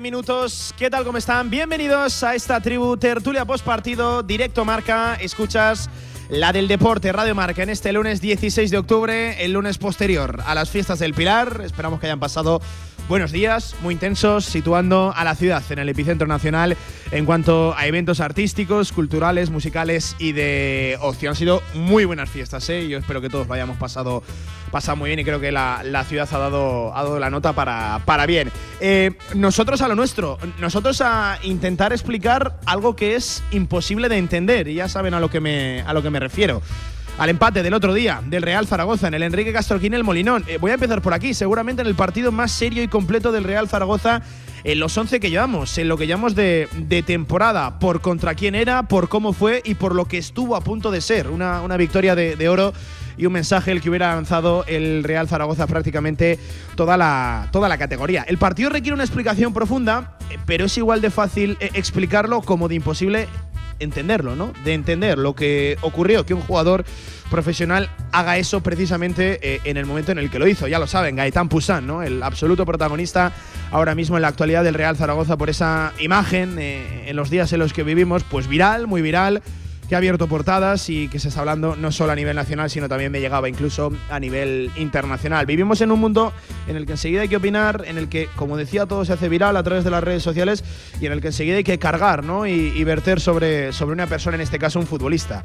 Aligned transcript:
12 0.00 0.02
minutos. 0.02 0.74
¿Qué 0.78 0.88
tal? 0.88 1.04
¿Cómo 1.04 1.18
están? 1.18 1.50
Bienvenidos 1.50 2.22
a 2.22 2.34
esta 2.34 2.58
tribu 2.60 2.96
tertulia 2.96 3.44
post 3.44 3.62
partido, 3.62 4.22
directo 4.22 4.64
marca. 4.64 5.14
Escuchas 5.16 5.90
la 6.30 6.52
del 6.52 6.68
deporte, 6.68 7.12
Radio 7.12 7.34
Marca, 7.34 7.62
en 7.62 7.70
este 7.70 7.92
lunes 7.92 8.20
16 8.20 8.70
de 8.70 8.78
octubre, 8.78 9.44
el 9.44 9.52
lunes 9.52 9.78
posterior 9.78 10.42
a 10.46 10.54
las 10.54 10.70
fiestas 10.70 11.00
del 11.00 11.12
Pilar. 11.12 11.60
Esperamos 11.64 12.00
que 12.00 12.06
hayan 12.06 12.20
pasado 12.20 12.62
buenos 13.10 13.32
días, 13.32 13.74
muy 13.82 13.94
intensos, 13.94 14.44
situando 14.44 15.12
a 15.16 15.24
la 15.24 15.34
ciudad 15.34 15.64
en 15.70 15.80
el 15.80 15.88
epicentro 15.88 16.28
nacional 16.28 16.76
en 17.10 17.26
cuanto 17.26 17.74
a 17.76 17.86
eventos 17.86 18.20
artísticos, 18.20 18.92
culturales, 18.92 19.50
musicales 19.50 20.14
y 20.20 20.30
de 20.30 20.96
ocio. 21.00 21.28
Han 21.28 21.34
sido 21.34 21.60
muy 21.74 22.04
buenas 22.04 22.30
fiestas, 22.30 22.70
¿eh? 22.70 22.86
Yo 22.88 22.98
espero 22.98 23.20
que 23.20 23.28
todos 23.28 23.50
hayamos 23.50 23.78
pasado, 23.78 24.22
pasado 24.70 24.94
muy 24.94 25.08
bien 25.08 25.18
y 25.18 25.24
creo 25.24 25.40
que 25.40 25.50
la, 25.50 25.82
la 25.84 26.04
ciudad 26.04 26.28
ha 26.30 26.38
dado, 26.38 26.96
ha 26.96 27.02
dado 27.02 27.18
la 27.18 27.30
nota 27.30 27.52
para, 27.52 28.00
para 28.04 28.26
bien. 28.26 28.52
Eh, 28.80 29.10
nosotros 29.34 29.82
a 29.82 29.88
lo 29.88 29.96
nuestro, 29.96 30.38
nosotros 30.60 31.00
a 31.00 31.40
intentar 31.42 31.92
explicar 31.92 32.60
algo 32.64 32.94
que 32.94 33.16
es 33.16 33.42
imposible 33.50 34.08
de 34.08 34.18
entender 34.18 34.68
y 34.68 34.74
ya 34.74 34.88
saben 34.88 35.14
a 35.14 35.20
lo 35.20 35.30
que 35.30 35.40
me, 35.40 35.80
a 35.80 35.92
lo 35.94 36.02
que 36.04 36.10
me 36.10 36.20
refiero 36.20 36.62
al 37.18 37.28
empate 37.28 37.62
del 37.62 37.74
otro 37.74 37.94
día 37.94 38.22
del 38.24 38.42
Real 38.42 38.66
Zaragoza 38.66 39.08
en 39.08 39.14
el 39.14 39.22
Enrique 39.22 39.52
Castorquín 39.52 39.94
el 39.94 40.04
Molinón. 40.04 40.44
Eh, 40.46 40.58
voy 40.58 40.70
a 40.70 40.74
empezar 40.74 41.02
por 41.02 41.14
aquí, 41.14 41.34
seguramente 41.34 41.82
en 41.82 41.88
el 41.88 41.94
partido 41.94 42.32
más 42.32 42.52
serio 42.52 42.82
y 42.82 42.88
completo 42.88 43.32
del 43.32 43.44
Real 43.44 43.68
Zaragoza 43.68 44.22
en 44.64 44.78
los 44.78 44.96
11 44.96 45.20
que 45.20 45.30
llevamos, 45.30 45.76
en 45.78 45.88
lo 45.88 45.96
que 45.96 46.06
llamamos 46.06 46.34
de, 46.34 46.68
de 46.76 47.02
temporada, 47.02 47.78
por 47.78 48.00
contra 48.00 48.34
quién 48.34 48.54
era, 48.54 48.82
por 48.84 49.08
cómo 49.08 49.32
fue 49.32 49.62
y 49.64 49.74
por 49.74 49.94
lo 49.94 50.04
que 50.04 50.18
estuvo 50.18 50.56
a 50.56 50.60
punto 50.60 50.90
de 50.90 51.00
ser. 51.00 51.28
Una, 51.28 51.62
una 51.62 51.76
victoria 51.76 52.14
de, 52.14 52.36
de 52.36 52.48
oro 52.48 52.72
y 53.16 53.26
un 53.26 53.32
mensaje 53.32 53.70
el 53.70 53.80
que 53.80 53.90
hubiera 53.90 54.14
lanzado 54.14 54.64
el 54.66 55.04
Real 55.04 55.28
Zaragoza 55.28 55.66
prácticamente 55.66 56.38
toda 56.74 56.96
la, 56.96 57.48
toda 57.52 57.68
la 57.68 57.78
categoría. 57.78 58.22
El 58.22 58.38
partido 58.38 58.70
requiere 58.70 58.94
una 58.94 59.04
explicación 59.04 59.52
profunda, 59.52 60.16
eh, 60.30 60.38
pero 60.46 60.64
es 60.64 60.78
igual 60.78 61.00
de 61.00 61.10
fácil 61.10 61.56
eh, 61.60 61.70
explicarlo 61.74 62.40
como 62.40 62.68
de 62.68 62.76
imposible 62.76 63.28
entenderlo, 63.80 64.36
¿no? 64.36 64.52
De 64.64 64.74
entender 64.74 65.18
lo 65.18 65.34
que 65.34 65.76
ocurrió, 65.80 66.24
que 66.24 66.34
un 66.34 66.42
jugador 66.42 66.84
profesional 67.30 67.90
haga 68.12 68.38
eso 68.38 68.60
precisamente 68.60 69.38
eh, 69.42 69.60
en 69.64 69.76
el 69.76 69.86
momento 69.86 70.12
en 70.12 70.18
el 70.18 70.30
que 70.30 70.38
lo 70.38 70.46
hizo. 70.46 70.68
Ya 70.68 70.78
lo 70.78 70.86
saben, 70.86 71.16
Gaetán 71.16 71.48
Poussin, 71.48 71.86
¿no? 71.86 72.02
El 72.02 72.22
absoluto 72.22 72.64
protagonista 72.66 73.32
ahora 73.70 73.94
mismo 73.94 74.16
en 74.16 74.22
la 74.22 74.28
actualidad 74.28 74.64
del 74.64 74.74
Real 74.74 74.96
Zaragoza 74.96 75.36
por 75.36 75.50
esa 75.50 75.92
imagen 75.98 76.58
eh, 76.58 77.08
en 77.08 77.16
los 77.16 77.30
días 77.30 77.52
en 77.52 77.60
los 77.60 77.72
que 77.72 77.82
vivimos, 77.82 78.22
pues 78.24 78.46
viral, 78.46 78.86
muy 78.86 79.02
viral 79.02 79.42
que 79.90 79.96
ha 79.96 79.98
abierto 79.98 80.28
portadas 80.28 80.88
y 80.88 81.08
que 81.08 81.18
se 81.18 81.26
está 81.26 81.40
hablando 81.40 81.74
no 81.74 81.90
solo 81.90 82.12
a 82.12 82.14
nivel 82.14 82.36
nacional, 82.36 82.70
sino 82.70 82.88
también 82.88 83.10
me 83.10 83.20
llegaba 83.20 83.48
incluso 83.48 83.90
a 84.08 84.20
nivel 84.20 84.70
internacional. 84.76 85.46
Vivimos 85.46 85.80
en 85.80 85.90
un 85.90 85.98
mundo 85.98 86.32
en 86.68 86.76
el 86.76 86.86
que 86.86 86.92
enseguida 86.92 87.22
hay 87.22 87.28
que 87.28 87.38
opinar, 87.38 87.82
en 87.88 87.98
el 87.98 88.08
que, 88.08 88.28
como 88.36 88.56
decía, 88.56 88.86
todo 88.86 89.04
se 89.04 89.12
hace 89.12 89.28
viral 89.28 89.56
a 89.56 89.64
través 89.64 89.82
de 89.82 89.90
las 89.90 90.04
redes 90.04 90.22
sociales 90.22 90.62
y 91.00 91.06
en 91.06 91.12
el 91.12 91.20
que 91.20 91.26
enseguida 91.26 91.56
hay 91.56 91.64
que 91.64 91.80
cargar 91.80 92.22
¿no? 92.22 92.46
y, 92.46 92.84
verter 92.84 93.18
sobre, 93.18 93.72
sobre 93.72 93.92
una 93.92 94.06
persona, 94.06 94.36
en 94.36 94.42
este 94.42 94.60
caso 94.60 94.78
un 94.78 94.86
futbolista. 94.86 95.42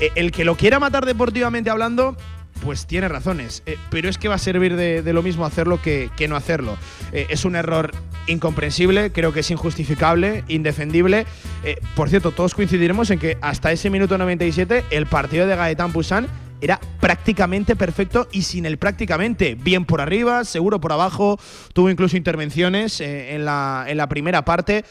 Eh, 0.00 0.10
El 0.16 0.32
que 0.32 0.44
lo 0.44 0.56
quiera 0.56 0.80
matar 0.80 1.06
deportivamente 1.06 1.70
hablando, 1.70 2.16
pues 2.62 2.86
tiene 2.86 3.08
razones. 3.08 3.62
Eh, 3.66 3.76
pero 3.90 4.08
es 4.08 4.18
que 4.18 4.28
va 4.28 4.36
a 4.36 4.38
servir 4.38 4.76
de, 4.76 5.12
lo 5.12 5.22
mismo 5.22 5.44
hacerlo 5.44 5.80
que, 5.80 6.10
que 6.16 6.28
no 6.28 6.36
hacerlo. 6.36 6.76
Eh, 7.12 7.26
es 7.30 7.44
un 7.44 7.56
error 7.56 7.92
incomprensible, 8.26 9.12
creo 9.12 9.32
que 9.32 9.40
es 9.40 9.50
injustificable, 9.50 10.44
indefendible. 10.48 11.26
Eh, 11.62 11.76
por 11.94 12.08
cierto, 12.08 12.32
todos 12.32 12.54
coincidiremos 12.54 13.10
en 13.10 13.18
que 13.18 13.38
hasta 13.40 13.72
ese 13.72 13.90
minuto 13.90 14.18
97 14.18 14.84
el 14.90 15.06
partido 15.06 15.46
de 15.46 15.56
Gaetán 15.56 15.92
Poussin 15.92 16.26
era 16.60 16.80
prácticamente 17.00 17.76
perfecto 17.76 18.26
y 18.32 18.42
sin 18.42 18.64
el 18.64 18.78
prácticamente. 18.78 19.54
Bien 19.54 19.84
por 19.84 20.00
arriba, 20.00 20.44
seguro 20.44 20.80
por 20.80 20.92
abajo, 20.92 21.38
tuvo 21.74 21.90
incluso 21.90 22.16
intervenciones 22.16 23.00
en, 23.00 23.44
la, 23.44 23.84
en 23.86 23.98
la 23.98 24.08
primera 24.08 24.46
parte 24.46 24.84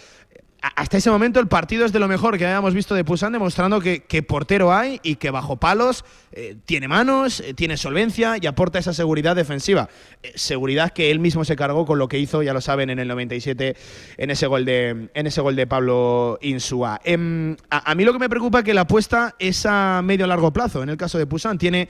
hasta 0.75 0.97
ese 0.97 1.11
momento 1.11 1.41
el 1.41 1.47
partido 1.47 1.85
es 1.85 1.91
de 1.91 1.99
lo 1.99 2.07
mejor 2.07 2.37
que 2.37 2.45
habíamos 2.45 2.73
visto 2.73 2.95
de 2.95 3.03
Poussin, 3.03 3.33
demostrando 3.33 3.81
que, 3.81 4.03
que 4.03 4.23
portero 4.23 4.73
hay 4.73 5.01
y 5.03 5.17
que 5.17 5.29
bajo 5.29 5.57
palos 5.57 6.05
eh, 6.31 6.55
tiene 6.65 6.87
manos, 6.87 7.41
eh, 7.41 7.53
tiene 7.53 7.75
solvencia 7.75 8.37
y 8.41 8.47
aporta 8.47 8.79
esa 8.79 8.93
seguridad 8.93 9.35
defensiva. 9.35 9.89
Eh, 10.23 10.31
seguridad 10.35 10.91
que 10.91 11.11
él 11.11 11.19
mismo 11.19 11.43
se 11.43 11.57
cargó 11.57 11.85
con 11.85 11.99
lo 11.99 12.07
que 12.07 12.17
hizo, 12.17 12.43
ya 12.43 12.53
lo 12.53 12.61
saben, 12.61 12.89
en 12.89 12.99
el 12.99 13.09
97 13.09 13.75
en 14.17 14.31
ese 14.31 14.47
gol 14.47 14.63
de, 14.63 15.09
en 15.13 15.27
ese 15.27 15.41
gol 15.41 15.57
de 15.57 15.67
Pablo 15.67 16.39
Insúa. 16.41 17.01
Em, 17.03 17.57
a, 17.69 17.93
mí 17.93 18.05
lo 18.05 18.13
que 18.13 18.19
me 18.19 18.29
preocupa 18.29 18.59
es 18.59 18.63
que 18.63 18.73
la 18.73 18.81
apuesta 18.81 19.35
es 19.39 19.65
a 19.65 20.01
medio 20.01 20.25
largo 20.27 20.53
plazo. 20.53 20.81
En 20.81 20.87
el 20.87 20.95
caso 20.95 21.17
de 21.17 21.27
Poussin 21.27 21.57
tiene 21.57 21.89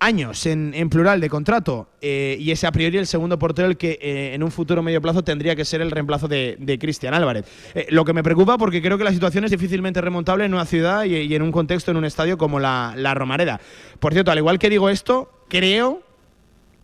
años 0.00 0.46
en, 0.46 0.88
plural 0.90 1.20
de 1.20 1.28
contrato 1.28 1.88
eh, 2.00 2.36
y 2.38 2.50
ese 2.50 2.66
a 2.66 2.72
priori 2.72 2.98
el 2.98 3.06
segundo 3.06 3.38
portero 3.38 3.68
el 3.68 3.76
que 3.76 3.98
eh, 4.00 4.34
en 4.34 4.42
un 4.42 4.50
futuro 4.50 4.82
medio 4.82 5.02
plazo 5.02 5.22
tendría 5.22 5.56
que 5.56 5.64
ser 5.64 5.80
el 5.80 5.90
reemplazo 5.90 6.28
de, 6.28 6.56
de 6.60 6.78
Cristian 6.78 7.14
Álvarez. 7.14 7.44
Eh, 7.74 7.86
lo 7.90 8.04
que 8.04 8.12
me 8.12 8.22
preocupa 8.22 8.58
porque 8.58 8.80
creo 8.80 8.96
que 8.96 9.04
la 9.04 9.12
situación 9.12 9.44
es 9.44 9.50
difícilmente 9.50 10.00
remontable 10.00 10.44
en 10.44 10.54
una 10.54 10.66
ciudad 10.66 11.04
y, 11.04 11.16
y 11.16 11.34
en 11.34 11.42
un 11.42 11.52
contexto, 11.52 11.90
en 11.90 11.96
un 11.96 12.04
estadio 12.04 12.38
como 12.38 12.60
la, 12.60 12.94
la 12.96 13.14
Romareda. 13.14 13.60
Por 13.98 14.12
cierto, 14.12 14.30
al 14.30 14.38
igual 14.38 14.58
que 14.58 14.70
digo 14.70 14.88
esto, 14.88 15.32
creo, 15.48 16.02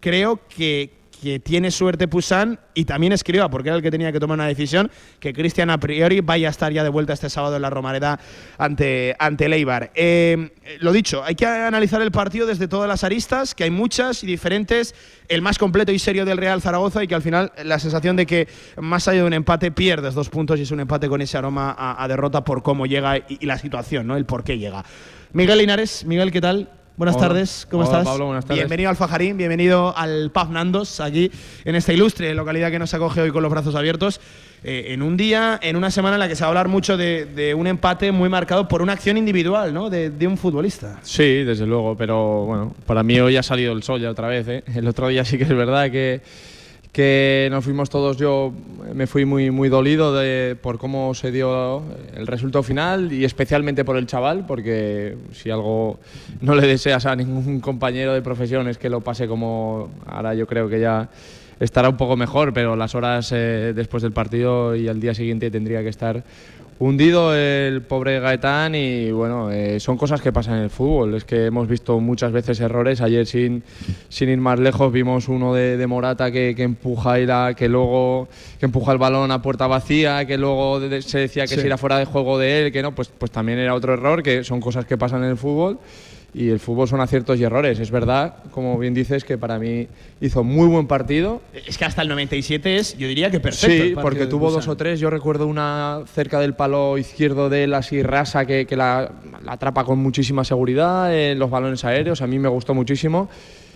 creo 0.01 0.41
que, 0.49 0.91
que 1.25 1.41
tiene 1.41 1.71
suerte 1.71 2.07
Poussin 2.07 2.59
y 2.75 2.85
también 2.85 3.15
escriba, 3.15 3.49
porque 3.49 3.71
era 3.71 3.77
el 3.77 3.83
que 3.83 3.91
tenía 3.91 4.13
que 4.13 4.21
tomar 4.21 4.35
una 4.35 4.47
decisión, 4.47 4.91
que 5.19 5.33
Cristian 5.33 5.71
a 5.71 5.81
priori 5.81 6.21
vaya 6.21 6.49
a 6.49 6.51
estar 6.51 6.71
ya 6.71 6.85
de 6.85 6.91
vuelta 6.91 7.15
este 7.15 7.31
sábado 7.31 7.57
en 7.57 7.63
la 7.63 7.71
Romareda 7.71 8.21
ante, 8.59 9.17
ante 9.19 9.47
el 9.47 9.55
Eibar. 9.55 9.91
Eh, 9.95 10.53
lo 10.81 10.93
dicho, 10.93 11.25
hay 11.25 11.35
que 11.35 11.47
analizar 11.47 12.03
el 12.03 12.11
partido 12.11 12.47
desde 12.47 12.69
todas 12.69 12.89
las 12.89 13.05
aristas, 13.05 13.55
que 13.55 13.65
hay 13.65 13.71
muchas 13.71 14.23
y 14.23 14.27
diferentes, 14.27 14.95
el 15.29 15.41
más 15.41 15.57
completo 15.57 15.93
y 15.93 15.99
serio 15.99 16.27
del 16.27 16.37
Real 16.37 16.61
Zaragoza 16.61 17.03
y 17.03 17.09
que 17.09 17.15
al 17.15 17.23
final 17.23 17.53
la 17.65 17.79
sensación 17.79 18.17
de 18.17 18.27
que 18.27 18.47
más 18.77 19.09
allá 19.09 19.21
de 19.21 19.27
un 19.27 19.33
empate 19.33 19.71
pierdes 19.71 20.13
dos 20.13 20.29
puntos 20.29 20.59
y 20.59 20.65
es 20.65 20.71
un 20.73 20.81
empate 20.81 21.09
con 21.09 21.23
ese 21.23 21.39
aroma 21.39 21.75
a, 21.77 22.05
a 22.05 22.07
derrota 22.07 22.45
por 22.45 22.63
cómo 22.63 22.85
llega 22.85 23.17
y, 23.17 23.25
y 23.41 23.47
la 23.47 23.57
situación, 23.57 24.07
¿no? 24.07 24.17
el 24.17 24.27
por 24.27 24.45
qué 24.45 24.59
llega. 24.59 24.85
Miguel 25.33 25.57
Linares, 25.57 26.05
Miguel, 26.05 26.31
¿qué 26.31 26.43
tal? 26.43 26.69
Buenas 26.97 27.17
Hola. 27.17 27.27
tardes, 27.29 27.67
¿cómo 27.69 27.83
Hola, 27.83 27.91
estás? 27.99 28.05
Pablo, 28.09 28.27
buenas 28.27 28.45
tardes. 28.45 28.61
Bienvenido 28.63 28.89
al 28.89 28.95
Fajarín, 28.97 29.37
bienvenido 29.37 29.97
al 29.97 30.31
Pub 30.31 30.51
Nandos, 30.51 31.01
aquí 31.01 31.29
en 31.65 31.75
esta 31.75 31.93
ilustre 31.93 32.33
localidad 32.35 32.71
que 32.71 32.79
nos 32.79 32.95
acoge 32.95 33.21
hoy 33.21 33.33
con 33.33 33.43
los 33.43 33.51
brazos 33.51 33.75
abiertos. 33.75 34.21
eh, 34.63 34.93
en 34.95 35.03
un 35.03 35.17
día, 35.17 35.59
en 35.61 35.75
una 35.77 35.91
semana 35.91 36.15
en 36.17 36.21
la 36.21 36.29
que 36.29 36.37
se 36.37 36.43
va 36.43 36.47
a 36.47 36.51
hablar 36.51 36.69
mucho 36.69 36.97
de, 36.97 37.27
de 37.27 37.53
un 37.53 37.67
empate 37.67 38.13
muy 38.13 38.29
marcado 38.29 38.69
por 38.69 38.81
una 38.81 38.93
acción 38.93 39.19
individual, 39.19 39.75
¿no? 39.75 39.91
De, 39.91 40.09
de 40.11 40.27
un 40.29 40.39
futbolista. 40.39 41.01
Sí, 41.03 41.43
desde 41.43 41.67
luego, 41.67 41.97
pero 41.97 42.45
bueno, 42.47 42.75
para 42.87 43.03
mí 43.03 43.19
hoy 43.19 43.37
ha 43.37 43.43
salido 43.43 43.73
el 43.73 43.83
sol 43.83 44.01
ya 44.01 44.11
otra 44.11 44.29
vez. 44.29 44.47
¿eh? 44.49 44.63
El 44.75 44.87
otro 44.87 45.09
día 45.09 45.25
sí 45.25 45.37
que 45.37 45.43
es 45.45 45.51
verdad 45.51 45.91
que, 45.91 46.23
que 46.95 47.49
nos 47.51 47.65
fuimos 47.65 47.91
todos, 47.91 48.17
yo 48.19 48.53
me 48.95 49.09
fui 49.09 49.25
muy, 49.25 49.51
muy 49.51 49.69
dolido 49.69 50.15
de, 50.15 50.55
por 50.55 50.79
cómo 50.79 51.13
se 51.13 51.33
dio 51.33 51.83
el 52.15 52.29
resultado 52.29 52.63
final 52.63 53.13
y 53.13 53.25
especialmente 53.25 53.85
por 53.85 53.97
el 53.97 54.07
chaval, 54.07 54.47
porque 54.47 55.17
si 55.33 55.51
algo 55.51 55.99
no 56.41 56.55
le 56.55 56.69
deseas 56.69 57.05
a 57.07 57.17
ningún 57.17 57.59
compañero 57.59 58.15
de 58.15 58.23
profesión 58.23 58.69
es 58.69 58.79
que 58.79 58.89
lo 58.89 59.01
pase 59.01 59.27
como 59.27 59.91
ahora 60.07 60.35
yo 60.35 60.47
creo 60.47 60.69
que 60.69 60.79
ya 60.79 61.09
estará 61.59 61.89
un 61.89 61.97
poco 61.97 62.17
mejor, 62.17 62.53
pero 62.53 62.77
las 62.77 62.95
horas 62.95 63.33
eh, 63.33 63.73
después 63.75 64.01
del 64.05 64.13
partido 64.13 64.77
y 64.77 64.87
al 64.87 65.01
día 65.01 65.15
siguiente 65.15 65.51
tendría 65.51 65.83
que 65.83 65.89
estar 65.89 66.23
hundido 66.79 67.35
el 67.35 67.83
pobre 67.83 68.19
Gaetán 68.21 68.75
y 68.75 69.11
bueno, 69.13 69.51
eh, 69.51 69.79
son 69.81 69.97
cosas 69.97 70.21
que 70.21 70.33
pasan 70.33 70.57
en 70.59 70.63
el 70.65 70.71
fútbol. 70.71 71.15
Es 71.15 71.25
que 71.25 71.47
hemos 71.47 71.69
visto 71.69 71.99
muchas 72.01 72.33
veces 72.33 72.59
errores. 72.61 73.01
Ayer 73.01 73.27
sin, 73.27 73.63
sin 74.09 74.29
ir 74.29 74.39
más 74.39 74.59
lejos 74.59 74.93
vimos 74.93 75.29
uno 75.29 75.55
de, 75.55 75.77
de 75.77 75.87
Morata 75.87 76.31
que, 76.31 76.55
que 76.57 76.63
empuja 76.65 77.21
y 77.21 77.27
la, 77.27 77.55
que 77.57 77.69
luego 77.69 78.29
que 78.59 78.67
empuja 78.67 78.93
el 78.93 78.99
balón 78.99 79.31
a 79.31 79.41
puerta 79.41 79.67
vacía, 79.67 80.25
que 80.27 80.37
luego 80.37 80.81
de- 80.81 81.03
se 81.03 81.19
decía 81.21 81.45
que 81.45 81.55
Sí. 81.55 81.61
si 81.61 81.67
era 81.67 81.79
fuera 81.79 81.99
de 81.99 82.05
juego 82.05 82.39
de 82.39 82.67
él, 82.67 82.73
que 82.73 82.83
no, 82.83 82.95
pues, 82.95 83.09
pues 83.17 83.31
también 83.31 83.59
era 83.59 83.75
otro 83.75 83.95
error, 83.95 84.23
que 84.23 84.43
son 84.45 84.61
cosas 84.61 84.85
que 84.85 84.99
pasan 84.99 85.23
en 85.25 85.31
el 85.31 85.37
fútbol. 85.37 85.79
Y 86.35 86.49
el 86.49 86.59
fútbol 86.59 86.89
son 86.89 87.01
aciertos 87.01 87.39
y 87.39 87.45
errores. 87.45 87.79
Es 87.79 87.93
verdad, 87.93 88.35
como 88.51 88.77
bien 88.77 88.93
dices, 88.93 89.25
que 89.25 89.39
para 89.39 89.61
mí 89.61 89.87
hizo 90.21 90.43
muy 90.43 90.67
buen 90.67 90.89
partido. 90.89 91.41
Es 91.55 91.79
que 91.79 91.85
hasta 91.85 92.03
el 92.03 92.09
97 92.09 92.77
es, 92.77 92.99
yo 92.99 93.07
diría 93.07 93.31
que 93.31 93.39
perfecto. 93.39 93.85
Sí, 93.85 93.95
porque 93.95 94.27
tuvo 94.27 94.51
dos 94.51 94.67
o 94.67 94.77
tres. 94.77 94.99
Yo 94.99 95.11
recuerdo 95.11 95.47
una 95.47 96.03
cerca 96.13 96.41
del 96.41 96.55
palo 96.55 96.99
izquierdo 96.99 97.49
de 97.49 97.65
él, 97.65 97.75
así 97.75 98.03
rasa, 98.03 98.47
que, 98.47 98.67
la, 98.73 99.13
atrapa 99.47 99.85
con 99.85 100.01
muchísima 100.01 100.45
seguridad 100.45 101.17
en 101.17 101.39
los 101.39 101.51
balones 101.51 101.85
aéreos. 101.85 102.21
A 102.21 102.27
mí 102.27 102.41
me 102.41 102.49
gustó 102.49 102.75
muchísimo. 102.75 103.31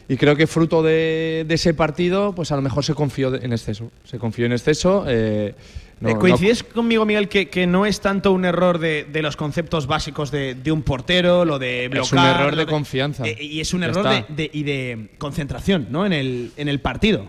Y 0.08 0.16
creo 0.16 0.34
que 0.34 0.46
fruto 0.49 0.82
de, 0.82 1.46
ese 1.49 1.75
partido, 1.75 2.34
pues 2.34 2.50
a 2.50 2.56
lo 2.56 2.62
mejor 2.62 2.84
se 2.84 2.94
confió 2.94 3.32
en 3.34 3.52
exceso. 3.52 3.93
Se 4.05 4.19
confió 4.19 4.46
en 4.46 4.52
exceso. 4.52 5.05
Eh, 5.06 5.55
eh, 6.05 6.15
¿Coincides 6.19 6.62
conmigo, 6.62 7.05
Miguel, 7.05 7.29
que, 7.29 7.67
no 7.67 7.87
es 7.87 8.00
tanto 8.00 8.33
un 8.33 8.45
error 8.45 8.79
de, 8.79 9.06
los 9.23 9.37
conceptos 9.37 9.87
básicos 9.87 10.31
de, 10.31 10.73
un 10.73 10.83
portero, 10.83 11.45
lo 11.45 11.59
de 11.59 11.89
bloquear? 11.89 12.05
Es 12.05 12.12
un 12.12 12.19
error 12.19 12.56
de, 12.56 12.67
confianza. 12.67 13.27
Eh, 13.27 13.37
y 13.41 13.61
es 13.61 13.75
un 13.75 13.83
error 13.83 14.27
de, 14.29 14.50
y 14.53 14.62
de 14.62 15.11
concentración 15.19 15.89
¿no? 15.91 16.06
en, 16.06 16.12
el, 16.12 16.53
en 16.56 16.69
el 16.69 16.81
partido. 16.81 17.27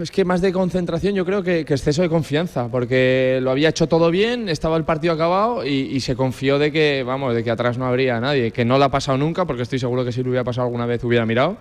Es 0.00 0.10
que 0.10 0.24
más 0.24 0.40
de 0.40 0.52
concentración 0.52 1.14
yo 1.14 1.24
creo 1.24 1.42
que, 1.42 1.60
exceso 1.60 2.02
de 2.02 2.08
confianza, 2.08 2.68
porque 2.68 3.38
lo 3.42 3.50
había 3.50 3.68
hecho 3.68 3.86
todo 3.86 4.10
bien, 4.10 4.48
estaba 4.48 4.76
el 4.76 4.84
partido 4.84 5.12
acabado 5.12 5.64
y, 5.64 6.00
se 6.00 6.16
confió 6.16 6.58
de 6.58 6.72
que, 6.72 7.02
vamos, 7.04 7.34
de 7.34 7.44
que 7.44 7.50
atrás 7.50 7.78
no 7.78 7.86
habría 7.86 8.20
nadie, 8.20 8.50
que 8.50 8.64
no 8.64 8.78
le 8.78 8.84
ha 8.84 8.88
pasado 8.88 9.18
nunca, 9.18 9.44
porque 9.44 9.62
estoy 9.62 9.78
seguro 9.78 10.04
que 10.04 10.12
si 10.12 10.22
lo 10.22 10.30
hubiera 10.30 10.44
pasado 10.44 10.66
alguna 10.66 10.86
vez 10.86 11.02
hubiera 11.04 11.24
mirado 11.26 11.56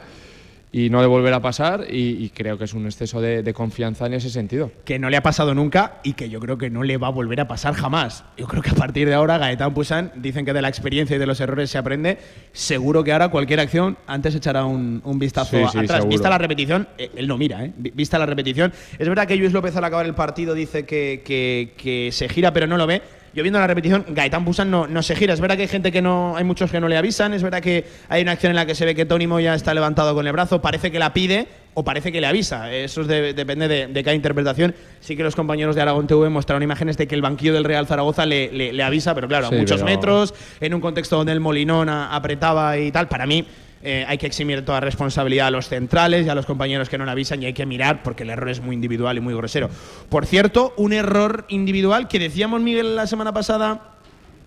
y 0.76 0.90
no 0.90 1.02
le 1.02 1.08
volverá 1.08 1.38
a 1.38 1.42
pasar 1.42 1.86
y, 1.88 2.30
creo 2.30 2.58
que 2.58 2.64
es 2.64 2.74
un 2.74 2.88
exceso 2.88 3.22
de, 3.22 3.54
confianza 3.54 4.08
en 4.08 4.16
ese 4.16 4.32
sentido. 4.32 4.72
Que 4.84 4.98
no 4.98 5.12
le 5.12 5.18
ha 5.18 5.22
pasado 5.22 5.54
nunca 5.54 6.00
y 6.04 6.14
que 6.14 6.30
yo 6.30 6.40
creo 6.40 6.58
que 6.58 6.72
no 6.72 6.82
le 6.82 6.98
va 6.98 7.08
a 7.08 7.12
volver 7.12 7.40
a 7.40 7.48
pasar 7.48 7.76
jamás. 7.76 8.26
Yo 8.38 8.48
creo 8.48 8.64
que 8.64 8.72
a 8.72 8.74
partir 8.74 9.08
de 9.08 9.14
ahora 9.14 9.38
Gaetán 9.38 9.76
Pusan 9.76 10.12
dicen 10.16 10.46
que 10.46 10.52
de 10.52 10.64
la 10.64 10.70
experiencia 10.70 11.16
y 11.16 11.20
de 11.20 11.28
los 11.28 11.40
errores 11.40 11.70
se 11.70 11.78
aprende. 11.78 12.18
Seguro 12.54 13.04
que 13.04 13.14
ahora 13.14 13.30
cualquier 13.30 13.60
acción 13.60 14.00
antes 14.08 14.34
echará 14.34 14.66
un, 14.66 15.02
vistazo 15.20 15.58
atrás. 15.68 16.08
Vista 16.08 16.28
la 16.28 16.40
repetición, 16.40 16.88
eh, 16.98 17.12
él 17.16 17.28
no 17.28 17.38
mira, 17.38 17.64
¿eh? 17.64 17.72
vista 17.78 18.18
la 18.18 18.26
repetición. 18.26 18.74
Es 18.98 19.08
verdad 19.08 19.28
que 19.28 19.36
Luis 19.36 19.54
López 19.54 19.76
al 19.76 19.84
acabar 19.84 20.08
el 20.08 20.16
partido 20.16 20.56
dice 20.56 20.88
que, 20.88 21.22
que 21.24 22.10
se 22.12 22.28
gira 22.28 22.52
pero 22.52 22.66
no 22.66 22.78
lo 22.78 22.88
ve 22.88 23.04
yo 23.34 23.42
viendo 23.42 23.60
la 23.60 23.66
repetición, 23.66 24.06
Gaetán 24.10 24.46
Busan 24.46 24.70
no, 24.70 24.86
no 24.86 25.02
se 25.02 25.16
gira. 25.16 25.34
Es 25.34 25.42
verdad 25.42 25.56
que 25.56 25.64
hay 25.64 25.68
gente 25.68 25.92
que 25.92 26.04
no, 26.04 26.38
hay 26.38 26.44
muchos 26.44 26.70
que 26.70 26.80
no 26.80 26.88
le 26.88 26.98
avisan. 26.98 27.34
Es 27.34 27.42
verdad 27.42 27.62
que 27.62 27.86
hay 28.08 28.22
una 28.22 28.34
acción 28.34 28.52
en 28.52 28.56
la 28.56 28.66
que 28.68 28.76
se 28.76 28.86
ve 28.86 28.94
que 28.94 29.06
Tony 29.06 29.26
Moya 29.26 29.56
está 29.56 29.74
levantado 29.74 30.14
con 30.14 30.28
el 30.28 30.34
brazo. 30.34 30.62
Parece 30.62 30.92
que 30.92 31.00
la 31.00 31.14
pide 31.14 31.48
o 31.74 31.84
parece 31.84 32.12
que 32.12 32.22
le 32.22 32.28
avisa. 32.28 32.72
Eso 32.72 33.04
depende 33.04 33.68
de, 33.68 34.04
cada 34.04 34.16
interpretación. 34.16 34.76
Sí 35.00 35.18
que 35.18 35.24
los 35.24 35.36
compañeros 35.36 35.76
de 35.76 35.82
Aragón 35.82 36.06
TV 36.06 36.30
mostraron 36.30 36.62
imágenes 36.62 36.96
de 36.98 37.08
que 37.08 37.16
el 37.16 37.24
banquillo 37.24 37.54
del 37.54 37.64
Real 37.64 37.88
Zaragoza 37.88 38.28
le, 38.28 38.52
le, 38.52 38.84
avisa, 38.84 39.16
pero 39.16 39.28
claro, 39.28 39.48
a 39.48 39.52
muchos 39.52 39.84
metros, 39.84 40.36
en 40.62 40.76
un 40.76 40.82
contexto 40.82 41.18
donde 41.18 41.32
el 41.32 41.40
Molinón 41.40 41.90
apretaba 41.90 42.78
y 42.78 42.92
tal. 42.92 43.08
Para 43.08 43.26
mí, 43.26 43.48
eh, 43.86 44.06
hay 44.08 44.18
que 44.18 44.26
eximir 44.26 44.64
toda 44.64 44.80
responsabilidad 44.80 45.48
a 45.48 45.52
los 45.52 45.68
centrales 45.68 46.26
y 46.26 46.30
a 46.30 46.36
los 46.36 46.46
compañeros 46.46 46.88
que 46.88 46.98
no 46.98 47.10
avisan 47.10 47.44
y 47.44 47.48
hay 47.48 47.54
que 47.54 47.66
mirar 47.66 48.02
porque 48.02 48.24
el 48.24 48.30
error 48.30 48.50
es 48.50 48.62
muy 48.62 48.76
individual 48.76 49.18
y 49.18 49.20
muy 49.20 49.34
grosero. 49.34 49.70
Por 50.10 50.26
cierto, 50.26 50.74
un 50.78 50.94
error 50.94 51.46
individual 51.50 52.08
que 52.08 52.18
decíamos 52.18 52.62
Miguel 52.62 52.96
la 52.96 53.08
semana 53.08 53.34
pasada 53.34 53.96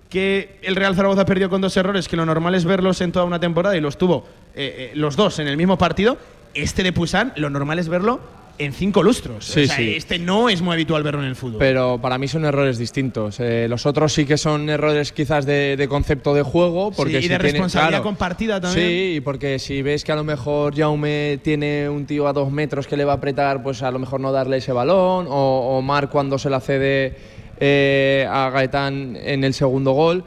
que 0.09 0.59
el 0.63 0.75
Real 0.75 0.95
Zaragoza 0.95 1.27
perdió 1.27 1.51
con 1.51 1.61
dos 1.61 1.77
errores, 1.77 2.09
que 2.09 2.17
lo 2.17 2.25
normal 2.25 2.55
es 2.55 2.65
verlos 2.65 3.01
en 3.03 3.13
toda 3.13 3.27
una 3.27 3.39
temporada 3.39 3.77
y 3.77 3.81
los 3.81 3.99
tuvo 3.99 4.25
eh, 4.55 4.93
eh, 4.93 4.93
los 4.95 5.17
dos 5.17 5.39
en 5.39 5.49
el 5.49 5.59
mismo 5.59 5.77
partido. 5.77 6.17
Este 6.55 6.83
de 6.83 6.95
Pusan, 6.95 7.35
lo 7.37 7.51
normal 7.51 7.79
es 7.79 7.89
verlo 7.89 8.21
en 8.59 8.73
cinco 8.73 9.03
lustros. 9.03 9.57
Este 9.57 10.19
no 10.19 10.49
es 10.49 10.63
muy 10.63 10.75
habitual 10.75 11.03
verlo 11.03 11.23
en 11.23 11.29
el 11.29 11.37
fútbol. 11.37 11.59
Pero 11.59 11.99
para 12.01 12.19
mí 12.19 12.29
son 12.29 12.45
errores 12.45 12.79
distintos. 12.79 13.41
Eh, 13.41 13.67
los 13.69 13.87
otros 13.87 14.13
sí 14.13 14.25
que 14.25 14.37
son 14.37 14.69
errores 14.69 15.13
quizás 15.13 15.47
de, 15.47 15.87
concepto 15.89 16.35
de 16.35 16.43
juego. 16.43 16.91
Porque 16.93 17.21
y 17.21 17.29
de 17.29 17.39
responsabilidad 17.39 18.03
compartida 18.03 18.61
también. 18.61 18.89
Sí, 18.89 19.21
porque 19.21 19.59
si 19.59 19.83
ves 19.83 20.05
que 20.05 20.13
a 20.13 20.17
lo 20.17 20.25
mejor 20.25 20.77
Jaume 20.77 21.39
tiene 21.43 21.89
un 21.89 22.07
tío 22.07 22.27
a 22.29 22.33
dos 22.33 22.51
metros 22.51 22.87
que 22.87 22.97
le 22.97 23.05
va 23.05 23.13
a 23.13 23.17
apretar, 23.17 23.63
pues 23.63 23.83
a 23.83 23.91
lo 23.91 23.99
mejor 23.99 24.21
no 24.21 24.33
darle 24.33 24.59
ese 24.59 24.73
balón. 24.73 25.27
O, 25.29 25.81
Mar 25.83 26.11
cuando 26.11 26.39
se 26.39 26.51
la 26.51 26.61
cede 26.61 27.17
eh, 27.61 28.27
a 28.29 28.51
Gaetán 28.51 29.17
en 29.17 29.45
el 29.45 29.55
segundo 29.55 29.93
gol. 29.93 30.25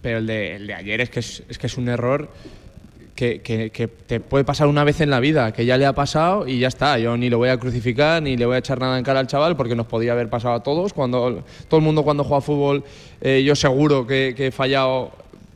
Pero 0.00 0.18
el 0.18 0.26
de, 0.26 0.56
el 0.56 0.66
de 0.66 0.74
ayer 0.74 1.00
es 1.02 1.10
que 1.10 1.20
es, 1.20 1.42
es 1.48 1.58
que 1.58 1.66
es 1.66 1.76
un 1.76 1.88
error 1.88 2.30
que, 3.14 3.90
te 4.06 4.20
puede 4.20 4.44
pasar 4.44 4.68
una 4.68 4.84
vez 4.84 5.00
en 5.00 5.10
la 5.10 5.20
vida, 5.20 5.52
que 5.52 5.64
ya 5.64 5.76
le 5.76 5.86
ha 5.86 5.94
pasado 5.94 6.46
y 6.46 6.58
ya 6.58 6.68
está. 6.68 6.98
Yo 6.98 7.16
ni 7.16 7.30
lo 7.30 7.38
voy 7.38 7.50
a 7.50 7.58
crucificar 7.58 8.22
ni 8.22 8.36
le 8.36 8.46
voy 8.46 8.56
a 8.56 8.58
echar 8.58 8.80
nada 8.80 8.98
en 8.98 9.04
cara 9.04 9.20
al 9.20 9.26
chaval 9.26 9.56
porque 9.56 9.74
nos 9.74 9.86
podía 9.86 10.12
haber 10.12 10.28
pasado 10.30 10.54
a 10.54 10.62
todos. 10.62 10.92
Cuando, 10.92 11.44
todo 11.68 11.78
el 11.78 11.84
mundo 11.84 12.02
cuando 12.02 12.24
juega 12.24 12.40
fútbol, 12.40 12.84
eh, 13.20 13.42
yo 13.44 13.54
seguro 13.54 14.06
que, 14.06 14.34
he 14.36 14.50
fallado 14.50 15.12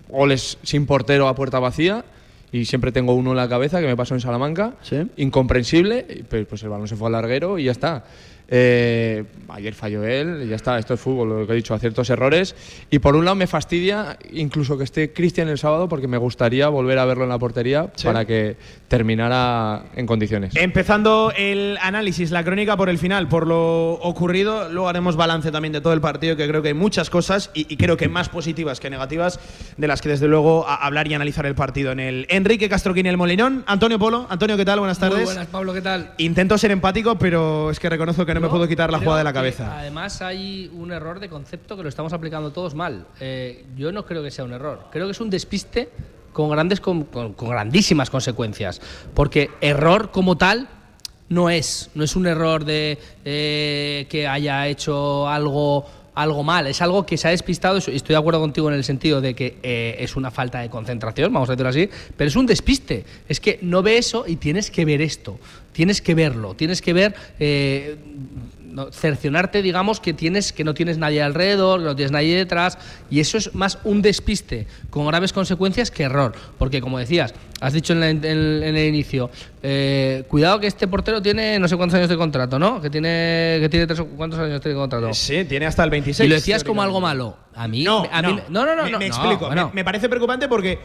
goles 0.08 0.58
sin 0.62 0.86
portero 0.86 1.28
a 1.28 1.34
puerta 1.34 1.58
vacía 1.58 2.04
y 2.52 2.64
siempre 2.64 2.92
tengo 2.92 3.14
uno 3.14 3.30
en 3.30 3.36
la 3.36 3.48
cabeza 3.48 3.80
que 3.80 3.86
me 3.86 3.96
pasó 3.96 4.14
en 4.14 4.20
Salamanca, 4.20 4.74
incomprensible, 5.16 6.24
pues 6.48 6.62
el 6.62 6.68
balón 6.68 6.86
se 6.86 6.96
fue 6.96 7.08
al 7.08 7.12
larguero 7.12 7.58
y 7.58 7.64
ya 7.64 7.72
está. 7.72 8.04
Eh, 8.48 9.24
ayer 9.48 9.74
falló 9.74 10.04
él, 10.04 10.42
y 10.44 10.48
ya 10.48 10.56
está, 10.56 10.78
esto 10.78 10.94
es 10.94 11.00
fútbol, 11.00 11.28
lo 11.28 11.46
que 11.46 11.52
he 11.52 11.56
dicho, 11.56 11.74
a 11.74 11.78
ciertos 11.78 12.08
errores. 12.10 12.54
Y 12.90 12.98
por 12.98 13.16
un 13.16 13.24
lado 13.24 13.34
me 13.34 13.46
fastidia 13.46 14.18
incluso 14.32 14.78
que 14.78 14.84
esté 14.84 15.12
Cristian 15.12 15.48
el 15.48 15.58
sábado 15.58 15.88
porque 15.88 16.08
me 16.08 16.18
gustaría 16.18 16.68
volver 16.68 16.98
a 16.98 17.04
verlo 17.04 17.24
en 17.24 17.30
la 17.30 17.38
portería 17.38 17.90
para 18.04 18.24
que 18.24 18.56
terminara 18.88 19.84
en 19.96 20.06
condiciones. 20.06 20.54
Empezando 20.56 21.32
el 21.36 21.78
análisis, 21.82 22.30
la 22.30 22.44
crónica 22.44 22.76
por 22.76 22.88
el 22.88 22.98
final, 22.98 23.28
por 23.28 23.46
lo 23.46 23.94
ocurrido, 23.94 24.68
luego 24.68 24.88
haremos 24.88 25.16
balance 25.16 25.50
también 25.50 25.72
de 25.72 25.80
todo 25.80 25.92
el 25.92 26.00
partido, 26.00 26.36
que 26.36 26.46
creo 26.46 26.62
que 26.62 26.68
hay 26.68 26.74
muchas 26.74 27.10
cosas 27.10 27.50
y, 27.54 27.76
creo 27.76 27.96
que 27.96 28.08
más 28.08 28.28
positivas 28.28 28.80
que 28.80 28.90
negativas, 28.90 29.40
de 29.76 29.86
las 29.86 30.00
que 30.00 30.08
desde 30.08 30.28
luego 30.28 30.66
hablar 30.68 31.08
y 31.08 31.14
analizar 31.14 31.46
el 31.46 31.54
partido 31.54 31.92
en 31.92 32.00
el 32.00 32.26
Enrique 32.28 32.68
Castroquini 32.68 33.08
el 33.08 33.16
Molinón. 33.16 33.64
Antonio 33.66 33.98
Polo, 33.98 34.26
Antonio, 34.28 34.56
¿qué 34.56 34.64
tal? 34.64 34.78
Buenas 34.78 34.98
tardes. 34.98 35.18
Muy 35.18 35.24
buenas, 35.24 35.46
Pablo, 35.48 35.74
¿qué 35.74 35.82
tal? 35.82 36.12
Intento 36.18 36.56
ser 36.58 36.70
empático, 36.70 37.18
pero 37.18 37.70
es 37.70 37.80
que 37.80 37.88
reconozco 37.88 38.24
que 38.24 38.35
no, 38.40 38.46
me 38.46 38.50
puedo 38.50 38.68
quitar 38.68 38.90
la 38.90 38.98
jugada 38.98 39.18
de 39.18 39.24
la 39.24 39.32
cabeza. 39.32 39.78
Además, 39.78 40.22
hay 40.22 40.70
un 40.74 40.92
error 40.92 41.20
de 41.20 41.28
concepto 41.28 41.76
que 41.76 41.82
lo 41.82 41.88
estamos 41.88 42.12
aplicando 42.12 42.52
todos 42.52 42.74
mal. 42.74 43.06
Eh, 43.20 43.64
yo 43.76 43.92
no 43.92 44.06
creo 44.06 44.22
que 44.22 44.30
sea 44.30 44.44
un 44.44 44.52
error. 44.52 44.86
Creo 44.90 45.06
que 45.06 45.12
es 45.12 45.20
un 45.20 45.30
despiste 45.30 45.88
con, 46.32 46.50
grandes, 46.50 46.80
con, 46.80 47.06
grandísimas 47.38 48.10
consecuencias. 48.10 48.80
Porque 49.14 49.50
error 49.60 50.10
como 50.10 50.36
tal 50.36 50.68
no 51.28 51.50
es. 51.50 51.90
No 51.94 52.04
es 52.04 52.16
un 52.16 52.26
error 52.26 52.64
de 52.64 52.98
eh, 53.24 54.06
que 54.08 54.28
haya 54.28 54.66
hecho 54.68 55.28
algo 55.28 55.86
algo 56.16 56.42
mal, 56.42 56.66
es 56.66 56.82
algo 56.82 57.04
que 57.04 57.16
se 57.16 57.28
ha 57.28 57.30
despistado, 57.30 57.76
y 57.76 57.94
estoy 57.94 58.14
de 58.14 58.16
acuerdo 58.16 58.40
contigo 58.40 58.68
en 58.68 58.74
el 58.74 58.84
sentido 58.84 59.20
de 59.20 59.34
que 59.34 59.58
eh, 59.62 59.96
es 60.00 60.16
una 60.16 60.30
falta 60.30 60.60
de 60.60 60.70
concentración, 60.70 61.32
vamos 61.32 61.48
a 61.50 61.52
decirlo 61.52 61.68
así, 61.68 61.88
pero 62.16 62.26
es 62.26 62.36
un 62.36 62.46
despiste, 62.46 63.04
es 63.28 63.38
que 63.38 63.58
no 63.60 63.82
ve 63.82 63.98
eso 63.98 64.24
y 64.26 64.36
tienes 64.36 64.70
que 64.70 64.86
ver 64.86 65.02
esto, 65.02 65.38
tienes 65.72 66.00
que 66.00 66.14
verlo, 66.14 66.54
tienes 66.54 66.80
que 66.80 66.94
ver 66.94 67.14
eh, 67.38 67.96
cercionarte, 68.90 69.62
digamos, 69.62 70.00
que 70.00 70.12
tienes 70.12 70.52
que 70.52 70.64
no 70.64 70.74
tienes 70.74 70.98
nadie 70.98 71.22
alrededor, 71.22 71.80
que 71.80 71.86
no 71.86 71.96
tienes 71.96 72.12
nadie 72.12 72.36
detrás, 72.36 72.78
y 73.10 73.20
eso 73.20 73.38
es 73.38 73.54
más 73.54 73.78
un 73.84 74.02
despiste 74.02 74.66
con 74.90 75.06
graves 75.06 75.32
consecuencias 75.32 75.90
que 75.90 76.04
error, 76.04 76.34
porque 76.58 76.80
como 76.80 76.98
decías, 76.98 77.34
has 77.60 77.72
dicho 77.72 77.92
en, 77.92 78.24
el 78.24 78.76
inicio, 78.76 79.30
eh, 79.62 80.24
cuidado 80.28 80.60
que 80.60 80.66
este 80.66 80.86
portero 80.86 81.22
tiene 81.22 81.58
no 81.58 81.68
sé 81.68 81.76
cuántos 81.76 81.96
años 81.96 82.08
de 82.08 82.16
contrato, 82.16 82.58
¿no? 82.58 82.80
Que 82.80 82.90
tiene 82.90 83.58
que 83.60 83.68
tiene 83.68 83.86
tres, 83.86 84.02
cuántos 84.16 84.38
años 84.40 84.60
de 84.60 84.74
contrato. 84.74 85.12
Sí, 85.14 85.44
tiene 85.44 85.66
hasta 85.66 85.84
el 85.84 85.90
26. 85.90 86.26
Y 86.26 86.28
lo 86.28 86.34
decías 86.34 86.64
como 86.64 86.82
algo 86.82 87.00
malo. 87.00 87.36
A 87.54 87.68
mí, 87.68 87.84
no, 87.84 88.06
a 88.10 88.22
mí, 88.22 88.38
no, 88.50 88.66
no, 88.66 88.76
no, 88.76 88.98
me, 88.98 89.06
explico. 89.06 89.50
me, 89.72 89.84
parece 89.84 90.08
preocupante 90.08 90.46
porque 90.46 90.78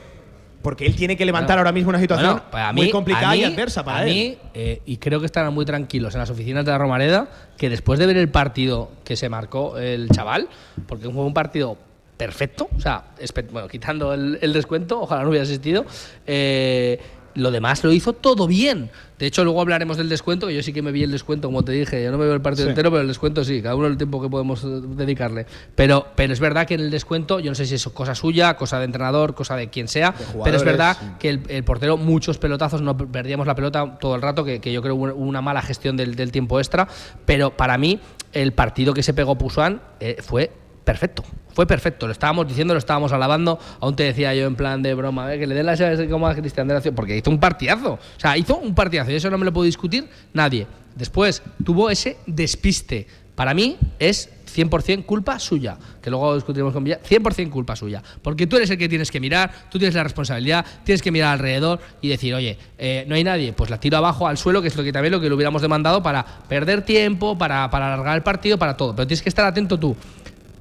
porque 0.61 0.85
él 0.85 0.95
tiene 0.95 1.17
que 1.17 1.25
levantar 1.25 1.57
ahora 1.57 1.71
mismo 1.71 1.89
una 1.89 1.99
situación 1.99 2.41
pues 2.51 2.63
muy 2.73 2.89
complicada 2.89 3.35
y 3.35 3.43
adversa 3.43 3.83
para 3.83 4.01
a 4.01 4.05
Mí, 4.05 4.37
eh, 4.53 4.81
y 4.85 4.97
creo 4.97 5.19
que 5.19 5.25
estarán 5.25 5.53
muy 5.53 5.65
tranquilos 5.65 6.13
en 6.15 6.19
las 6.19 6.29
oficinas 6.29 6.65
de 6.65 6.71
la 6.71 6.77
Romareda, 6.77 7.29
que 7.57 7.69
después 7.69 7.99
de 7.99 8.05
ver 8.05 8.17
el 8.17 8.29
partido 8.29 8.91
que 9.03 9.15
se 9.15 9.29
marcó 9.29 9.77
el 9.77 10.09
chaval, 10.09 10.47
porque 10.87 11.09
fue 11.09 11.23
un 11.23 11.33
partido 11.33 11.77
perfecto, 12.17 12.69
o 12.75 12.79
sea, 12.79 13.05
bueno, 13.51 13.67
quitando 13.67 14.13
el, 14.13 14.37
el 14.41 14.53
descuento, 14.53 15.01
ojalá 15.01 15.23
no 15.23 15.29
hubiera 15.29 15.43
asistido, 15.43 15.85
eh, 16.27 16.99
lo 17.35 17.51
demás 17.51 17.83
lo 17.83 17.91
hizo 17.91 18.13
todo 18.13 18.47
bien. 18.47 18.91
De 19.21 19.27
hecho, 19.27 19.43
luego 19.43 19.61
hablaremos 19.61 19.97
del 19.97 20.09
descuento, 20.09 20.47
que 20.47 20.55
yo 20.55 20.63
sí 20.63 20.73
que 20.73 20.81
me 20.81 20.91
vi 20.91 21.03
el 21.03 21.11
descuento, 21.11 21.47
como 21.47 21.63
te 21.63 21.73
dije, 21.73 22.03
yo 22.03 22.09
no 22.09 22.17
me 22.17 22.25
veo 22.25 22.33
el 22.33 22.41
partido 22.41 22.67
entero, 22.67 22.89
pero 22.89 23.03
el 23.03 23.07
descuento 23.07 23.43
sí, 23.43 23.61
cada 23.61 23.75
uno 23.75 23.85
el 23.85 23.95
tiempo 23.95 24.19
que 24.19 24.27
podemos 24.27 24.63
eh, 24.63 24.67
dedicarle. 24.95 25.45
Pero, 25.75 26.07
pero 26.15 26.33
es 26.33 26.39
verdad 26.39 26.65
que 26.65 26.73
en 26.73 26.79
el 26.79 26.89
descuento, 26.89 27.39
yo 27.39 27.51
no 27.51 27.53
sé 27.53 27.67
si 27.67 27.75
es 27.75 27.87
cosa 27.89 28.15
suya, 28.15 28.57
cosa 28.57 28.79
de 28.79 28.85
entrenador, 28.85 29.35
cosa 29.35 29.55
de 29.55 29.69
quien 29.69 29.87
sea, 29.87 30.15
pero 30.43 30.57
es 30.57 30.63
verdad 30.63 31.19
que 31.19 31.29
el, 31.29 31.63
portero, 31.63 31.97
muchos 31.97 32.39
pelotazos, 32.39 32.81
no 32.81 32.97
perdíamos 32.97 33.45
la 33.45 33.53
pelota 33.53 33.99
todo 33.99 34.15
el 34.15 34.23
rato, 34.23 34.43
que, 34.43 34.59
yo 34.59 34.81
creo 34.81 34.95
hubo 34.95 35.13
una 35.13 35.43
mala 35.43 35.61
gestión 35.61 35.97
del, 35.97 36.31
tiempo 36.31 36.59
extra, 36.59 36.87
pero 37.27 37.51
para 37.51 37.77
mí 37.77 37.99
el 38.33 38.53
partido 38.53 38.95
que 38.95 39.03
se 39.03 39.13
pegó 39.13 39.37
Pusuan 39.37 39.83
eh, 39.99 40.17
fue 40.19 40.49
perfecto. 40.83 41.23
Fue 41.53 41.67
perfecto, 41.67 42.07
lo 42.07 42.13
estábamos 42.13 42.47
diciendo, 42.47 42.73
lo 42.73 42.77
estábamos 42.77 43.11
alabando. 43.11 43.59
Aún 43.79 43.95
te 43.95 44.03
decía 44.03 44.33
yo 44.33 44.45
en 44.45 44.55
plan 44.55 44.81
de 44.81 44.93
broma, 44.93 45.31
que 45.31 45.45
le 45.45 45.55
den 45.55 45.65
las 45.65 45.79
llaves 45.79 45.99
a 45.99 46.35
Cristian 46.35 46.67
de 46.67 46.73
la 46.73 46.81
porque 46.95 47.17
hizo 47.17 47.29
un 47.29 47.39
partidazo. 47.39 47.93
O 47.93 48.19
sea, 48.19 48.37
hizo 48.37 48.57
un 48.57 48.73
partidazo 48.73 49.11
y 49.11 49.15
eso 49.15 49.29
no 49.29 49.37
me 49.37 49.45
lo 49.45 49.53
puede 49.53 49.67
discutir 49.67 50.07
nadie. 50.33 50.67
Después 50.95 51.43
tuvo 51.63 51.89
ese 51.89 52.17
despiste. 52.25 53.07
Para 53.35 53.53
mí 53.53 53.77
es 53.99 54.29
100% 54.53 55.05
culpa 55.05 55.39
suya, 55.39 55.77
que 56.01 56.09
luego 56.09 56.35
discutiremos 56.35 56.73
con 56.73 56.83
Villar, 56.83 57.01
100% 57.01 57.49
culpa 57.49 57.75
suya, 57.75 58.03
porque 58.21 58.47
tú 58.47 58.57
eres 58.57 58.69
el 58.69 58.77
que 58.77 58.89
tienes 58.89 59.09
que 59.09 59.19
mirar, 59.19 59.51
tú 59.69 59.79
tienes 59.79 59.95
la 59.95 60.03
responsabilidad, 60.03 60.65
tienes 60.83 61.01
que 61.01 61.11
mirar 61.11 61.33
alrededor 61.33 61.79
y 62.01 62.09
decir, 62.09 62.35
oye, 62.35 62.57
eh, 62.77 63.05
no 63.07 63.15
hay 63.15 63.23
nadie, 63.23 63.53
pues 63.53 63.69
la 63.69 63.79
tiro 63.79 63.97
abajo 63.97 64.27
al 64.27 64.37
suelo, 64.37 64.61
que 64.61 64.67
es 64.67 64.75
lo 64.75 64.83
que 64.83 64.91
también 64.91 65.13
lo 65.13 65.21
que 65.21 65.29
le 65.29 65.35
hubiéramos 65.35 65.61
demandado 65.61 66.03
para 66.03 66.25
perder 66.25 66.83
tiempo, 66.83 67.37
para, 67.37 67.69
para 67.69 67.93
alargar 67.93 68.17
el 68.17 68.23
partido, 68.23 68.57
para 68.59 68.75
todo, 68.75 68.95
pero 68.95 69.07
tienes 69.07 69.21
que 69.21 69.29
estar 69.29 69.45
atento 69.45 69.79
tú. 69.79 69.95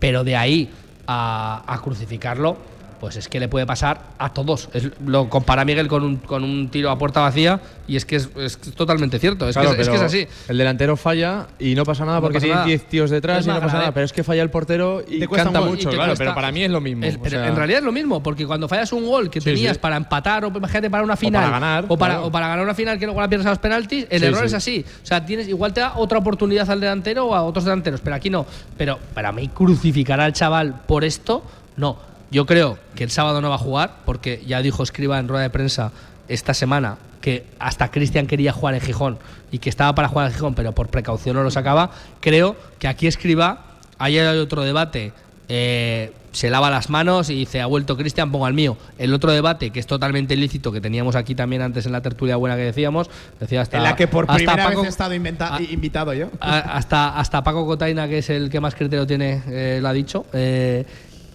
Pero 0.01 0.25
de 0.25 0.37
ahí 0.37 0.71
a, 1.07 1.81
crucificarlo, 1.85 2.57
pues 3.01 3.17
es 3.17 3.29
que 3.29 3.41
le 3.41 3.49
puede 3.49 3.65
pasar 3.67 4.03
a 4.19 4.33
todos. 4.33 4.69
Es- 4.75 4.91
lo 5.07 5.29
compara 5.31 5.65
Miguel 5.65 5.89
con 5.89 6.05
un, 6.05 6.17
con 6.19 6.45
un 6.45 6.69
tiro 6.69 6.91
a 6.91 6.99
puerta 6.99 7.21
vacía 7.21 7.61
y 7.89 7.97
es 7.97 8.05
que 8.05 8.17
es, 8.17 8.29
es 8.37 8.59
totalmente 8.59 9.19
cierto. 9.19 9.49
Es, 9.49 9.57
Claro, 9.57 9.75
que, 9.75 9.83
es, 9.83 9.89
es 9.89 9.89
que 9.89 9.95
es 9.95 10.01
pero 10.01 10.07
así. 10.29 10.29
El 10.49 10.59
delantero 10.59 10.97
falla 10.97 11.47
y 11.59 11.75
no 11.75 11.85
pasa 11.85 12.05
nada 12.05 12.19
No 12.19 12.23
porque 12.23 12.37
pasa 12.37 12.45
tiene 12.45 12.55
nada. 12.57 12.67
10 12.67 12.85
tíos 12.89 13.11
detrás 13.11 13.45
y 13.45 13.49
no 13.49 13.55
pasa 13.55 13.67
grave. 13.67 13.79
nada. 13.81 13.95
Pero 13.95 14.05
es 14.05 14.13
que 14.13 14.23
falla 14.23 14.43
el 14.43 14.51
portero 14.51 15.03
y 15.09 15.19
Te 15.19 15.27
cuesta 15.27 15.45
canta 15.45 15.61
mucho, 15.63 15.89
Y 15.89 15.91
te 15.93 15.97
claro. 15.97 16.11
cuesta- 16.11 16.25
Pero 16.25 16.35
para 16.35 16.53
mí 16.53 16.63
es 16.63 16.71
lo 16.71 16.81
mismo. 16.81 17.05
Es- 17.07 17.17
o 17.17 17.21
pero 17.23 17.39
sea, 17.39 17.49
en 17.49 17.57
realidad 17.57 17.79
es 17.79 17.85
lo 17.85 17.93
mismo, 17.93 18.23
porque 18.23 18.47
cuando 18.47 18.69
fallas 18.69 18.93
un 18.93 19.07
gol 19.07 19.31
que 19.31 19.41
Sí, 19.41 19.47
tenías 19.47 19.77
sí. 19.77 19.81
para 19.81 19.97
empatar 19.97 20.45
o 20.45 20.49
imagínate 20.49 20.91
para 20.91 21.03
una 21.03 21.17
final 21.17 21.43
para 21.43 21.51
ganar, 21.59 21.85
o 21.89 21.97
para, 21.97 22.15
claro. 22.15 22.27
o 22.29 22.31
para 22.31 22.49
ganar 22.49 22.65
una 22.65 22.75
final 22.75 22.99
que 22.99 23.07
luego 23.07 23.21
la 23.21 23.29
pierdes 23.29 23.47
a 23.47 23.51
los 23.51 23.59
penaltis, 23.59 24.07
el 24.11 24.21
Sí, 24.21 24.27
error 24.27 24.41
sí. 24.41 24.47
es 24.47 24.55
así. 24.55 24.85
O 25.03 25.07
sea, 25.07 25.25
tienes 25.25 25.49
igual 25.49 25.73
te 25.73 25.81
da 25.81 25.95
otra 25.97 26.19
oportunidad 26.19 26.71
al 26.71 26.81
delantero 26.81 27.27
o 27.27 27.35
a 27.35 27.43
otros 27.43 27.65
delanteros, 27.65 28.01
pero 28.03 28.17
aquí 28.17 28.29
no. 28.31 28.45
Pero 28.77 28.99
para 29.15 29.33
mí 29.33 29.49
crucificar 29.49 30.21
al 30.21 30.33
chaval 30.35 30.83
por 30.87 31.05
esto, 31.05 31.43
no. 31.77 32.10
Yo 32.31 32.47
creo 32.47 32.79
que 32.95 33.05
el 33.05 33.11
sábado 33.11 33.41
no 33.41 33.49
va 33.51 33.57
a 33.57 33.59
jugar 33.59 33.97
porque 34.05 34.43
ya 34.47 34.63
dijo 34.63 34.83
Escriba 34.83 35.19
en 35.19 35.29
rueda 35.29 35.43
de 35.43 35.51
prensa 35.51 35.93
esta 36.29 36.55
semana 36.55 36.97
que 37.21 37.45
hasta 37.59 37.91
Cristian 37.91 38.27
quería 38.27 38.53
jugar 38.53 38.75
en 38.75 38.81
Gijón 38.81 39.19
y 39.51 39.59
que 39.59 39.69
estaba 39.69 39.95
para 39.95 40.09
jugar 40.09 40.29
en 40.29 40.33
Gijón, 40.35 40.55
pero 40.55 40.73
por 40.73 40.89
precaución 40.89 41.37
no 41.37 41.43
lo 41.43 41.51
sacaba. 41.51 41.91
Creo 42.21 42.57
que 42.79 42.89
aquí 42.89 43.07
Escriba, 43.07 43.65
ayer 43.99 44.27
hay 44.27 44.39
otro 44.39 44.63
debate, 44.63 45.13
eh, 45.49 46.13
se 46.33 46.49
lava 46.49 46.71
las 46.71 46.89
manos 46.89 47.29
y 47.29 47.35
dice, 47.35 47.61
ha 47.61 47.67
vuelto 47.67 47.97
Cristian, 47.97 48.31
pongo 48.31 48.47
al 48.47 48.55
mío. 48.55 48.77
El 48.97 49.13
otro 49.13 49.33
debate, 49.33 49.71
que 49.71 49.81
es 49.81 49.87
totalmente 49.89 50.35
ilícito, 50.35 50.71
que 50.71 50.81
teníamos 50.81 51.17
aquí 51.17 51.35
también 51.35 51.61
antes 51.61 51.85
en 51.87 51.93
la 51.93 52.01
tertulia 52.01 52.37
buena 52.37 52.55
que 52.57 52.63
decíamos, 52.63 53.11
decía 53.41 53.61
hasta... 53.63 53.77
en 53.79 53.83
la 53.83 53.97
que 53.97 54.07
por 54.07 54.25
hasta 54.25 54.35
primera 54.37 54.65
Paco- 54.69 54.79
vez 54.83 54.87
he 54.87 54.91
estado 54.91 55.13
inventa- 55.15 55.57
Ah. 55.57 55.61
invitado 55.61 56.15
yo. 56.15 56.29
a- 56.41 56.59
hasta, 56.77 57.19
hasta 57.19 57.43
Paco 57.43 57.67
Cotaina, 57.67 58.07
que 58.09 58.19
es 58.19 58.31
el 58.31 58.49
que 58.49 58.61
más 58.61 58.77
criterio 58.77 59.07
tiene, 59.09 59.43
eh, 59.49 59.81
lo 59.83 59.89
ha 59.89 59.93
dicho, 59.93 60.25
eh, 60.33 60.87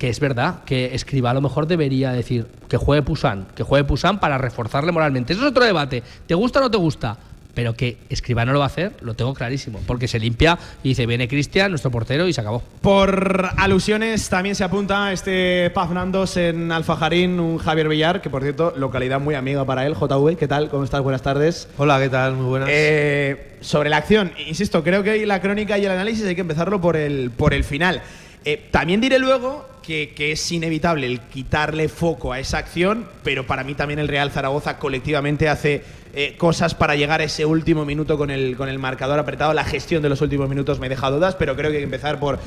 que 0.06 0.12
es 0.12 0.20
verdad, 0.20 0.64
que 0.66 0.94
Escriba 0.94 1.32
a 1.32 1.34
lo 1.34 1.42
mejor 1.42 1.66
debería 1.66 2.12
decir 2.12 2.46
que 2.70 2.78
juegue 2.78 3.02
Pusan, 3.02 3.48
que 3.56 3.64
juegue 3.64 3.86
Pusan 3.86 4.20
para 4.20 4.38
reforzarle 4.38 4.92
moralmente. 4.92 5.34
Eso 5.34 5.42
es 5.42 5.50
otro 5.50 5.66
debate. 5.66 6.04
¿Te 6.28 6.36
gusta 6.36 6.60
o 6.60 6.62
no 6.62 6.70
te 6.70 6.78
gusta? 6.78 7.18
Pero 7.56 7.74
que 7.74 7.98
Escriba 8.08 8.46
no 8.46 8.54
lo 8.54 8.60
va 8.60 8.66
a 8.66 8.68
hacer, 8.68 8.94
lo 9.02 9.16
tengo 9.16 9.34
clarísimo. 9.34 9.82
Porque 9.88 10.08
se 10.08 10.20
limpia 10.20 10.60
y 10.84 10.90
dice, 10.90 11.08
viene 11.08 11.28
Cristian, 11.28 11.72
nuestro 11.72 11.90
portero, 11.90 12.28
y 12.28 12.34
se 12.34 12.42
acabó. 12.42 12.62
Por 12.82 13.50
alusiones 13.58 14.30
también 14.30 14.54
se 14.54 14.64
apunta 14.64 15.12
este 15.12 15.72
Paz 15.72 15.90
Nandos 15.90 16.38
en 16.38 16.72
Alfajarín, 16.72 17.40
un 17.40 17.58
Javier 17.58 17.90
Villar, 17.90 18.22
que 18.22 18.30
por 18.30 18.44
cierto, 18.44 18.76
localidad 18.78 19.20
muy 19.20 19.34
amiga 19.34 19.66
para 19.66 19.88
él, 19.88 19.96
JV. 19.96 20.38
¿Qué 20.38 20.48
tal? 20.48 20.70
¿Cómo 20.70 20.84
estás? 20.84 21.02
Buenas 21.02 21.24
tardes. 21.24 21.68
Hola, 21.78 22.00
¿qué 22.00 22.10
tal? 22.10 22.36
Muy 22.36 22.46
buenas. 22.46 22.70
Eh, 22.72 23.58
sobre 23.60 23.90
la 23.90 23.98
acción, 23.98 24.34
insisto, 24.46 24.84
creo 24.84 25.02
que 25.02 25.26
la 25.26 25.42
crónica 25.42 25.80
y 25.80 25.86
el 25.86 25.92
análisis 25.92 26.28
hay 26.28 26.36
que 26.36 26.42
empezarlo 26.42 26.80
por 26.80 26.96
el, 26.96 27.32
por 27.32 27.56
el 27.56 27.64
final. 27.64 28.04
Eh, 28.48 28.68
también 28.70 29.02
diré 29.02 29.18
luego 29.18 29.66
que, 29.86 30.14
que 30.16 30.32
es 30.32 30.52
inevitable 30.52 31.08
el 31.08 31.20
quitarle 31.22 31.90
foco 31.90 32.34
a 32.34 32.40
esa 32.40 32.58
acción, 32.58 33.08
pero 33.24 33.46
para 33.46 33.64
mí 33.64 33.76
también 33.76 34.00
el 34.00 34.08
Real 34.08 34.32
Zaragoza 34.32 34.78
colectivamente 34.78 35.50
hace 35.50 35.84
eh, 36.18 36.36
cosas 36.38 36.74
para 36.74 36.96
llegar 36.96 37.20
a 37.20 37.26
ese 37.26 37.46
último 37.46 37.84
minuto 37.84 38.18
con 38.18 38.32
el, 38.32 38.56
con 38.56 38.70
el 38.70 38.80
marcador 38.80 39.20
apretado. 39.20 39.54
La 39.54 39.66
gestión 39.66 40.02
de 40.02 40.08
los 40.08 40.22
últimos 40.22 40.48
minutos 40.48 40.80
me 40.80 40.88
deja 40.88 41.10
dudas, 41.10 41.36
pero 41.36 41.58
creo 41.58 41.72
que 41.72 41.78
hay 41.78 41.82
que 41.82 41.86
empezar 41.86 42.22
por, 42.22 42.40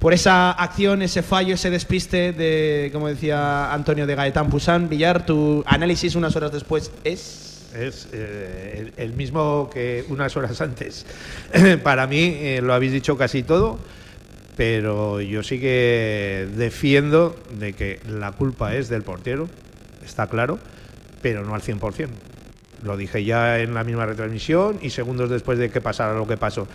por 0.00 0.12
esa 0.12 0.50
acción, 0.50 1.00
ese 1.00 1.22
fallo, 1.22 1.54
ese 1.54 1.70
despiste 1.70 2.32
de, 2.32 2.90
como 2.92 3.06
decía 3.06 3.72
Antonio, 3.72 4.06
de 4.06 4.16
Gaetán 4.16 4.50
Pusán. 4.50 4.88
Villar, 4.88 5.24
tu 5.24 5.62
análisis 5.64 6.16
unas 6.16 6.34
horas 6.34 6.50
después 6.50 6.90
es... 7.04 7.70
es 7.72 8.08
eh, 8.12 8.90
el, 8.96 9.12
mismo 9.12 9.70
que 9.72 10.04
unas 10.08 10.36
horas 10.36 10.60
antes. 10.60 11.06
Para 11.84 12.08
mí, 12.08 12.36
eh, 12.40 12.60
lo 12.64 12.74
habéis 12.74 12.90
dicho 12.90 13.16
casi 13.16 13.44
todo, 13.44 13.78
pero 14.56 15.20
yo 15.20 15.42
sí 15.42 15.58
que 15.58 16.48
defiendo 16.56 17.36
de 17.58 17.72
que 17.72 18.00
la 18.08 18.32
culpa 18.32 18.74
es 18.74 18.88
del 18.88 19.02
portero, 19.02 19.48
está 20.04 20.26
claro, 20.28 20.58
pero 21.22 21.44
no 21.44 21.54
al 21.54 21.62
100%. 21.62 22.08
Lo 22.84 22.96
dije 22.96 23.24
ya 23.24 23.60
en 23.60 23.72
la 23.74 23.82
misma 23.82 24.04
retransmisión 24.06 24.78
y 24.82 24.90
segundos 24.90 25.30
después 25.30 25.58
de 25.58 25.70
que 25.70 25.80
pasara 25.80 26.14
lo 26.14 26.26
que 26.26 26.36
pasó. 26.36 26.68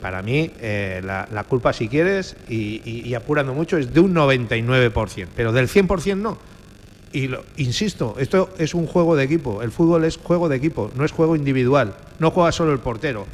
Para 0.00 0.22
mí, 0.22 0.50
eh, 0.60 1.00
la, 1.04 1.44
culpa, 1.44 1.72
si 1.72 1.88
quieres, 1.88 2.36
y, 2.48 2.80
y- 2.84 3.02
y 3.08 3.14
apurando 3.14 3.54
mucho, 3.54 3.76
es 3.78 3.92
de 3.92 4.00
un 4.00 4.14
99%, 4.14 5.26
pero 5.34 5.50
del 5.52 5.68
100% 5.68 6.16
no. 6.16 6.38
Y 7.12 7.26
lo- 7.26 7.42
insisto, 7.56 8.14
esto 8.18 8.50
es 8.58 8.74
un 8.74 8.86
juego 8.86 9.16
de 9.16 9.24
equipo. 9.24 9.62
El 9.62 9.72
fútbol 9.72 10.04
es 10.04 10.18
juego 10.18 10.48
de 10.48 10.56
equipo, 10.56 10.90
no 10.94 11.04
es 11.04 11.10
juego 11.12 11.34
individual. 11.36 11.94
No 12.18 12.30
juega 12.30 12.52
solo 12.52 12.72
el 12.72 12.78
portero. 12.80 13.26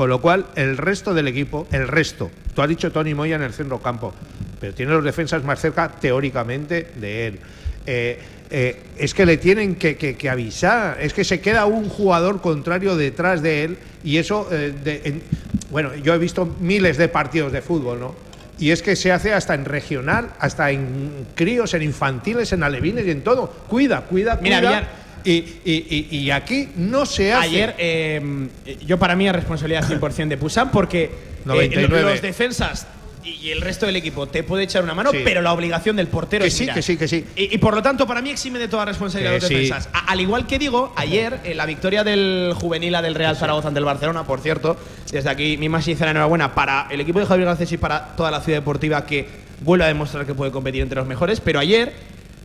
Con 0.00 0.08
lo 0.08 0.18
cual, 0.22 0.46
el 0.54 0.78
resto 0.78 1.12
del 1.12 1.28
equipo, 1.28 1.66
el 1.72 1.86
resto, 1.86 2.30
tú 2.54 2.62
has 2.62 2.68
dicho 2.70 2.90
Tony 2.90 3.12
Moya 3.12 3.36
en 3.36 3.42
el 3.42 3.52
centro 3.52 3.80
campo, 3.82 4.14
pero 4.58 4.72
tiene 4.72 4.92
los 4.92 5.04
defensas 5.04 5.44
más 5.44 5.60
cerca 5.60 5.90
teóricamente 5.90 6.92
de 6.96 7.26
él. 7.26 7.38
Eh, 7.84 8.18
eh, 8.48 8.80
es 8.96 9.12
que 9.12 9.26
le 9.26 9.36
tienen 9.36 9.74
que, 9.74 9.98
que- 9.98 10.16
que 10.16 10.30
avisar, 10.30 10.96
es 11.02 11.12
que 11.12 11.22
se 11.22 11.42
queda 11.42 11.66
un 11.66 11.90
jugador 11.90 12.40
contrario 12.40 12.96
detrás 12.96 13.42
de 13.42 13.64
él 13.64 13.76
y 14.02 14.16
eso, 14.16 14.48
eh, 14.50 14.72
de- 14.82 15.02
en- 15.04 15.22
bueno, 15.70 15.94
yo 15.94 16.14
he 16.14 16.18
visto 16.18 16.46
miles 16.60 16.96
de 16.96 17.08
partidos 17.08 17.52
de 17.52 17.60
fútbol, 17.60 18.00
¿no? 18.00 18.14
Y 18.58 18.70
es 18.70 18.80
que 18.80 18.96
se 18.96 19.12
hace 19.12 19.34
hasta 19.34 19.52
en 19.52 19.66
regional, 19.66 20.30
hasta 20.38 20.70
en 20.70 21.26
críos, 21.34 21.74
en 21.74 21.82
infantiles, 21.82 22.50
en 22.54 22.62
alevines 22.62 23.06
y 23.06 23.10
en 23.10 23.20
todo. 23.20 23.48
Cuida, 23.68 24.00
cuida, 24.06 24.38
cuida. 24.38 24.78
Y, 25.24 25.32
y- 25.64 26.08
y- 26.10 26.16
y 26.18 26.30
aquí 26.30 26.68
no 26.76 27.04
se 27.06 27.32
hace. 27.32 27.46
Ayer, 27.46 27.74
eh, 27.78 28.48
yo 28.86 28.98
para 28.98 29.14
mí 29.16 29.26
es 29.28 29.34
responsabilidad 29.34 29.84
100% 29.88 30.28
de 30.28 30.36
Pusan 30.36 30.70
porque 30.70 31.04
eh, 31.04 31.10
99. 31.44 32.02
los 32.10 32.22
defensas 32.22 32.86
y 33.22 33.50
el 33.50 33.60
resto 33.60 33.84
del 33.84 33.96
equipo 33.96 34.26
te 34.28 34.42
puede 34.42 34.64
echar 34.64 34.82
una 34.82 34.94
mano, 34.94 35.10
Sí. 35.10 35.18
pero 35.22 35.42
la 35.42 35.52
obligación 35.52 35.94
del 35.94 36.06
portero 36.06 36.42
Que 36.42 36.48
es 36.48 36.54
sí, 36.54 36.62
mirar. 36.62 36.76
que 36.76 36.82
sí, 36.82 36.96
que 36.96 37.06
sí. 37.06 37.24
Y, 37.36 37.54
y 37.54 37.58
por 37.58 37.74
lo 37.74 37.82
tanto, 37.82 38.06
para 38.06 38.22
mí 38.22 38.30
exime 38.30 38.58
de 38.58 38.66
toda 38.66 38.86
responsabilidad 38.86 39.34
Que 39.34 39.40
los 39.40 39.48
sí. 39.48 39.54
defensas. 39.56 39.90
A- 39.92 40.10
al 40.10 40.20
igual 40.22 40.46
que 40.46 40.58
digo, 40.58 40.92
ayer, 40.96 41.38
en 41.44 41.56
la 41.58 41.66
victoria 41.66 42.02
del 42.02 42.54
juvenil 42.58 42.94
del 43.02 43.14
Real 43.14 43.36
Zaragoza 43.36 43.68
ante 43.68 43.78
el 43.78 43.84
Barcelona, 43.84 44.24
por 44.24 44.40
cierto, 44.40 44.78
desde 45.12 45.28
aquí 45.28 45.58
mi 45.58 45.68
más 45.68 45.84
sincera 45.84 46.12
enhorabuena 46.12 46.54
para 46.54 46.86
el 46.90 47.00
equipo 47.02 47.20
de 47.20 47.26
Javier 47.26 47.46
Garcés 47.46 47.70
y 47.72 47.76
para 47.76 48.16
toda 48.16 48.30
la 48.30 48.40
ciudad 48.40 48.58
deportiva 48.60 49.04
que 49.04 49.28
vuelve 49.60 49.84
a 49.84 49.88
demostrar 49.88 50.24
que 50.24 50.32
puede 50.34 50.50
competir 50.50 50.80
entre 50.80 50.96
los 50.96 51.06
mejores, 51.06 51.40
pero 51.40 51.58
ayer 51.60 51.92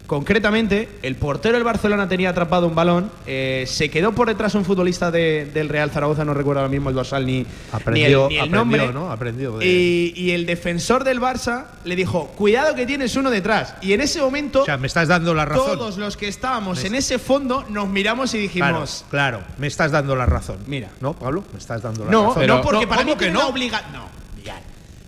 Concretamente, 0.08 0.88
el 1.02 1.16
portero 1.16 1.56
del 1.56 1.64
Barcelona 1.64 2.08
tenía 2.08 2.30
atrapado 2.30 2.68
un 2.68 2.76
balón, 2.76 3.12
eh, 3.26 3.66
se 3.68 3.90
quedó 3.90 4.12
por 4.14 4.28
detrás 4.28 4.56
un 4.56 4.64
futbolista 4.66 5.12
de- 5.12 5.46
del 5.54 5.68
Real 5.70 5.90
Zaragoza, 5.92 6.24
no 6.24 6.34
recuerdo 6.34 6.62
ahora 6.62 6.72
mismo 6.72 6.90
el 6.90 6.96
dorsal 6.96 7.26
ni, 7.26 7.46
Aprendió- 7.72 7.96
ni 7.96 8.06
el, 8.06 8.30
ni 8.30 8.36
el 8.36 8.40
aprendió, 8.42 8.58
nombre. 8.58 8.94
¿no? 8.94 9.12
Aprendió 9.12 9.58
de- 9.58 9.66
y, 9.66 10.14
y 10.16 10.32
el 10.32 10.46
defensor 10.46 11.04
del 11.04 11.20
Barça 11.20 11.66
le 11.84 11.96
dijo, 11.96 12.28
cuidado 12.38 12.76
que 12.76 12.86
tienes 12.86 13.16
uno 13.16 13.30
detrás. 13.30 13.76
Y 13.82 13.94
en 13.94 14.02
ese 14.02 14.22
momento, 14.22 14.62
O 14.62 14.66
sea, 14.66 14.78
me 14.78 14.88
estás 14.88 15.08
dando 15.08 15.34
la 15.34 15.46
razón. 15.46 15.66
todos 15.78 15.98
los 15.98 16.18
que 16.18 16.28
estábamos 16.28 16.84
en 16.84 16.96
ese 16.96 17.20
fondo 17.20 17.66
nos 17.70 17.88
miramos 17.88 18.34
y 18.34 18.38
dijimos, 18.38 19.06
claro, 19.10 19.42
me 19.58 19.68
estás 19.68 19.92
dando 19.92 20.16
la 20.16 20.26
razón. 20.26 20.58
Mira. 20.68 20.90
¿No, 21.02 21.14
Pablo? 21.14 21.44
Me 21.52 21.60
estás 21.60 21.82
dando 21.82 22.06
la 22.06 22.12
no, 22.12 22.28
razón. 22.30 22.48
no, 22.48 22.62
porque 22.62 22.86
No, 22.86 22.90
para 22.90 23.02
¿cómo 23.02 23.14
mí 23.14 23.18
que 23.18 23.26
tiene 23.26 23.34
no? 23.34 23.40
la 23.40 23.48
obligación. 23.48 23.94
No. 23.94 24.15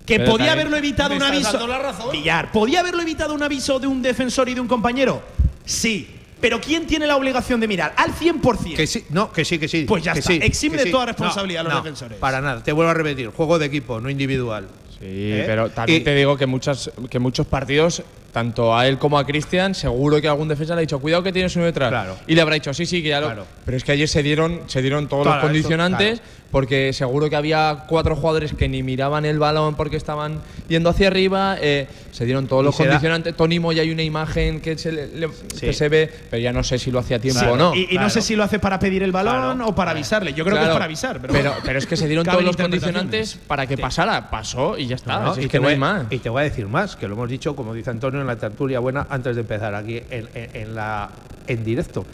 Que 0.08 0.18
Pero 0.20 0.32
podía 0.32 0.54
haberlo 0.54 0.78
evitado 0.78 1.10
¿Me 1.12 1.18
un 1.18 1.24
aviso. 1.24 1.52
dando 1.52 1.68
la 1.68 1.80
razón? 1.80 2.12
Villar, 2.12 2.52
¿podía 2.52 2.80
haberlo 2.80 3.02
evitado 3.02 3.34
un 3.34 3.44
aviso 3.44 3.78
de 3.78 3.88
un 3.88 4.02
defensor 4.02 4.48
y 4.50 4.54
de 4.56 4.62
un 4.62 4.68
compañero? 4.68 5.22
Sí. 5.66 6.08
Pero 6.40 6.62
¿quién 6.62 6.88
tiene 6.88 7.06
la 7.08 7.16
obligación 7.18 7.60
de 7.60 7.68
mirar? 7.68 7.94
Al 7.98 8.14
100%. 8.14 8.76
Que 8.76 8.88
sí, 8.88 9.06
no, 9.10 9.32
que 9.32 9.44
sí, 9.44 9.58
que 9.60 9.68
sí. 9.68 9.86
Pues 9.88 10.04
ya 10.04 10.14
que 10.14 10.20
está. 10.20 10.32
sí, 10.32 10.40
Exime 10.42 10.78
de 10.78 10.84
sí. 10.84 10.92
toda 10.92 11.08
responsabilidad 11.08 11.62
a 11.62 11.64
los 11.66 11.74
No, 11.74 11.82
defensores. 11.82 12.18
Para 12.20 12.40
nada, 12.42 12.64
te 12.64 12.72
vuelvo 12.72 12.92
a 12.92 12.94
repetir, 12.94 13.28
juego 13.30 13.60
de 13.60 13.66
equipo, 13.66 14.00
no 14.00 14.10
individual. 14.10 14.68
Sí, 14.92 15.00
¿Eh? 15.02 15.44
pero 15.46 15.70
también 15.72 16.02
Y- 16.02 16.04
te 16.06 16.16
digo 16.16 16.38
que, 16.38 16.46
muchas, 16.46 16.90
que 17.10 17.20
muchos 17.20 17.46
partidos, 17.48 18.02
tanto 18.38 18.78
a 18.78 18.88
él 18.88 19.00
como 19.00 19.18
a 19.18 19.26
Cristian, 19.26 19.74
seguro 19.74 20.22
que 20.22 20.28
algún 20.28 20.48
defensa 20.48 20.76
le 20.76 20.80
ha 20.80 20.82
dicho, 20.82 21.00
cuidado 21.00 21.24
que 21.24 21.32
tienes 21.32 21.56
uno 21.56 21.66
detrás. 21.66 21.90
Claro. 21.90 22.16
Y 22.28 22.36
le 22.36 22.42
habrá 22.42 22.54
dicho, 22.54 22.72
sí, 22.72 22.86
sí, 22.86 23.02
que 23.02 23.10
ya 23.10 23.20
lo. 23.20 23.26
Claro. 23.26 23.48
Pero 23.66 23.78
es 23.78 23.84
que 23.84 23.94
ayer 23.94 24.08
se 24.08 24.22
dieron, 24.22 24.62
se 24.68 24.84
dieron 24.84 25.08
todos 25.08 25.24
Claro, 25.24 25.38
los 25.38 25.44
eso, 25.46 25.48
condicionantes, 25.54 26.20
claro. 26.20 26.34
porque 26.52 26.94
seguro 26.94 27.32
que 27.32 27.36
había 27.36 27.86
cuatro 27.88 28.16
jugadores 28.16 28.54
que 28.54 28.70
ni 28.70 28.84
miraban 28.84 29.26
el 29.26 29.40
balón 29.40 29.74
porque 29.74 29.98
estaban 29.98 30.40
yendo 30.68 30.92
hacia 30.92 31.08
arriba. 31.08 31.58
eh, 31.60 31.88
se 32.12 32.26
dieron 32.26 32.46
todos 32.48 32.62
Y 32.62 32.66
los 32.66 32.76
se 32.76 32.84
da- 32.84 32.90
condicionantes. 32.92 33.36
Tony 33.36 33.60
Moya 33.60 33.82
hay 33.82 33.90
una 33.92 34.04
imagen 34.04 34.60
que 34.62 34.78
se, 34.78 34.92
le- 34.92 35.08
le- 35.08 35.30
que 35.60 35.74
se 35.74 35.90
ve, 35.90 36.12
pero 36.30 36.40
ya 36.42 36.54
no 36.54 36.64
sé 36.64 36.78
si 36.78 36.92
lo 36.92 37.00
hacía 37.00 37.18
a 37.18 37.20
tiempo 37.20 37.40
Claro. 37.40 37.54
o 37.54 37.58
no. 37.58 37.76
y, 37.76 37.88
y 37.92 37.98
no 37.98 38.10
sé 38.12 38.22
si 38.22 38.36
lo 38.36 38.44
hace 38.44 38.60
para 38.60 38.78
pedir 38.78 39.02
el 39.02 39.12
balón 39.12 39.58
Claro. 39.58 39.70
o 39.72 39.76
para 39.76 39.92
avisarle. 39.92 40.34
Yo 40.34 40.44
creo 40.46 40.58
que 40.58 40.64
es 40.64 40.70
para 40.70 40.86
avisar. 40.86 41.20
Pero, 41.22 41.34
pero, 41.34 41.54
pero 41.64 41.80
es 41.80 41.86
que 41.88 41.98
se 41.98 42.08
dieron 42.08 42.24
todos 42.26 42.44
los 42.44 42.56
condicionantes 42.56 43.40
para 43.48 43.66
que 43.66 43.78
pasara. 43.80 44.30
Pasó 44.30 44.78
y 44.78 44.86
ya 44.88 44.96
está. 44.96 45.20
No, 45.20 45.34
Si 45.34 45.42
y, 45.42 45.44
es 45.46 45.48
te 45.48 45.52
que 45.54 45.58
no 45.58 45.64
voy, 45.64 45.74
hay 45.74 45.80
más. 45.80 46.04
y 46.12 46.20
te 46.20 46.30
voy 46.30 46.42
a 46.42 46.44
decir 46.44 46.68
más, 46.68 46.96
que 46.96 47.08
lo 47.08 47.14
hemos 47.16 47.30
dicho, 47.30 47.56
como 47.56 47.74
dice 47.74 47.90
Antonio, 47.90 48.20
en 48.32 48.36
la 48.38 48.40
tertulia 48.50 48.80
buena 48.80 49.08
antes 49.10 49.36
de 49.36 49.42
empezar 49.42 49.74
aquí 49.76 50.02
en, 50.10 50.28
en- 50.34 50.50
en 50.56 50.76
la, 50.76 51.10
en 51.48 51.64
directo. 51.64 52.06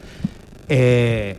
Eh, 0.69 1.35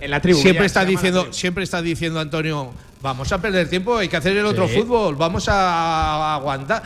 En 0.00 0.10
la 0.10 0.20
tribu. 0.20 0.38
siempre 0.38 0.62
ya, 0.62 0.66
está 0.66 0.84
diciendo, 0.84 1.32
siempre 1.32 1.64
está 1.64 1.80
diciendo 1.82 2.20
Antonio, 2.20 2.70
vamos 3.00 3.32
a 3.32 3.40
perder 3.40 3.68
tiempo, 3.68 3.96
hay 3.96 4.08
que 4.08 4.16
hacer 4.16 4.36
el 4.36 4.44
otro 4.46 4.68
fútbol, 4.68 5.16
vamos 5.16 5.48
a 5.48 6.34
aguantar. 6.34 6.82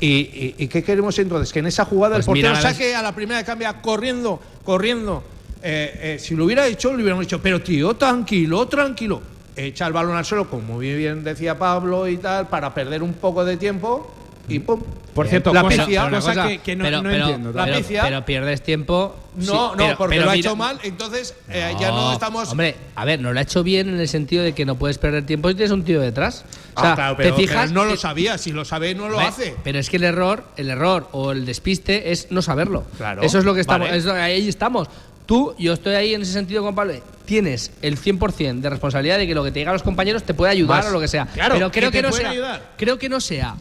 ¿Y, 0.00 0.06
y, 0.08 0.54
y 0.58 0.68
qué 0.68 0.82
queremos 0.82 1.18
entonces? 1.18 1.52
Que 1.52 1.60
en 1.60 1.66
esa 1.66 1.84
jugada 1.84 2.16
Pues 2.16 2.26
el 2.26 2.32
portero 2.32 2.56
saque 2.56 2.94
a 2.94 3.02
la 3.02 3.14
primera 3.14 3.38
de 3.38 3.44
cambia 3.44 3.80
corriendo, 3.80 4.40
corriendo. 4.64 5.22
Eh, 5.62 6.14
eh, 6.16 6.18
si 6.18 6.34
lo 6.34 6.44
hubiera 6.44 6.66
hecho, 6.66 6.90
le 6.90 6.96
hubiéramos 6.96 7.24
dicho, 7.24 7.40
pero 7.40 7.62
tío, 7.62 7.94
tranquilo, 7.94 8.66
tranquilo. 8.68 9.22
Echa 9.56 9.86
el 9.86 9.92
balón 9.92 10.16
al 10.16 10.24
suelo, 10.24 10.50
como 10.50 10.74
muy 10.74 10.94
bien 10.94 11.22
decía 11.24 11.56
Pablo 11.58 12.08
y 12.08 12.16
tal, 12.18 12.48
para 12.48 12.74
perder 12.74 13.02
un 13.02 13.14
poco 13.14 13.44
de 13.44 13.56
tiempo 13.56 14.12
y 14.48 14.58
pum. 14.58 14.80
Por 15.14 15.28
cierto, 15.28 15.52
la 15.54 15.62
cosa- 15.62 15.84
picia, 15.86 16.00
pero 16.02 16.08
una 16.08 16.20
cosa 16.20 16.34
cosa 16.34 16.48
que- 16.48 16.58
que 16.58 16.74
no, 16.76 16.84
pero, 16.84 16.96
no 17.02 17.10
pero- 17.10 17.24
entiendo. 17.24 17.52
La 17.52 17.64
pero- 17.66 17.76
picia- 17.78 18.02
pero 18.02 18.24
pierdes 18.24 18.62
tiempo. 18.62 19.14
No, 19.36 19.42
sí, 19.44 19.52
no, 19.52 19.72
pero- 19.76 19.96
porque 19.96 20.14
pero 20.16 20.24
lo 20.26 20.30
ha 20.32 20.36
hecho 20.36 20.56
mal, 20.56 20.78
entonces 20.82 21.34
eh, 21.48 21.72
ya 21.80 21.90
no 21.90 22.12
estamos. 22.12 22.48
Hombre, 22.50 22.74
a 22.96 23.04
ver, 23.04 23.20
no 23.20 23.32
lo 23.32 23.38
ha 23.38 23.42
hecho 23.42 23.62
bien 23.62 23.88
en 23.88 24.00
el 24.00 24.08
sentido 24.08 24.42
de 24.42 24.52
que 24.54 24.64
no 24.64 24.74
puedes 24.76 24.98
perder 24.98 25.24
tiempo 25.24 25.48
si 25.48 25.54
tienes 25.54 25.70
un 25.70 25.84
tío 25.84 26.00
detrás. 26.00 26.44
O 26.74 26.80
sea, 26.80 26.92
Ah, 26.92 26.94
claro, 26.96 27.16
pero, 27.16 27.34
te 27.36 27.42
fijas. 27.42 27.70
pero 27.70 27.72
no 27.72 27.84
lo 27.84 27.96
sabía, 27.96 28.38
si 28.38 28.50
lo 28.52 28.64
sabe 28.64 28.94
no 28.96 29.08
lo 29.08 29.20
hace. 29.20 29.54
Pero 29.62 29.78
es 29.78 29.88
que 29.88 29.96
el 29.98 30.04
error, 30.04 30.44
el 30.56 30.68
error 30.68 31.08
o 31.12 31.30
el 31.30 31.46
despiste 31.46 32.10
es 32.10 32.32
no 32.32 32.42
saberlo. 32.42 32.84
Claro. 32.96 33.22
Eso 33.22 33.38
es 33.38 33.44
lo 33.44 33.54
que 33.54 33.60
estamos. 33.60 33.86
Vale. 33.88 33.98
es 33.98 34.04
lo- 34.04 34.14
ahí 34.14 34.48
estamos. 34.48 34.88
Tú, 35.26 35.54
yo 35.58 35.72
estoy 35.72 35.94
ahí 35.94 36.12
en 36.14 36.22
ese 36.22 36.32
sentido 36.32 36.62
con 36.62 36.74
Pablo. 36.74 36.94
Tienes 37.24 37.70
el 37.80 37.96
100% 37.96 38.60
de 38.60 38.68
responsabilidad 38.68 39.16
de 39.16 39.26
que 39.26 39.34
lo 39.34 39.42
que 39.42 39.50
te 39.52 39.60
digan 39.60 39.72
los 39.72 39.82
compañeros 39.82 40.24
te 40.24 40.34
puede 40.34 40.52
ayudar 40.52 40.84
o 40.86 40.90
lo 40.90 41.00
que 41.00 41.08
sea. 41.08 41.26
Claro, 41.26 41.54
pero 41.54 41.70
creo 41.70 41.90
que 41.90 42.02
no 42.02 42.12
sea. 42.12 42.30
ayudar. 42.30 42.72
Creo 42.76 42.98
que 42.98 43.08
no 43.08 43.20
sea. 43.20 43.54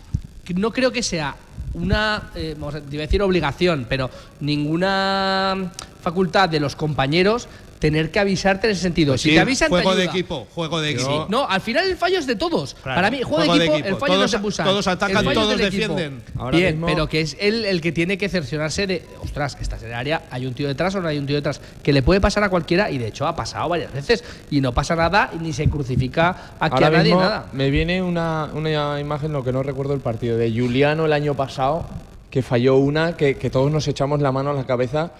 No 0.55 0.71
creo 0.71 0.91
que 0.91 1.03
sea 1.03 1.35
una, 1.73 2.31
eh, 2.35 2.55
a 2.61 2.79
decir 2.79 3.21
obligación, 3.21 3.85
pero 3.87 4.09
ninguna 4.41 5.71
facultad 6.01 6.49
de 6.49 6.59
los 6.59 6.75
compañeros 6.75 7.47
tener 7.83 8.11
que 8.11 8.19
avisarte 8.21 8.67
en 8.67 8.71
ese 8.71 8.81
sentido. 8.81 9.11
Pues 9.11 9.21
si 9.23 9.31
sí, 9.31 9.35
te 9.35 9.41
avisan, 9.41 9.67
te 9.67 9.73
juego 9.75 9.93
de 9.93 10.05
equipo, 10.05 10.47
juego 10.55 10.79
de 10.79 10.91
Sí, 10.91 10.95
equipo. 11.03 11.25
no, 11.27 11.45
al 11.49 11.59
final 11.59 11.85
el 11.85 11.97
fallo 11.97 12.17
es 12.17 12.25
de 12.25 12.37
todos. 12.37 12.75
Claro, 12.81 12.95
Para 12.95 13.11
mí, 13.11 13.17
juego, 13.21 13.35
juego 13.43 13.53
de 13.55 13.59
de 13.59 13.65
equipo, 13.65 13.87
el 13.89 13.95
fallo 13.97 14.13
Todos- 14.13 14.21
no 14.21 14.27
se 14.29 14.39
pusa. 14.39 14.63
todos 14.63 14.87
atacan, 14.87 15.25
todos 15.33 15.57
defienden. 15.57 16.23
Ahora 16.37 16.57
Bien, 16.57 16.75
mismo- 16.75 16.87
pero 16.87 17.09
que 17.09 17.19
es 17.19 17.35
él 17.41 17.65
el 17.65 17.81
que 17.81 17.91
tiene 17.91 18.17
que 18.17 18.29
cerciorarse 18.29 18.87
de, 18.87 19.05
ostras, 19.21 19.57
esta 19.59 19.75
es 19.75 19.83
el 19.83 19.93
área, 19.93 20.21
hay 20.31 20.45
un 20.45 20.53
tío 20.53 20.69
detrás 20.69 20.95
o 20.95 21.01
no 21.01 21.09
hay 21.09 21.17
un 21.17 21.25
tío 21.25 21.35
detrás, 21.35 21.59
que 21.83 21.91
le 21.91 22.01
puede 22.03 22.21
pasar 22.21 22.41
a 22.45 22.49
cualquiera 22.49 22.89
y 22.89 22.97
de 22.99 23.07
hecho 23.07 23.27
ha 23.27 23.35
pasado 23.35 23.67
varias 23.67 23.91
veces 23.91 24.23
y 24.49 24.61
no 24.61 24.71
pasa 24.73 24.95
nada 24.95 25.29
y 25.35 25.39
ni 25.43 25.51
se 25.51 25.67
crucifica 25.69 26.53
aquí 26.61 26.75
Ahora 26.75 26.87
a 26.87 26.91
nadie 26.91 27.03
mismo 27.09 27.19
nada. 27.19 27.47
me 27.51 27.69
viene 27.69 28.01
una, 28.01 28.49
una 28.53 28.97
imagen, 29.01 29.33
lo 29.33 29.43
que 29.43 29.51
no 29.51 29.61
recuerdo 29.61 29.93
el 29.93 29.99
partido, 29.99 30.37
de 30.37 30.49
Juliano 30.57 31.05
el 31.05 31.11
año 31.11 31.33
pasado, 31.35 31.85
que 32.29 32.41
falló 32.43 32.77
una, 32.77 33.17
que, 33.17 33.35
que 33.35 33.49
todos 33.49 33.69
nos 33.69 33.85
echamos 33.89 34.21
la 34.21 34.31
mano 34.31 34.51
a 34.51 34.53
la 34.53 34.65
cabeza 34.65 35.11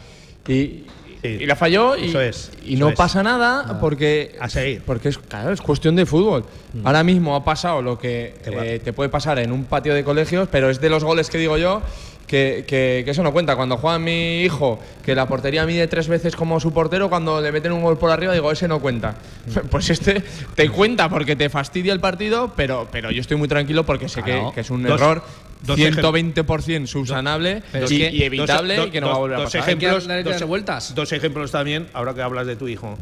y, 0.48 0.86
Sí. 1.24 1.38
y 1.42 1.46
la 1.46 1.56
falló 1.56 1.96
y, 1.96 2.10
Eso 2.10 2.20
es, 2.22 2.52
y 2.66 2.74
eso 2.76 2.84
no 2.84 2.90
es. 2.90 2.96
pasa 2.96 3.24
nada 3.24 3.80
porque, 3.80 4.36
A 4.40 4.50
seguir. 4.50 4.82
porque 4.86 5.10
es, 5.10 5.18
claro, 5.18 5.52
es 5.54 5.62
cuestión 5.62 5.96
de 5.96 6.06
fútbol. 6.06 6.46
Ahora 6.84 7.04
mismo 7.04 7.36
ha 7.36 7.44
pasado 7.46 7.82
lo 7.82 7.98
que 7.98 8.36
eh, 8.46 8.82
te 8.84 8.92
puede 8.94 9.10
pasar 9.10 9.40
en 9.40 9.52
un 9.52 9.64
patio 9.66 9.94
de 9.94 10.04
colegios, 10.04 10.50
pero 10.52 10.70
es 10.70 10.82
de 10.82 10.90
los 10.90 11.04
goles 11.04 11.30
que 11.30 11.38
digo 11.38 11.58
yo. 11.58 11.82
Que, 12.28 12.64
que- 12.66 13.02
que 13.06 13.12
eso 13.12 13.22
no 13.22 13.32
cuenta. 13.34 13.56
Cuando 13.58 13.78
juega 13.78 14.00
mi 14.00 14.42
hijo, 14.42 14.80
que 15.06 15.14
la 15.14 15.28
portería 15.28 15.66
mide 15.66 15.88
tres 15.88 16.08
veces 16.08 16.36
como 16.38 16.60
su 16.60 16.72
portero, 16.74 17.10
cuando 17.10 17.40
le 17.42 17.52
meten 17.52 17.74
un 17.74 17.84
gol 17.84 17.98
por 17.98 18.10
arriba, 18.12 18.34
digo, 18.34 18.50
ese 18.52 18.68
no 18.68 18.80
cuenta. 18.80 19.16
Pues 19.70 19.90
este 19.90 20.24
te 20.56 20.70
cuenta 20.70 21.10
porque 21.10 21.36
te 21.36 21.50
fastidia 21.50 21.92
el 21.94 22.00
partido, 22.00 22.52
pero, 22.56 22.88
pero 22.92 23.12
yo 23.12 23.20
estoy 23.22 23.36
muy 23.38 23.48
tranquilo 23.50 23.86
porque 23.86 24.08
sé 24.10 24.24
que, 24.24 24.32
Claro. 24.32 24.52
que 24.54 24.62
es 24.62 24.70
un 24.72 24.84
Dos- 24.84 25.00
error 25.00 25.22
120% 25.66 26.88
subsanable 26.88 27.64
Pero 27.72 27.88
y, 27.92 27.96
y 28.04 28.24
evitable 28.24 28.76
dos- 28.76 28.88
y 28.88 28.92
que 28.92 29.02
no 29.02 29.08
va 29.08 29.14
a 29.14 29.16
dos- 29.16 29.20
volver 29.22 29.38
a 29.38 29.42
dos 29.42 29.46
pasar. 29.54 29.62
Hay 29.70 29.76
que 29.78 29.86
ejemplos, 29.86 30.08
darle 30.08 30.24
dos- 30.24 30.42
e- 30.42 30.46
vueltas. 30.46 30.96
Dos 30.96 31.12
ejemplos 31.12 31.52
también, 31.52 31.88
ahora 31.94 32.14
que 32.14 32.22
hablas 32.22 32.48
de 32.48 32.56
tu 32.56 32.68
hijo. 32.68 32.98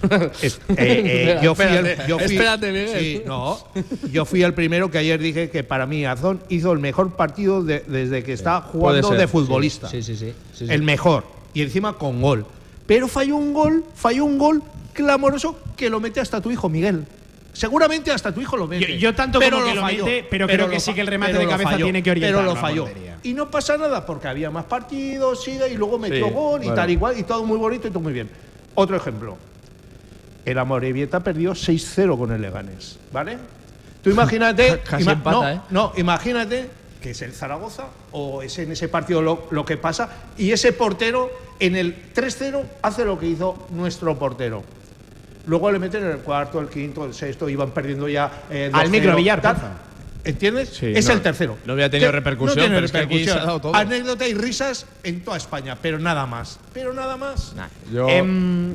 Es- 0.42 0.60
eh, 0.68 0.76
eh, 0.76 1.38
yo 1.42 1.54
fui 1.56 1.64
el, 1.64 1.74
Espérate, 1.86 2.08
yo 2.08 2.18
fui- 2.18 2.24
espérate, 2.36 2.66
Miguel. 2.72 3.00
sí, 3.00 3.22
no, 3.26 3.58
yo 4.12 4.24
fui 4.24 4.42
el 4.44 4.54
primero 4.54 4.90
que 4.90 4.98
ayer 4.98 5.20
dije 5.20 5.50
que 5.50 5.64
para 5.64 5.86
mí 5.86 6.04
Azón 6.06 6.40
hizo 6.48 6.72
el 6.72 6.78
mejor 6.78 7.16
partido 7.16 7.64
de- 7.64 7.80
desde 7.86 8.22
que 8.22 8.32
está 8.32 8.60
jugando 8.60 9.08
ser, 9.08 9.18
de 9.18 9.26
futbolista. 9.26 9.88
Sí, 9.88 10.02
sí, 10.02 10.16
sí. 10.16 10.32
sí, 10.54 10.66
sí. 10.66 10.72
El 10.72 10.82
mejor. 10.82 11.24
Y 11.52 11.62
encima 11.62 11.94
con 11.94 12.22
gol. 12.22 12.46
Pero 12.86 13.08
falló 13.08 13.36
un 13.36 13.52
gol, 13.52 13.84
falló 13.94 14.24
un 14.24 14.38
gol 14.38 14.62
clamoroso 14.92 15.58
que 15.76 15.90
lo 15.90 15.98
mete 16.00 16.20
hasta 16.20 16.40
tu 16.40 16.50
hijo, 16.50 16.68
Miguel. 16.68 17.04
Seguramente 17.52 18.10
hasta 18.12 18.32
tu 18.32 18.40
hijo 18.40 18.56
lo 18.56 18.66
mete. 18.68 18.92
Yo- 18.92 18.98
yo 19.10 19.14
tanto 19.14 19.40
como 19.40 19.64
que 19.64 19.74
lo 19.74 19.84
mete, 19.84 20.26
pero 20.30 20.46
creo 20.46 20.68
que 20.68 20.78
sí 20.80 20.94
que 20.94 21.00
el 21.00 21.06
remate 21.08 21.32
pero 21.32 21.42
de 21.44 21.50
cabeza 21.50 21.70
falló, 21.70 21.84
tiene 21.84 22.02
que 22.02 22.10
orientar 22.10 22.34
Pero 22.34 22.42
lo 22.46 22.54
la 22.54 22.60
falló. 22.60 22.84
portería. 22.84 23.18
Y 23.24 23.32
no 23.34 23.50
pasa 23.50 23.76
nada 23.76 24.06
porque 24.06 24.28
había 24.28 24.50
más 24.50 24.64
partidos, 24.66 25.42
sigue 25.42 25.68
y 25.68 25.76
luego 25.76 25.98
metió 25.98 26.26
Sí, 26.28 26.32
gol 26.32 26.60
y 26.62 26.66
bueno. 26.66 26.74
tal 26.74 26.90
igual 26.90 27.18
y 27.18 27.24
todo 27.24 27.44
muy 27.44 27.58
bonito 27.58 27.88
y 27.88 27.90
todo 27.90 28.00
muy 28.00 28.12
bien. 28.12 28.30
Otro 28.74 28.96
ejemplo. 28.96 29.36
El 30.44 30.58
Amorebieta 30.58 31.20
perdió 31.20 31.52
6-0 31.54 32.16
con 32.16 32.32
el 32.32 32.40
Leganés, 32.40 32.98
¿vale? 33.12 33.38
Tú 34.02 34.10
imagínate, 34.10 34.78
Casi 34.88 35.02
ima- 35.04 35.12
empata, 35.14 35.36
no, 35.36 35.48
¿eh? 35.48 35.60
no, 35.70 35.92
imagínate 35.96 36.70
que 37.02 37.10
es 37.10 37.22
el 37.22 37.32
Zaragoza 37.32 37.86
o 38.12 38.42
es 38.42 38.56
en 38.58 38.72
ese 38.72 38.88
partido 38.88 39.20
lo, 39.20 39.46
lo 39.50 39.64
que 39.64 39.76
pasa 39.76 40.08
y 40.38 40.52
ese 40.52 40.72
portero 40.72 41.30
en 41.60 41.74
el 41.76 42.12
3-0 42.14 42.62
hace 42.82 43.04
lo 43.04 43.18
que 43.18 43.26
hizo 43.26 43.66
nuestro 43.70 44.16
portero. 44.18 44.62
Luego 45.48 45.72
le 45.72 45.78
meten 45.78 46.04
en 46.04 46.10
el 46.10 46.18
cuarto, 46.18 46.60
el 46.60 46.68
quinto, 46.68 47.04
el 47.04 47.14
sexto, 47.14 47.48
iban 47.48 47.70
perdiendo 47.70 48.06
ya. 48.08 48.30
eh, 48.50 48.70
Al 48.72 48.86
2-0, 48.86 48.90
micro 48.90 49.16
Villar. 49.16 49.40
¿Entiendes? 50.28 50.68
Sí, 50.70 50.92
es 50.94 51.06
no- 51.06 51.14
el 51.14 51.20
tercero. 51.22 51.56
no 51.64 51.72
había 51.72 51.90
tenido 51.90 52.12
repercusión, 52.12 52.56
no 52.56 52.62
tiene 52.62 52.74
pero 52.76 52.86
es 52.86 52.92
que 52.92 52.98
aquí 52.98 53.06
repercusión. 53.06 53.36
se 53.36 53.42
ha 53.42 53.46
dado 53.46 53.60
todo. 53.60 53.74
Anécdota 53.74 54.28
y 54.28 54.34
risas 54.34 54.86
en 55.02 55.20
toda 55.24 55.36
España, 55.36 55.76
pero 55.80 55.98
nada 55.98 56.26
más. 56.26 56.58
Pero 56.74 56.92
nada 56.92 57.16
más. 57.16 57.54
Yo, 57.92 58.08
Em, 58.08 58.72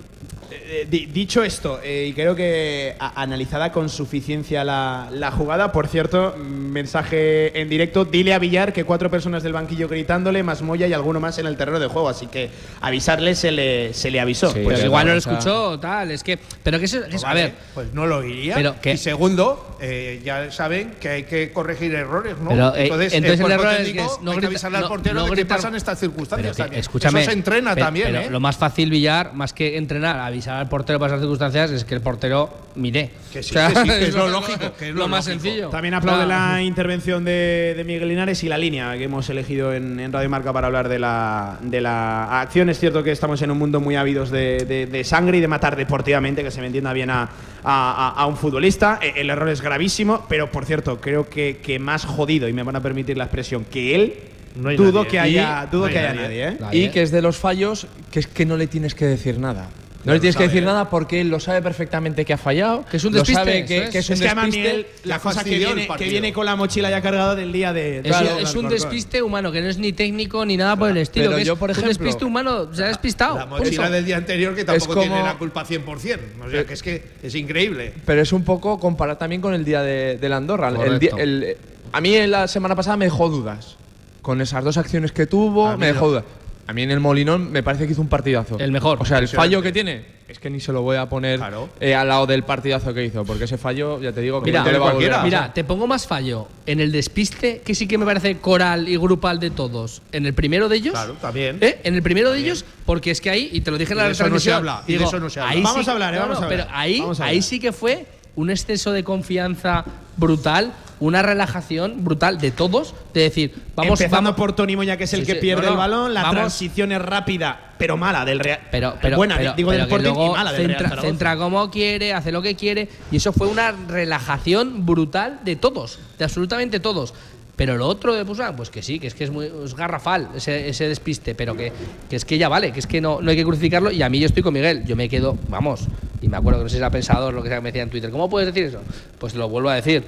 eh, 0.52 0.88
di- 0.90 1.06
dicho 1.08 1.44
esto, 1.44 1.80
eh, 1.84 2.08
y 2.10 2.14
creo 2.14 2.36
que 2.36 2.96
analizada 3.00 3.72
con 3.72 3.88
suficiencia 3.90 4.64
la, 4.64 5.10
la 5.12 5.32
jugada, 5.32 5.72
por 5.72 5.88
cierto, 5.88 6.36
mensaje 6.38 7.60
en 7.62 7.70
directo, 7.70 8.06
dile 8.06 8.34
a 8.34 8.40
Villar 8.40 8.74
que 8.74 8.84
cuatro 8.84 9.10
personas 9.10 9.42
del 9.44 9.54
banquillo 9.54 9.88
gritándole, 9.88 10.44
más 10.44 10.62
Moya 10.62 10.88
y 10.88 10.94
alguno 10.94 11.20
más 11.20 11.38
en 11.38 11.46
el 11.48 11.56
terreno 11.58 11.80
de 11.80 11.88
juego, 11.88 12.10
así 12.10 12.28
que 12.28 12.50
avisarle 12.82 13.36
se 13.36 13.52
le, 13.52 13.94
se 13.94 14.12
le 14.12 14.20
avisó. 14.20 14.52
Sí, 14.52 14.60
igual 14.60 15.08
no 15.08 15.14
lo 15.14 15.20
escuchó, 15.20 15.80
tal. 15.80 16.12
Es 16.12 16.24
que. 16.24 16.38
Pero 16.64 16.80
que 16.80 16.86
eso. 16.86 16.98
a 17.00 17.18
Vale, 17.30 17.42
ver. 17.44 17.54
Pues 17.74 17.94
no 17.94 18.06
lo 18.06 18.24
iría. 18.24 18.56
Pero 18.56 18.76
que- 18.82 18.94
y 18.94 18.98
segundo, 18.98 19.78
eh, 19.82 20.22
ya 20.24 20.52
saben 20.52 20.96
que 21.00 21.10
hay 21.10 21.24
que 21.24 21.43
corregir 21.52 21.94
errores, 21.96 22.38
¿no? 22.38 22.50
Pero, 22.50 22.76
eh, 22.76 22.84
entonces, 22.84 23.14
entonces 23.14 23.40
el 23.46 23.52
error 23.52 23.68
es 23.72 23.78
técnico 23.78 24.08
que 24.08 24.14
es 24.14 24.22
no 24.22 24.32
hay 24.32 24.38
que 24.40 24.46
avisarle 24.46 24.78
al 24.78 24.88
portero 24.88 25.16
no 25.16 25.24
de 25.26 25.30
que 25.32 25.36
gritar- 25.42 25.58
pasan 25.58 25.76
estas 25.76 26.00
circunstancias. 26.00 26.42
Pero 26.52 26.56
que, 26.56 26.64
también. 26.64 26.80
escúchame. 26.80 27.22
Eso 27.22 27.32
se 27.32 27.38
entrena 27.38 27.76
también, 27.76 28.08
pero 28.12 28.20
¿eh? 28.22 28.30
Lo 28.30 28.40
más 28.40 28.56
fácil, 28.58 28.90
Villar, 28.90 29.34
más 29.34 29.52
que 29.54 29.78
entrenar, 29.78 30.20
avisar 30.20 30.58
al 30.58 30.70
portero 30.70 31.00
para 31.00 31.14
esas 31.14 31.22
circunstancias, 31.22 31.72
es 31.72 31.84
que 31.86 31.96
el 31.96 32.02
portero 32.02 32.50
mire. 32.76 33.12
Que 33.32 33.42
sí, 33.44 33.54
que 33.56 33.68
sí, 33.76 33.84
que 33.90 34.04
es 34.08 34.14
lo 34.16 34.28
lógico, 34.30 34.74
que 34.78 34.90
es 34.90 34.94
lo, 34.94 35.02
lo 35.02 35.08
más 35.08 35.26
lógico. 35.26 35.44
sencillo. 35.44 35.70
También 35.70 35.94
aplaude 35.96 36.26
Claro. 36.26 36.54
la 36.54 36.62
intervención 36.62 37.24
de, 37.26 37.74
de 37.76 37.84
Miguel 37.84 38.08
Linares 38.10 38.44
y 38.44 38.48
la 38.50 38.58
línea 38.58 38.94
que 38.98 39.06
hemos 39.06 39.28
elegido 39.30 39.74
en, 39.74 40.00
en 40.00 40.14
Radio 40.14 40.30
Marca 40.30 40.54
para 40.54 40.68
hablar 40.68 40.88
de 40.90 41.00
la, 41.00 41.58
de 41.62 41.82
la 41.82 42.42
acción. 42.42 42.70
Es 42.70 42.80
cierto 42.80 43.04
que 43.04 43.12
estamos 43.12 43.42
en 43.42 43.50
un 43.52 43.58
mundo 43.58 43.80
muy 43.80 43.96
ávidos 43.96 44.30
de, 44.30 44.66
de- 44.66 44.86
de 44.86 45.04
sangre 45.04 45.38
y 45.40 45.42
de 45.42 45.48
matar 45.48 45.76
deportivamente, 45.76 46.44
que 46.44 46.52
se 46.52 46.62
me 46.62 46.68
entienda 46.68 46.94
bien 46.94 47.10
a, 47.10 47.24
a- 47.24 47.30
a- 47.64 48.10
a 48.22 48.26
un 48.28 48.38
futbolista. 48.38 49.00
E- 49.02 49.14
El 49.22 49.30
error 49.30 49.50
es 49.50 49.62
gravísimo, 49.62 50.26
pero 50.30 50.52
por 50.52 50.66
cierto, 50.66 51.00
creo 51.02 51.23
que, 51.30 51.58
que 51.64 51.80
más 51.80 52.06
jodido, 52.06 52.48
y 52.48 52.54
me 52.54 52.64
van 52.64 52.76
a 52.76 52.82
permitir 52.82 53.18
la 53.18 53.26
expresión, 53.26 53.66
que 53.66 53.96
él, 53.96 54.14
No 54.56 54.70
hay 54.70 54.78
dudo 54.78 55.00
nadie. 55.00 55.08
que 55.12 55.20
haya, 55.20 55.64
Y- 55.68 55.72
dudo 55.72 55.82
no 55.82 55.88
hay 55.88 55.94
que 55.94 56.00
haya 56.00 56.14
nadie. 56.14 56.24
nadie. 56.28 56.48
¿eh? 56.48 56.58
Nadie. 56.60 56.84
y 56.86 56.90
que 56.90 57.02
es 57.02 57.12
de 57.12 57.22
los 57.22 57.38
fallos 57.38 57.88
que 58.12 58.20
es 58.20 58.28
que 58.28 58.46
no 58.46 58.56
le 58.58 58.68
tienes 58.68 58.94
que 58.96 59.06
decir 59.06 59.40
nada. 59.40 59.70
No 60.06 60.14
le 60.14 60.20
tienes 60.20 60.36
que 60.36 60.44
decir 60.44 60.64
¿eh? 60.64 60.66
nada 60.66 60.90
porque 60.90 61.22
él 61.22 61.30
lo 61.30 61.40
sabe 61.40 61.62
perfectamente 61.62 62.26
que 62.26 62.34
ha 62.34 62.38
fallado. 62.38 62.84
Que 62.86 62.98
es 62.98 63.04
un 63.06 63.14
lo 63.14 63.20
despiste, 63.20 63.40
sabe 63.42 63.66
que, 63.66 63.84
es. 63.86 63.90
que 63.90 63.98
es 64.00 64.10
un 64.10 64.14
Es 64.16 64.20
que 64.20 64.26
despiste. 64.26 64.58
Miguel, 64.58 64.88
la 65.06 65.20
cosa 65.20 65.44
que 65.44 65.58
viene, 65.58 65.88
que 65.98 66.10
viene 66.10 66.34
con 66.34 66.46
la 66.46 66.56
mochila 66.58 66.90
ya 66.90 67.02
cargada 67.02 67.36
del 67.36 67.52
día 67.54 67.72
de. 67.72 68.00
Es, 68.00 68.04
de- 68.04 68.10
un- 68.12 68.38
de 68.38 68.44
es 68.44 68.56
un 68.56 68.70
despiste 68.70 69.22
humano 69.22 69.52
que 69.52 69.62
no 69.62 69.70
es 69.70 69.78
ni 69.78 69.94
técnico 69.94 70.46
ni 70.46 70.58
nada 70.58 70.76
por 70.76 70.90
el 70.90 70.98
estilo. 70.98 71.26
Pero 71.28 71.36
que 71.38 71.42
es 71.44 71.48
yo, 71.48 71.56
por 71.56 71.70
un 71.70 71.72
ejemplo, 71.72 71.90
despiste 71.90 72.26
humano, 72.26 72.74
se 72.74 72.84
ha 72.84 72.88
despistado. 72.88 73.38
La 73.38 73.46
mochila 73.46 73.90
del 73.90 74.04
día 74.06 74.18
anterior 74.18 74.54
que 74.54 74.66
tampoco 74.66 74.94
como- 74.96 75.02
tiene 75.04 75.24
la 75.24 75.38
culpa 75.38 75.64
100%. 75.66 76.20
O 76.46 76.50
sea, 76.50 76.66
que 76.66 76.74
es 76.74 76.84
que 76.84 77.04
es 77.24 77.36
increíble. 77.36 77.94
Pero 78.06 78.22
es 78.22 78.34
un 78.34 78.44
poco 78.44 78.80
comparar 78.80 79.18
también 79.18 79.42
con 79.42 79.54
el 79.54 79.64
día 79.64 79.82
de, 79.82 80.18
del 80.18 80.34
Andorra. 80.34 80.68
El 80.70 81.00
el- 81.18 81.58
a 81.94 82.02
mí 82.02 82.16
en 82.16 82.32
la 82.32 82.48
semana 82.48 82.76
pasada 82.76 82.98
me 82.98 83.06
dejó 83.06 83.30
dudas. 83.30 83.78
Con 84.22 84.42
esas 84.42 84.64
dos 84.64 84.78
acciones 84.78 85.12
que 85.12 85.28
tuvo, 85.28 85.78
me 85.78 85.88
dejó 85.88 86.12
no. 86.12 86.43
A 86.66 86.74
mí 86.74 86.82
en 86.84 86.92
el 86.92 87.00
Molinón 87.00 87.52
me 87.52 87.62
parece 87.62 87.86
que 87.86 87.92
hizo 87.92 88.02
un 88.02 88.08
partidazo. 88.08 88.58
El 88.60 88.72
mejor. 88.72 88.98
O 89.02 89.06
sea, 89.06 89.18
el 89.20 89.28
fallo 89.28 89.62
que 89.62 89.72
tiene 89.74 90.06
es 90.30 90.40
que 90.40 90.50
ni 90.50 90.60
se 90.62 90.72
lo 90.72 90.82
voy 90.82 90.96
a 90.96 91.10
poner 91.10 91.38
Claro. 91.38 91.70
eh, 91.82 91.94
al 91.94 92.08
lado 92.08 92.26
del 92.26 92.44
partidazo 92.44 92.94
que 92.94 93.04
hizo. 93.04 93.26
Porque 93.26 93.44
ese 93.44 93.58
fallo, 93.58 94.02
ya 94.02 94.14
te 94.14 94.22
digo, 94.22 94.42
que 94.42 94.52
Mira, 94.52 94.64
no 94.64 94.72
le 94.72 94.78
va 94.80 94.90
a 94.92 94.94
volver 94.94 95.14
a. 95.14 95.24
Mira, 95.24 95.54
te 95.54 95.64
pongo 95.66 95.88
más 95.88 96.08
fallo. 96.08 96.48
En 96.66 96.80
el 96.80 96.92
despiste, 96.94 97.62
que 97.66 97.76
sí 97.76 97.86
que 97.88 97.98
me 97.98 98.06
parece 98.06 98.38
coral 98.38 98.88
y 98.88 98.96
grupal 98.96 99.40
de 99.40 99.50
todos. 99.52 100.02
En 100.14 100.26
el 100.26 100.34
primero 100.34 100.70
de 100.70 100.78
ellos. 100.78 100.94
Claro, 100.94 101.14
también. 101.22 101.58
¿eh? 101.60 101.82
En 101.84 101.96
el 101.96 102.02
primero 102.02 102.32
de 102.32 102.40
ellos, 102.40 102.64
porque 102.86 103.12
es 103.12 103.20
que 103.20 103.30
ahí, 103.30 103.50
y 103.52 103.60
te 103.62 103.70
lo 103.70 103.78
dije 103.78 103.92
en 103.92 103.98
la 103.98 104.10
eso 104.10 104.30
no 104.30 104.40
se 104.40 104.54
habla, 104.54 104.84
y 104.88 104.94
de 104.94 104.98
digo, 105.00 105.10
eso 105.10 105.20
no 105.20 105.30
se 105.30 105.42
habla. 105.42 105.52
ahí 105.52 105.62
Vamos 105.62 105.84
sí- 105.84 105.90
a 105.90 105.94
hablar, 105.94 106.14
eh, 106.16 106.20
vamos 106.20 106.38
no, 106.40 106.44
a 106.44 106.48
hablar. 106.50 106.66
Pero 106.68 106.78
ahí, 106.78 107.04
ahí 107.20 107.42
sí 107.42 107.60
que 107.60 107.74
fue 107.74 108.06
un 108.36 108.50
exceso 108.50 108.92
de 108.92 109.04
confianza 109.04 109.86
brutal 110.18 110.74
una 111.00 111.22
relajación 111.22 112.06
brutal 112.06 112.38
de 112.38 112.52
todos, 112.52 112.96
de 113.14 113.22
decir, 113.24 113.54
vamos, 113.76 114.00
Empezando 114.00 114.30
vamos 114.30 114.38
por 114.38 114.54
Tony 114.54 114.78
Moya, 114.78 114.96
que 114.96 115.04
es 115.04 115.12
el 115.14 115.22
Sí, 115.22 115.26
que 115.26 115.34
sí, 115.34 115.40
pierde 115.42 115.66
no, 115.66 115.72
el 115.74 115.78
balón, 115.78 116.14
la 116.14 116.22
vamos. 116.22 116.36
transición 116.38 116.94
es 116.94 117.02
rápida, 117.02 117.74
pero 117.78 117.98
mala 117.98 118.24
del 118.24 118.40
Real. 118.40 118.60
pero, 118.72 118.94
pero, 119.02 119.18
buena, 119.18 119.36
pero- 119.36 119.52
digo 119.54 119.72
del 119.72 119.82
pero 119.82 119.90
Sporting 119.98 120.14
luego 120.18 120.34
y 120.34 120.38
mala 120.38 120.54
del 120.54 120.70
Real 120.70 121.00
centra 121.02 121.36
como 121.36 121.70
quiere, 121.70 122.14
hace 122.14 122.32
lo 122.32 122.42
que 122.42 122.56
quiere, 122.56 122.88
y 123.12 123.18
eso 123.18 123.34
fue 123.34 123.48
una 123.48 123.74
relajación 123.74 124.86
brutal 124.86 125.40
de 125.44 125.58
todos, 125.58 126.00
de 126.18 126.24
absolutamente 126.24 126.80
todos. 126.80 127.14
Pero 127.56 127.78
lo 127.78 127.88
otro 127.88 128.16
de 128.16 128.24
Busan, 128.24 128.56
pues 128.56 128.70
que 128.70 128.82
sí, 128.82 129.00
que 129.00 129.08
es 129.08 129.14
que 129.14 129.24
es 129.26 129.30
muy 129.30 129.46
es 129.64 129.76
garrafal 129.76 130.30
ese, 130.36 130.70
ese 130.70 130.88
despiste, 130.88 131.36
pero 131.36 131.56
que, 131.56 131.72
que 132.10 132.16
es 132.16 132.26
que 132.26 132.38
ya 132.38 132.50
vale, 132.50 132.72
que 132.72 132.80
es 132.80 132.88
que 132.88 133.00
no, 133.00 133.22
no 133.22 133.30
hay 133.30 133.38
que 133.38 133.44
crucificarlo. 133.44 133.92
Y 133.92 134.02
a 134.02 134.10
mí 134.10 134.20
yo 134.20 134.26
estoy 134.26 134.42
con 134.42 134.54
Miguel, 134.54 134.84
yo 134.86 134.96
me 134.96 135.08
quedo, 135.08 135.38
vamos, 135.50 135.88
y 136.22 136.30
me 136.30 136.38
acuerdo 136.38 136.60
que 136.60 136.64
no 136.64 136.70
sé 136.70 136.76
si 136.76 136.80
era 136.80 136.90
pensador 136.90 137.34
lo 137.34 137.44
que 137.44 137.50
sea 137.50 137.58
que 137.58 137.64
me 137.64 137.70
decía 137.70 137.84
en 137.84 137.92
Twitter, 137.92 138.10
¿cómo 138.10 138.28
puedes 138.30 138.48
decir 138.48 138.70
eso? 138.70 138.82
Pues 139.20 139.36
lo 139.36 139.50
vuelvo 139.50 139.70
a 139.70 139.76
decir. 139.76 140.04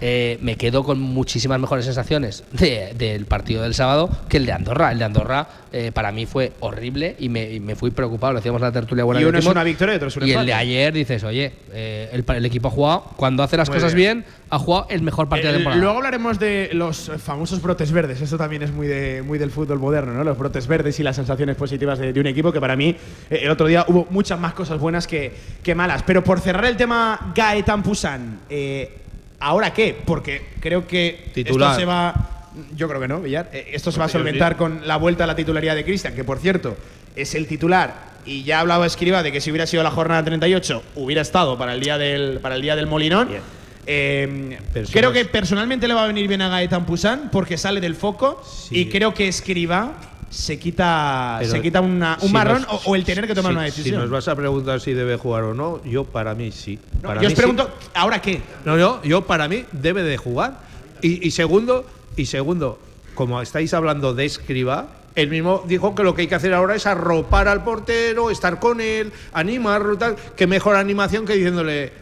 Eh, 0.00 0.38
me 0.42 0.56
quedo 0.56 0.82
con 0.84 1.00
muchísimas 1.00 1.58
mejores 1.60 1.84
sensaciones 1.84 2.44
de- 2.52 2.94
del 2.96 3.26
partido 3.26 3.62
del 3.62 3.74
sábado 3.74 4.10
que 4.28 4.36
el 4.38 4.46
de 4.46 4.52
Andorra. 4.52 4.92
El 4.92 4.98
de 4.98 5.04
Andorra 5.04 5.48
eh, 5.72 5.90
para 5.92 6.12
mí 6.12 6.26
fue 6.26 6.52
horrible 6.60 7.16
y 7.18 7.28
me, 7.28 7.50
y 7.52 7.60
me 7.60 7.74
fui 7.76 7.90
preocupado. 7.90 8.32
Lo 8.32 8.38
decíamos 8.40 8.60
la 8.60 8.72
tertulia 8.72 9.04
buena 9.04 9.20
Y 9.20 9.24
uno 9.24 9.38
es 9.38 9.46
una 9.46 9.64
victoria 9.64 9.94
y 9.94 9.96
otro 9.96 10.08
es 10.08 10.16
un 10.16 10.26
Y 10.26 10.32
el 10.32 10.46
de 10.46 10.52
ayer 10.54 10.92
dices, 10.92 11.22
oye, 11.24 11.52
eh, 11.72 12.08
el, 12.12 12.24
el 12.36 12.44
equipo 12.44 12.68
ha 12.68 12.70
jugado, 12.70 13.04
cuando 13.16 13.42
hace 13.42 13.56
las 13.56 13.68
Muy 13.68 13.76
cosas 13.78 13.94
bien. 13.94 14.20
bien. 14.24 14.34
ha 14.50 14.58
jugado 14.58 14.86
el 14.90 15.02
mejor 15.02 15.28
partido 15.28 15.50
de 15.52 15.58
temporada. 15.58 15.80
luego 15.80 15.96
hablaremos 15.96 16.38
de 16.38 16.70
los 16.72 17.10
famosos 17.18 17.60
brotes 17.62 17.90
verdes. 17.92 18.20
Esto 18.20 18.36
también 18.36 18.62
es 18.62 18.72
muy, 18.72 18.86
de, 18.86 19.22
muy 19.22 19.38
del 19.38 19.50
fútbol 19.50 19.78
moderno, 19.78 20.12
¿no? 20.12 20.22
Los 20.24 20.36
brotes 20.38 20.66
verdes 20.66 20.98
y 21.00 21.02
las 21.02 21.16
sensaciones 21.16 21.56
positivas 21.56 21.98
de, 21.98 22.12
de 22.12 22.20
un 22.20 22.26
equipo 22.26 22.52
que 22.52 22.60
para 22.60 22.76
mí 22.76 22.94
el 23.30 23.50
otro 23.50 23.66
día 23.66 23.84
hubo 23.88 24.06
muchas 24.10 24.38
más 24.38 24.54
cosas 24.54 24.78
buenas 24.78 25.06
que, 25.06 25.32
que 25.62 25.74
malas. 25.74 26.02
Pero 26.04 26.22
por 26.22 26.40
cerrar 26.40 26.64
el 26.66 26.76
tema 26.76 27.32
Gaetan 27.34 27.82
Pusan, 27.82 28.40
eh, 28.50 28.98
¿ahora 29.44 29.72
qué? 29.72 29.96
Porque 30.04 30.42
creo 30.60 30.86
que 30.86 31.30
Titular. 31.34 31.70
esto 31.70 31.80
se 31.80 31.86
va. 31.86 32.30
Yo 32.74 32.88
creo 32.88 33.00
que 33.00 33.08
no, 33.08 33.20
Villar. 33.20 33.50
Eh, 33.52 33.70
Esto 33.72 33.90
se 33.92 33.98
va 33.98 34.06
a 34.06 34.08
solventar 34.08 34.56
con 34.56 34.86
la 34.86 34.96
vuelta 34.96 35.24
a 35.24 35.26
la 35.26 35.34
titularidad 35.36 35.74
de 35.74 35.84
Cristian, 35.84 36.14
que 36.14 36.24
por 36.24 36.38
cierto 36.38 36.76
es 37.16 37.34
el 37.34 37.46
titular. 37.46 38.14
Y 38.24 38.44
ya 38.44 38.60
hablaba 38.60 38.86
Escriba 38.86 39.22
de 39.22 39.32
que 39.32 39.40
si 39.40 39.50
hubiera 39.50 39.66
sido 39.66 39.82
la 39.82 39.90
jornada 39.90 40.24
38, 40.24 40.82
hubiera 40.94 41.20
estado 41.20 41.58
para 41.58 41.74
el 41.74 41.80
día 41.80 41.98
del, 41.98 42.38
para 42.40 42.54
el 42.54 42.62
día 42.62 42.74
del 42.76 42.86
Molinón. 42.86 43.28
Bien. 43.28 43.42
Eh, 43.86 44.58
Pero 44.72 44.88
creo 44.90 45.12
que 45.12 45.24
personalmente 45.24 45.86
le 45.88 45.94
va 45.94 46.04
a 46.04 46.06
venir 46.06 46.26
bien 46.28 46.42
a 46.42 46.48
Gaetan 46.48 46.86
Pusan 46.86 47.28
porque 47.30 47.58
sale 47.58 47.80
del 47.80 47.94
foco 47.94 48.42
Sí. 48.44 48.78
y 48.80 48.88
creo 48.88 49.12
que 49.14 49.28
Escriba 49.28 49.92
se 50.30 50.58
quita, 50.58 51.36
Pero 51.40 51.50
se 51.52 51.62
quita 51.62 51.80
una- 51.80 52.18
un 52.20 52.28
si 52.28 52.32
marrón 52.32 52.62
nos- 52.62 52.86
o, 52.86 52.90
o 52.90 52.96
el 52.96 53.04
tener 53.04 53.26
que 53.26 53.34
tomar 53.34 53.52
si- 53.52 53.56
una 53.56 53.64
decisión. 53.64 53.94
Si 53.96 54.00
nos 54.00 54.10
vas 54.10 54.26
a 54.26 54.34
preguntar 54.34 54.80
si 54.80 54.92
debe 54.92 55.16
jugar 55.16 55.44
o 55.44 55.54
no, 55.54 55.82
yo 55.84 56.04
para 56.04 56.34
mí 56.34 56.50
sí. 56.50 56.78
No, 57.02 57.08
Para 57.08 57.20
yo 57.20 57.28
os 57.28 57.32
sí. 57.32 57.36
pregunto, 57.36 57.70
¿ahora 57.94 58.20
qué? 58.20 58.40
No, 58.64 58.76
no, 58.76 59.02
yo 59.04 59.22
para 59.26 59.46
mí 59.48 59.64
debe 59.72 60.02
de 60.02 60.16
jugar. 60.16 60.58
Y, 61.02 61.24
y 61.26 61.30
segundo, 61.30 61.86
y 62.16 62.26
segundo, 62.26 62.78
como 63.14 63.40
estáis 63.42 63.74
hablando 63.74 64.12
de 64.14 64.24
escriba, 64.24 64.88
él 65.14 65.28
mismo 65.30 65.62
dijo 65.68 65.94
que 65.94 66.02
lo 66.02 66.14
que 66.14 66.22
hay 66.22 66.26
que 66.26 66.34
hacer 66.34 66.52
ahora 66.54 66.74
es 66.74 66.86
arropar 66.86 67.46
al 67.46 67.62
portero, 67.62 68.30
estar 68.30 68.58
con 68.58 68.80
él, 68.80 69.12
animarlo, 69.32 69.96
tal. 69.96 70.16
Qué 70.36 70.48
mejor 70.48 70.74
animación 70.74 71.24
que 71.26 71.34
diciéndole 71.34 71.92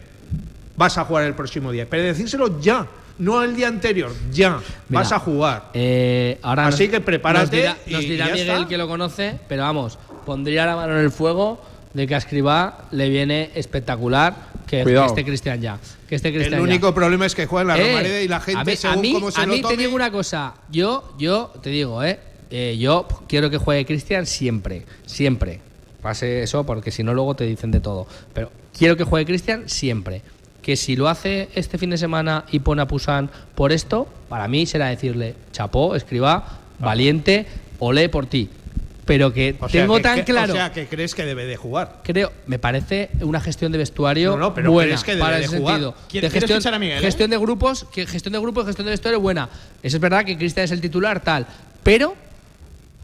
vas 0.75 0.97
a 0.97 1.05
jugar 1.05 1.25
el 1.25 1.33
próximo 1.35 1.71
día. 1.71 1.87
Pero 1.89 2.03
decírselo 2.03 2.59
ya, 2.59 2.87
no 3.19 3.43
el 3.43 3.55
día 3.55 3.67
anterior, 3.67 4.11
ya, 4.31 4.59
Mira, 4.89 5.01
vas 5.01 5.11
a 5.11 5.19
jugar. 5.19 5.69
Eh, 5.73 6.39
ahora 6.41 6.67
Así 6.67 6.83
nos- 6.85 6.91
que 6.91 7.01
prepárate 7.01 7.45
Nos 7.45 7.51
dirá, 7.51 7.77
y- 7.85 7.91
nos 7.93 8.03
y 8.03 8.07
dirá 8.09 8.27
ya 8.27 8.33
Miguel 8.33 8.49
está. 8.57 8.67
que 8.67 8.77
lo 8.77 8.87
conoce, 8.87 9.39
pero 9.47 9.63
vamos, 9.63 9.99
pondría 10.25 10.65
la 10.65 10.75
mano 10.75 10.93
en 10.97 11.03
el 11.03 11.11
fuego 11.11 11.61
de 11.93 12.07
que 12.07 12.15
a 12.15 12.17
Escribá 12.17 12.85
le 12.91 13.09
viene 13.09 13.51
espectacular 13.55 14.51
que, 14.65 14.83
que 14.83 15.05
esté 15.05 15.23
Cristian 15.23 15.61
ya. 15.61 15.77
Que 16.09 16.15
esté 16.15 16.29
El 16.29 16.35
Cristian 16.35 16.59
ya. 16.59 16.63
único 16.63 16.93
problema 16.93 17.25
es 17.27 17.35
que 17.35 17.45
juega 17.45 17.61
en 17.61 17.67
la 17.67 17.77
Eh, 17.85 17.87
Romareda 17.91 18.21
y 18.21 18.27
la 18.27 18.39
gente, 18.39 18.59
a 18.61 18.63
mí, 18.63 18.75
según 18.75 18.97
a 18.97 19.01
mí, 19.01 19.13
cómo 19.13 19.31
se 19.31 19.41
a 19.41 19.45
lo 19.45 19.53
mí 19.53 19.61
tome, 19.61 19.75
te 19.75 19.81
digo 19.83 19.95
una 19.95 20.11
cosa. 20.11 20.55
Yo, 20.71 21.13
yo 21.19 21.53
te 21.61 21.69
digo, 21.69 22.03
eh, 22.03 22.19
eh, 22.49 22.77
yo 22.79 23.07
quiero 23.27 23.49
que 23.51 23.57
juegue 23.57 23.85
Cristian 23.85 24.25
siempre, 24.25 24.85
siempre. 25.05 25.59
Pase 26.01 26.41
eso 26.43 26.65
porque 26.65 26.89
si 26.91 27.03
no 27.03 27.13
luego 27.13 27.35
te 27.35 27.43
dicen 27.45 27.69
de 27.71 27.79
todo. 27.79 28.07
Pero 28.33 28.51
quiero 28.77 28.97
que 28.97 29.03
juegue 29.03 29.25
Cristian 29.25 29.69
siempre. 29.69 30.21
Que 30.63 30.75
si 30.75 30.95
lo 30.95 31.07
hace 31.09 31.49
este 31.53 31.77
fin 31.77 31.91
de 31.91 31.97
semana 31.97 32.45
y 32.51 32.59
pone 32.59 32.81
a 32.81 32.87
Pusan 32.87 33.29
por 33.53 33.71
esto, 33.71 34.07
para 34.29 34.47
mí 34.47 34.65
será 34.65 34.87
decirle, 34.87 35.35
chapó, 35.51 35.95
escriba, 35.95 36.61
valiente, 36.79 37.45
olé 37.79 38.09
por 38.09 38.25
ti. 38.25 38.49
Pero 39.05 39.33
que 39.33 39.57
O 39.59 39.67
tengo 39.67 39.97
que- 39.97 40.01
tan 40.01 40.15
que- 40.19 40.31
claro 40.31 40.53
O 40.53 40.55
sea, 40.55 40.71
que 40.71 40.87
crees 40.87 41.13
que 41.13 41.25
debe 41.25 41.45
de 41.45 41.57
jugar. 41.57 41.99
creo, 42.05 42.31
me 42.47 42.57
parece 42.57 43.09
una 43.19 43.41
gestión 43.41 43.73
de 43.73 43.77
vestuario 43.77 44.31
No, 44.31 44.37
no, 44.37 44.53
pero 44.53 44.71
buena 44.71 44.95
que 45.03 45.11
debe 45.11 45.19
para 45.21 45.37
de 45.39 45.43
ese 45.43 45.57
jugar. 45.57 45.73
sentido. 45.75 45.95
¿Quiere- 46.09 46.27
De 46.29 46.31
gestión, 46.33 46.57
escuchar 46.59 46.73
a 46.75 46.79
Miguel, 46.79 46.99
eh? 46.99 47.01
gestión 47.01 47.29
de 47.29 47.37
grupos, 47.37 47.85
que 47.93 48.05
gestión 48.07 48.31
de 48.31 48.39
grupos, 48.39 48.65
gestión 48.65 48.85
de 48.85 48.91
vestuario 48.91 49.19
buena. 49.19 49.49
Eso 49.83 49.97
es 49.97 50.01
verdad 50.01 50.23
que 50.23 50.37
Cristian 50.37 50.63
es 50.63 50.71
el 50.71 50.79
titular 50.79 51.19
tal, 51.19 51.45
pero 51.83 52.15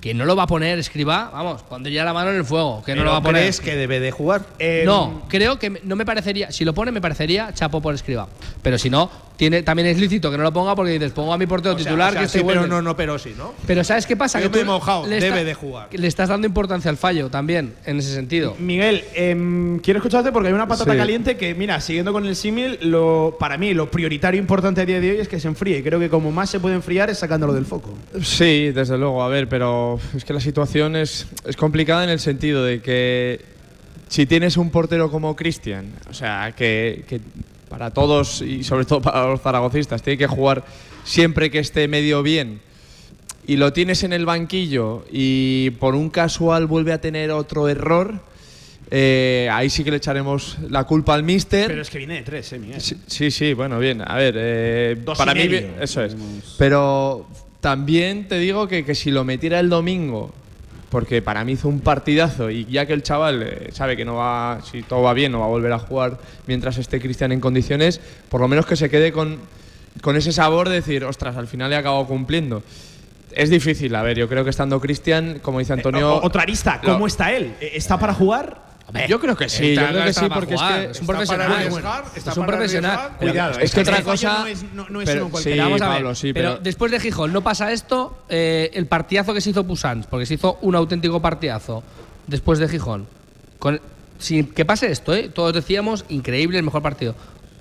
que 0.01 0.13
no 0.13 0.25
lo 0.25 0.35
va 0.35 0.43
a 0.43 0.47
poner 0.47 0.79
escriba, 0.79 1.29
vamos, 1.33 1.63
pondría 1.63 2.05
la 2.05 2.13
mano 2.13 2.31
en 2.31 2.37
el 2.37 2.45
fuego, 2.45 2.81
que 2.85 2.95
no 2.95 3.03
lo 3.03 3.11
va 3.11 3.17
a 3.17 3.21
poner. 3.21 3.41
¿Crees 3.41 3.59
que 3.59 3.75
debe 3.75 3.99
de 3.99 4.11
jugar? 4.11 4.43
Eh, 4.59 4.83
no, 4.85 5.23
creo 5.27 5.59
que 5.59 5.81
no 5.83 5.95
me 5.95 6.05
parecería, 6.05 6.51
si 6.51 6.63
lo 6.65 6.73
pone 6.73 6.91
me 6.91 7.01
parecería 7.01 7.53
chapo 7.53 7.81
por 7.81 7.93
escriba. 7.93 8.27
Pero 8.61 8.77
si 8.77 8.89
no, 8.89 9.09
tiene 9.39 9.63
también 9.63 9.87
es 9.87 9.97
lícito 9.97 10.29
que 10.29 10.35
no 10.37 10.43
lo 10.43 10.51
ponga 10.51 10.75
porque 10.75 10.91
dices, 10.91 11.13
pongo 11.13 11.31
a 11.33 11.37
mi 11.37 11.47
portero 11.47 11.73
O 11.73 11.77
sea, 11.77 11.85
titular 11.85 12.09
o 12.09 12.11
sea, 12.11 12.19
que 12.19 12.25
esté 12.25 12.39
sí, 12.39 12.43
bueno. 12.43 12.63
pero 12.63 12.73
no, 12.75 12.81
no, 12.81 12.97
pero 12.97 13.17
sí, 13.17 13.33
¿no? 13.37 13.53
Pero 13.65 13.85
¿sabes 13.85 14.05
qué 14.05 14.17
pasa? 14.17 14.41
Yo 14.41 14.51
que 14.51 14.57
me 14.57 14.61
he 14.63 14.65
mojado, 14.65 15.03
le 15.07 15.15
debe 15.15 15.27
está- 15.27 15.43
de 15.45 15.53
jugar. 15.53 15.87
Le 15.93 16.07
estás 16.07 16.27
dando 16.27 16.45
importancia 16.45 16.91
al 16.91 16.97
fallo 16.97 17.29
también, 17.29 17.73
en 17.85 17.99
ese 17.99 18.13
sentido. 18.13 18.57
Miguel, 18.59 19.05
em, 19.15 19.79
quiero 19.79 19.99
escucharte 19.99 20.33
porque 20.33 20.49
hay 20.49 20.53
una 20.53 20.67
patata 20.67 20.91
Sí. 20.91 20.97
caliente 20.97 21.37
que, 21.37 21.55
mira, 21.55 21.79
siguiendo 21.79 22.11
con 22.11 22.25
el 22.25 22.35
símil, 22.35 22.79
lo, 22.81 23.37
para 23.39 23.57
mí 23.57 23.73
lo 23.73 23.89
prioritario 23.89 24.37
importante 24.41 24.81
a 24.81 24.85
día 24.85 24.99
de 24.99 25.11
hoy 25.11 25.17
es 25.21 25.29
que 25.29 25.39
se 25.39 25.47
enfríe. 25.47 25.77
Y 25.77 25.83
creo 25.83 25.99
que 26.01 26.09
como 26.09 26.33
más 26.33 26.49
se 26.49 26.59
puede 26.59 26.75
enfriar 26.75 27.09
es 27.09 27.19
sacándolo 27.19 27.53
del 27.53 27.65
foco. 27.65 27.97
Sí, 28.21 28.71
desde 28.71 28.97
luego, 28.97 29.23
a 29.23 29.29
ver, 29.29 29.47
pero 29.47 30.01
es 30.17 30.25
que 30.25 30.33
la 30.33 30.41
situación 30.41 30.97
es, 30.97 31.27
es 31.45 31.55
complicada 31.55 32.03
en 32.03 32.09
el 32.09 32.19
sentido 32.19 32.65
de 32.65 32.81
que 32.81 33.39
si 34.09 34.25
tienes 34.25 34.57
un 34.57 34.69
portero 34.69 35.09
como 35.09 35.33
Cristian, 35.37 35.93
o 36.09 36.13
sea, 36.13 36.51
que, 36.57 37.05
que 37.07 37.21
para 37.69 37.91
todos 37.91 38.41
y 38.41 38.63
sobre 38.63 38.85
todo 38.85 39.01
para 39.01 39.25
los 39.27 39.41
zaragocistas 39.41 40.01
tiene 40.01 40.17
que 40.17 40.27
jugar 40.27 40.63
siempre 41.03 41.49
que 41.51 41.59
esté 41.59 41.87
medio 41.87 42.23
bien 42.23 42.61
y 43.47 43.55
lo 43.57 43.73
tienes 43.73 44.03
en 44.03 44.13
el 44.13 44.25
banquillo 44.25 45.05
y 45.11 45.71
por 45.79 45.95
un 45.95 46.09
casual 46.09 46.67
vuelve 46.67 46.93
a 46.93 47.01
tener 47.01 47.31
otro 47.31 47.67
error, 47.67 48.19
eh, 48.91 49.49
ahí 49.51 49.69
sí 49.71 49.83
que 49.83 49.89
le 49.89 49.97
echaremos 49.97 50.57
la 50.69 50.83
culpa 50.83 51.15
al 51.15 51.23
míster. 51.23 51.67
Pero 51.67 51.81
es 51.81 51.89
que 51.89 51.97
viene 51.97 52.15
de 52.15 52.21
tres, 52.21 52.53
eh, 52.53 52.59
Miguel. 52.59 52.79
Sí, 52.79 52.95
sí, 53.07 53.31
sí, 53.31 53.53
bueno, 53.53 53.79
bien. 53.79 54.03
A 54.05 54.15
ver, 54.17 54.35
eh, 54.37 54.97
Dos 55.03 55.17
para 55.17 55.31
y 55.31 55.47
mí, 55.47 55.49
medio. 55.49 55.81
eso 55.81 56.03
es. 56.03 56.15
Pero 56.59 57.27
también 57.59 58.27
te 58.27 58.37
digo 58.37 58.67
que, 58.67 58.85
que 58.85 58.93
si 58.93 59.09
lo 59.09 59.23
metiera 59.23 59.59
el 59.59 59.69
domingo, 59.69 60.31
porque 60.89 61.21
para 61.21 61.43
mí 61.45 61.51
hizo 61.53 61.67
un 61.69 61.81
partidazo 61.81 62.49
y 62.49 62.65
ya 62.65 62.85
que 62.85 62.93
el 62.93 63.03
chaval 63.03 63.43
eh, 63.43 63.69
sabe 63.73 63.95
que 63.95 64.05
no 64.05 64.15
va, 64.15 64.59
si 64.69 64.81
todo 64.83 65.03
va 65.03 65.13
bien, 65.13 65.31
no 65.31 65.39
va 65.39 65.45
a 65.45 65.49
volver 65.49 65.71
a 65.71 65.79
jugar 65.79 66.17
mientras 66.47 66.77
esté 66.77 66.99
Cristian 66.99 67.31
en 67.31 67.39
condiciones, 67.39 68.01
por 68.29 68.41
lo 68.41 68.47
menos 68.47 68.65
que 68.65 68.75
se 68.75 68.89
quede 68.89 69.11
con, 69.11 69.37
con 70.01 70.15
ese 70.15 70.31
sabor 70.31 70.67
de 70.69 70.75
decir, 70.75 71.03
ostras, 71.05 71.37
al 71.37 71.47
final 71.47 71.71
he 71.73 71.75
acabado 71.75 72.05
cumpliendo. 72.07 72.63
Es 73.31 73.51
difícil, 73.51 73.93
a 73.93 74.01
ver, 74.01 74.17
yo 74.17 74.27
creo 74.27 74.43
que 74.43 74.49
estando 74.49 74.79
Cristian, 74.81 75.37
como 75.43 75.59
dice 75.59 75.73
Antonio. 75.73 76.15
O- 76.15 76.25
otra 76.25 76.41
arista, 76.41 76.81
¿cómo 76.83 76.99
lo- 76.99 77.07
está 77.07 77.31
él? 77.31 77.53
¿E- 77.61 77.71
¿Está 77.75 77.99
para 77.99 78.13
jugar? 78.15 78.68
Yo 79.07 79.19
creo 79.19 79.35
que 79.35 79.49
sí, 79.49 79.75
yo 79.75 79.87
creo 79.87 80.03
que 80.05 80.13
sí, 80.13 80.25
porque 80.33 80.55
es 80.55 80.61
que. 80.61 80.83
es 80.91 80.99
un 81.01 81.07
profesional. 81.07 81.51
arriesgar, 81.51 82.03
está 82.15 82.31
es 82.31 82.37
un 82.37 82.45
para 82.45 82.57
profesional. 82.57 83.09
Cuidado, 83.19 83.59
es 83.59 83.71
que 83.73 83.79
otra 83.81 84.01
cosa- 84.01 84.39
No 84.39 84.47
es, 84.47 84.63
no- 84.73 84.89
no 84.89 85.01
es 85.01 85.09
pero 85.09 85.21
uno 85.21 85.27
sí, 85.27 85.31
cualquiera. 85.31 85.63
Vamos 85.63 85.81
a 85.81 85.87
ver, 85.89 85.97
Pablo, 85.97 86.15
sí, 86.15 86.33
pero, 86.33 86.49
pero- 86.51 86.63
después 86.63 86.91
de 86.91 86.99
Gijón 86.99 87.33
no 87.33 87.41
pasa 87.41 87.71
esto, 87.71 88.23
eh, 88.29 88.71
el 88.73 88.85
partidazo 88.87 89.33
que 89.33 89.41
se 89.41 89.51
hizo 89.51 89.63
Pusans, 89.65 90.07
porque 90.07 90.25
se 90.25 90.33
hizo 90.35 90.57
un 90.61 90.75
auténtico 90.75 91.21
partidazo 91.21 91.83
después 92.27 92.59
de 92.59 92.67
Gijón. 92.67 93.07
Con, 93.59 93.79
sin 94.17 94.47
que 94.53 94.65
pase 94.65 94.91
esto, 94.91 95.13
¿eh? 95.13 95.29
todos 95.33 95.53
decíamos 95.53 96.05
increíble, 96.09 96.57
el 96.57 96.63
mejor 96.65 96.81
partido. 96.81 97.15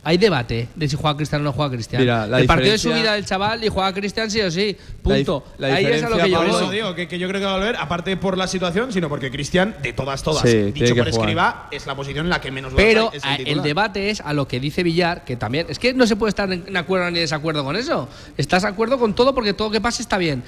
Hay 0.05 0.17
debate 0.17 0.69
de 0.75 0.89
si 0.89 0.97
juega 0.97 1.17
Cristian 1.17 1.41
o 1.43 1.45
no 1.45 1.53
juega 1.53 1.73
Cristian. 1.73 2.01
Mira, 2.01 2.27
la 2.27 2.41
el 2.41 2.47
partido 2.47 2.73
de 2.73 2.79
subida 2.79 3.15
del 3.15 3.27
chaval 3.27 3.63
y 3.65 3.69
juega 3.69 3.93
Cristian 3.93 4.31
sí 4.31 4.41
o 4.41 4.51
sí. 4.51 4.77
La 4.79 5.03
Punto. 5.03 5.45
la 5.59 5.69
Ahí 5.75 5.85
es 5.87 6.03
a 6.03 6.09
lo 6.09 6.17
que 6.17 6.31
yo 6.31 6.43
voy. 6.43 6.75
digo 6.75 6.95
que, 6.95 7.09
que 7.09 7.19
yo 7.19 7.29
creo 7.29 7.41
que 7.41 7.47
va 7.47 7.55
a 7.55 7.57
volver, 7.59 7.77
aparte 7.77 8.17
por 8.17 8.39
la 8.39 8.47
situación, 8.47 8.93
sino 8.93 9.09
porque 9.09 9.31
Cristian, 9.31 9.77
de 9.83 9.93
todas, 9.93 10.23
todas, 10.23 10.43
Sí, 10.49 10.71
dicho 10.73 10.95
por 10.95 11.11
jugar. 11.11 11.29
escriba, 11.29 11.69
es 11.73 11.87
la 11.87 11.95
posición 11.97 12.27
en 12.27 12.31
la 12.31 12.41
que 12.41 12.51
menos 12.51 12.73
Pero 12.77 13.11
es 13.13 13.25
a- 13.25 13.33
el, 13.35 13.45
titular. 13.45 13.65
debate 13.65 14.11
es 14.11 14.21
a 14.21 14.33
lo 14.33 14.47
que 14.49 14.61
dice 14.61 14.83
Villar, 14.83 15.25
que 15.25 15.37
también. 15.37 15.67
Es 15.69 15.79
que 15.79 15.93
no 15.93 16.07
se 16.07 16.17
puede 16.17 16.31
estar 16.31 16.51
en 16.53 16.77
acuerdo 16.77 17.11
ni 17.11 17.19
desacuerdo 17.19 17.65
con 17.65 17.77
eso. 17.77 18.09
Estás 18.37 18.63
de 18.63 18.69
acuerdo 18.69 18.99
con 18.99 19.15
todo 19.15 19.35
porque 19.35 19.53
todo 19.53 19.71
que 19.71 19.81
pase 19.81 20.01
está 20.03 20.17
bien. 20.17 20.43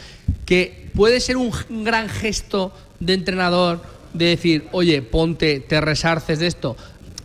Que 0.47 0.89
puede 0.95 1.21
ser 1.21 1.37
un 1.37 1.53
gran 1.85 2.09
gesto 2.09 2.73
de 3.01 3.15
entrenador 3.15 3.83
de 4.15 4.27
decir, 4.27 4.67
oye, 4.73 5.03
ponte, 5.03 5.61
te 5.61 5.81
resarces 5.81 6.39
de 6.39 6.47
esto. 6.47 6.77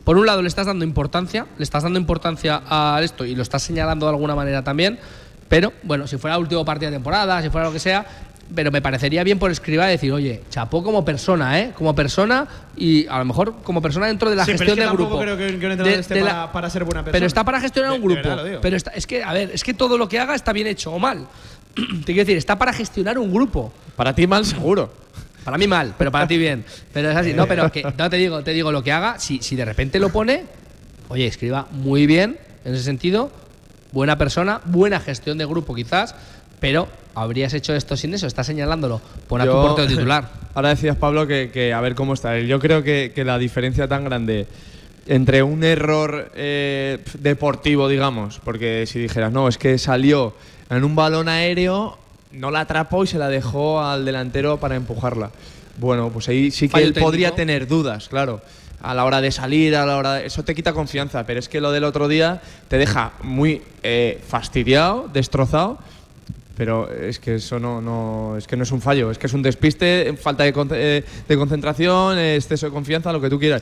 Por 0.05 0.17
un 0.17 0.25
lado, 0.25 0.41
le 0.41 0.47
estás 0.47 0.67
dando 0.67 0.85
importancia, 0.85 1.45
le 1.57 1.63
estás 1.63 1.83
dando 1.83 1.99
importancia 1.99 2.61
a 2.69 2.99
esto 3.03 3.25
y 3.25 3.35
lo 3.35 3.41
estás 3.41 3.63
señalando 3.63 4.05
de 4.05 4.11
alguna 4.11 4.35
manera 4.35 4.63
también. 4.63 4.97
Pero, 5.49 5.73
bueno, 5.83 6.07
si 6.07 6.17
fuera 6.17 6.35
el 6.37 6.41
último 6.43 6.63
partido 6.63 6.91
de 6.91 6.95
temporada, 6.97 7.41
si 7.41 7.49
fuera 7.49 7.67
lo 7.67 7.73
que 7.73 7.79
sea, 7.79 8.05
pero 8.53 8.71
me 8.71 8.79
parecería 8.81 9.23
bien 9.23 9.39
por 9.39 9.49
escriba 9.49 9.87
decir, 9.87 10.11
oye, 10.13 10.43
chapó 10.51 10.83
como 10.83 11.03
persona, 11.03 11.59
¿eh? 11.59 11.71
Como 11.75 11.95
persona 11.95 12.47
y 12.77 13.07
a 13.07 13.17
lo 13.17 13.25
mejor 13.25 13.55
como 13.63 13.81
persona 13.81 14.05
dentro 14.05 14.29
de 14.29 14.35
la 14.35 14.45
Sí, 14.45 14.51
pero 14.51 14.59
gestión 14.59 14.77
es 14.79 14.83
que 14.83 14.87
del 14.89 14.97
grupo. 14.97 15.19
creo 15.19 15.35
que- 15.37 15.47
que 15.47 15.65
un 15.65 15.71
entrenador 15.71 15.93
De- 15.93 15.99
esté 15.99 16.13
de 16.13 16.21
la- 16.21 16.29
para- 16.31 16.51
para 16.51 16.69
ser 16.69 16.83
buena 16.83 16.99
persona. 17.01 17.11
Pero 17.13 17.25
está 17.25 17.43
para 17.43 17.59
gestionar 17.59 17.91
De- 17.91 17.97
un 17.99 18.07
de 18.07 18.13
grupo. 18.21 18.29
verdad. 18.35 18.59
Pero 18.61 18.77
está- 18.77 18.91
es 18.91 19.07
que, 19.07 19.23
a 19.23 19.33
ver, 19.33 19.49
es 19.51 19.63
que 19.63 19.73
todo 19.73 19.97
lo 19.97 20.07
que 20.07 20.19
haga 20.19 20.35
está 20.35 20.53
bien 20.53 20.67
hecho 20.67 20.91
o 20.91 20.99
mal. 20.99 21.25
Te 21.75 22.13
quiero 22.13 22.19
decir, 22.21 22.37
está 22.37 22.55
para 22.59 22.71
gestionar 22.73 23.17
un 23.17 23.33
grupo. 23.33 23.73
Para 23.95 24.13
ti 24.13 24.27
mal 24.27 24.45
seguro. 24.45 24.91
Para 25.45 25.57
mí 25.57 25.67
mal, 25.67 25.93
pero 25.97 26.11
para 26.11 26.27
ti 26.27 26.37
bien. 26.37 26.65
Pero 26.91 27.11
es 27.11 27.15
así. 27.15 27.33
No, 27.33 27.47
pero 27.47 27.71
que, 27.71 27.83
no 27.97 28.09
te 28.09 28.17
digo, 28.17 28.43
te 28.43 28.51
digo 28.51 28.71
lo 28.73 28.83
que 28.83 28.91
haga. 28.91 29.19
Si, 29.19 29.41
si 29.41 29.55
de 29.55 29.63
repente 29.63 29.99
lo 29.99 30.09
pone, 30.09 30.43
oye, 31.07 31.27
escriba 31.27 31.67
muy 31.71 32.07
bien 32.07 32.37
en 32.65 32.73
ese 32.73 32.83
sentido. 32.83 33.31
Buena 33.91 34.17
persona, 34.17 34.59
buena 34.65 34.99
gestión 34.99 35.37
de 35.37 35.45
grupo 35.45 35.73
quizás, 35.75 36.15
pero 36.59 36.89
habrías 37.13 37.53
hecho 37.53 37.73
esto 37.75 37.95
sin 37.95 38.13
eso. 38.13 38.27
Estás 38.27 38.47
señalándolo. 38.47 38.99
Pon 39.27 39.39
a 39.39 39.45
tu 39.45 39.51
Yo- 39.51 39.61
portero 39.61 39.87
titular. 39.87 40.27
Ahora 40.55 40.69
decías, 40.69 40.97
Pablo, 40.97 41.27
que, 41.27 41.51
que 41.53 41.73
a 41.73 41.79
ver 41.79 41.95
cómo 41.95 42.13
está 42.15 42.35
él. 42.37 42.47
Yo 42.47 42.59
creo 42.59 42.81
que, 42.81 43.11
que 43.13 43.23
la 43.23 43.37
diferencia 43.37 43.87
tan 43.87 44.03
grande 44.03 44.47
entre 45.07 45.43
un 45.43 45.63
error 45.63 46.31
eh, 46.35 46.97
deportivo, 47.19 47.87
digamos, 47.87 48.39
porque 48.43 48.85
si 48.87 48.97
dijeras, 48.99 49.31
no, 49.31 49.47
es 49.47 49.59
que 49.59 49.77
salió 49.77 50.33
en 50.71 50.83
un 50.83 50.95
balón 50.95 51.29
aéreo, 51.29 51.99
no 52.35 52.51
la 52.51 52.61
atrapó 52.61 53.03
y 53.03 53.07
se 53.07 53.17
la 53.17 53.27
dejó 53.29 53.81
al 53.81 54.05
delantero 54.05 54.59
para 54.59 54.75
empujarla. 54.75 55.31
Bueno, 55.77 56.09
pues 56.09 56.27
ahí 56.29 56.51
sí 56.51 56.69
que 56.69 56.81
él 56.83 56.93
podría 56.93 57.31
tener 57.35 57.67
dudas, 57.67 58.07
claro. 58.09 58.41
A 58.81 58.93
la 58.93 59.03
hora 59.05 59.19
de 59.21 59.31
salir, 59.31 59.75
a 59.75 59.85
la 59.85 59.97
hora 59.97 60.13
de- 60.15 60.25
Eso 60.27 60.43
te 60.43 60.53
quita 60.53 60.71
confianza, 60.73 61.25
pero 61.25 61.39
es 61.39 61.49
que 61.49 61.59
lo 61.59 61.71
del 61.71 61.83
otro 61.83 62.07
día 62.07 62.41
te 62.67 62.77
deja 62.77 63.13
muy 63.23 63.61
eh, 63.83 64.21
fastidiado, 64.27 65.09
destrozado. 65.11 65.79
Pero 66.57 66.89
es 66.89 67.19
que 67.19 67.35
eso 67.35 67.59
no, 67.59 67.81
no, 67.81 68.37
es 68.37 68.47
que 68.47 68.55
no 68.55 68.63
es 68.63 68.71
un 68.71 68.79
fallo, 68.79 69.11
es 69.11 69.17
que 69.17 69.27
es 69.27 69.33
un 69.33 69.41
despiste, 69.41 70.15
falta 70.21 70.45
de, 70.45 70.53
eh, 70.71 71.03
de 71.27 71.37
concentración, 71.37 72.17
exceso 72.17 72.67
de 72.67 72.71
confianza, 72.71 73.11
lo 73.11 73.19
que 73.19 73.29
tú 73.29 73.37
quieras. 73.37 73.61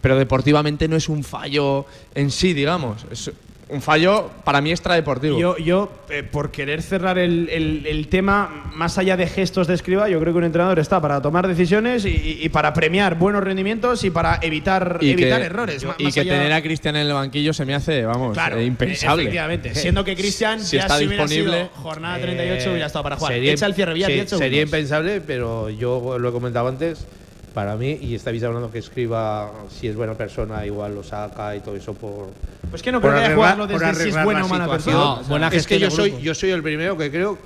Pero 0.00 0.16
deportivamente 0.16 0.88
no 0.88 0.96
es 0.96 1.10
un 1.10 1.24
fallo 1.24 1.84
en 2.14 2.30
sí, 2.30 2.54
digamos. 2.54 3.04
Es 3.10 3.30
un 3.72 3.80
fallo 3.80 4.30
para 4.44 4.60
mí 4.60 4.70
extradeportivo. 4.70 5.38
Yo, 5.38 5.56
yo 5.56 5.90
eh, 6.10 6.22
por 6.22 6.50
querer 6.50 6.82
cerrar 6.82 7.16
el, 7.18 7.48
el- 7.48 7.86
el 7.86 8.08
tema, 8.08 8.70
más 8.74 8.98
allá 8.98 9.16
de 9.16 9.26
gestos 9.26 9.66
de 9.66 9.74
escriba, 9.74 10.08
yo 10.10 10.20
creo 10.20 10.32
que 10.34 10.38
un 10.38 10.44
entrenador 10.44 10.78
está 10.78 11.00
para 11.00 11.22
tomar 11.22 11.48
decisiones 11.48 12.04
y, 12.04 12.38
y- 12.42 12.48
para 12.50 12.74
premiar 12.74 13.16
buenos 13.18 13.42
rendimientos 13.42 14.04
y 14.04 14.10
para 14.10 14.38
evitar, 14.42 14.98
y 15.00 15.10
evitar 15.12 15.40
que, 15.40 15.46
errores. 15.46 15.84
Ma- 15.84 15.94
y 15.98 16.04
más 16.04 16.14
que 16.14 16.20
allá- 16.20 16.32
tener 16.34 16.52
a 16.52 16.62
Cristian 16.62 16.96
en 16.96 17.06
el 17.06 17.12
banquillo 17.14 17.52
se 17.54 17.64
me 17.64 17.74
hace, 17.74 18.04
vamos, 18.04 18.34
Claro, 18.34 18.58
eh, 18.58 18.64
impensable. 18.66 19.22
Efectivamente. 19.22 19.74
Siendo 19.74 20.04
que 20.04 20.14
Cristian 20.14 20.60
Si 20.60 20.76
ya 20.76 20.82
está 20.82 20.98
si 20.98 21.06
disponible, 21.06 21.52
sido 21.56 21.68
jornada 21.74 22.18
38 22.18 22.70
hubiera 22.70 22.86
estado 22.86 23.02
para 23.04 23.16
jugar. 23.16 23.32
Sería- 23.32 23.52
Echa 23.52 23.66
el 23.66 23.74
cierre, 23.74 23.94
Villar, 23.94 24.08
sí, 24.10 24.14
10 24.14 24.28
segundos. 24.28 24.44
Sería 24.46 24.62
impensable, 24.62 25.20
pero 25.22 25.70
yo 25.70 26.18
lo 26.18 26.28
he 26.28 26.32
comentado 26.32 26.68
antes. 26.68 27.06
Para 27.54 27.76
mí, 27.76 27.98
y 28.00 28.14
estáis 28.14 28.42
hablando 28.44 28.70
que 28.72 28.78
escriba 28.78 29.50
si 29.68 29.86
es 29.88 29.94
buena 29.94 30.14
persona, 30.14 30.64
igual 30.64 30.94
lo 30.94 31.02
saca 31.02 31.54
y 31.54 31.60
todo 31.60 31.76
eso 31.76 31.92
por. 31.94 32.30
Pues 32.70 32.82
que 32.82 32.90
no 32.90 33.00
por 33.00 33.10
creo 33.12 33.28
que 33.28 33.34
por 33.34 33.68
desde 33.68 33.78
si 33.78 33.90
es 33.90 34.00
arreglar 34.16 34.24
buena 34.24 34.44
o 34.44 34.48
mala 34.48 34.64
situación. 34.64 34.96
persona. 34.96 35.22
No, 35.22 35.28
buena 35.28 35.48
es 35.48 35.66
que 35.66 35.78
yo 35.78 35.90
soy, 35.90 36.18
yo 36.22 36.34
soy 36.34 36.50
el 36.50 36.62
primero 36.62 36.96
que 36.96 37.10
creo 37.10 37.36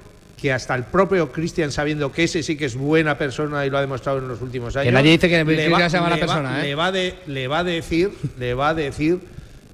que 0.40 0.52
hasta 0.52 0.74
el 0.76 0.84
propio 0.84 1.32
Cristian, 1.32 1.72
sabiendo 1.72 2.12
que 2.12 2.24
ese 2.24 2.42
sí 2.42 2.56
que 2.56 2.66
es 2.66 2.76
buena 2.76 3.18
persona 3.18 3.66
y 3.66 3.70
lo 3.70 3.78
ha 3.78 3.80
demostrado 3.80 4.18
en 4.18 4.28
los 4.28 4.40
últimos 4.42 4.76
años. 4.76 4.92
nadie 4.92 5.12
dice 5.12 5.28
que 5.28 5.38
le 5.44 5.44
Cristian 5.44 5.90
sea 5.90 6.00
mala 6.02 6.14
le 6.16 6.20
va- 6.20 6.26
persona, 6.26 6.60
¿eh? 6.60 6.62
Le 6.68 6.74
va, 6.76 6.92
de, 6.92 7.14
le 7.26 7.48
va 7.48 7.58
a 7.60 7.64
decir, 7.64 8.10
le 8.38 8.54
va 8.54 8.68
a 8.68 8.74
decir, 8.74 9.18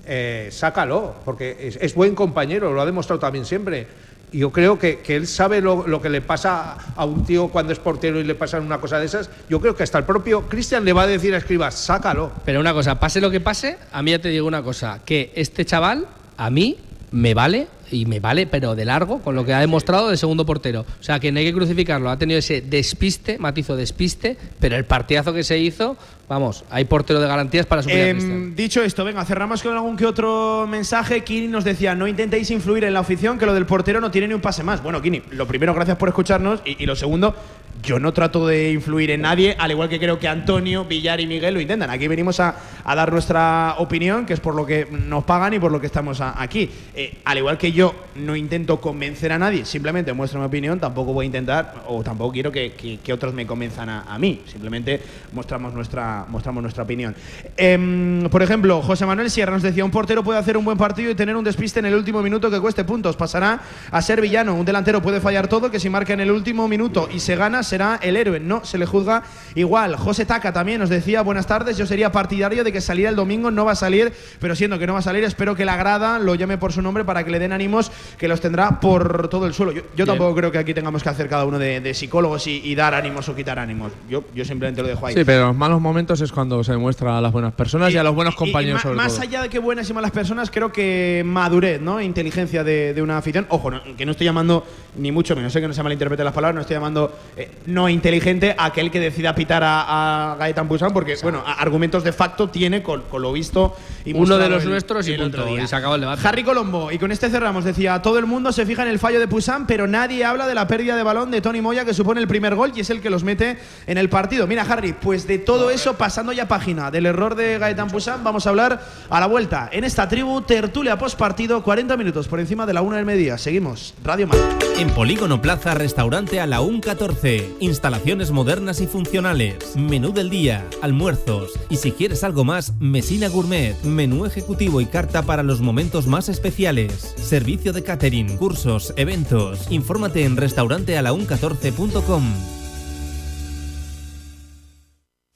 eh, 0.07 0.49
sácalo, 0.51 1.17
porque 1.25 1.57
es, 1.61 1.77
es 1.81 1.95
buen 1.95 2.15
compañero, 2.15 2.73
lo 2.73 2.81
ha 2.81 2.87
demostrado 2.87 3.21
también 3.21 3.45
siempre. 3.45 3.87
Yo 4.33 4.51
creo 4.51 4.79
que, 4.79 5.01
que 5.01 5.17
él 5.17 5.27
sabe 5.27 5.61
lo, 5.61 5.87
lo 5.87 6.01
que 6.01 6.09
le 6.09 6.23
pasa 6.23 6.77
a 6.97 7.05
un 7.05 7.25
tío 7.25 7.49
cuando 7.49 7.73
es 7.73 7.79
portero 7.79 8.19
y 8.19 8.25
le 8.25 8.35
pasan 8.35 8.65
una 8.65 8.79
cosa 8.79 8.99
de 8.99 9.07
esas. 9.07 9.31
Yo 9.49 9.61
creo 9.61 9.77
que 9.77 9.83
hasta 9.83 9.99
el 9.99 10.05
propio 10.05 10.49
Cristian 10.49 10.85
le 10.85 10.93
va 10.93 11.03
a 11.03 11.07
decir 11.07 11.35
a 11.35 11.39
Escribas, 11.39 11.75
sácalo. 11.75 12.33
Pero 12.45 12.61
una 12.61 12.73
cosa, 12.73 12.99
pase 12.99 13.21
lo 13.21 13.31
que 13.31 13.41
pase, 13.41 13.79
a 13.93 14.03
mí 14.03 14.11
ya 14.11 14.19
te 14.19 14.29
digo 14.29 14.47
una 14.47 14.63
cosa, 14.63 15.01
que 15.05 15.33
este 15.35 15.65
chaval, 15.65 16.07
a 16.37 16.51
mí, 16.51 16.79
me 17.11 17.35
vale, 17.35 17.69
y 17.93 18.07
me 18.07 18.21
vale, 18.21 18.47
pero 18.47 18.75
de 18.75 18.85
largo, 18.85 19.21
con 19.21 19.35
lo 19.35 19.45
que 19.45 19.53
ha 19.53 19.61
demostrado 19.61 20.09
de 20.09 20.17
segundo 20.17 20.47
portero. 20.47 20.87
O 21.01 21.03
sea, 21.03 21.21
que 21.21 21.31
no 21.31 21.39
hay 21.39 21.45
que 21.45 21.53
crucificarlo, 21.53 22.11
ha 22.11 22.17
tenido 22.17 22.39
ese 22.39 22.61
despiste, 22.61 23.39
matizo 23.39 23.77
despiste, 23.77 24.37
pero 24.59 24.77
el 24.77 24.85
partidazo 24.85 25.33
que 25.33 25.45
se 25.45 25.59
hizo, 25.59 25.97
vamos, 26.29 26.65
hay 26.71 26.85
portero 26.85 27.21
de 27.21 27.29
garantías 27.29 27.67
para 27.67 27.83
suplir 27.83 28.01
a 28.01 28.09
Em, 28.09 28.55
dicho 28.55 28.83
esto, 28.83 29.05
venga, 29.05 29.25
cerramos 29.25 29.63
con 29.63 29.75
algún 29.75 29.97
que 29.97 30.07
otro 30.07 30.67
mensaje. 30.69 31.23
Kini 31.23 31.49
nos 31.49 31.65
decía, 31.65 31.95
no 31.95 32.07
intentéis 32.07 32.51
influir 32.51 32.85
en 32.85 32.95
la 32.95 33.01
afición, 33.01 33.39
que 33.39 33.47
lo 33.47 33.55
del 33.55 33.67
portero 33.67 34.01
no 34.01 34.11
tiene 34.11 34.29
ni 34.29 34.35
un 34.35 34.41
pase 34.41 34.63
más. 34.63 34.83
Bueno, 34.83 35.03
Kini, 35.03 35.23
lo 35.31 35.47
primero, 35.47 35.75
gracias 35.75 35.97
por 35.97 36.09
escucharnos. 36.09 36.61
Y, 36.65 36.83
y 36.83 36.87
lo 36.87 36.97
segundo, 36.97 37.35
yo 37.83 37.99
no 37.99 38.13
trato 38.13 38.47
de 38.47 38.73
influir 38.73 39.11
en 39.11 39.23
nadie, 39.23 39.57
al 39.59 39.71
igual 39.73 39.89
que 39.89 39.99
creo 39.99 40.19
que 40.19 40.29
Antonio, 40.29 40.85
Villar 40.85 41.21
y 41.21 41.27
Miguel 41.27 41.55
lo 41.55 41.61
intentan. 41.61 41.91
Aquí 41.91 42.07
venimos 42.09 42.39
a, 42.41 42.55
a 42.85 42.95
dar 42.95 43.13
nuestra 43.13 43.75
opinión, 43.79 44.25
que 44.25 44.35
es 44.35 44.41
por 44.41 44.55
lo 44.55 44.65
que 44.65 44.87
nos 44.91 45.25
pagan 45.25 45.55
y 45.55 45.59
por 45.59 45.73
lo 45.73 45.81
que 45.81 45.87
estamos 45.87 46.21
aquí. 46.21 46.71
Eh, 46.95 47.19
al 47.25 47.39
igual 47.39 47.59
que 47.59 47.73
yo 47.73 47.95
no 48.17 48.37
intento 48.37 48.81
convencer 48.81 49.33
a 49.33 49.39
nadie, 49.39 49.65
simplemente 49.65 50.13
muestro 50.13 50.39
mi 50.41 50.47
opinión, 50.47 50.79
tampoco 50.79 51.13
voy 51.13 51.25
a 51.25 51.27
intentar, 51.27 51.83
o 51.89 52.03
tampoco 52.03 52.33
quiero 52.33 52.53
que, 52.53 52.73
que- 52.73 52.99
que 53.03 53.13
otros 53.13 53.35
me 53.35 53.47
convenzan 53.47 53.89
a, 53.89 54.03
a 54.03 54.19
mí. 54.19 54.43
Simplemente 54.47 55.01
mostramos 55.33 55.73
nuestra, 55.75 56.25
mostramos 56.29 56.63
nuestra 56.63 56.85
opinión. 56.85 57.15
Em, 57.57 58.29
por 58.31 58.43
ejemplo, 58.43 58.81
José 58.83 59.07
Manuel 59.07 59.31
Sierra 59.31 59.53
nos 59.53 59.63
decía, 59.63 59.85
un 59.85 59.91
portero 59.91 60.23
puede 60.23 60.39
hacer 60.39 60.57
un 60.57 60.65
buen 60.65 60.79
partido 60.79 61.11
y 61.11 61.15
tener 61.15 61.35
un 61.37 61.45
despiste 61.45 61.81
en 61.81 61.87
el 61.87 61.95
último 61.95 62.23
minuto 62.23 62.51
que 62.51 62.61
cueste 62.61 62.85
puntos. 62.85 63.17
Pasará 63.17 63.61
a 63.91 64.03
ser 64.03 64.21
villano. 64.21 64.55
Un 64.55 64.65
delantero 64.65 65.03
puede 65.03 65.21
fallar 65.21 65.49
todo, 65.49 65.71
que 65.71 65.81
si 65.81 65.89
marca 65.91 66.13
en 66.13 66.21
el 66.21 66.31
último 66.31 66.69
minuto 66.69 67.09
y 67.13 67.19
se 67.19 67.35
gana, 67.37 67.63
será 67.73 67.99
el 68.03 68.19
héroe. 68.19 68.39
No 68.39 68.63
se 68.67 68.77
le 68.77 68.85
juzga 68.85 69.23
igual. 69.55 69.97
José 69.97 70.27
Taca 70.27 70.53
también 70.53 70.79
nos 70.79 70.91
decía, 70.91 71.23
buenas 71.23 71.47
tardes, 71.47 71.79
yo 71.79 71.87
sería 71.87 72.13
partidario 72.13 72.65
de 72.65 72.71
que 72.71 72.83
saliera 72.83 73.09
el 73.09 73.17
domingo, 73.17 73.51
no 73.51 73.65
va 73.65 73.73
a 73.73 73.75
salir, 73.75 74.13
pero 74.41 74.55
siendo 74.55 74.79
que 74.79 74.87
no 74.87 74.93
va 74.93 74.99
a 74.99 75.03
salir, 75.03 75.25
espero 75.25 75.55
que 75.57 75.65
la 75.65 75.77
grada 75.77 76.19
lo 76.19 76.35
llame 76.35 76.59
por 76.59 76.71
su 76.71 76.83
nombre 76.83 77.03
para 77.07 77.25
que 77.25 77.31
le 77.31 77.39
den 77.39 77.51
ánimos, 77.53 77.91
que 78.19 78.29
los 78.29 78.43
tendrá 78.43 78.79
por 78.79 79.29
todo 79.31 79.47
el 79.47 79.55
suelo. 79.55 79.73
Yo, 79.73 79.81
yo 79.97 80.05
tampoco 80.05 80.35
creo 80.35 80.53
que 80.53 80.59
aquí 80.59 80.75
tengamos 80.75 81.03
que 81.03 81.09
hacer 81.09 81.31
cada 81.31 81.47
uno 81.47 81.59
de, 81.59 81.81
de 81.81 81.95
psicólogos 81.95 82.47
y, 82.47 82.61
y 82.63 82.75
dar 82.75 82.95
ánimos 82.95 83.27
o 83.31 83.35
quitar 83.35 83.59
ánimos. 83.59 83.93
Yo, 84.11 84.25
yo 84.35 84.45
simplemente 84.45 84.83
lo 84.83 84.89
dejo 84.89 85.07
ahí. 85.07 85.15
Sí, 85.15 85.25
pero 85.25 85.41
en 85.41 85.47
los 85.49 85.57
malos 85.57 85.81
momentos 85.81 86.21
es 86.21 86.31
cuando 86.31 86.63
se 86.63 86.73
demuestra 86.73 87.17
a 87.17 87.23
las 87.23 87.33
buenas 87.33 87.55
personas 87.55 87.91
y, 87.95 87.97
a 87.97 88.03
los 88.03 88.15
buenos 88.15 88.35
y 88.35 88.37
compañeros 88.37 88.83
sobre 88.83 88.97
más 88.97 89.13
todo. 89.15 89.23
allá 89.23 89.41
de 89.43 89.49
que 89.49 89.59
buenas 89.59 89.89
y 89.89 89.95
malas 89.95 90.11
personas, 90.11 90.51
creo 90.51 90.71
que 90.71 91.23
madurez, 91.25 91.81
¿no? 91.81 92.03
Inteligencia 92.03 92.63
de, 92.65 92.93
de 92.93 93.01
una 93.01 93.17
afición. 93.17 93.47
Ojo, 93.49 93.71
no- 93.71 93.81
que 93.97 94.05
no 94.05 94.13
estoy 94.13 94.27
llamando, 94.27 94.67
ni 94.99 95.11
mucho 95.11 95.35
menos, 95.35 95.55
sé 95.55 95.61
que 95.63 95.69
no 95.69 95.73
se 95.75 95.83
malinterpreten 95.83 96.25
las 96.27 96.35
palabras, 96.35 96.55
no 96.57 96.61
estoy 96.61 96.75
llamando 96.75 97.17
eh, 97.37 97.49
no 97.67 97.89
inteligente 97.89 98.55
aquel 98.59 98.91
que 98.91 99.01
decida 99.01 99.35
pitar 99.35 99.63
a, 99.65 100.33
a 100.33 100.37
Gaetan 100.37 100.69
Busan, 100.69 100.93
porque, 100.93 101.17
bueno, 101.23 101.43
argumentos 101.47 102.05
de 102.05 102.13
facto 102.13 102.49
tiene 102.49 102.83
con, 102.83 103.03
con 103.03 103.23
lo 103.23 103.33
visto 103.33 103.77
y 104.05 104.13
Uno 104.15 104.39
de 104.39 104.49
los 104.49 104.63
el- 104.65 104.71
nuestros 104.71 105.07
y 105.09 105.13
el 105.13 105.23
otro 105.23 105.43
punto, 105.43 105.55
día. 105.57 105.65
y 105.65 105.69
se 105.69 105.77
acabó 105.77 105.95
el 105.95 106.01
debate. 106.01 106.27
Harry 106.27 106.43
Colombo, 106.45 106.91
y 106.93 106.99
con 106.99 107.13
este 107.13 107.31
cerramos, 107.31 107.65
decía, 107.65 108.03
todo 108.03 108.19
el 108.19 108.27
mundo 108.27 108.53
se 108.53 108.67
fija 108.67 108.83
en 108.83 108.89
el 108.89 108.99
fallo 108.99 109.21
de 109.21 109.29
Pusan, 109.29 109.67
pero 109.67 109.87
nadie 109.87 110.25
habla 110.25 110.47
de 110.47 110.55
la 110.55 110.67
pérdida 110.67 110.97
de 110.97 111.03
balón 111.03 111.31
de 111.31 111.41
Tony 111.41 111.61
Moya, 111.61 111.85
que 111.85 111.95
supone 111.95 112.21
el 112.21 112.29
primer 112.29 112.55
gol 112.55 112.73
y 112.75 112.81
es 112.81 112.91
el 112.91 113.01
que 113.01 113.11
los 113.11 113.25
mete 113.25 113.59
en 113.87 113.99
el 113.99 114.09
partido. 114.09 114.47
Mira, 114.47 114.63
Harry, 114.69 114.93
pues 114.93 115.27
de 115.27 115.39
todo 115.39 115.71
eso, 115.71 115.95
pasando 115.95 116.33
ya 116.33 116.49
página 116.49 116.91
del 116.91 117.07
error 117.07 117.35
de 117.35 117.59
Gaetan 117.59 117.89
Pusan, 117.89 118.25
vamos 118.25 118.47
a 118.47 118.51
hablar 118.51 118.81
a 119.09 119.21
la 119.21 119.27
vuelta. 119.27 119.69
En 119.73 119.85
esta 119.85 120.09
tribu, 120.09 120.41
tertulia 120.43 120.99
post 120.99 121.19
partido, 121.19 121.63
40 121.63 121.97
minutos 121.97 122.27
por 122.29 122.41
encima 122.41 122.67
de 122.67 122.73
la 122.73 122.83
una 122.83 122.97
del 122.97 123.07
mediodía. 123.07 123.39
Seguimos, 123.39 123.95
Radio 124.03 124.27
Marca. 124.27 124.43
En 124.79 124.91
Polígono 124.91 125.41
Plaza, 125.41 125.75
restaurante 125.75 126.41
a 126.41 126.47
la 126.47 126.61
UN 126.61 126.81
14. 126.81 127.52
Instalaciones 127.61 128.31
modernas 128.31 128.81
y 128.81 128.87
funcionales. 128.87 129.77
Menú 129.77 130.13
del 130.13 130.31
día, 130.31 130.67
almuerzos. 130.81 131.53
Y 131.69 131.77
si 131.77 131.93
quieres 131.93 132.25
algo 132.25 132.45
más, 132.45 132.75
Mesina 132.81 133.29
Gourmet. 133.29 133.81
Menú 133.83 134.27
ejecutivo 134.27 134.81
y 134.81 134.87
carta 134.87 135.23
para 135.23 135.43
los 135.43 135.61
momentos 135.61 136.07
más 136.07 136.29
especiales. 136.29 137.15
Servicio 137.17 137.73
de 137.73 137.83
catering, 137.83 138.37
cursos, 138.37 138.95
eventos. 138.97 139.71
Infórmate 139.71 140.25
en 140.25 140.37
restaurantealaun14.com. 140.37 142.25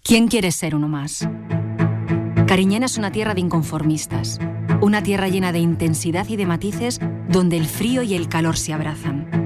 ¿Quién 0.03 0.29
quiere 0.29 0.53
ser 0.53 0.77
uno 0.77 0.87
más? 0.87 1.29
Cariñena 2.47 2.87
es 2.87 2.97
una 2.97 3.11
tierra 3.11 3.35
de 3.35 3.41
inconformistas, 3.41 4.39
una 4.81 5.03
tierra 5.03 5.27
llena 5.27 5.51
de 5.51 5.59
intensidad 5.59 6.29
y 6.29 6.37
de 6.37 6.47
matices 6.47 7.01
donde 7.29 7.57
el 7.57 7.67
frío 7.67 8.03
y 8.03 8.15
el 8.15 8.29
calor 8.29 8.57
se 8.57 8.73
abrazan. 8.73 9.46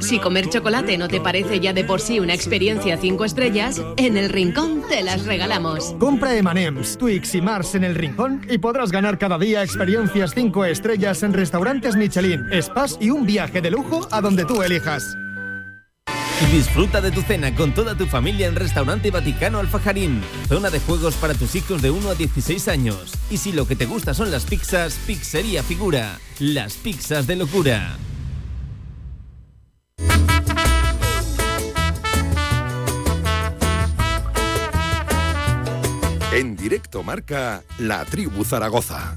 Si 0.00 0.18
comer 0.18 0.48
chocolate 0.48 0.96
no 0.98 1.08
te 1.08 1.20
parece 1.20 1.60
ya 1.60 1.72
de 1.72 1.84
por 1.84 2.00
sí 2.00 2.20
una 2.20 2.34
experiencia 2.34 2.96
5 2.96 3.24
estrellas, 3.24 3.82
en 3.96 4.16
el 4.16 4.28
Rincón 4.28 4.82
te 4.88 5.02
las 5.02 5.26
regalamos. 5.26 5.94
Compra 5.98 6.36
M&M's, 6.36 6.96
Twix 6.96 7.34
y 7.34 7.42
Mars 7.42 7.74
en 7.74 7.84
el 7.84 7.94
Rincón 7.94 8.46
y 8.48 8.58
podrás 8.58 8.92
ganar 8.92 9.18
cada 9.18 9.38
día 9.38 9.62
experiencias 9.62 10.32
5 10.34 10.64
estrellas 10.66 11.22
en 11.22 11.32
restaurantes 11.32 11.96
Michelin, 11.96 12.44
spas 12.60 12.96
y 13.00 13.10
un 13.10 13.26
viaje 13.26 13.60
de 13.60 13.70
lujo 13.70 14.06
a 14.10 14.20
donde 14.20 14.44
tú 14.44 14.62
elijas. 14.62 15.16
Disfruta 16.52 17.00
de 17.00 17.10
tu 17.10 17.22
cena 17.22 17.54
con 17.54 17.72
toda 17.72 17.96
tu 17.96 18.06
familia 18.06 18.46
en 18.46 18.56
Restaurante 18.56 19.10
Vaticano 19.10 19.60
Alfajarín. 19.60 20.20
Zona 20.48 20.70
de 20.70 20.80
juegos 20.80 21.14
para 21.14 21.34
tus 21.34 21.54
hijos 21.54 21.80
de 21.80 21.90
1 21.90 22.10
a 22.10 22.14
16 22.14 22.68
años. 22.68 23.12
Y 23.30 23.38
si 23.38 23.52
lo 23.52 23.66
que 23.66 23.76
te 23.76 23.86
gusta 23.86 24.14
son 24.14 24.30
las 24.30 24.44
pizzas, 24.44 24.98
Pizzería 25.06 25.62
Figura. 25.62 26.18
Las 26.38 26.74
pizzas 26.74 27.26
de 27.26 27.36
locura. 27.36 27.96
En 36.34 36.56
directo 36.56 37.04
marca 37.04 37.62
La 37.78 38.04
Tribu 38.04 38.44
Zaragoza. 38.44 39.14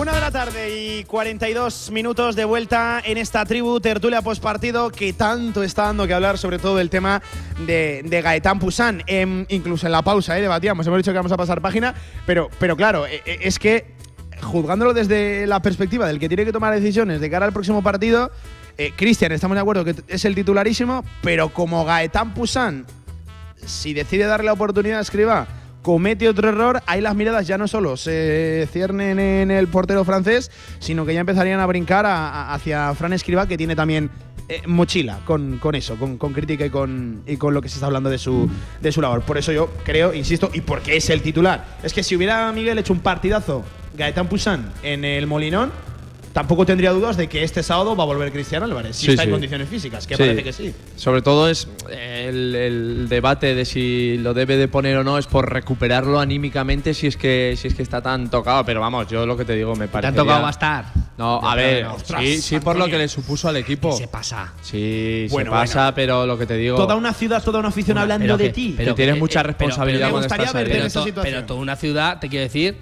Una 0.00 0.14
de 0.14 0.20
la 0.20 0.30
tarde 0.30 0.78
y 0.78 1.02
42 1.02 1.90
minutos 1.90 2.36
de 2.36 2.44
vuelta 2.44 3.02
en 3.04 3.18
esta 3.18 3.44
tribu 3.44 3.80
tertulia 3.80 4.22
postpartido 4.22 4.90
que 4.90 5.12
tanto 5.12 5.64
está 5.64 5.86
dando 5.86 6.06
que 6.06 6.14
hablar, 6.14 6.38
sobre 6.38 6.60
todo 6.60 6.78
el 6.78 6.88
tema 6.88 7.20
de, 7.66 8.20
Gaetán 8.22 8.60
Pusán. 8.60 9.02
Em, 9.08 9.44
incluso 9.48 9.86
en 9.86 9.92
la 9.92 10.02
pausa, 10.02 10.38
eh, 10.38 10.40
debatíamos, 10.40 10.86
hemos 10.86 10.98
dicho 10.98 11.10
que 11.10 11.16
vamos 11.16 11.32
a 11.32 11.36
pasar 11.36 11.60
página, 11.60 11.96
pero, 12.26 12.48
pero 12.60 12.76
claro, 12.76 13.08
eh, 13.08 13.22
eh, 13.26 13.38
es 13.40 13.58
que 13.58 13.95
juzgándolo 14.42 14.94
desde 14.94 15.46
la 15.46 15.60
perspectiva 15.60 16.06
del 16.06 16.18
que 16.18 16.28
tiene 16.28 16.44
que 16.44 16.52
tomar 16.52 16.74
decisiones 16.74 17.20
de 17.20 17.30
cara 17.30 17.46
al 17.46 17.52
próximo 17.52 17.82
partido, 17.82 18.30
eh, 18.78 18.92
Cristian, 18.96 19.32
estamos 19.32 19.54
de 19.54 19.60
acuerdo 19.60 19.84
que 19.84 19.94
es 20.08 20.24
el 20.24 20.34
titularísimo, 20.34 21.04
pero 21.22 21.48
como 21.48 21.84
Gaetán 21.84 22.34
Pusán, 22.34 22.84
si 23.64 23.94
decide 23.94 24.26
darle 24.26 24.46
la 24.46 24.52
oportunidad 24.52 24.98
a 24.98 25.02
Escriba, 25.02 25.46
comete 25.82 26.28
otro 26.28 26.48
error, 26.48 26.82
ahí 26.86 27.00
las 27.00 27.14
miradas 27.14 27.46
ya 27.46 27.56
no 27.58 27.68
solo 27.68 27.96
se 27.96 28.68
ciernen 28.72 29.18
en 29.18 29.50
el 29.50 29.68
portero 29.68 30.04
francés, 30.04 30.50
sino 30.78 31.06
que 31.06 31.14
ya 31.14 31.20
empezarían 31.20 31.60
a 31.60 31.66
brincar 31.66 32.04
hacia 32.06 32.92
Fran 32.94 33.12
Escriba, 33.12 33.46
que 33.46 33.56
tiene 33.56 33.76
también 33.76 34.10
eh, 34.48 34.62
mochila 34.66 35.20
con, 35.24 35.58
con 35.58 35.74
eso, 35.74 35.96
con, 35.96 36.18
con 36.18 36.32
crítica 36.32 36.66
y 36.66 36.70
con, 36.70 37.22
y 37.26 37.36
con 37.36 37.54
lo 37.54 37.62
que 37.62 37.68
se 37.68 37.76
está 37.76 37.86
hablando 37.86 38.10
de 38.10 38.18
su, 38.18 38.50
de 38.80 38.92
su 38.92 39.00
labor. 39.00 39.22
Por 39.22 39.38
eso 39.38 39.52
yo 39.52 39.70
creo, 39.84 40.12
insisto, 40.12 40.50
y 40.52 40.60
porque 40.60 40.96
es 40.96 41.08
el 41.08 41.22
titular, 41.22 41.64
es 41.82 41.92
que 41.92 42.02
si 42.02 42.16
hubiera 42.16 42.52
Miguel 42.52 42.78
hecho 42.78 42.92
un 42.92 43.00
partidazo 43.00 43.64
Gaetán 43.96 44.28
Pusán 44.28 44.72
en 44.82 45.04
el 45.04 45.26
Molinón, 45.26 45.72
tampoco 46.32 46.66
tendría 46.66 46.90
dudas 46.90 47.16
de 47.16 47.28
que 47.28 47.42
este 47.42 47.62
sábado 47.62 47.96
va 47.96 48.02
a 48.02 48.06
volver 48.06 48.30
Cristiano 48.30 48.66
Álvarez, 48.66 48.94
si 48.96 49.06
Sí, 49.06 49.12
está 49.12 49.22
en 49.24 49.30
condiciones 49.30 49.68
físicas, 49.70 50.06
que 50.06 50.16
Sí. 50.16 50.22
parece 50.22 50.42
que 50.44 50.52
sí. 50.52 50.74
Sobre 50.96 51.22
todo 51.22 51.48
es 51.48 51.66
el, 51.90 52.54
el 52.54 53.08
debate 53.08 53.54
de 53.54 53.64
si 53.64 54.18
lo 54.18 54.34
debe 54.34 54.58
de 54.58 54.68
poner 54.68 54.98
o 54.98 55.04
no 55.04 55.16
es 55.16 55.26
por 55.26 55.50
recuperarlo 55.50 56.20
anímicamente 56.20 56.92
si 56.92 57.06
es 57.06 57.16
que 57.16 57.54
si 57.56 57.68
es 57.68 57.74
que 57.74 57.82
está 57.82 58.02
tan 58.02 58.28
tocado, 58.28 58.66
pero 58.66 58.82
vamos, 58.82 59.08
yo 59.08 59.24
lo 59.24 59.34
que 59.34 59.46
te 59.46 59.54
digo 59.54 59.74
me 59.76 59.86
Te 59.86 59.92
parece 59.92 60.08
han 60.08 60.14
tocado 60.14 60.42
va 60.42 60.48
a 60.48 60.50
estar. 60.50 60.84
No, 61.16 61.40
a 61.40 61.54
ver, 61.54 61.76
pero, 61.84 61.94
ostras, 61.94 62.20
sí, 62.20 62.42
sí 62.42 62.60
por 62.60 62.76
lo 62.76 62.84
que 62.88 62.98
le 62.98 63.08
supuso 63.08 63.48
al 63.48 63.56
equipo. 63.56 63.96
Se 63.96 64.06
pasa. 64.06 64.52
Sí, 64.60 65.26
Bueno, 65.30 65.50
se 65.52 65.56
pasa, 65.56 65.80
bueno. 65.84 65.94
pero 65.94 66.26
lo 66.26 66.36
que 66.36 66.44
te 66.44 66.58
digo 66.58 66.76
Toda 66.76 66.96
una 66.96 67.14
ciudad, 67.14 67.42
toda 67.42 67.60
una 67.60 67.68
afición 67.68 67.96
hablando 67.96 68.24
Pero 68.24 68.36
de 68.36 68.50
ti. 68.50 68.74
Que 68.76 68.92
tienes 68.92 69.16
eh, 69.16 69.18
mucha 69.18 69.40
eh, 69.40 69.42
pero- 69.44 69.46
responsabilidad 69.46 70.08
en 70.10 70.14
Pero, 70.52 70.84
esa 70.84 71.00
to- 71.00 71.06
situación. 71.06 71.14
pero 71.22 71.46
toda 71.46 71.60
una 71.60 71.76
ciudad, 71.76 72.20
te 72.20 72.28
quiero 72.28 72.42
decir, 72.44 72.76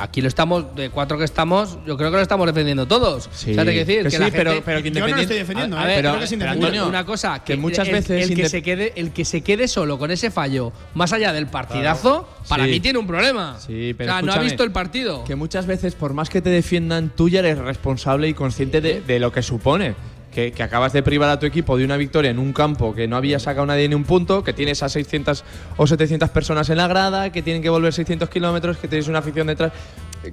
aquí 0.00 0.20
lo 0.20 0.28
estamos, 0.28 0.74
de 0.74 0.90
cuatro 0.90 1.18
que 1.18 1.24
estamos, 1.24 1.78
yo 1.86 1.96
creo 1.96 2.10
que 2.10 2.16
lo 2.16 2.22
estamos 2.22 2.46
defendiendo 2.46 2.86
todos. 2.86 3.28
Sí. 3.32 3.52
O 3.52 3.54
sea, 3.54 3.64
te 3.64 3.72
quiero 3.72 3.86
decir 3.86 3.96
Que 3.98 4.04
que, 4.04 4.10
sí, 4.10 4.18
la 4.18 4.30
pero- 4.30 4.50
gente- 4.52 4.64
pero 4.64 4.82
que 4.82 4.90
Yo 4.90 5.00
no 5.00 5.14
lo 5.14 5.20
estoy 5.22 5.36
defendiendo, 5.38 5.78
A 5.78 5.84
¿eh? 5.84 5.86
ver, 5.86 5.98
creo 6.00 6.10
pero- 6.12 6.18
que 6.20 6.24
es 6.24 6.38
pero. 6.38 6.50
Antonio, 6.50 6.88
una 6.88 7.04
cosa 7.04 7.44
que 7.44 7.56
muchas 7.56 7.86
el, 7.88 7.94
veces 7.94 8.30
el 8.30 8.36
que 8.36 8.48
se 8.48 8.62
quede 8.62 8.92
el 8.96 9.12
que 9.12 9.24
se 9.24 9.42
quede 9.42 9.68
solo 9.68 9.98
con 9.98 10.10
ese 10.10 10.30
fallo 10.30 10.72
más 10.94 11.12
allá 11.12 11.32
del 11.32 11.46
partidazo 11.46 12.28
para 12.48 12.64
Sí. 12.64 12.70
mí 12.70 12.80
tiene 12.80 12.98
un 12.98 13.06
problema 13.06 13.56
Sí, 13.58 13.94
pero 13.96 14.12
o 14.12 14.14
sea 14.16 14.22
no 14.22 14.32
ha 14.32 14.38
visto 14.38 14.64
el 14.64 14.72
partido 14.72 15.24
Que 15.24 15.36
muchas 15.36 15.66
veces, 15.66 15.94
por 15.94 16.14
más 16.14 16.28
que 16.30 16.40
te 16.42 16.50
defiendan, 16.50 17.10
tú 17.14 17.28
ya 17.28 17.40
eres 17.40 17.58
responsable 17.58 18.28
y 18.28 18.34
consciente 18.34 18.80
de, 18.80 19.00
de 19.00 19.18
lo 19.18 19.32
que 19.32 19.42
supone. 19.42 19.94
Que, 20.32 20.52
que 20.52 20.62
acabas 20.62 20.92
de 20.92 21.02
privar 21.02 21.28
a 21.28 21.38
tu 21.40 21.46
equipo 21.46 21.76
de 21.76 21.84
una 21.84 21.96
victoria 21.96 22.30
en 22.30 22.38
un 22.38 22.52
campo 22.52 22.94
que 22.94 23.08
no 23.08 23.16
había 23.16 23.40
sacado 23.40 23.66
nadie 23.66 23.88
ni 23.88 23.96
un 23.96 24.04
punto, 24.04 24.44
que 24.44 24.52
tienes 24.52 24.80
a 24.84 24.88
600 24.88 25.42
o 25.76 25.86
700 25.88 26.30
personas 26.30 26.70
en 26.70 26.76
la 26.76 26.86
grada, 26.86 27.30
que 27.32 27.42
tienen 27.42 27.62
que 27.62 27.68
volver 27.68 27.92
600 27.92 28.28
kilómetros, 28.28 28.76
que 28.76 28.86
tienes 28.86 29.08
una 29.08 29.18
afición 29.18 29.48
detrás. 29.48 29.72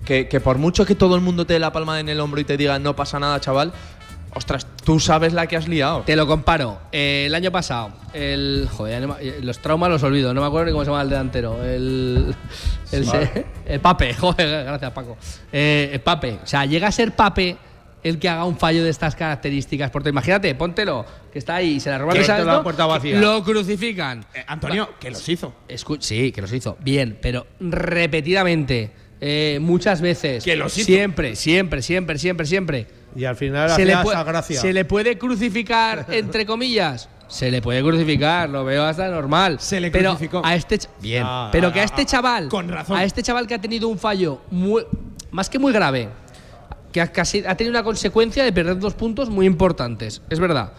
Que, 0.06 0.28
que 0.28 0.40
por 0.40 0.58
mucho 0.60 0.86
que 0.86 0.94
todo 0.96 1.16
el 1.16 1.22
mundo 1.22 1.46
te 1.46 1.54
dé 1.54 1.60
la 1.60 1.72
palma 1.72 2.00
en 2.00 2.10
el 2.10 2.20
hombro 2.20 2.40
y 2.40 2.44
te 2.44 2.58
diga 2.58 2.78
no 2.78 2.96
pasa 2.96 3.20
nada, 3.20 3.40
chaval, 3.40 3.72
ostras, 4.36 4.68
tú 4.84 5.00
sabes 5.00 5.34
la 5.34 5.48
que 5.48 5.56
has 5.58 5.68
liado. 5.68 6.02
te 6.06 6.16
lo 6.16 6.28
comparo 6.28 6.78
Eh, 6.92 7.24
el 7.26 7.34
año 7.34 7.52
pasado 7.52 7.92
el 8.14 8.68
joder, 8.72 9.10
eh, 9.22 9.40
los 9.42 9.60
traumas 9.60 9.90
los 9.90 10.04
olvido 10.04 10.34
no 10.34 10.42
me 10.42 10.48
acuerdo 10.48 10.66
ni 10.68 10.72
cómo 10.74 10.84
se 10.84 10.92
llama 10.92 11.02
el 11.04 11.10
delantero 11.10 11.64
el 11.64 12.36
el, 12.92 13.06
se- 13.06 13.46
el 13.66 13.80
Pape 13.80 14.14
joder 14.20 14.66
gracias 14.66 14.92
Paco 14.92 15.18
Eh, 15.52 15.90
el 15.94 16.02
Pape 16.02 16.40
o 16.44 16.46
sea 16.48 16.66
llega 16.66 16.88
a 16.88 16.92
ser 16.92 17.16
Pape 17.16 17.58
el 18.04 18.20
que 18.20 18.30
haga 18.30 18.46
un 18.46 18.58
fallo 18.58 18.84
de 18.84 18.90
estas 18.90 19.16
características 19.16 19.90
porque 19.90 20.10
imagínate 20.10 20.54
póntelo 20.56 21.06
que 21.32 21.40
está 21.40 21.56
ahí 21.56 21.76
y 21.76 21.80
se 21.80 21.90
la 21.90 21.98
roban 21.98 22.18
entra 22.18 22.44
la 22.44 22.64
puerta 22.64 22.86
vacía. 22.86 23.20
lo 23.20 23.44
crucifican 23.44 24.26
Eh, 24.34 24.44
Antonio, 24.48 24.90
que 25.00 25.10
los 25.12 25.28
hizo. 25.28 25.54
Escu- 25.68 26.00
sí, 26.00 26.32
que 26.32 26.42
los 26.42 26.54
hizo. 26.54 26.78
Bien, 26.80 27.18
pero 27.22 27.48
repetidamente, 27.60 28.92
eh, 29.20 29.58
muchas 29.62 30.02
veces. 30.02 30.44
Que 30.44 30.56
los 30.56 30.78
hizo. 30.78 30.86
Siempre, 30.86 31.36
siempre, 31.36 31.82
siempre, 31.82 32.18
siempre, 32.20 32.46
siempre. 32.46 32.88
Y 33.16 33.26
al 33.26 33.36
final 33.36 33.70
Se 33.72 33.84
le, 33.86 33.94
esa 33.94 34.24
gracia. 34.24 34.62
¿Se 34.62 34.74
le 34.74 34.86
puede 34.86 35.18
crucificar, 35.18 36.06
entre 36.12 36.46
comillas? 36.46 37.10
Se 37.28 37.52
le 37.52 37.62
puede 37.62 37.82
crucificar, 37.82 38.48
lo 38.50 38.64
veo 38.64 38.86
hasta 38.86 39.10
normal. 39.10 39.60
Se 39.60 39.82
le 39.82 39.92
pero 39.92 40.12
crucificó. 40.12 40.42
A 40.46 40.56
este, 40.56 40.80
bien, 41.02 41.24
Ah, 41.26 41.50
pero 41.52 41.74
que 41.74 41.80
a 41.80 41.82
ah, 41.82 41.86
este 41.86 42.04
ah, 42.04 42.06
chaval, 42.06 42.48
con 42.48 42.70
razón. 42.70 42.96
a 42.98 43.04
este 43.04 43.22
chaval 43.22 43.48
que 43.48 43.56
ha 43.56 43.60
tenido 43.60 43.90
un 43.90 44.00
fallo 44.00 44.42
muy, 44.50 44.86
más 45.32 45.50
que 45.50 45.60
muy 45.60 45.74
grave, 45.74 46.08
que 46.92 47.02
ha, 47.02 47.12
casi, 47.12 47.44
ha 47.46 47.56
tenido 47.56 47.72
una 47.72 47.84
consecuencia 47.84 48.44
de 48.44 48.52
perder 48.52 48.80
dos 48.80 48.94
puntos 48.94 49.30
muy 49.30 49.46
importantes, 49.46 50.22
es 50.30 50.40
verdad. 50.40 50.74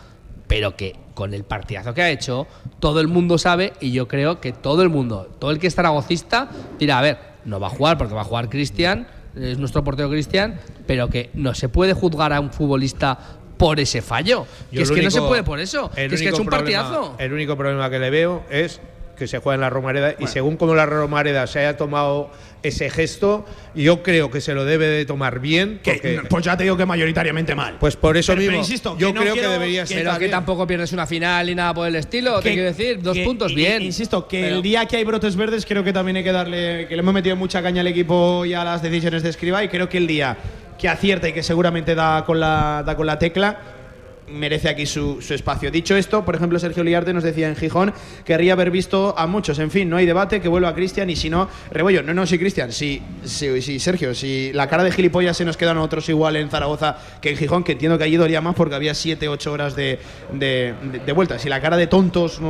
Pero 0.47 0.77
que 0.77 0.97
con 1.15 1.35
el 1.35 1.45
partidazo 1.45 1.93
que 1.93 2.01
ha 2.03 2.11
hecho, 2.11 2.47
todo 2.81 3.01
el 3.01 3.09
mundo 3.09 3.37
sabe, 3.37 3.75
y 3.81 3.93
yo 3.93 4.09
creo 4.09 4.41
que 4.41 4.53
todo 4.53 4.83
el 4.83 4.89
mundo, 4.89 5.29
todo 5.39 5.51
el 5.51 5.59
que 5.59 5.67
es 5.67 5.75
zaragocista, 5.75 6.49
dirá, 6.79 6.99
a 6.99 7.03
ver, 7.03 7.19
no 7.45 7.61
va 7.61 7.67
a 7.67 7.71
jugar 7.71 7.99
porque 7.99 8.15
va 8.15 8.23
a 8.23 8.25
jugar 8.25 8.49
Cristian, 8.49 9.07
es 9.37 9.59
nuestro 9.59 9.85
portero 9.85 10.09
Cristian, 10.09 10.59
pero 10.87 11.09
que 11.09 11.31
no 11.35 11.55
se 11.55 11.69
puede 11.69 11.93
juzgar 11.93 12.33
a 12.33 12.41
un 12.41 12.51
futbolista 12.51 13.19
por 13.59 13.79
ese 13.79 14.01
fallo. 14.01 14.47
Yo 14.73 14.79
que 14.79 14.83
es 14.85 14.91
que 14.91 15.03
no 15.03 15.11
se 15.11 15.21
puede 15.21 15.43
por 15.43 15.61
eso. 15.61 15.91
Que 15.91 16.07
es 16.07 16.21
que 16.21 16.29
ha 16.29 16.31
hecho 16.31 16.43
un 16.43 16.47
problema- 16.49 16.81
partidazo. 16.83 17.17
El 17.19 17.33
único 17.33 17.57
problema 17.57 17.91
que 17.91 17.99
le 17.99 18.09
veo 18.09 18.45
es 18.51 18.81
que 19.19 19.27
se 19.27 19.39
juega 19.39 19.57
en 19.57 19.61
la 19.61 19.71
Romareda 19.71 20.15
y 20.19 20.27
según 20.29 20.57
como 20.57 20.75
la 20.75 20.87
Romareda 20.87 21.47
se 21.47 21.59
haya 21.61 21.77
tomado 21.77 22.31
ese 22.63 22.91
gesto, 22.91 23.45
yo 23.75 24.03
creo 24.03 24.31
que 24.31 24.41
se 24.41 24.53
lo 24.55 24.65
debe 24.65 24.87
de 24.87 25.05
tomar 25.05 25.39
bien. 25.41 25.81
Que, 25.83 25.93
porque- 25.95 26.21
pues 26.29 26.45
ya 26.45 26.57
te 26.57 26.65
digo 26.65 26.77
que 26.77 26.87
mayoritariamente 26.87 27.55
mal. 27.55 27.77
pues 27.79 27.97
por 27.97 28.17
eso 28.17 28.33
Pero- 28.33 28.41
pero 28.41 28.51
mismo, 28.53 28.65
insisto, 28.65 28.95
que 28.97 29.01
yo 29.03 29.13
no 29.13 29.21
creo 29.21 29.35
que 29.35 29.43
debería 29.49 29.83
que- 29.83 29.87
ser. 29.95 30.05
Pero 30.05 30.19
que 30.19 30.29
tampoco 30.29 30.67
pierdes 30.67 30.93
una 30.93 31.07
final 31.07 31.47
ni 31.47 31.55
nada 31.55 31.75
por 31.75 31.87
el 31.87 31.97
estilo, 31.97 32.41
te 32.41 32.53
quiero 32.53 32.65
decir, 32.69 33.01
dos 33.03 33.17
que- 33.17 33.25
puntos 33.25 33.55
bien. 33.55 33.83
Insisto, 33.83 34.27
que 34.27 34.43
Pero- 34.43 34.57
el 34.57 34.63
día 34.63 34.87
que 34.87 34.97
hay 34.97 35.05
brotes 35.05 35.37
verdes 35.37 35.67
creo 35.67 35.85
que 35.85 35.93
también 35.93 36.17
hay 36.17 36.25
que 36.25 36.33
darle, 36.33 36.87
que 36.89 36.97
le 36.97 37.01
hemos 37.01 37.15
metido 37.15 37.37
mucha 37.37 37.63
caña 37.63 37.81
al 37.83 37.87
equipo 37.89 38.45
y 38.45 38.55
a 38.55 38.65
las 38.65 38.83
decisiones 38.83 39.23
de 39.23 39.31
escriba 39.31 39.63
y 39.63 39.69
creo 39.69 39.89
que 39.89 39.99
el 39.99 40.07
día 40.07 40.37
que 40.79 40.89
acierta 40.89 41.29
y 41.29 41.33
que 41.33 41.43
seguramente 41.43 41.95
da 41.95 42.25
con 42.25 42.39
la, 42.41 42.83
da 42.87 42.97
con 42.97 43.07
la 43.07 43.19
tecla 43.19 43.59
merece 44.33 44.69
aquí 44.69 44.87
su, 44.87 45.21
su 45.23 45.35
espacio. 45.35 45.71
Dicho 45.71 45.97
esto, 45.97 46.25
por 46.25 46.35
ejemplo, 46.35 46.59
Sergio 46.59 46.85
Liarte 46.85 47.13
nos 47.13 47.23
decía 47.25 47.49
en 47.49 47.57
Gijón, 47.57 47.93
querría 48.25 48.53
haber 48.55 48.71
visto 48.71 49.15
a 49.19 49.27
muchos. 49.27 49.59
En 49.59 49.71
fin, 49.71 49.89
no 49.89 49.97
hay 49.97 50.07
debate, 50.07 50.41
que 50.41 50.49
vuelva 50.49 50.75
Cristian 50.75 51.11
y 51.11 51.17
si 51.17 51.31
no, 51.31 51.49
Rebollo. 51.71 52.03
No, 52.03 52.15
no, 52.15 52.27
sí, 52.27 52.39
Cristian, 52.39 52.73
sí, 52.73 53.03
sí, 53.25 53.61
sí, 53.63 53.79
Sergio, 53.79 54.15
si 54.15 54.53
la 54.53 54.69
cara 54.69 54.85
de 54.85 54.91
gilipollas 54.93 55.37
se 55.37 55.45
nos 55.45 55.57
quedan 55.57 55.79
otros 55.79 56.09
igual 56.09 56.37
en 56.37 56.51
Zaragoza 56.51 56.97
que 57.21 57.31
en 57.31 57.37
Gijón, 57.37 57.65
que 57.65 57.73
entiendo 57.73 57.99
que 57.99 58.05
allí 58.05 58.17
dolía 58.17 58.41
más 58.41 58.55
porque 58.55 58.75
había 58.75 58.95
7, 58.95 59.29
8 59.29 59.53
horas 59.53 59.75
de, 59.77 59.99
de, 60.33 60.75
de- 60.93 60.99
de 61.05 61.13
vuelta. 61.13 61.39
Si 61.39 61.49
la 61.49 61.61
cara 61.61 61.77
de 61.77 61.87
tontos 61.87 62.41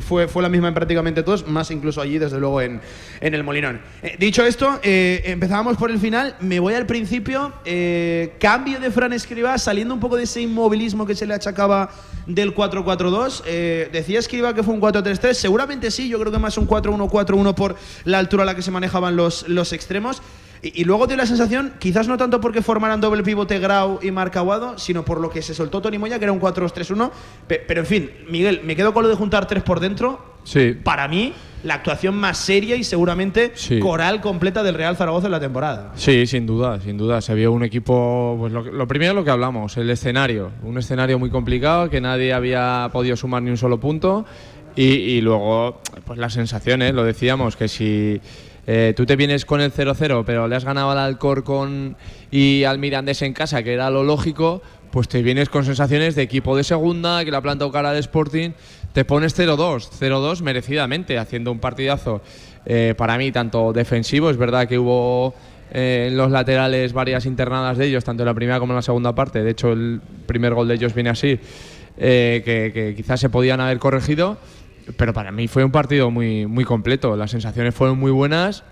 fue, 0.00 0.28
fue 0.28 0.42
la 0.42 0.48
misma 0.48 0.68
en 0.68 0.74
prácticamente 0.74 1.22
todos, 1.22 1.46
más 1.46 1.70
incluso 1.70 2.00
allí, 2.00 2.18
desde 2.18 2.38
luego, 2.38 2.60
en, 2.60 2.80
en 3.20 3.34
el 3.34 3.44
Molinón. 3.44 3.80
Eh, 4.02 4.16
dicho 4.18 4.44
esto, 4.44 4.80
eh, 4.82 5.22
empezábamos 5.26 5.76
por 5.76 5.90
el 5.90 5.98
final. 5.98 6.36
Me 6.40 6.60
voy 6.60 6.74
al 6.74 6.86
principio. 6.86 7.52
Eh, 7.64 8.34
cambio 8.40 8.80
de 8.80 8.90
Fran 8.90 9.12
Escriba, 9.12 9.56
saliendo 9.58 9.94
un 9.94 10.00
poco 10.00 10.16
de 10.16 10.24
ese 10.24 10.40
inmovilismo 10.40 11.06
que 11.06 11.14
se 11.14 11.26
le 11.26 11.34
achacaba 11.34 11.90
del 12.26 12.54
4-4-2. 12.54 13.42
Eh, 13.46 13.88
decía 13.92 14.18
Escriba 14.18 14.54
que 14.54 14.62
fue 14.62 14.74
un 14.74 14.80
4-3-3. 14.80 15.32
Seguramente 15.32 15.90
sí, 15.90 16.08
yo 16.08 16.18
creo 16.20 16.30
que 16.30 16.38
más 16.38 16.58
un 16.58 16.68
4-1-4-1 16.68 17.54
por 17.54 17.76
la 18.04 18.18
altura 18.18 18.44
a 18.44 18.46
la 18.46 18.54
que 18.54 18.62
se 18.62 18.70
manejaban 18.70 19.16
los, 19.16 19.48
los 19.48 19.72
extremos. 19.72 20.22
Y, 20.62 20.80
y 20.82 20.84
luego 20.84 21.06
dio 21.06 21.16
la 21.16 21.26
sensación, 21.26 21.74
quizás 21.78 22.08
no 22.08 22.16
tanto 22.16 22.40
porque 22.40 22.62
formaran 22.62 23.00
doble 23.00 23.22
pivote 23.22 23.58
Grau 23.58 23.98
y 24.02 24.10
Marc 24.10 24.36
Aguado, 24.36 24.78
sino 24.78 25.04
por 25.04 25.20
lo 25.20 25.30
que 25.30 25.42
se 25.42 25.54
soltó 25.54 25.80
Tony 25.80 25.98
Moya, 25.98 26.18
que 26.18 26.24
era 26.24 26.32
un 26.32 26.40
4-2-3-1. 26.40 27.10
Pe- 27.46 27.62
Pero 27.66 27.80
en 27.80 27.86
fin, 27.86 28.10
Miguel, 28.28 28.60
me 28.64 28.74
quedo 28.76 28.92
con 28.92 29.02
lo 29.04 29.08
de 29.08 29.14
juntar 29.14 29.46
tres 29.46 29.62
por 29.62 29.80
dentro. 29.80 30.36
Sí. 30.44 30.72
Para 30.82 31.08
mí, 31.08 31.34
la 31.62 31.74
actuación 31.74 32.14
más 32.16 32.38
seria 32.38 32.74
y 32.76 32.82
seguramente 32.84 33.52
Sí. 33.54 33.80
coral 33.80 34.20
completa 34.22 34.62
del 34.62 34.74
Real 34.74 34.96
Zaragoza 34.96 35.26
en 35.26 35.32
la 35.32 35.40
temporada. 35.40 35.92
Sí, 35.94 36.26
sin 36.26 36.46
duda, 36.46 36.80
sin 36.80 36.96
duda. 36.96 37.20
Se 37.20 37.34
vio 37.34 37.52
un 37.52 37.64
equipo, 37.64 38.36
pues 38.38 38.52
lo, 38.52 38.62
lo 38.62 38.88
primero 38.88 39.12
lo 39.12 39.24
que 39.24 39.30
hablamos, 39.30 39.76
el 39.76 39.90
escenario. 39.90 40.50
Un 40.62 40.78
escenario 40.78 41.18
muy 41.18 41.28
complicado, 41.28 41.90
que 41.90 42.00
nadie 42.00 42.32
había 42.32 42.88
podido 42.92 43.14
sumar 43.16 43.42
ni 43.42 43.50
un 43.50 43.58
solo 43.58 43.78
punto. 43.78 44.24
Y, 44.74 44.84
y 44.84 45.20
luego, 45.20 45.82
pues 46.06 46.18
las 46.18 46.32
sensaciones, 46.32 46.94
lo 46.94 47.02
decíamos, 47.04 47.56
que 47.56 47.68
si 47.68 48.20
eh, 48.70 48.92
tú 48.94 49.06
te 49.06 49.16
vienes 49.16 49.46
con 49.46 49.62
el 49.62 49.72
0-0, 49.72 50.24
pero 50.26 50.46
le 50.46 50.54
has 50.54 50.66
ganado 50.66 50.90
al 50.90 50.98
Alcorcón 50.98 51.96
y 52.30 52.64
al 52.64 52.78
Mirandés 52.78 53.22
en 53.22 53.32
casa, 53.32 53.62
que 53.62 53.72
era 53.72 53.88
lo 53.88 54.04
lógico, 54.04 54.60
pues 54.90 55.08
te 55.08 55.22
vienes 55.22 55.48
con 55.48 55.64
sensaciones 55.64 56.14
de 56.14 56.20
equipo 56.20 56.54
de 56.54 56.62
segunda, 56.64 57.24
que 57.24 57.30
le 57.30 57.38
ha 57.38 57.40
plantado 57.40 57.72
cara 57.72 57.92
al 57.92 57.96
Sporting, 57.96 58.50
te 58.92 59.06
pones 59.06 59.34
0-2, 59.38 59.88
0-2 59.98 60.42
merecidamente, 60.42 61.16
haciendo 61.16 61.50
un 61.50 61.60
partidazo 61.60 62.20
eh, 62.66 62.92
para 62.94 63.16
mí, 63.16 63.32
tanto 63.32 63.72
defensivo, 63.72 64.28
es 64.28 64.36
verdad 64.36 64.68
que 64.68 64.78
hubo 64.78 65.34
eh, 65.72 66.08
en 66.10 66.18
los 66.18 66.30
laterales 66.30 66.92
varias 66.92 67.24
internadas 67.24 67.78
de 67.78 67.86
ellos, 67.86 68.04
tanto 68.04 68.22
en 68.22 68.26
la 68.26 68.34
primera 68.34 68.60
como 68.60 68.74
en 68.74 68.76
la 68.76 68.82
segunda 68.82 69.14
parte, 69.14 69.42
de 69.42 69.50
hecho 69.50 69.72
el 69.72 70.02
primer 70.26 70.52
gol 70.52 70.68
de 70.68 70.74
ellos 70.74 70.92
viene 70.92 71.08
así, 71.08 71.40
que, 71.96 72.70
que 72.74 72.92
quizás 72.94 73.18
se 73.18 73.30
podían 73.30 73.62
haber 73.62 73.78
corregido, 73.78 74.36
pero 74.96 75.12
para 75.12 75.32
mí 75.32 75.48
fue 75.48 75.64
un 75.64 75.70
partido 75.70 76.10
muy, 76.10 76.46
muy 76.46 76.64
completo, 76.64 77.16
las 77.16 77.30
sensaciones 77.30 77.74
fueron 77.74 77.98
muy 77.98 78.10
buenas 78.10 78.64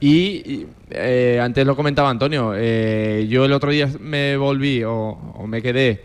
y, 0.00 0.66
eh, 0.90 1.38
antes 1.42 1.66
lo 1.66 1.76
comentaba 1.76 2.08
Antonio, 2.08 2.52
eh, 2.56 3.26
yo 3.28 3.44
el 3.44 3.52
otro 3.52 3.70
día 3.70 3.88
me 4.00 4.36
volví 4.36 4.82
o, 4.82 4.94
o 4.94 5.46
me 5.46 5.60
quedé 5.60 6.02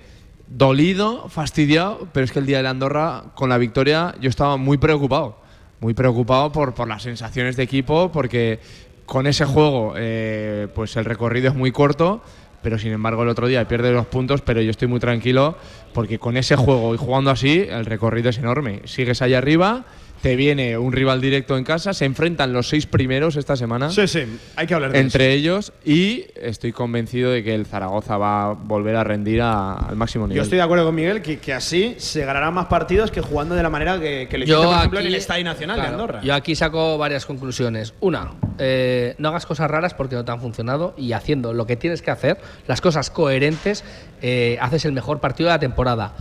dolido, 0.48 1.28
fastidiado, 1.30 2.08
pero 2.12 2.24
es 2.24 2.32
que 2.32 2.40
el 2.40 2.46
día 2.46 2.58
de 2.58 2.64
la 2.64 2.70
Andorra, 2.72 3.24
con 3.36 3.50
la 3.50 3.58
victoria, 3.58 4.16
yo 4.20 4.30
estaba 4.30 4.58
muy 4.58 4.78
preocupado. 4.78 5.38
Muy 5.82 5.94
preocupado 5.94 6.52
por, 6.52 6.74
por 6.74 6.88
las 6.88 7.04
sensaciones 7.04 7.58
de 7.58 7.64
equipo, 7.64 8.12
porque 8.12 8.60
con 9.06 9.28
ese 9.28 9.46
juego, 9.46 9.94
eh, 9.98 10.68
pues 10.74 10.96
el 10.96 11.06
recorrido 11.06 11.50
es 11.50 11.56
muy 11.56 11.72
corto, 11.72 12.22
pero 12.66 12.80
sin 12.80 12.94
embargo 12.94 13.22
el 13.22 13.30
otro 13.30 13.46
día 13.46 13.68
pierde 13.68 13.92
los 13.92 14.08
puntos, 14.08 14.42
pero 14.42 14.60
yo 14.60 14.72
estoy 14.72 14.88
muy 14.88 15.00
tranquilo, 15.00 15.56
porque 15.94 16.18
con 16.18 16.36
ese 16.36 16.56
juego 16.56 16.96
y 16.96 16.98
jugando 16.98 17.30
así, 17.30 17.64
el 17.70 17.86
recorrido 17.86 18.32
es 18.32 18.40
enorme. 18.40 18.82
Sigues 18.86 19.22
allá 19.22 19.38
arriba, 19.38 19.86
te 20.26 20.36
viene 20.36 20.76
un 20.76 20.92
rival 20.92 21.22
directo 21.22 21.56
en 21.56 21.64
casa, 21.64 21.94
se 21.94 22.04
enfrentan 22.04 22.52
los 22.52 22.68
seis 22.68 22.88
primeros 22.88 23.36
esta 23.36 23.56
semana 23.56 23.92
Sí, 23.92 24.08
sí, 24.08 24.24
hay 24.56 24.66
que 24.66 24.74
hablar 24.74 24.92
de 24.92 24.98
entre 25.00 25.36
eso. 25.36 25.38
ellos 25.38 25.74
y 25.86 26.26
estoy 26.42 26.72
convencido 26.72 27.30
de 27.30 27.44
que 27.44 27.54
el 27.54 27.68
Zaragoza 27.68 28.18
va 28.18 28.46
a 28.50 28.54
volver 28.54 28.96
a 28.96 29.04
rendir 29.04 29.44
a- 29.44 29.74
al 29.76 29.96
máximo 29.96 30.26
nivel. 30.26 30.38
Yo 30.38 30.42
estoy 30.42 30.56
de 30.58 30.64
acuerdo 30.64 30.84
con 30.86 30.96
Miguel 30.96 31.22
que, 31.22 31.38
que 31.38 31.54
así 31.54 31.94
se 32.00 32.26
ganarán 32.26 32.56
más 32.56 32.66
partidos 32.66 33.12
que 33.12 33.22
jugando 33.22 33.54
de 33.54 33.62
la 33.62 33.70
manera 33.70 34.00
que, 34.00 34.28
Yo 34.32 34.38
hiciste, 34.40 34.56
por 34.56 34.76
ejemplo, 34.78 35.00
en 35.02 35.06
el 35.06 35.14
Estadio 35.14 35.44
Nacional 35.44 35.76
claro, 35.76 35.90
de 35.92 35.94
Andorra. 36.02 36.22
Yo 36.24 36.34
aquí 36.34 36.56
saco 36.56 36.98
varias 36.98 37.28
conclusiones. 37.28 37.94
Una, 38.00 38.32
eh, 38.58 39.14
no 39.20 39.30
hagas 39.30 39.46
cosas 39.46 39.70
raras 39.70 39.94
porque 39.94 40.16
no 40.16 40.26
te 40.26 40.32
han 40.32 40.42
funcionado 40.42 40.96
y 40.98 41.12
haciendo 41.14 41.54
lo 41.54 41.68
que 41.68 41.76
tienes 41.76 42.02
que 42.02 42.10
hacer, 42.10 42.40
las 42.68 42.82
cosas 42.82 43.12
coherentes, 43.12 43.84
eh, 44.24 44.58
haces 44.60 44.86
el 44.86 44.92
mejor 44.94 45.20
partido 45.20 45.50
de 45.50 45.54
la 45.54 45.60
temporada. 45.60 46.14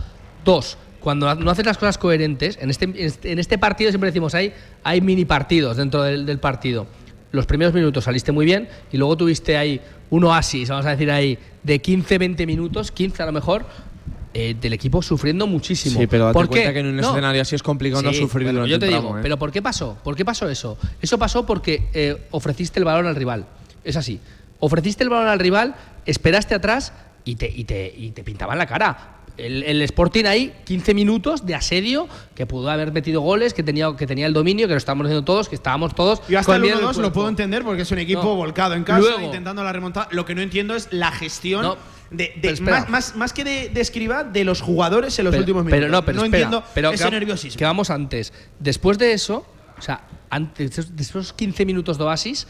Dos, 0.43 0.77
cuando 1.05 1.35
no 1.35 1.51
haces 1.51 1.67
las 1.67 1.77
cosas 1.77 1.99
coherentes, 1.99 2.57
en 2.59 2.71
este, 2.71 2.85
en 3.31 3.37
este 3.37 3.59
partido 3.59 3.91
siempre 3.91 4.09
decimos 4.09 4.33
hay, 4.33 4.51
hay 4.83 5.01
mini 5.01 5.23
partidos 5.23 5.77
dentro 5.77 6.01
del, 6.01 6.25
del 6.25 6.39
partido. 6.39 6.87
Los 7.31 7.45
primeros 7.45 7.75
minutos 7.75 8.05
saliste 8.05 8.31
muy 8.31 8.43
bien 8.43 8.67
y 8.91 8.97
luego 8.97 9.15
tuviste 9.15 9.55
ahí 9.55 9.79
un 10.09 10.23
oasis, 10.23 10.69
vamos 10.69 10.87
a 10.87 10.89
decir 10.89 11.11
ahí, 11.11 11.37
de 11.61 11.79
15-20 11.79 12.47
minutos, 12.47 12.91
15 12.91 13.21
a 13.21 13.27
lo 13.27 13.33
mejor, 13.33 13.67
eh, 14.33 14.55
del 14.59 14.73
equipo 14.73 15.03
sufriendo 15.03 15.45
muchísimo. 15.45 15.99
Sí, 15.99 16.07
pero 16.07 16.25
date 16.25 16.33
¿Por 16.33 16.47
cuenta 16.47 16.69
qué? 16.69 16.73
que 16.73 16.79
en 16.79 16.87
un 16.87 16.95
No. 16.95 17.09
escenario 17.11 17.43
así 17.43 17.53
es 17.53 17.61
complicado 17.61 18.01
no 18.01 18.11
sufrir 18.11 18.45
bueno, 18.47 18.61
durante 18.65 18.71
Yo 18.71 18.79
te 18.79 18.87
digo, 18.87 19.15
¿eh? 19.19 19.21
pero 19.21 19.37
¿por 19.37 19.51
qué 19.51 19.61
pasó? 19.61 19.99
¿Por 20.03 20.15
qué 20.15 20.25
pasó 20.25 20.49
eso? 20.49 20.75
Eso 20.99 21.19
pasó 21.19 21.45
porque 21.45 21.87
eh, 21.93 22.17
ofreciste 22.31 22.79
el 22.79 22.85
balón 22.85 23.05
al 23.05 23.15
rival. 23.15 23.45
Es 23.83 23.95
así. 23.95 24.19
Ofreciste 24.59 25.03
el 25.03 25.11
balón 25.11 25.27
al 25.27 25.37
rival, 25.37 25.75
esperaste 26.07 26.55
atrás 26.55 26.93
y 27.25 27.35
te, 27.35 27.47
y 27.47 27.65
te, 27.65 27.93
y 27.95 28.09
te 28.09 28.23
pintaban 28.23 28.57
la 28.57 28.65
cara. 28.65 29.14
El, 29.37 29.63
el 29.63 29.81
Sporting 29.81 30.25
ahí, 30.25 30.53
15 30.65 30.93
minutos 30.93 31.45
de 31.45 31.55
asedio, 31.55 32.07
que 32.35 32.45
pudo 32.45 32.69
haber 32.69 32.91
metido 32.93 33.21
goles, 33.21 33.53
que 33.53 33.63
tenía, 33.63 33.93
que 33.97 34.07
tenía 34.07 34.27
el 34.27 34.33
dominio, 34.33 34.67
que 34.67 34.73
lo 34.73 34.77
estábamos 34.77 35.05
haciendo 35.07 35.25
todos, 35.25 35.49
que 35.49 35.55
estábamos 35.55 35.93
todos. 35.93 36.21
Yo 36.29 36.39
hasta 36.39 36.55
el 36.55 36.61
miedo 36.61 36.79
en 36.79 36.85
1-2 36.85 36.97
lo 37.01 37.11
puedo 37.11 37.27
entender 37.27 37.63
porque 37.63 37.81
es 37.81 37.91
un 37.91 37.99
equipo 37.99 38.23
No. 38.23 38.35
volcado 38.35 38.73
en 38.75 38.83
casa, 38.85 38.99
Luego- 38.99 39.21
intentando 39.21 39.63
la 39.63 39.73
remontada. 39.73 40.07
Lo 40.11 40.23
que 40.25 40.35
no 40.35 40.41
entiendo 40.41 40.73
es 40.75 40.87
la 40.91 41.11
gestión 41.11 41.63
No, 41.63 41.77
de, 42.11 42.31
más, 42.61 42.87
más, 42.89 43.15
más 43.15 43.33
que 43.33 43.43
de, 43.43 43.69
de 43.69 43.81
escriba 43.81 44.23
de 44.23 44.45
los 44.45 44.61
jugadores 44.61 45.17
en 45.19 45.25
los 45.25 45.31
pero, 45.31 45.41
últimos 45.41 45.65
minutos. 45.65 45.79
Pero 45.81 45.91
no, 45.91 46.05
pero 46.05 46.17
espera, 46.23 46.37
entiendo 46.45 46.63
pero 46.73 46.91
ese 46.91 47.03
que, 47.03 47.11
nerviosismo. 47.11 47.57
que 47.59 47.65
vamos 47.65 47.89
antes. 47.89 48.31
Después 48.59 48.97
de 48.97 49.11
eso, 49.13 49.45
o 49.77 49.81
sea, 49.81 50.07
antes 50.29 50.95
de 50.95 51.03
esos 51.03 51.33
15 51.33 51.65
minutos 51.65 51.97
de 51.97 52.03
oasis, 52.05 52.47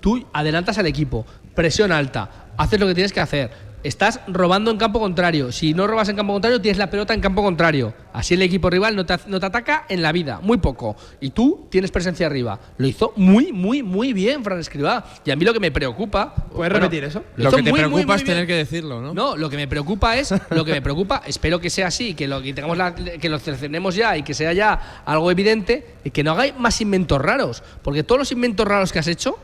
tú 0.00 0.26
adelantas 0.34 0.76
al 0.76 0.86
equipo, 0.86 1.24
presión 1.54 1.92
alta, 1.92 2.48
haces 2.58 2.78
lo 2.78 2.86
que 2.86 2.94
tienes 2.94 3.12
que 3.12 3.20
hacer. 3.20 3.50
Estás 3.86 4.18
robando 4.26 4.72
en 4.72 4.78
campo 4.78 4.98
contrario. 4.98 5.52
Si 5.52 5.72
no 5.72 5.86
robas 5.86 6.08
en 6.08 6.16
campo 6.16 6.32
contrario, 6.32 6.60
tienes 6.60 6.76
la 6.76 6.90
pelota 6.90 7.14
en 7.14 7.20
campo 7.20 7.40
contrario. 7.40 7.94
Así 8.12 8.34
el 8.34 8.42
equipo 8.42 8.68
rival 8.68 8.96
no 8.96 9.06
te, 9.06 9.16
no 9.28 9.38
te 9.38 9.46
ataca 9.46 9.84
en 9.88 10.02
la 10.02 10.10
vida, 10.10 10.40
muy 10.42 10.58
poco. 10.58 10.96
Y 11.20 11.30
tú 11.30 11.68
tienes 11.70 11.92
presencia 11.92 12.26
arriba. 12.26 12.58
Lo 12.78 12.88
hizo 12.88 13.12
muy, 13.14 13.52
muy, 13.52 13.84
muy 13.84 14.12
bien, 14.12 14.42
Fran 14.42 14.58
Escribá. 14.58 15.04
Y 15.24 15.30
a 15.30 15.36
mí 15.36 15.44
lo 15.44 15.52
que 15.52 15.60
me 15.60 15.70
preocupa. 15.70 16.34
¿Puedes 16.52 16.72
repetir 16.72 17.04
eso? 17.04 17.22
Lo, 17.36 17.50
que 17.52 17.62
te 17.62 17.70
muy, 17.70 17.78
preocupa 17.78 18.06
muy 18.06 18.16
es 18.16 18.22
bien. 18.24 18.26
tener 18.34 18.46
que 18.48 18.54
decirlo, 18.54 19.00
¿no? 19.00 19.14
No, 19.14 19.36
lo 19.36 19.48
que 19.48 19.56
me 19.56 19.68
preocupa 19.68 20.16
es, 20.16 20.34
lo 20.50 20.64
que 20.64 20.72
me 20.72 20.82
preocupa, 20.82 21.22
espero 21.24 21.60
que 21.60 21.70
sea 21.70 21.86
así, 21.86 22.14
que 22.14 22.26
lo 22.26 22.42
que 22.42 22.52
tengamos 22.54 22.76
la- 22.76 22.92
que 22.92 23.28
lo 23.28 23.38
cercenemos 23.38 23.94
ya 23.94 24.16
y 24.16 24.24
que 24.24 24.34
sea 24.34 24.52
ya 24.52 25.02
algo 25.04 25.30
evidente, 25.30 25.94
y 26.02 26.10
que 26.10 26.24
no 26.24 26.32
hagáis 26.32 26.58
más 26.58 26.80
inventos 26.80 27.20
raros, 27.20 27.62
porque 27.82 28.02
todos 28.02 28.18
los 28.18 28.32
inventos 28.32 28.66
raros 28.66 28.92
que 28.92 28.98
has 28.98 29.06
hecho 29.06 29.38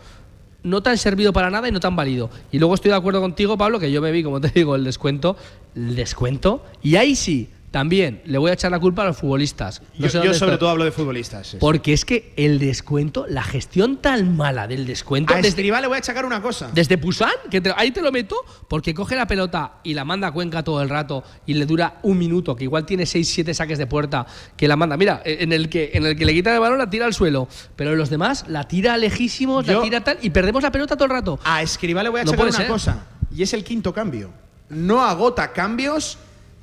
no 0.62 0.82
te 0.82 0.90
han 0.90 0.98
servido 0.98 1.32
para 1.32 1.50
nada 1.50 1.68
y 1.68 1.72
no 1.72 1.80
te 1.80 1.86
han 1.86 1.96
valido. 1.96 2.30
Y 2.50 2.58
luego 2.58 2.74
estoy 2.74 2.90
de 2.90 2.96
acuerdo 2.96 3.20
contigo, 3.20 3.56
Pablo, 3.56 3.78
que 3.78 3.90
yo 3.90 4.00
me 4.00 4.10
vi, 4.12 4.22
como 4.22 4.40
te 4.40 4.48
digo, 4.48 4.76
el 4.76 4.84
descuento, 4.84 5.36
el 5.74 5.94
descuento, 5.96 6.64
y 6.82 6.96
ahí 6.96 7.14
sí, 7.14 7.50
también 7.72 8.22
le 8.26 8.38
voy 8.38 8.50
a 8.50 8.54
echar 8.54 8.70
la 8.70 8.78
culpa 8.78 9.02
a 9.02 9.06
los 9.06 9.16
futbolistas. 9.16 9.82
No 9.98 10.06
yo 10.06 10.34
sobre 10.34 10.58
todo 10.58 10.68
hablo 10.68 10.84
de 10.84 10.92
futbolistas. 10.92 11.56
Porque 11.58 11.92
es 11.92 12.04
que 12.04 12.32
el 12.36 12.58
descuento, 12.60 13.26
la 13.28 13.42
gestión 13.42 13.96
tan 13.96 14.36
mala 14.36 14.68
del 14.68 14.86
descuento, 14.86 15.32
a 15.32 15.36
desde, 15.38 15.48
Escribá 15.48 15.80
le 15.80 15.86
voy 15.88 15.96
a 15.96 15.98
achacar 15.98 16.24
una 16.24 16.40
cosa. 16.40 16.70
desde 16.72 16.98
Pusan, 16.98 17.30
que 17.50 17.60
te- 17.60 17.72
ahí 17.76 17.90
te 17.90 18.02
lo 18.02 18.12
meto, 18.12 18.36
porque 18.68 18.94
coge 18.94 19.16
la 19.16 19.26
pelota 19.26 19.80
y 19.82 19.94
la 19.94 20.04
manda 20.04 20.28
a 20.28 20.32
Cuenca 20.32 20.62
todo 20.62 20.82
el 20.82 20.88
rato 20.90 21.24
y 21.46 21.54
le 21.54 21.66
dura 21.66 21.98
un 22.02 22.18
minuto, 22.18 22.54
que 22.54 22.64
igual 22.64 22.84
tiene 22.86 23.04
6-7 23.06 23.52
saques 23.54 23.78
de 23.78 23.86
puerta, 23.86 24.26
que 24.56 24.68
la 24.68 24.76
manda. 24.76 24.96
Mira, 24.98 25.22
en 25.24 25.52
el 25.52 25.68
que, 25.68 25.90
en 25.94 26.04
el 26.06 26.14
que 26.16 26.26
le 26.26 26.34
quita 26.34 26.52
el 26.54 26.60
balón 26.60 26.76
la 26.78 26.90
tira 26.90 27.06
al 27.06 27.14
suelo, 27.14 27.48
pero 27.74 27.92
en 27.92 27.98
los 27.98 28.10
demás 28.10 28.44
la 28.48 28.68
tira 28.68 28.98
lejísimos, 28.98 29.64
Yo- 29.66 29.78
la 29.78 29.82
tira 29.82 30.04
tal, 30.04 30.18
y 30.20 30.28
perdemos 30.30 30.62
la 30.62 30.70
pelota 30.70 30.94
todo 30.94 31.06
el 31.06 31.10
rato. 31.10 31.40
A 31.42 31.62
Escribá 31.62 32.02
le 32.02 32.10
voy 32.10 32.20
a 32.20 32.24
No 32.24 32.30
achacar 32.32 32.38
puede 32.46 32.50
una 32.50 32.58
ser. 32.58 32.68
cosa. 32.68 33.06
Y 33.34 33.42
es 33.42 33.54
el 33.54 33.64
quinto 33.64 33.94
cambio. 33.94 34.30
No 34.68 35.00
agota 35.02 35.52
cambios 35.52 36.18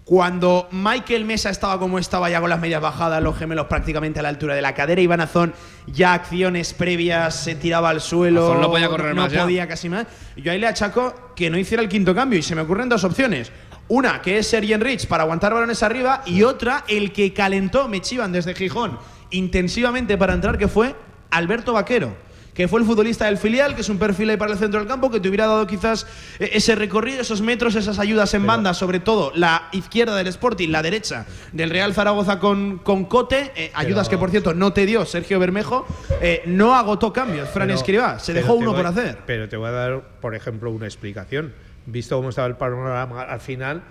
cuando 0.10 0.68
Michael 0.72 1.24
Mesa 1.24 1.52
estaba 1.52 1.78
como 1.78 2.00
estaba, 2.00 2.32
ya 2.32 2.42
con 2.42 2.50
las 2.50 2.60
medias 2.60 2.82
bajadas, 2.82 3.22
los 3.22 3.38
gemelos 3.38 3.68
prácticamente 3.68 4.20
a 4.20 4.24
la 4.24 4.30
altura 4.30 4.56
de 4.56 4.62
la 4.64 4.74
cadera. 4.74 5.00
Iván 5.00 5.22
Azón, 5.22 5.54
ya 5.86 6.16
acciones 6.16 6.74
previas, 6.74 7.36
se 7.36 7.54
tiraba 7.54 7.92
al 7.92 8.02
suelo. 8.02 8.50
Azón 8.50 8.62
no 8.62 8.72
podía 8.72 8.90
correr 8.90 9.14
no 9.14 9.22
más 9.22 9.32
ya. 9.32 9.44
podía 9.44 9.68
casi 9.68 9.88
más. 9.88 10.08
Yo 10.36 10.52
ahí 10.52 10.58
le 10.58 10.66
achaco 10.66 11.34
que 11.36 11.52
no 11.52 11.60
hiciera 11.60 11.84
el 11.84 11.90
quinto 11.90 12.16
cambio. 12.16 12.40
Y 12.40 12.42
se 12.42 12.56
me 12.56 12.62
ocurren 12.62 12.90
dos 12.90 13.04
opciones. 13.04 13.52
Una, 13.88 14.20
que 14.20 14.40
es 14.40 14.48
Sergio 14.48 14.80
Rich 14.80 15.06
para 15.06 15.26
aguantar 15.26 15.54
balones 15.54 15.84
arriba. 15.84 16.24
Y 16.26 16.42
otra, 16.42 16.86
el 16.88 17.14
que 17.14 17.32
calentó 17.32 17.88
Mechivan 17.88 18.32
desde 18.32 18.56
Gijón 18.56 18.98
intensivamente 19.30 20.18
para 20.18 20.34
entrar, 20.34 20.58
que 20.58 20.68
fue 20.68 20.96
Alberto 21.30 21.74
Vaquero 21.74 22.16
que 22.60 22.68
fue 22.68 22.82
el 22.82 22.86
futbolista 22.86 23.24
del 23.24 23.38
filial, 23.38 23.74
que 23.74 23.80
es 23.80 23.88
un 23.88 23.98
perfil 23.98 24.32
ahí 24.32 24.36
para 24.36 24.52
el 24.52 24.58
centro 24.58 24.82
del 24.82 24.90
campo, 24.90 25.10
que 25.10 25.22
te 25.22 25.30
hubiera 25.30 25.48
dado 25.48 25.66
quizás 25.66 26.06
eh, 26.40 26.50
ese 26.52 26.76
recorrido, 26.76 27.22
esos 27.22 27.40
metros, 27.42 27.74
esas 27.76 28.00
ayudas 28.00 28.34
en 28.34 28.46
banda, 28.46 28.74
sobre 28.74 29.00
todo 29.00 29.32
la 29.34 29.70
izquierda 29.72 30.14
del 30.18 30.28
Sporting, 30.28 30.68
la 30.68 30.82
derecha 30.82 31.26
del 31.54 31.70
Real 31.70 31.94
Zaragoza 31.94 32.38
con, 32.38 32.80
con 32.80 33.06
Cote, 33.06 33.54
eh, 33.56 33.72
ayudas 33.76 34.10
que 34.10 34.18
por 34.18 34.30
cierto 34.30 34.54
no 34.54 34.74
te 34.74 34.86
dio 34.86 35.06
Sergio 35.06 35.40
Bermejo, 35.40 35.88
eh, 36.20 36.42
no 36.48 36.76
agotó 36.76 37.14
cambios, 37.14 37.48
Fran 37.48 37.70
Pero- 37.70 37.80
Escribá, 37.80 38.20
se 38.20 38.34
dejó 38.34 38.56
uno 38.56 38.72
voy- 38.74 38.82
por 38.82 38.88
hacer. 38.88 39.20
Pero 39.26 39.48
te 39.48 39.56
voy 39.56 39.70
a 39.70 39.72
dar, 39.72 40.02
por 40.20 40.36
ejemplo, 40.36 40.70
una 40.70 40.86
explicación. 40.86 41.54
Visto 41.86 42.18
cómo 42.18 42.28
estaba 42.28 42.50
el 42.50 42.58
panorama 42.58 43.22
al 43.22 43.40
final, 43.40 43.84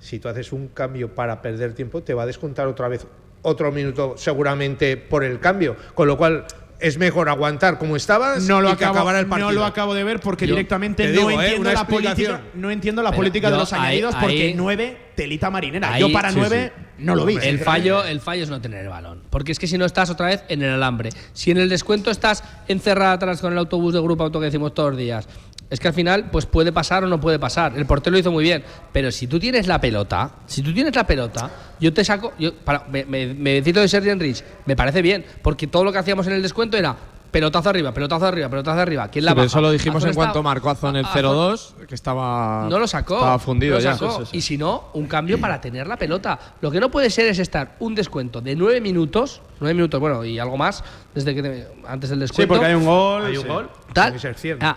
si 0.00 0.18
tú 0.18 0.28
haces 0.28 0.50
un 0.50 0.66
cambio 0.66 1.14
para 1.14 1.40
perder 1.42 1.74
tiempo, 1.74 2.02
te 2.02 2.12
va 2.12 2.24
a 2.24 2.26
descontar 2.26 2.66
otra 2.66 2.88
vez 2.88 3.06
otro 3.42 3.70
minuto 3.70 4.14
seguramente 4.16 4.96
por 4.96 5.22
el 5.22 5.38
cambio, 5.38 5.76
con 5.94 6.08
lo 6.08 6.16
cual 6.16 6.44
es 6.78 6.98
mejor 6.98 7.28
aguantar 7.28 7.78
como 7.78 7.96
estabas 7.96 8.42
No 8.44 8.60
lo, 8.60 8.68
y 8.70 8.76
que 8.76 8.84
acabo, 8.84 8.98
acabara 8.98 9.18
el 9.20 9.26
partido. 9.26 9.48
no 9.50 9.54
lo 9.60 9.64
acabo 9.64 9.94
de 9.94 10.04
ver 10.04 10.20
porque 10.20 10.46
Yo 10.46 10.54
directamente 10.54 11.04
te 11.06 11.12
no, 11.12 11.28
digo, 11.28 11.40
¿eh? 11.40 11.44
entiendo 11.46 11.72
la 11.72 11.86
política, 11.86 12.40
no 12.54 12.70
entiendo 12.70 13.02
la 13.02 13.10
Pero 13.10 13.16
política 13.20 13.50
de 13.50 13.56
los 13.56 13.72
ahí- 13.72 13.80
añadidos 13.80 14.14
porque 14.16 14.42
ahí- 14.48 14.54
9 14.54 14.96
telita 15.16 15.50
marinera. 15.50 15.94
ahí- 15.94 16.00
yo 16.02 16.12
para 16.12 16.30
sí, 16.30 16.36
9 16.38 16.72
no 16.98 17.14
lo 17.14 17.24
vi. 17.24 17.36
El 17.42 17.58
fallo, 17.60 18.04
el 18.04 18.20
fallo 18.20 18.42
es 18.42 18.50
no 18.50 18.60
tener 18.60 18.80
el 18.82 18.88
balón. 18.88 19.22
Porque 19.30 19.52
es 19.52 19.58
que 19.58 19.66
si 19.66 19.78
no 19.78 19.84
estás 19.86 20.10
otra 20.10 20.26
vez 20.26 20.44
en 20.48 20.62
el 20.62 20.70
alambre. 20.70 21.10
Si 21.32 21.50
en 21.50 21.56
el 21.58 21.68
descuento 21.68 22.10
estás 22.10 22.42
encerrada 22.68 23.12
atrás 23.12 23.40
con 23.40 23.52
el 23.52 23.58
autobús 23.58 23.94
de 23.94 24.00
grupo 24.00 24.24
auto 24.24 24.38
que 24.40 24.46
decimos 24.46 24.74
todos 24.74 24.90
los 24.90 24.98
días. 24.98 25.28
Es 25.68 25.80
que 25.80 25.88
al 25.88 25.94
final, 25.94 26.30
pues 26.30 26.46
puede 26.46 26.70
pasar 26.70 27.02
o 27.02 27.08
no 27.08 27.20
puede 27.20 27.38
pasar. 27.40 27.72
El 27.76 27.86
portero 27.86 28.12
lo 28.12 28.18
hizo 28.18 28.30
muy 28.30 28.44
bien. 28.44 28.62
Pero 28.92 29.10
si 29.10 29.26
tú 29.26 29.40
tienes 29.40 29.66
la 29.66 29.80
pelota, 29.80 30.30
si 30.46 30.62
tú 30.62 30.72
tienes 30.72 30.94
la 30.94 31.04
pelota, 31.06 31.50
yo 31.80 31.92
te 31.92 32.04
saco. 32.04 32.32
Yo, 32.38 32.54
para, 32.54 32.84
me, 32.88 33.04
me, 33.04 33.34
me 33.34 33.60
cito 33.62 33.80
de 33.80 33.88
Sergio 33.88 34.12
Enrich, 34.12 34.44
me 34.64 34.76
parece 34.76 35.02
bien. 35.02 35.24
Porque 35.42 35.66
todo 35.66 35.82
lo 35.82 35.90
que 35.92 35.98
hacíamos 35.98 36.26
en 36.28 36.34
el 36.34 36.42
descuento 36.42 36.76
era 36.76 36.94
pelotazo 37.32 37.68
arriba, 37.68 37.92
pelotazo 37.92 38.26
arriba, 38.26 38.48
pelotazo 38.48 38.80
arriba. 38.80 39.08
¿Quién 39.08 39.24
la 39.24 39.32
Sí, 39.32 39.34
pero 39.34 39.42
baja? 39.42 39.46
eso 39.46 39.60
lo 39.60 39.70
dijimos 39.72 39.96
Azón 39.96 40.08
en 40.10 40.14
cuanto 40.14 40.42
marcó 40.44 40.70
Azón 40.70 40.96
el 40.96 41.04
Azón- 41.04 41.22
0-2, 41.22 41.74
que 41.88 41.94
estaba. 41.96 42.68
no 42.70 42.78
lo 42.78 42.86
sacó. 42.86 43.16
Estaba 43.16 43.38
fundido 43.40 43.72
no 43.72 43.78
lo 43.78 43.84
ya. 43.84 43.94
sacó. 43.98 44.22
Y 44.32 44.40
si 44.42 44.56
no, 44.56 44.84
un 44.94 45.06
cambio 45.06 45.40
para 45.40 45.60
tener 45.60 45.88
la 45.88 45.96
pelota. 45.96 46.38
Lo 46.60 46.70
que 46.70 46.78
no 46.78 46.92
puede 46.92 47.10
ser 47.10 47.26
es 47.26 47.40
estar 47.40 47.74
un 47.80 47.96
descuento 47.96 48.40
de 48.40 48.54
nueve 48.54 48.80
minutos, 48.80 49.42
nueve 49.58 49.74
minutos, 49.74 50.00
bueno, 50.00 50.24
y 50.24 50.38
algo 50.38 50.56
más, 50.56 50.84
desde 51.12 51.34
que 51.34 51.42
te- 51.42 51.66
antes 51.88 52.08
del 52.08 52.20
descuento. 52.20 52.42
Sí, 52.54 52.56
porque 52.56 52.66
hay 52.70 52.74
un 52.76 52.86
gol. 52.86 53.24
Hay 53.26 53.36
un 53.36 53.42
sí. 53.42 53.48
gol. 53.48 53.68
tal, 53.92 54.04
Tiene 54.04 54.12
que 54.12 54.20
ser 54.20 54.34
cien. 54.36 54.58
ah, 54.62 54.76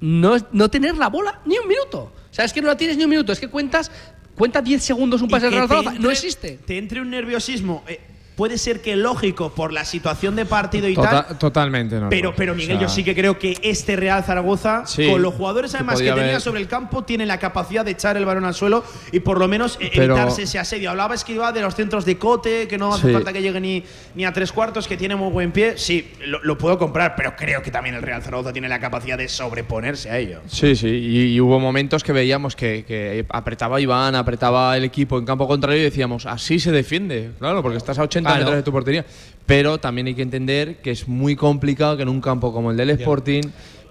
no, 0.00 0.36
no 0.52 0.70
tener 0.70 0.96
la 0.96 1.08
bola 1.08 1.40
ni 1.44 1.58
un 1.58 1.68
minuto. 1.68 2.12
O 2.30 2.34
sea, 2.34 2.44
es 2.44 2.52
que 2.52 2.60
no 2.60 2.68
la 2.68 2.76
tienes 2.76 2.96
ni 2.96 3.04
un 3.04 3.10
minuto, 3.10 3.32
es 3.32 3.40
que 3.40 3.48
cuentas 3.48 3.90
cuenta 4.34 4.60
10 4.60 4.82
segundos 4.82 5.22
un 5.22 5.28
pase 5.28 5.46
de 5.46 5.52
Zaragoza. 5.52 5.94
No 5.98 6.10
existe. 6.10 6.58
Te 6.64 6.78
entre 6.78 7.00
un 7.00 7.10
nerviosismo. 7.10 7.84
eh, 7.86 8.00
puede 8.36 8.58
ser 8.58 8.82
que 8.82 8.96
lógico 8.96 9.50
por 9.54 9.72
la 9.72 9.84
situación 9.84 10.34
de 10.36 10.44
partido 10.44 10.88
y 10.88 10.94
Tota- 10.94 11.26
tal. 11.26 11.38
totalmente, 11.38 12.00
no. 12.00 12.08
Pero, 12.08 12.34
pero 12.34 12.54
Miguel, 12.54 12.78
yo 12.80 12.88
sí 12.88 13.04
que 13.04 13.14
creo 13.14 13.38
que 13.38 13.56
este 13.62 13.96
Real 13.96 14.24
Zaragoza, 14.24 14.84
Sí, 14.86 15.08
con 15.10 15.22
los 15.22 15.34
jugadores 15.34 15.70
que 15.70 15.76
además 15.76 15.94
que 15.96 16.02
podía 16.02 16.14
tenía 16.14 16.30
haber- 16.30 16.40
sobre 16.40 16.60
el 16.60 16.68
campo, 16.68 17.04
tiene 17.04 17.26
la 17.26 17.38
capacidad 17.38 17.84
de 17.84 17.92
echar 17.92 18.16
el 18.16 18.24
balón 18.24 18.44
al 18.44 18.54
suelo 18.54 18.84
y 19.12 19.20
por 19.20 19.38
lo 19.38 19.46
menos 19.48 19.78
Pero- 19.78 20.16
evitarse 20.16 20.42
ese 20.42 20.58
asedio. 20.58 20.90
Hablaba 20.90 21.14
Escriba 21.14 21.52
de 21.52 21.60
los 21.60 21.74
centros 21.74 22.04
de 22.04 22.18
cote, 22.18 22.66
que 22.68 22.76
no 22.78 22.92
hace 22.92 23.06
Sí. 23.08 23.12
falta 23.12 23.32
que 23.32 23.40
llegue 23.42 23.60
ni, 23.60 23.84
ni 24.14 24.24
a 24.24 24.32
tres 24.32 24.50
cuartos, 24.52 24.88
que 24.88 24.96
tiene 24.96 25.14
muy 25.16 25.30
buen 25.30 25.52
pie. 25.52 25.74
Sí, 25.78 26.10
lo, 26.26 26.42
lo 26.42 26.58
puedo 26.58 26.78
comprar, 26.78 27.14
pero 27.16 27.36
creo 27.36 27.62
que 27.62 27.70
también 27.70 27.94
el 27.94 28.02
Real 28.02 28.22
Zaragoza 28.22 28.52
tiene 28.52 28.68
la 28.68 28.80
capacidad 28.80 29.16
de 29.16 29.28
sobreponerse 29.28 30.10
a 30.10 30.18
ello. 30.18 30.40
Sí, 30.48 30.74
sí, 30.76 30.88
y, 30.88 31.34
y 31.34 31.40
hubo 31.40 31.60
momentos 31.60 32.02
que 32.02 32.12
veíamos 32.12 32.56
que, 32.56 32.84
que 32.86 33.24
apretaba 33.28 33.80
Iván, 33.80 34.14
apretaba 34.14 34.76
el 34.76 34.84
equipo 34.84 35.18
en 35.18 35.24
campo 35.24 35.46
contrario 35.46 35.80
y 35.80 35.84
decíamos, 35.84 36.26
así 36.26 36.58
se 36.58 36.72
defiende, 36.72 37.30
claro, 37.38 37.62
porque 37.62 37.76
estás 37.78 37.98
a 37.98 38.02
80 38.02 38.23
Claro. 38.24 38.38
metros 38.40 38.56
de 38.56 38.62
tu 38.62 38.72
portería. 38.72 39.04
Pero 39.46 39.78
también 39.78 40.06
hay 40.06 40.14
que 40.14 40.22
entender 40.22 40.76
que 40.80 40.90
es 40.90 41.06
muy 41.08 41.36
complicado 41.36 41.96
que 41.96 42.02
en 42.02 42.08
un 42.08 42.20
campo 42.20 42.52
como 42.52 42.70
el 42.70 42.76
del 42.76 42.90
Sporting 42.90 43.42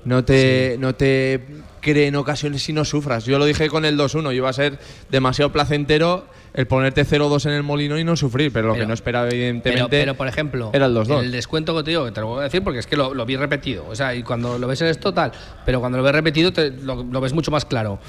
no 0.06 0.26
te, 0.26 0.76
no 0.80 0.96
te 0.96 1.42
creen 1.80 2.16
ocasiones 2.16 2.64
si 2.64 2.74
no 2.74 2.84
sufras. 2.86 3.26
Yo 3.26 3.38
lo 3.40 3.46
dije 3.46 3.70
con 3.70 3.86
el 3.86 3.98
2-1, 3.98 4.34
iba 4.36 4.50
a 4.50 4.54
ser 4.54 4.78
demasiado 5.10 5.52
placentero 5.52 6.26
el 6.54 6.68
ponerte 6.68 7.06
0-2 7.06 7.46
en 7.48 7.54
el 7.54 7.64
molino 7.64 7.98
y 7.98 8.04
no 8.04 8.16
sufrir, 8.16 8.52
pero 8.52 8.68
lo 8.70 8.74
que 8.76 8.86
no 8.86 8.94
esperaba 8.94 9.26
Pero, 9.28 9.36
evidentemente 9.38 10.00
pero, 10.02 10.14
por 10.16 10.28
ejemplo, 10.28 10.70
era 10.74 10.86
el 10.88 10.94
2-2. 10.96 11.20
el 11.22 11.32
descuento 11.32 11.76
que 11.76 11.84
te 11.84 11.92
digo, 11.92 12.06
que 12.06 12.12
te 12.12 12.22
lo 12.22 12.28
voy 12.28 12.40
a 12.42 12.44
decir 12.44 12.64
porque 12.64 12.80
es 12.80 12.88
que 12.88 12.96
lo, 12.98 13.14
lo 13.14 13.26
vi 13.26 13.38
repetido. 13.38 13.86
O 13.88 13.96
sea, 13.96 14.14
y 14.14 14.24
cuando 14.24 14.60
lo 14.60 14.68
ves 14.68 14.82
en 14.82 14.88
esto, 14.88 15.14
tal. 15.14 15.32
Pero 15.66 15.80
cuando 15.80 15.98
lo 16.00 16.04
ves 16.04 16.14
repetido, 16.14 16.52
te- 16.52 16.72
lo, 16.72 17.04
lo 17.04 17.22
ves 17.22 17.34
mucho 17.34 17.50
más 17.52 17.66
claro. 17.66 18.00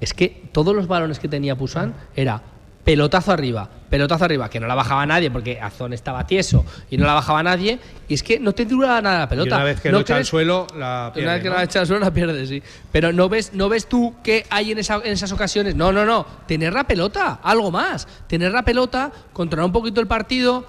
Es 0.00 0.12
que 0.14 0.42
todos 0.52 0.74
los 0.74 0.86
balones 0.88 1.18
que 1.18 1.28
tenía 1.28 1.56
Pusan 1.56 1.94
era 2.14 2.42
pelotazo 2.90 3.30
arriba, 3.30 3.70
pelotazo 3.88 4.24
arriba, 4.24 4.50
que 4.50 4.58
no 4.58 4.66
la 4.66 4.74
bajaba 4.74 5.06
nadie 5.06 5.30
porque 5.30 5.60
Azón 5.60 5.92
estaba 5.92 6.26
tieso 6.26 6.64
y 6.90 6.96
no 6.96 7.06
la 7.06 7.14
bajaba 7.14 7.40
nadie. 7.40 7.78
Y 8.08 8.14
es 8.14 8.24
que 8.24 8.40
no 8.40 8.52
te 8.52 8.64
dura 8.66 9.00
nada 9.00 9.20
la 9.20 9.28
pelota. 9.28 9.50
Y 9.50 9.52
una 9.58 9.64
vez 9.64 9.80
que 9.80 9.90
no 9.90 9.98
lo 9.98 10.00
echa 10.02 10.16
al 10.16 10.24
suelo, 10.24 10.66
la 10.76 11.12
pierde. 11.14 11.28
una 11.28 11.34
vez 11.34 11.42
que 11.44 11.48
¿no? 11.50 11.54
la 11.54 11.62
echa 11.62 11.80
al 11.80 11.86
suelo 11.86 12.04
la 12.04 12.12
pierdes, 12.12 12.48
sí. 12.48 12.60
Pero 12.90 13.12
no 13.12 13.28
ves, 13.28 13.52
no 13.54 13.68
ves 13.68 13.86
tú 13.88 14.16
qué 14.24 14.44
hay 14.50 14.72
en, 14.72 14.78
esa- 14.78 15.00
en 15.04 15.12
esas 15.12 15.30
ocasiones. 15.30 15.76
No, 15.76 15.92
no, 15.92 16.04
no. 16.04 16.26
Tener 16.48 16.72
la 16.72 16.82
pelota, 16.82 17.38
algo 17.44 17.70
más. 17.70 18.08
Tener 18.26 18.50
la 18.50 18.64
pelota, 18.64 19.12
controlar 19.32 19.66
un 19.66 19.72
poquito 19.72 20.00
el 20.00 20.08
partido. 20.08 20.66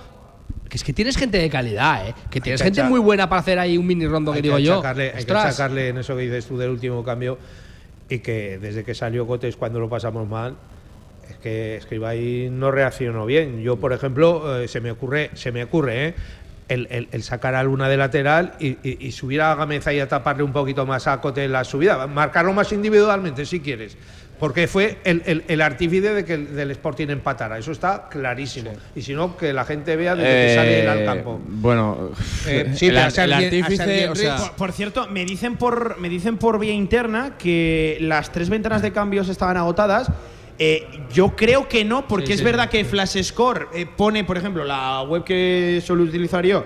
Que 0.69 0.77
es 0.77 0.83
que 0.83 0.93
tienes 0.93 1.17
gente 1.17 1.39
de 1.39 1.49
calidad, 1.49 2.07
¿eh? 2.07 2.13
Que 2.29 2.39
tienes 2.39 2.61
que 2.61 2.65
gente 2.65 2.83
muy 2.83 2.99
buena 2.99 3.27
para 3.27 3.39
hacer 3.41 3.57
ahí 3.57 3.79
un 3.79 3.87
mini 3.87 4.05
rondo 4.05 4.31
que 4.31 4.43
digo 4.43 4.59
yo. 4.59 4.83
hay 4.85 5.25
que 5.25 5.25
sacarle 5.25 5.87
en 5.89 5.97
eso 5.97 6.15
que 6.15 6.21
dices 6.21 6.45
tú 6.45 6.55
del 6.59 6.69
último 6.69 7.03
cambio 7.03 7.39
y 8.07 8.19
que 8.19 8.59
desde 8.59 8.83
que 8.83 8.93
salió 8.93 9.25
Cotes 9.25 9.55
cuando 9.57 9.79
lo 9.79 9.89
pasamos 9.89 10.29
mal 10.29 10.55
que 11.41 11.77
Escribay 11.77 12.49
no 12.51 12.71
reaccionó 12.71 13.25
bien. 13.25 13.61
Yo, 13.61 13.77
por 13.77 13.93
ejemplo, 13.93 14.61
eh, 14.61 14.67
se 14.67 14.79
me 14.81 14.91
ocurre, 14.91 15.31
se 15.33 15.51
me 15.51 15.63
ocurre, 15.63 16.07
¿eh? 16.09 16.13
El, 16.69 16.87
el- 16.89 17.09
el 17.11 17.23
sacar 17.23 17.53
a 17.55 17.63
Luna 17.63 17.89
de 17.89 17.97
lateral 17.97 18.53
y, 18.59 18.69
y- 18.83 18.97
y 19.01 19.11
subir 19.11 19.41
a 19.41 19.53
Gameza 19.55 19.91
y 19.91 19.99
a 19.99 20.07
taparle 20.07 20.43
un 20.43 20.53
poquito 20.53 20.85
más 20.85 21.05
a 21.07 21.19
Cote 21.19 21.43
en 21.43 21.51
la 21.51 21.63
subida. 21.65 22.07
Marcarlo 22.07 22.53
más 22.53 22.71
individualmente, 22.71 23.45
si 23.45 23.59
quieres. 23.59 23.97
Porque 24.39 24.67
fue 24.67 24.97
el, 25.03 25.21
el, 25.27 25.43
el 25.49 25.61
artífice 25.61 26.13
de 26.13 26.25
que 26.25 26.33
el 26.33 26.55
del 26.55 26.71
Sporting 26.71 27.09
empatara. 27.09 27.59
Eso 27.59 27.71
está 27.73 28.07
clarísimo. 28.09 28.71
Y 28.95 29.01
si 29.03 29.13
no, 29.13 29.37
que 29.37 29.53
la 29.53 29.65
gente 29.65 29.95
vea 29.95 30.15
desde 30.15 30.47
que 30.47 30.55
sale 30.55 30.87
al 30.89 30.99
Eh, 31.01 31.05
campo. 31.05 31.39
Bueno, 31.45 32.09
Eh, 32.47 32.71
sí, 32.75 32.87
el, 32.87 32.97
artífice, 32.97 33.75
Sergi 33.77 34.05
o 34.05 34.15
sea, 34.15 34.37
Por, 34.37 34.51
por 34.53 34.71
cierto, 34.71 35.07
me 35.09 35.25
dicen 35.25 35.57
por, 35.57 35.99
me 35.99 36.09
dicen 36.09 36.37
por 36.37 36.57
vía 36.57 36.73
interna 36.73 37.33
que 37.37 37.97
las 38.01 38.31
tres 38.31 38.49
ventanas 38.49 38.81
de 38.81 38.91
cambios 38.91 39.27
estaban 39.29 39.57
agotadas. 39.57 40.09
Eh, 40.59 40.87
yo 41.13 41.35
creo 41.35 41.67
que 41.67 41.83
no, 41.83 42.07
porque 42.07 42.27
Sí, 42.27 42.33
es 42.33 42.39
sí. 42.39 42.45
verdad 42.45 42.69
que 42.69 42.85
Flash 42.85 43.21
Score 43.23 43.67
eh, 43.73 43.85
pone, 43.85 44.23
por 44.23 44.37
ejemplo, 44.37 44.63
la 44.63 45.01
web 45.03 45.23
que 45.23 45.81
suelo 45.85 46.03
utilizar 46.03 46.45
yo, 46.45 46.63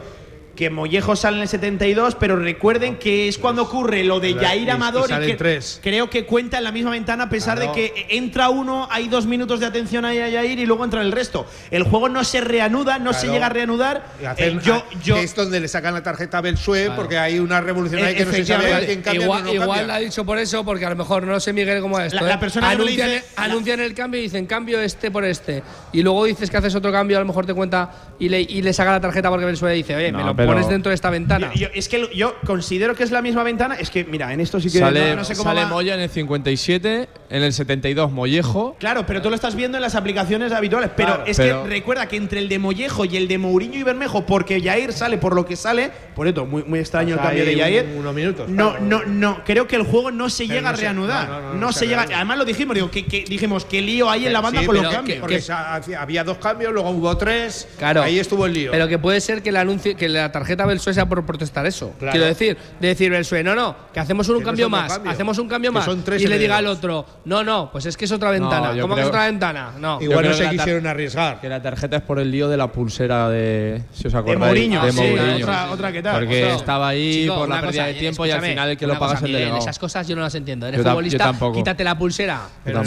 que 0.56 0.70
Mollejo 0.70 1.16
sale 1.16 1.38
en 1.38 1.44
el 1.44 1.48
72, 1.50 2.16
pero 2.16 2.36
recuerden 2.38 2.96
que 2.98 3.28
es 3.28 3.38
cuando 3.38 3.64
ocurre 3.64 4.04
lo 4.04 4.20
de 4.20 4.30
Y- 4.32 4.36
Yair 4.36 4.68
y 4.68 4.70
Amador 4.72 5.06
y, 5.06 5.10
salen 5.10 5.30
que 5.30 5.36
tres. 5.36 5.80
creo 5.84 6.10
que 6.10 6.26
cuenta 6.26 6.58
en 6.60 6.64
la 6.64 6.72
misma 6.72 6.92
ventana 6.92 7.26
a 7.26 7.30
pesar 7.30 7.58
Claro. 7.58 7.74
de 7.74 7.76
que 7.94 8.06
entra 8.10 8.50
uno, 8.50 8.88
hay 8.92 9.08
dos 9.10 9.26
minutos 9.26 9.60
de 9.60 9.66
atención 9.66 10.06
ahí 10.06 10.20
a 10.20 10.30
Yair 10.30 10.58
y 10.60 10.66
luego 10.66 10.84
entra 10.86 11.02
el 11.02 11.12
resto. 11.12 11.46
El 11.72 11.84
juego 11.84 12.08
no 12.10 12.24
se 12.24 12.42
reanuda, 12.42 13.00
no 13.00 13.12
se 13.14 13.22
Claro. 13.22 13.34
llega 13.34 13.46
a 13.48 13.50
reanudar. 13.50 14.06
Y 14.22 14.26
hacen- 14.26 14.58
Eh, 14.58 14.62
yo, 14.64 14.84
yo, 15.04 15.18
es 15.18 15.36
donde 15.36 15.60
le 15.60 15.68
sacan 15.68 15.94
la 15.94 16.04
tarjeta 16.04 16.38
a 16.38 16.42
Belsué 16.42 16.92
porque 16.96 17.18
hay 17.18 17.40
una 17.40 17.60
revolución 17.62 18.04
ahí 18.04 18.14
Eh, 18.14 18.18
que 18.18 18.26
no 18.26 18.32
se 18.32 18.46
sabe 18.46 18.86
quién 18.86 19.02
cambia 19.02 19.24
igual, 19.24 19.44
no 19.44 19.54
igual 19.54 19.68
cambia. 19.70 19.88
la 19.88 19.96
ha 19.96 20.00
dicho 20.00 20.26
por 20.26 20.38
eso, 20.40 20.64
porque 20.64 20.86
a 20.86 20.90
lo 20.90 20.96
mejor 20.96 21.24
no 21.24 21.40
sé 21.40 21.52
Miguel 21.54 21.82
cómo 21.82 22.00
es 22.00 22.08
esto. 22.14 22.22
La- 22.24 22.30
la 22.30 22.36
¿eh? 22.36 22.40
persona 22.40 22.70
me 22.70 22.76
lo 22.76 22.84
anuncian, 22.84 23.10
dice- 23.10 23.26
anuncian 23.36 23.80
el 23.82 23.94
cambio 23.94 24.20
y 24.20 24.24
dicen 24.24 24.46
cambio 24.46 24.80
este 24.80 25.12
por 25.12 25.26
este. 25.26 25.64
Y 25.92 26.02
luego 26.02 26.24
dices 26.26 26.50
que 26.50 26.58
haces 26.58 26.74
otro 26.76 26.92
cambio, 26.92 27.18
a 27.18 27.20
lo 27.20 27.26
mejor 27.26 27.46
te 27.46 27.54
cuenta 27.54 27.90
y 28.20 28.30
le, 28.30 28.42
y 28.42 28.62
le 28.62 28.72
saca 28.74 28.92
la 28.92 29.02
tarjeta 29.02 29.30
porque 29.30 29.46
Venezuela 29.46 29.74
dice, 29.76 29.96
oye, 29.96 30.12
me 30.12 30.20
No, 30.20 30.28
lo 30.28 30.36
pero- 30.46 30.54
pones 30.58 30.70
dentro 30.70 30.90
de 30.90 30.96
esta 30.96 31.10
ventana. 31.10 31.52
Yo- 31.54 31.62
yo- 31.62 31.74
es 31.74 31.90
que 31.90 32.00
lo- 32.00 32.12
yo 32.12 32.36
considero 32.46 32.96
que 32.96 33.04
es 33.04 33.12
la 33.12 33.22
misma 33.22 33.44
ventana. 33.44 33.76
Es 33.76 33.90
que, 33.90 34.04
mira, 34.04 34.32
en 34.34 34.40
esto 34.42 34.60
sí 34.60 34.70
que 34.72 34.80
sale, 34.80 35.12
no, 35.12 35.18
no 35.18 35.24
sé 35.24 35.36
cómo 35.36 35.50
sale 35.50 35.62
va. 35.64 35.68
Moya 35.70 35.94
en 35.96 36.02
el 36.02 36.10
57, 36.10 37.10
en 37.30 37.44
el 37.44 37.54
72 37.54 38.12
Mollejo. 38.12 38.76
Claro, 38.80 39.06
pero 39.06 39.22
tú 39.22 39.30
lo 39.30 39.36
estás 39.36 39.56
viendo 39.56 39.78
en 39.78 39.82
las 39.82 39.96
aplicaciones 39.96 40.52
habituales. 40.52 40.92
Pero 40.96 41.10
Claro, 41.16 41.24
es 41.26 41.38
pero- 41.38 41.64
que 41.64 41.70
recuerda 41.70 42.08
que 42.08 42.18
entre 42.18 42.40
el 42.40 42.50
de 42.50 42.60
Mollejo 42.60 43.06
y 43.06 43.18
el 43.18 43.28
de 43.28 43.38
Mourinho 43.38 43.78
y 43.80 43.84
Bermejo, 43.84 44.26
porque 44.26 44.62
Jair 44.62 44.94
sale 44.94 45.18
por 45.18 45.34
lo 45.36 45.46
que 45.46 45.56
sale, 45.56 45.92
por 46.16 46.28
esto, 46.28 46.46
muy, 46.46 46.64
muy 46.64 46.80
extraño 46.80 47.16
O 47.16 47.18
sea, 47.18 47.32
el 47.32 47.38
cambio 47.38 47.44
hay 47.50 47.56
de 47.56 47.62
Jair. 47.62 47.86
un- 47.94 48.00
unos 48.00 48.14
minutos, 48.16 48.50
No, 48.50 48.78
no, 48.80 49.04
no. 49.06 49.44
Creo 49.46 49.68
que 49.68 49.76
el 49.76 49.84
juego 49.84 50.12
no 50.12 50.30
se 50.30 50.44
Pero 50.46 50.56
llega 50.56 50.70
no 50.72 50.78
a 50.78 50.80
reanudar. 50.80 51.28
no, 51.30 51.34
no, 51.36 51.42
no, 51.48 51.54
No, 51.56 51.60
no 51.60 51.72
se 51.74 51.80
se 51.80 51.88
llega. 51.88 52.04
Además 52.16 52.38
lo 52.38 52.46
dijimos, 52.46 52.76
digo, 52.76 52.90
que, 52.92 53.06
que 53.06 53.24
dijimos 53.28 53.66
que 53.66 53.82
lío 53.82 54.10
hay 54.10 54.26
en 54.28 54.34
la 54.34 54.42
banda 54.42 54.60
Sí, 54.62 54.66
con 54.66 54.76
los 54.76 54.88
que- 54.88 54.96
cambios. 54.96 55.20
Porque 55.20 55.42
sa- 55.42 55.76
hacía- 55.76 56.02
había 56.02 56.24
dos 56.24 56.38
cambios, 56.38 56.74
luego 56.74 56.90
hubo 56.92 57.16
tres. 57.18 57.68
Claro. 57.78 58.02
Ahí 58.02 58.20
estuvo 58.20 58.46
el 58.46 58.54
lío. 58.54 58.72
Pero 58.72 58.88
que 58.88 58.98
puede 59.00 59.22
ser 59.22 59.42
que 59.42 59.50
el 59.50 59.58
anuncio, 59.58 59.96
que 59.96 60.08
la 60.10 60.32
tarjeta 60.40 60.66
Belsué 60.66 60.94
sea 60.94 61.06
por 61.08 61.26
protestar 61.26 61.66
eso. 61.66 61.94
Claro. 61.98 62.12
Quiero 62.12 62.26
decir, 62.28 62.58
de 62.80 62.88
decir 62.90 63.10
Belsué, 63.10 63.44
no, 63.44 63.56
no, 63.56 63.76
que 63.94 64.00
hacemos 64.00 64.28
un 64.30 64.36
Que 64.36 64.42
no 64.42 64.46
cambio 64.48 64.70
más, 64.70 64.92
cambios, 64.92 65.14
hacemos 65.14 65.38
un 65.38 65.48
cambio 65.48 65.72
que 65.72 65.76
más. 65.76 65.86
son 65.86 66.04
tres 66.04 66.22
y 66.22 66.28
le 66.28 66.38
diga 66.38 66.58
al 66.58 66.68
otro, 66.68 67.06
no, 67.26 67.44
no, 67.44 67.70
pues 67.72 67.86
es 67.86 67.96
que 67.96 68.06
es 68.06 68.12
otra 68.12 68.32
ventana. 68.32 68.74
yo 68.74 68.82
¿Cómo 68.82 68.96
que 68.96 69.02
es 69.02 69.08
otra 69.08 69.26
ventana? 69.26 69.72
No. 69.80 70.02
Igual 70.02 70.26
no 70.28 70.34
se 70.34 70.50
quisieron 70.50 70.86
arriesgar. 70.88 71.40
Que 71.40 71.48
la 71.50 71.62
tarjeta 71.62 71.98
es 71.98 72.02
por 72.04 72.20
el 72.20 72.30
lío 72.32 72.50
de 72.50 72.58
la 72.58 72.72
pulsera 72.72 73.30
de. 73.30 73.82
Si 73.94 74.08
os 74.08 74.14
acordáis. 74.14 74.40
Mourinho, 74.40 74.84
de 74.86 74.92
sí, 74.92 74.98
Mourinho. 74.98 75.46
otra- 75.46 75.72
otra 75.72 75.92
que 75.92 76.04
tal. 76.04 76.20
Porque 76.20 76.54
estaba 76.54 76.88
ahí 76.90 77.24
Chico, 77.24 77.36
por 77.36 77.50
la 77.50 77.62
pérdida 77.62 77.84
cosa, 77.84 77.86
de 77.86 77.94
tiempo 77.96 78.26
y 78.26 78.32
al 78.32 78.42
final 78.42 78.70
el 78.72 78.78
que 78.78 78.88
lo 78.88 79.00
paga 79.00 79.14
es 79.16 79.22
el 79.24 79.32
delegado. 79.32 79.58
Esas 79.60 79.80
cosas 79.80 80.08
yo 80.08 80.16
no 80.16 80.22
las 80.22 80.36
entiendo. 80.36 80.68
Eres 80.68 80.82
futbolista, 80.82 81.34
quítate 81.54 81.84
la 81.84 81.98
pulsera. 81.98 82.42
Pero 82.64 82.82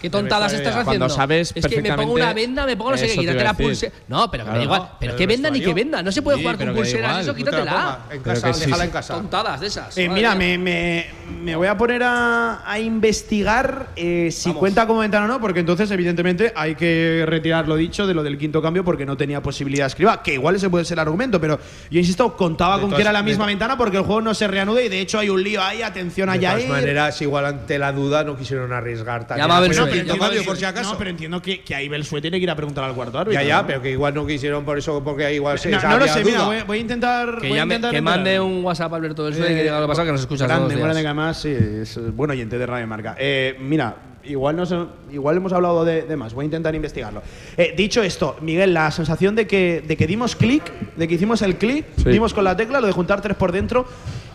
¿qué 0.00 0.10
tontadas 0.10 0.52
estás 0.52 0.74
haciendo? 0.76 0.84
Cuando 0.84 1.08
sabes 1.10 1.52
es 1.54 1.66
que 1.66 1.82
me 1.82 1.92
pongo 1.92 2.12
una 2.12 2.32
venda, 2.32 2.66
me 2.66 2.76
pongo 2.76 2.92
no 2.92 2.96
sé 2.96 3.08
qué, 3.08 3.16
quítate 3.18 3.44
la 3.44 3.54
pulsera. 3.54 3.92
No, 4.08 4.30
pero 4.30 4.44
que 4.44 4.50
me 4.50 4.58
da 4.58 4.64
igual. 4.64 4.88
Pero 5.00 5.16
que 5.16 5.26
venda 5.26 5.50
ni 5.50 5.60
que 5.60 5.74
venda. 5.74 6.02
No 6.02 6.12
se 6.12 6.22
puede. 6.22 6.45
Jugar 6.54 6.66
con 6.66 6.74
pulseras, 6.76 7.20
eso 7.22 7.34
quítatela. 7.34 7.98
En 8.10 8.20
casa, 8.22 8.48
déjala 8.52 8.76
sí. 8.76 8.82
en 8.82 8.90
casa. 8.90 9.14
Tontadas 9.14 9.60
de 9.60 9.66
esas. 9.66 9.96
Eh, 9.98 10.08
mira, 10.08 10.34
me, 10.34 10.58
me- 10.58 11.06
me 11.42 11.56
voy 11.56 11.66
a 11.68 11.76
poner 11.76 12.02
a, 12.02 12.62
a 12.70 12.78
investigar 12.78 13.88
eh, 13.96 14.30
si 14.32 14.48
Vamos. 14.50 14.60
cuenta 14.60 14.86
como 14.86 15.00
ventana 15.00 15.24
o 15.24 15.28
no, 15.28 15.40
porque 15.40 15.60
entonces, 15.60 15.90
evidentemente, 15.90 16.52
hay 16.54 16.74
que 16.74 17.24
retirar 17.26 17.66
lo 17.68 17.76
dicho 17.76 18.06
de 18.06 18.14
lo 18.14 18.22
del 18.22 18.38
quinto 18.38 18.60
cambio 18.62 18.84
porque 18.84 19.06
no 19.06 19.16
tenía 19.16 19.42
posibilidad 19.42 19.84
de 19.84 19.88
escriba, 19.88 20.22
que 20.22 20.34
igual 20.34 20.54
ese 20.56 20.68
puede 20.70 20.84
ser 20.84 20.96
el 20.96 21.00
argumento, 21.00 21.40
pero 21.40 21.58
yo 21.90 21.98
insisto, 21.98 22.36
contaba 22.36 22.76
De 22.76 22.82
con 22.82 22.92
que 22.92 23.00
era 23.02 23.12
la 23.12 23.22
misma 23.22 23.46
ventana 23.46 23.76
porque 23.76 23.96
el 23.98 24.02
juego 24.04 24.20
no 24.20 24.34
se 24.34 24.46
reanuda 24.48 24.82
y 24.82 24.88
de 24.88 25.00
hecho 25.00 25.18
hay 25.18 25.28
un 25.30 25.42
lío 25.42 25.62
ahí, 25.62 25.82
atención 25.82 26.28
a 26.28 26.32
De 26.34 26.40
todas 26.40 26.66
maneras, 26.68 27.20
igual 27.22 27.46
ante 27.46 27.78
la 27.78 27.92
duda 27.92 28.24
no 28.24 28.36
quisieron 28.36 28.72
arriesgar 28.72 29.26
también. 29.26 29.46
Llama 29.48 29.54
a 29.58 29.58
a 29.58 29.68
cambio, 29.68 30.00
entiendo, 30.00 30.44
por 30.44 30.56
si 30.56 30.64
acaso. 30.64 30.92
no, 30.92 30.98
pero 30.98 31.10
entiendo 31.10 31.42
que, 31.42 31.62
que 31.62 31.74
ahí 31.74 31.88
Belsuet 31.88 32.22
tiene 32.22 32.38
que 32.38 32.44
ir 32.44 32.50
a 32.50 32.56
preguntar 32.56 32.84
al 32.84 32.94
cuarto 32.94 33.18
árbitro. 33.18 33.40
ya, 33.42 33.46
ya, 33.46 33.60
¿no? 33.62 33.66
pero 33.66 33.82
que 33.82 33.90
igual 33.90 34.14
no 34.14 34.26
quisieron 34.26 34.64
por 34.64 34.78
eso, 34.78 35.02
porque 35.02 35.32
igual 35.34 35.58
se 35.58 35.70
No, 35.70 35.80
no 35.80 35.88
lo 35.88 35.94
había 35.96 36.12
sé, 36.12 36.20
mira, 36.44 36.46
voy, 36.46 36.62
voy 36.66 36.78
a 36.78 36.80
intentar. 36.80 37.38
Que, 37.40 37.48
voy 37.48 37.58
a 37.58 37.62
intentar 37.64 37.90
que 37.92 38.00
mande 38.00 38.40
un 38.40 38.64
WhatsApp 38.64 38.92
a 38.92 38.96
Alberto 38.96 39.24
del 39.24 39.34
Suede 39.34 39.48
Eh, 39.50 39.52
y 39.52 39.56
que 39.56 39.62
diga 39.64 39.80
lo 39.80 39.86
que 39.86 39.90
pasa 39.90 40.04
que 40.04 40.12
nos 40.12 40.20
escucha 40.20 40.46
todos 40.46 40.56
grande, 40.58 40.74
los 40.74 40.82
grande, 40.82 41.00
días. 41.00 41.02
que 41.02 41.08
además 41.08 41.40
sí, 41.40 41.48
es 41.82 41.96
eh, 41.96 42.00
buen 42.00 42.30
oyente 42.30 42.58
de 42.58 42.66
Radio 42.66 42.86
Marca. 42.86 43.16
Eh, 43.18 43.56
mira, 43.60 43.96
igual, 44.24 44.56
no 44.56 44.66
sé- 44.66 44.76
igual 45.12 45.36
hemos 45.36 45.52
hablado 45.52 45.84
de, 45.84 46.02
de 46.02 46.16
más, 46.16 46.34
voy 46.34 46.44
a 46.44 46.46
intentar 46.46 46.74
investigarlo. 46.74 47.22
Eh, 47.56 47.74
dicho 47.76 48.02
esto, 48.02 48.36
Miguel, 48.40 48.74
la 48.74 48.90
sensación 48.90 49.34
de 49.36 49.46
que, 49.46 49.82
de 49.86 49.96
que 49.96 50.06
dimos 50.06 50.34
clic, 50.36 50.62
de 50.96 51.06
que 51.08 51.14
hicimos 51.14 51.42
el 51.42 51.56
clic, 51.56 51.84
Sí. 51.96 52.10
dimos 52.10 52.34
con 52.34 52.44
la 52.44 52.56
tecla, 52.56 52.80
lo 52.80 52.86
de 52.88 52.92
juntar 52.92 53.20
tres 53.22 53.36
por 53.36 53.52
dentro, 53.52 53.86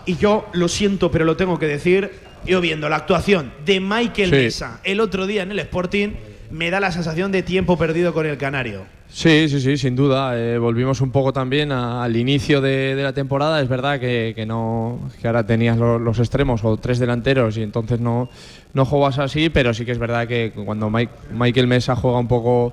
y 0.05 0.15
yo 0.15 0.47
lo 0.53 0.67
siento, 0.67 1.11
pero 1.11 1.25
lo 1.25 1.35
tengo 1.35 1.59
que 1.59 1.67
decir, 1.67 2.11
yo 2.45 2.59
viendo 2.61 2.89
la 2.89 2.95
actuación 2.95 3.51
de 3.65 3.79
Michael 3.79 4.29
Sí. 4.29 4.35
Mesa 4.35 4.79
el 4.83 4.99
otro 4.99 5.27
día 5.27 5.43
en 5.43 5.51
el 5.51 5.59
Sporting, 5.59 6.09
me 6.49 6.69
da 6.71 6.79
la 6.79 6.91
sensación 6.91 7.31
de 7.31 7.43
tiempo 7.43 7.77
perdido 7.77 8.13
con 8.13 8.25
el 8.25 8.37
Canario. 8.37 8.85
Sí, 9.14 9.49
sí, 9.49 9.59
sí, 9.59 9.78
sin 9.78 9.95
duda. 9.95 10.39
Eh, 10.39 10.57
volvimos 10.57 11.01
un 11.01 11.12
poco 11.12 11.34
también 11.34 11.72
a- 11.74 12.01
al 12.03 12.16
inicio 12.16 12.62
de, 12.62 12.95
de 12.95 13.03
la 13.03 13.12
temporada. 13.14 13.62
Es 13.62 13.68
verdad 13.68 13.99
que, 13.99 14.32
que 14.36 14.45
no, 14.45 14.99
que 15.22 15.28
ahora 15.28 15.45
tenías 15.45 15.78
lo- 15.78 15.99
los 15.99 16.18
extremos 16.20 16.64
o 16.64 16.78
tres 16.78 16.97
delanteros 16.97 17.57
y 17.57 17.64
entonces 17.64 17.99
no, 17.99 18.30
no 18.74 18.86
juegas 18.86 19.20
así, 19.20 19.49
pero 19.49 19.74
sí 19.74 19.84
que 19.86 19.91
es 19.91 19.99
verdad 19.99 20.28
que 20.28 20.53
cuando 20.66 20.89
Mike- 20.89 21.12
Michael 21.34 21.68
Mesa 21.68 21.95
juega 21.97 22.20
un 22.20 22.30
poco 22.30 22.72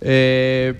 eh, 0.00 0.72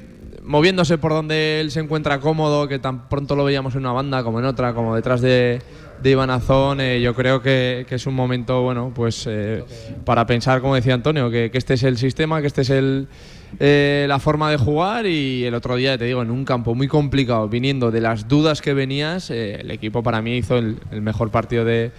moviéndose 0.42 0.96
por 0.96 1.12
donde 1.12 1.60
él 1.60 1.70
se 1.70 1.80
encuentra 1.80 2.18
cómodo, 2.20 2.66
que 2.66 2.78
tan 2.78 3.06
pronto 3.10 3.36
lo 3.36 3.44
veíamos 3.44 3.74
en 3.74 3.80
una 3.80 3.92
banda 3.92 4.22
como 4.24 4.38
en 4.38 4.46
otra, 4.46 4.72
como 4.72 4.96
detrás 4.96 5.20
de, 5.20 5.60
de 6.02 6.10
Iván 6.10 6.30
Azón, 6.30 6.80
eh, 6.80 7.00
yo 7.02 7.14
creo 7.14 7.42
que, 7.42 7.84
que 7.88 7.96
es 7.96 8.06
un 8.06 8.14
momento, 8.14 8.62
bueno, 8.62 8.90
pues 8.94 9.26
eh, 9.28 9.64
para 10.06 10.26
pensar, 10.26 10.62
como 10.62 10.74
decía 10.74 10.94
Antonio, 10.94 11.30
que, 11.30 11.50
que 11.50 11.58
este 11.58 11.74
es 11.74 11.82
el 11.82 11.98
sistema, 11.98 12.40
que 12.40 12.46
este 12.46 12.62
es 12.62 12.70
el, 12.70 13.06
eh, 13.60 14.06
la 14.08 14.18
forma 14.18 14.50
de 14.50 14.56
jugar 14.56 15.06
y 15.06 15.44
el 15.44 15.54
otro 15.54 15.76
día, 15.76 15.96
te 15.98 16.04
digo, 16.04 16.22
en 16.22 16.30
un 16.30 16.44
campo 16.44 16.74
muy 16.74 16.88
complicado, 16.88 17.48
viniendo 17.48 17.90
de 17.90 18.00
las 18.00 18.28
dudas 18.28 18.60
que 18.60 18.74
venías, 18.74 19.30
eh, 19.30 19.60
el 19.60 19.70
equipo 19.70 20.02
para 20.02 20.22
mí 20.22 20.36
hizo 20.36 20.56
el, 20.58 20.78
el 20.90 21.02
mejor 21.02 21.30
partido 21.30 21.64
de, 21.64 21.92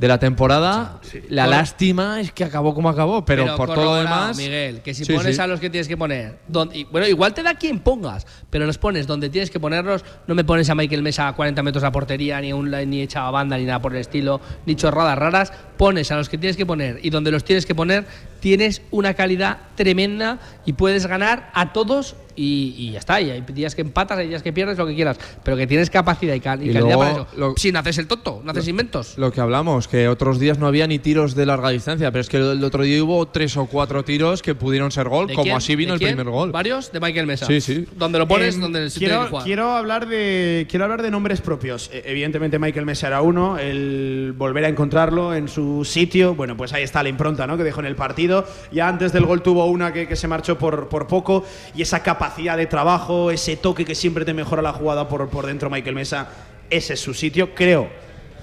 de 0.00 0.08
la 0.08 0.18
temporada. 0.18 0.98
La 1.28 1.46
lástima 1.46 2.20
es 2.22 2.32
que 2.32 2.42
acabó 2.42 2.74
como 2.74 2.88
acabó, 2.88 3.22
pero, 3.24 3.54
por 3.54 3.68
todo 3.74 3.84
lo 3.84 3.94
demás... 3.96 4.34
Miguel, 4.36 4.80
que 4.80 4.94
si 4.94 5.04
Sí, 5.04 5.12
pones 5.12 5.36
sí. 5.36 5.42
a 5.42 5.46
los 5.46 5.60
que 5.60 5.68
tienes 5.68 5.88
que 5.88 5.96
poner. 5.96 6.38
donde- 6.48 6.78
y, 6.78 6.84
bueno, 6.84 7.06
igual 7.06 7.34
te 7.34 7.42
da 7.42 7.54
quien 7.54 7.80
pongas, 7.80 8.26
pero 8.48 8.64
los 8.64 8.78
pones 8.78 9.06
donde 9.06 9.28
tienes 9.28 9.50
que 9.50 9.60
ponerlos. 9.60 10.02
No 10.26 10.34
me 10.34 10.42
pones 10.42 10.70
a 10.70 10.74
Michael 10.74 11.02
Mesa 11.02 11.28
a 11.28 11.34
40 11.34 11.62
metros 11.62 11.82
la 11.82 11.92
portería, 11.92 12.40
ni, 12.40 12.50
a 12.50 12.56
un, 12.56 12.70
ni 12.70 13.02
echado 13.02 13.26
a 13.26 13.30
banda, 13.30 13.58
ni 13.58 13.64
nada 13.64 13.82
por 13.82 13.92
el 13.94 14.00
estilo, 14.00 14.40
ni 14.64 14.74
chorradas 14.74 15.18
raras. 15.18 15.52
Pones 15.76 16.10
a 16.10 16.16
los 16.16 16.30
que 16.30 16.38
tienes 16.38 16.56
que 16.56 16.64
poner 16.64 16.98
y 17.02 17.10
donde 17.10 17.30
los 17.30 17.44
tienes 17.44 17.66
que 17.66 17.74
poner, 17.74 18.06
tienes 18.40 18.80
una 18.90 19.12
calidad 19.12 19.58
tremenda 19.74 20.38
y 20.64 20.72
puedes 20.72 21.06
ganar 21.06 21.50
a 21.52 21.74
todos 21.74 22.16
y, 22.40 22.74
y 22.78 22.92
ya 22.92 22.98
está. 23.00 23.20
Y 23.20 23.30
hay 23.30 23.40
días 23.42 23.74
que 23.74 23.82
empatas, 23.82 24.18
hay 24.18 24.28
días 24.28 24.42
que 24.42 24.52
pierdes, 24.52 24.78
lo 24.78 24.86
que 24.86 24.94
quieras, 24.94 25.18
pero 25.44 25.56
que 25.56 25.66
tienes 25.66 25.90
capacidad 25.90 26.34
y, 26.34 26.40
cal- 26.40 26.62
y 26.62 26.70
Y 26.70 26.72
calidad 26.72 26.82
luego 26.96 27.00
para 27.00 27.12
eso. 27.12 27.26
lo- 27.36 27.54
si 27.56 27.72
no 27.72 27.78
haces 27.80 27.98
el 27.98 28.06
tonto, 28.06 28.40
no 28.44 28.50
haces 28.52 28.66
inventos. 28.68 29.18
Lo 29.18 29.30
que 29.32 29.40
hablamos, 29.40 29.88
que 29.88 30.08
otros 30.08 30.38
días 30.38 30.58
no 30.58 30.66
había 30.66 30.86
ni 30.86 30.98
tiros 30.98 31.34
de 31.34 31.46
larga 31.46 31.70
distancia, 31.70 32.10
pero 32.10 32.20
es 32.22 32.28
que 32.28 32.38
el 32.38 32.64
otro 32.64 32.82
día 32.82 33.02
hubo 33.04 33.26
tres 33.28 33.56
o 33.56 33.66
cuatro 33.66 34.04
tiros 34.04 34.42
que 34.42 34.54
pudieron 34.54 34.90
ser 34.90 35.08
gol, 35.08 35.26
¿De 35.26 35.34
como 35.34 35.44
quién? 35.44 35.56
así 35.56 35.76
vino 35.76 35.90
¿De 35.90 35.94
el 35.94 35.98
quién? 36.00 36.16
primer 36.16 36.32
gol. 36.32 36.50
¿Varios? 36.52 36.92
De 36.92 37.00
Michael 37.00 37.26
Mesa. 37.26 37.46
Sí, 37.46 37.60
sí. 37.60 37.84
Donde 37.96 38.18
lo 38.18 38.26
pones, 38.26 38.54
Em, 38.54 38.60
donde 38.62 38.88
se 38.90 38.98
tiene 38.98 39.12
quiero, 39.12 39.24
que 39.24 39.30
jugar. 39.30 39.44
quiero 39.44 39.70
hablar 39.72 40.08
de 40.08 40.66
quiero 40.70 40.84
hablar 40.84 41.02
de 41.02 41.10
nombres 41.10 41.40
propios. 41.40 41.90
Eh, 41.92 42.02
evidentemente 42.06 42.58
Michael 42.58 42.86
Mesa 42.86 43.06
era 43.08 43.20
uno, 43.22 43.58
el 43.58 44.32
volver 44.36 44.64
a 44.64 44.68
encontrarlo 44.68 45.34
en 45.34 45.48
su 45.48 45.84
sitio, 45.84 46.34
bueno, 46.34 46.56
pues 46.56 46.72
ahí 46.72 46.82
está 46.82 47.02
la 47.02 47.08
impronta, 47.08 47.46
¿no? 47.46 47.56
Que 47.56 47.64
dejó 47.64 47.80
en 47.80 47.86
el 47.86 47.96
partido. 47.96 48.46
Ya 48.72 48.88
antes 48.88 49.12
del 49.12 49.24
gol 49.26 49.42
tuvo 49.42 49.66
una 49.66 49.92
que, 49.92 50.06
que 50.08 50.16
se 50.16 50.26
marchó 50.28 50.56
por, 50.58 50.88
por 50.88 51.06
poco 51.06 51.44
y 51.74 51.82
esa 51.82 52.02
capacidad 52.02 52.29
de 52.36 52.66
trabajo, 52.66 53.30
ese 53.30 53.56
toque 53.56 53.84
que 53.84 53.94
siempre 53.94 54.24
te 54.24 54.32
mejora 54.32 54.62
la 54.62 54.72
jugada 54.72 55.08
por, 55.08 55.28
por 55.28 55.46
dentro 55.46 55.68
Michael 55.70 55.94
Mesa, 55.94 56.28
ese 56.70 56.94
es 56.94 57.00
su 57.00 57.14
sitio, 57.14 57.54
creo. 57.54 57.88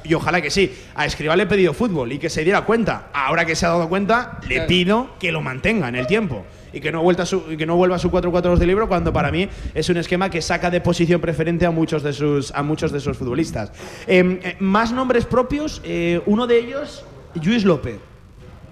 Y 0.03 0.13
ojalá 0.13 0.41
que 0.41 0.51
sí. 0.51 0.73
A 0.95 1.05
Escribal 1.05 1.37
le 1.37 1.43
he 1.43 1.47
pedido 1.47 1.73
fútbol 1.73 2.11
y 2.11 2.19
que 2.19 2.29
se 2.29 2.43
diera 2.43 2.61
cuenta. 2.61 3.09
Ahora 3.13 3.45
que 3.45 3.55
se 3.55 3.65
ha 3.65 3.69
dado 3.69 3.89
cuenta, 3.89 4.39
le 4.47 4.61
pido 4.61 5.09
que 5.19 5.31
lo 5.31 5.41
mantenga 5.41 5.89
en 5.89 5.95
el 5.95 6.07
tiempo 6.07 6.45
y 6.71 6.79
que 6.79 6.91
no, 6.91 7.01
vuelta 7.01 7.25
su, 7.25 7.43
y 7.49 7.57
que 7.57 7.65
no 7.65 7.75
vuelva 7.75 7.95
a 7.95 7.99
su 7.99 8.11
4-4-2 8.11 8.57
de 8.57 8.67
libro 8.67 8.87
cuando 8.87 9.11
para 9.11 9.31
mí 9.31 9.49
es 9.73 9.89
un 9.89 9.97
esquema 9.97 10.29
que 10.29 10.41
saca 10.41 10.69
de 10.69 10.79
posición 10.81 11.19
preferente 11.19 11.65
a 11.65 11.71
muchos 11.71 12.03
de 12.03 12.13
sus, 12.13 12.51
a 12.51 12.63
muchos 12.63 12.91
de 12.91 12.99
sus 12.99 13.17
futbolistas. 13.17 13.71
Eh, 14.05 14.39
eh, 14.43 14.55
más 14.59 14.91
nombres 14.91 15.25
propios, 15.25 15.81
eh, 15.83 16.21
uno 16.25 16.47
de 16.47 16.59
ellos, 16.59 17.03
Luis 17.43 17.65
López. 17.65 17.97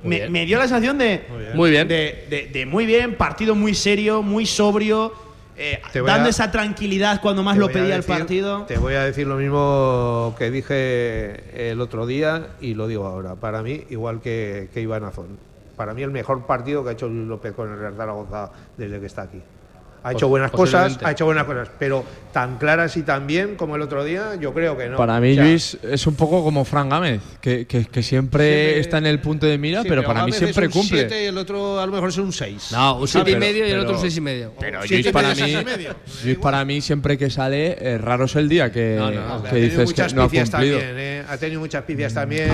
Me, 0.05 0.45
dio 0.45 0.57
la 0.57 0.63
sensación 0.67 0.97
de 0.97 1.25
Muy 1.53 1.71
bien. 1.71 1.87
de, 1.87 2.25
de- 2.29 2.47
de 2.51 2.65
muy 2.65 2.85
bien, 2.85 3.15
partido 3.15 3.55
muy 3.55 3.73
serio, 3.73 4.21
muy 4.21 4.45
sobrio, 4.45 5.13
eh, 5.57 5.79
dando 5.93 6.27
a- 6.27 6.29
esa 6.29 6.51
tranquilidad 6.51 7.21
cuando 7.21 7.41
más 7.43 7.57
lo 7.57 7.69
pedía 7.69 7.95
el 7.95 8.03
partido. 8.03 8.63
Te 8.67 8.77
voy 8.77 8.93
a 8.95 9.03
decir 9.03 9.25
lo 9.27 9.35
mismo 9.35 10.35
que 10.37 10.51
dije 10.51 11.71
el 11.71 11.79
otro 11.81 12.05
día 12.05 12.47
y 12.61 12.73
lo 12.73 12.87
digo 12.87 13.05
ahora. 13.05 13.35
Para 13.35 13.61
mí, 13.63 13.83
igual 13.89 14.21
que, 14.21 14.69
que 14.73 14.81
Iván 14.81 15.03
Azón. 15.05 15.37
Para 15.75 15.93
mí, 15.93 16.03
el 16.03 16.11
mejor 16.11 16.45
partido 16.45 16.83
que 16.83 16.89
ha 16.89 16.93
hecho 16.93 17.07
Luis 17.09 17.27
López 17.27 17.53
con 17.53 17.71
el 17.71 17.77
Real 17.79 17.95
Zaragoza 17.97 18.49
desde 18.77 18.99
que 18.99 19.05
está 19.07 19.23
aquí. 19.23 19.41
Ha 20.05 20.11
hecho 20.11 20.27
buenas 20.27 20.51
cosas, 20.51 20.99
ha 21.03 21.11
hecho 21.11 21.25
buenas 21.25 21.45
cosas, 21.45 21.67
pero 21.79 22.05
tan 22.31 22.57
claras 22.57 22.95
y 22.97 23.01
tan 23.03 23.25
bien 23.25 23.55
como 23.55 23.75
el 23.75 23.81
otro 23.81 24.03
día, 24.03 24.35
yo 24.39 24.53
creo 24.53 24.77
que 24.77 24.87
no. 24.87 24.97
Para 24.97 25.19
mí, 25.19 25.31
O 25.31 25.35
sea, 25.35 25.43
Luis 25.45 25.77
es 25.81 26.05
un 26.05 26.15
poco 26.15 26.43
como 26.43 26.63
Fran 26.63 26.89
Gámez, 26.89 27.21
que, 27.41 27.65
que- 27.65 27.85
que 27.85 28.03
siempre, 28.03 28.43
Siempre- 28.45 28.79
está 28.81 28.97
en 28.99 29.05
el 29.07 29.19
punto 29.19 29.45
de 29.47 29.57
mira, 29.57 29.81
sí, 29.81 29.87
pero 29.89 30.03
para 30.03 30.19
mí 30.25 30.31
Gámez 30.31 30.37
siempre 30.37 30.65
es 30.67 30.75
un 30.75 30.81
cumple. 30.81 30.99
siete 30.99 31.23
y 31.23 31.25
el 31.27 31.37
otro 31.37 31.79
a 31.79 31.85
lo 31.87 31.91
mejor 31.93 32.09
es 32.09 32.17
un 32.17 32.31
6. 32.33 32.67
No, 32.71 32.97
un 32.99 33.07
7 33.07 33.31
y 33.31 33.33
pero- 33.33 33.45
medio 33.45 33.67
y 33.67 33.71
el 33.71 33.79
otro 33.79 33.95
un 33.95 34.01
6 34.01 34.17
y 34.17 34.21
medio. 34.21 34.53
Pero 34.59 34.79
Luis 34.85 35.07
para 35.11 35.33
mí. 35.33 35.55
Luis 36.23 36.37
para 36.37 36.65
mí 36.65 36.81
siempre 36.81 37.17
que 37.17 37.29
sale, 37.29 37.77
eh, 37.79 37.97
raro 37.97 38.25
es 38.25 38.35
el 38.35 38.47
día 38.49 38.71
que, 38.71 38.95
No, 38.99 39.09
no, 39.11 39.41
que 39.43 39.47
Ha 39.47 39.51
tenido 39.51 39.55
dices 39.69 39.77
que 39.79 39.85
muchas 39.85 40.13
no 40.13 40.21
ha 40.23 40.25
cumplido. 40.25 40.51
también, 40.51 40.81
¿eh? 40.99 41.23
Ha 41.27 41.37
tenido 41.37 41.59
muchas 41.61 41.83
picias 41.83 42.13
también. 42.13 42.49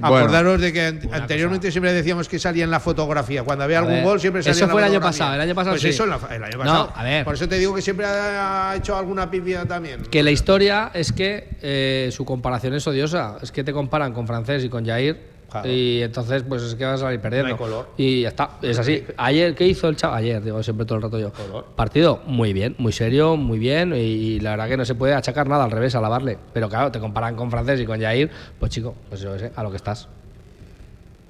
Bueno. 0.00 0.16
Acordaros 0.16 0.60
de 0.60 0.72
que 0.72 0.80
an- 0.82 1.00
anteriormente 1.12 1.70
siempre 1.70 1.92
decíamos 1.92 2.28
que 2.28 2.38
salía 2.38 2.64
en 2.64 2.70
la 2.70 2.80
fotografía. 2.80 3.42
Cuando 3.44 3.64
había 3.64 3.78
A 3.78 3.82
algún 3.82 4.02
gol 4.02 4.18
siempre 4.20 4.42
salía 4.42 4.52
eso 4.56 4.64
en 4.64 4.68
la 4.68 4.72
fue 4.72 4.82
el 4.82 4.88
año 4.90 5.00
pasado, 5.00 5.34
el 5.34 5.40
año 5.42 5.54
pasado 5.54 5.74
Pues 5.74 5.82
sí. 5.82 5.88
eso 5.88 6.04
en 6.04 6.10
la 6.10 6.18
fa- 6.18 6.34
el 6.34 6.42
año 6.42 6.56
No, 6.56 6.64
pasado. 6.64 6.92
A 6.96 7.04
ver. 7.04 7.24
Por 7.24 7.34
eso 7.34 7.48
te 7.48 7.58
digo 7.58 7.74
que 7.74 7.82
siempre 7.82 8.06
ha 8.06 8.74
hecho 8.76 8.96
alguna 8.96 9.30
pifia 9.30 9.66
también. 9.66 10.02
Que 10.02 10.22
la 10.22 10.30
historia 10.30 10.90
es 10.94 11.12
que 11.12 11.56
eh, 11.60 12.08
su 12.10 12.24
comparación 12.24 12.74
es 12.74 12.86
odiosa. 12.86 13.36
Es 13.42 13.52
que 13.52 13.62
te 13.62 13.72
comparan 13.72 14.12
con 14.12 14.26
Francés 14.26 14.64
y 14.64 14.68
con 14.68 14.86
Jair. 14.86 15.36
Claro. 15.50 15.70
Y 15.70 16.02
entonces, 16.02 16.42
pues 16.42 16.62
es 16.62 16.74
que 16.74 16.84
vas 16.84 16.94
a 16.94 17.04
salir 17.04 17.20
perdiendo. 17.20 17.48
No 17.48 17.54
hay 17.54 17.58
color. 17.58 17.90
Y 17.96 18.22
ya 18.22 18.28
está, 18.28 18.58
es 18.62 18.78
así. 18.78 19.04
Ayer, 19.16 19.54
¿qué 19.54 19.66
hizo 19.66 19.88
el 19.88 19.96
chaval? 19.96 20.18
Ayer, 20.18 20.42
digo 20.42 20.62
siempre 20.62 20.86
todo 20.86 20.96
el 20.96 21.02
rato 21.02 21.18
yo. 21.18 21.32
Partido 21.76 22.20
muy 22.26 22.52
bien, 22.52 22.74
muy 22.78 22.92
serio, 22.92 23.36
muy 23.36 23.58
bien. 23.58 23.92
Y, 23.94 24.40
la 24.40 24.50
verdad 24.50 24.68
que 24.68 24.76
no 24.76 24.84
se 24.84 24.94
puede 24.94 25.14
achacar 25.14 25.48
nada, 25.48 25.64
al 25.64 25.70
revés, 25.70 25.94
alabarle. 25.94 26.38
Pero 26.52 26.68
claro, 26.68 26.90
te 26.90 26.98
comparan 26.98 27.36
con 27.36 27.50
Francés 27.50 27.80
y 27.80 27.84
con 27.84 28.00
Jair, 28.00 28.30
pues 28.58 28.72
chico, 28.72 28.94
pues 29.08 29.20
yo 29.20 29.34
qué 29.34 29.38
sé, 29.38 29.52
a 29.54 29.62
lo 29.62 29.70
que 29.70 29.76
estás. 29.76 30.08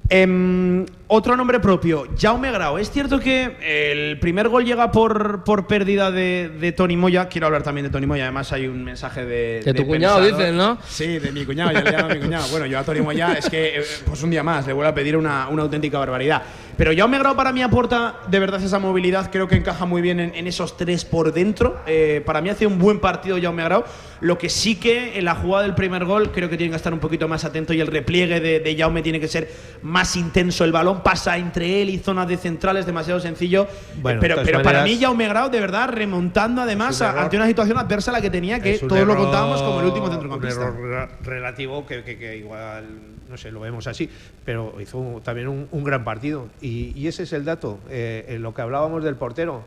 Em, 0.09 0.87
otro 1.09 1.37
nombre 1.37 1.59
propio, 1.59 2.07
Jaume 2.17 2.53
Grau. 2.53 2.79
Es 2.79 2.91
cierto 2.91 3.19
que 3.19 3.57
el 3.61 4.19
primer 4.21 4.49
gol 4.49 4.65
llega 4.65 4.93
por, 4.93 5.43
por 5.45 5.67
pérdida 5.67 6.11
de, 6.11 6.51
de 6.61 6.73
Tony 6.73 6.97
Moya. 6.97 7.29
Quiero 7.29 7.47
hablar 7.47 7.63
también 7.63 7.87
de 7.87 7.91
Tony 7.91 8.07
Moya. 8.07 8.25
Además, 8.25 8.53
hay 8.53 8.67
un 8.69 8.85
mensaje 8.85 9.25
de. 9.25 9.63
De 9.65 9.75
tu 9.75 9.87
cuñado, 9.87 10.21
Pensador. 10.21 10.39
dices, 10.39 10.55
¿no? 10.55 10.79
Sí, 10.87 11.19
de 11.19 11.33
mi 11.33 11.45
cuñado. 11.45 11.73
Ya 11.73 11.83
le 11.83 11.91
llamo 11.91 12.11
a 12.11 12.15
mi 12.15 12.21
cuñado. 12.21 12.49
Bueno, 12.51 12.67
yo 12.67 12.79
a 12.79 12.85
Tony 12.85 13.01
Moya 13.01 13.33
es 13.35 13.49
que, 13.51 13.81
eh, 13.81 13.85
pues 14.07 14.23
un 14.23 14.31
día 14.31 14.43
más, 14.43 14.67
le 14.67 14.73
vuelvo 14.73 14.91
a 14.91 14.95
pedir 14.95 15.17
una, 15.17 15.49
una 15.49 15.63
auténtica 15.63 15.99
barbaridad. 15.99 16.43
Pero 16.77 16.93
Jaume 16.95 17.19
Grau 17.19 17.35
para 17.35 17.53
mí 17.53 17.63
aporta 17.63 18.17
de 18.29 18.39
verdad 18.39 18.63
esa 18.63 18.79
movilidad. 18.79 19.31
Creo 19.33 19.49
que 19.49 19.57
encaja 19.57 19.87
muy 19.87 20.03
bien 20.03 20.21
en, 20.21 20.35
en 20.35 20.47
esos 20.47 20.77
tres 20.77 21.05
por 21.07 21.33
dentro. 21.33 21.79
Eh, 21.87 22.23
para 22.27 22.43
mí 22.43 22.51
hace 22.51 22.67
un 22.67 22.79
buen 22.79 23.01
partido 23.01 23.39
Jaume 23.41 23.65
Grau. 23.65 23.83
Lo 24.21 24.37
que 24.39 24.49
sí 24.51 24.77
que 24.77 25.19
en 25.19 25.25
la 25.25 25.35
jugada 25.35 25.63
del 25.65 25.75
primer 25.75 26.05
gol 26.05 26.33
creo 26.33 26.49
que 26.51 26.57
tiene 26.57 26.71
que 26.71 26.77
estar 26.77 26.93
un 26.93 26.99
poquito 27.01 27.29
más 27.29 27.45
atento 27.47 27.73
y 27.73 27.81
el 27.81 27.87
repliegue 27.87 28.41
de, 28.41 28.61
de 28.61 28.77
Jaume 28.77 29.01
tiene 29.03 29.21
que 29.21 29.29
ser 29.29 29.51
más 29.83 30.17
intenso. 30.17 30.65
El 30.65 30.73
balón 30.73 31.03
pasa 31.03 31.39
entre 31.39 31.81
él 31.83 31.89
y 31.91 31.99
zonas 31.99 32.29
de 32.29 32.37
centrales, 32.37 32.85
demasiado 32.85 33.21
sencillo. 33.21 33.67
Bueno, 34.03 34.21
pero 34.21 34.37
pero 34.45 34.63
para 34.63 34.83
mí 34.83 34.91
maneras- 34.91 35.01
Jaume 35.03 35.29
Grau, 35.29 35.51
de 35.51 35.61
verdad, 35.61 35.89
remontando 35.91 36.61
además 36.63 37.01
un 37.01 37.07
a- 37.07 37.23
ante 37.23 37.37
una 37.37 37.47
situación 37.47 37.79
adversa 37.79 38.11
a 38.11 38.15
la 38.15 38.21
que 38.21 38.29
tenía, 38.31 38.61
que 38.61 38.79
todos 38.79 38.93
lo 38.93 39.13
error- 39.13 39.17
contábamos 39.17 39.63
como 39.63 39.81
el 39.81 39.87
último 39.87 40.09
centrocampista. 40.11 40.61
Un 40.61 40.67
error 40.91 41.09
re- 41.23 41.31
relativo 41.31 41.87
que, 41.87 42.03
que- 42.05 42.19
que 42.19 42.37
igual, 42.37 42.85
no 43.29 43.37
sé, 43.37 43.51
lo 43.51 43.61
vemos 43.61 43.87
así, 43.87 44.09
pero 44.45 44.75
hizo 44.81 44.99
un- 44.99 45.21
también 45.23 45.49
un, 45.49 45.69
un 45.71 45.85
gran 45.85 46.05
partido. 46.05 46.47
Y, 46.61 46.93
y 46.99 47.07
ese 47.09 47.25
es 47.25 47.33
el 47.33 47.45
dato. 47.45 47.79
Eh, 47.91 48.25
en 48.29 48.43
lo 48.43 48.55
que 48.55 48.63
hablábamos 48.63 49.03
del 49.05 49.17
portero, 49.17 49.63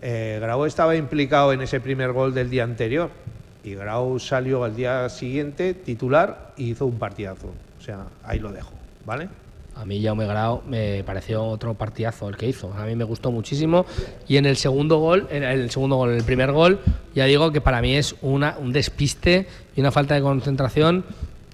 eh, 0.00 0.38
Grau 0.40 0.64
estaba 0.66 0.96
implicado 0.96 1.52
en 1.52 1.62
ese 1.62 1.80
primer 1.80 2.12
gol 2.12 2.34
del 2.34 2.50
día 2.50 2.64
anterior. 2.64 3.10
Y 3.64 3.74
Grau 3.74 4.18
salió 4.18 4.64
al 4.64 4.74
día 4.74 5.08
siguiente 5.08 5.72
titular 5.74 6.52
y 6.56 6.70
hizo 6.72 6.86
un 6.86 6.98
partidazo. 6.98 7.52
O 7.78 7.82
sea, 7.82 8.06
ahí 8.24 8.38
lo 8.40 8.50
dejo, 8.52 8.72
¿vale? 9.06 9.28
A 9.74 9.86
mí 9.86 10.02
Jaume 10.04 10.26
Grau 10.26 10.60
me 10.68 11.02
pareció 11.04 11.42
otro 11.44 11.72
partidazo 11.72 12.28
el 12.28 12.36
que 12.36 12.46
hizo. 12.46 12.74
A 12.74 12.84
mí 12.84 12.94
me 12.94 13.04
gustó 13.04 13.30
muchísimo. 13.30 13.86
Y 14.28 14.36
en 14.36 14.44
el 14.46 14.56
segundo 14.56 14.98
gol, 14.98 15.28
en 15.30 15.44
el 15.44 15.70
segundo 15.70 15.96
gol, 15.96 16.10
en 16.10 16.16
el 16.18 16.24
primer 16.24 16.52
gol, 16.52 16.80
ya 17.14 17.24
digo 17.24 17.52
que 17.52 17.60
para 17.62 17.80
mí 17.80 17.94
es 17.96 18.14
una, 18.20 18.56
un 18.58 18.72
despiste 18.72 19.46
y 19.74 19.80
una 19.80 19.90
falta 19.90 20.14
de 20.14 20.20
concentración 20.20 21.04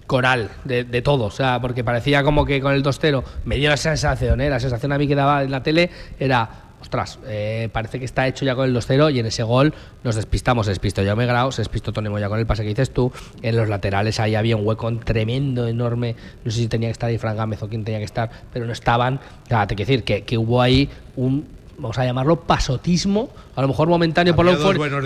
coral 0.09 0.51
de, 0.65 0.83
de 0.83 1.03
todo. 1.03 1.27
O 1.27 1.31
sea, 1.31 1.61
porque 1.61 1.85
parecía 1.85 2.25
como 2.25 2.45
que 2.45 2.61
con 2.61 2.73
el 2.73 2.83
2-0 2.83 3.23
me 3.45 3.57
dio 3.57 3.71
la 3.71 3.77
sensación, 3.77 4.41
¿eh? 4.41 4.51
la 4.51 4.59
sensación 4.59 4.91
a 4.91 4.99
mí 4.99 5.07
que 5.07 5.15
daba 5.15 5.45
en 5.45 5.53
la 5.53 5.63
tele 5.63 5.91
era 6.19 6.65
ostras, 6.81 7.19
eh, 7.27 7.69
parece 7.73 7.99
que 7.99 8.05
está 8.05 8.27
hecho 8.27 8.45
ya 8.45 8.55
con 8.55 8.69
el 8.69 8.75
2-0 8.75 9.13
y 9.13 9.19
en 9.19 9.27
ese 9.27 9.43
gol 9.43 9.75
nos 10.05 10.15
despistamos, 10.15 10.67
se 10.67 10.71
despistó 10.71 11.05
Jaume 11.05 11.27
Grau, 11.27 11.51
se 11.51 11.61
despistó 11.61 11.93
Tony 11.93 12.09
Moya 12.09 12.29
con 12.29 12.39
el 12.39 12.47
pase 12.47 12.63
que 12.63 12.69
dices 12.69 12.93
tú, 12.93 13.13
en 13.43 13.57
los 13.57 13.69
laterales 13.69 14.21
ahí 14.21 14.35
había 14.35 14.57
un 14.57 14.67
hueco 14.67 14.91
tremendo, 14.99 15.67
enorme, 15.67 16.15
no 16.45 16.51
sé 16.51 16.59
si 16.59 16.69
tenía 16.69 16.89
que 16.89 16.93
estar 16.93 17.11
ahí 17.11 17.19
Fran 17.19 17.37
Gámez 17.37 17.63
o 17.63 17.69
quién 17.69 17.85
tenía 17.85 17.99
que 17.99 18.05
estar, 18.05 18.31
pero 18.53 18.65
no 18.65 18.73
estaban, 18.73 19.21
claro, 19.49 19.67
te 19.67 19.75
quiero 19.75 19.89
decir 19.89 20.05
que, 20.05 20.23
que 20.23 20.39
hubo 20.39 20.63
ahí 20.63 20.89
un 21.17 21.58
vamos 21.79 21.97
a 21.99 22.05
llamarlo 22.05 22.41
pasotismo, 22.41 23.31
a 23.57 23.63
lo 23.63 23.69
mejor 23.69 23.89
momentáneo 23.89 24.35
por 24.37 24.45
la 24.45 24.53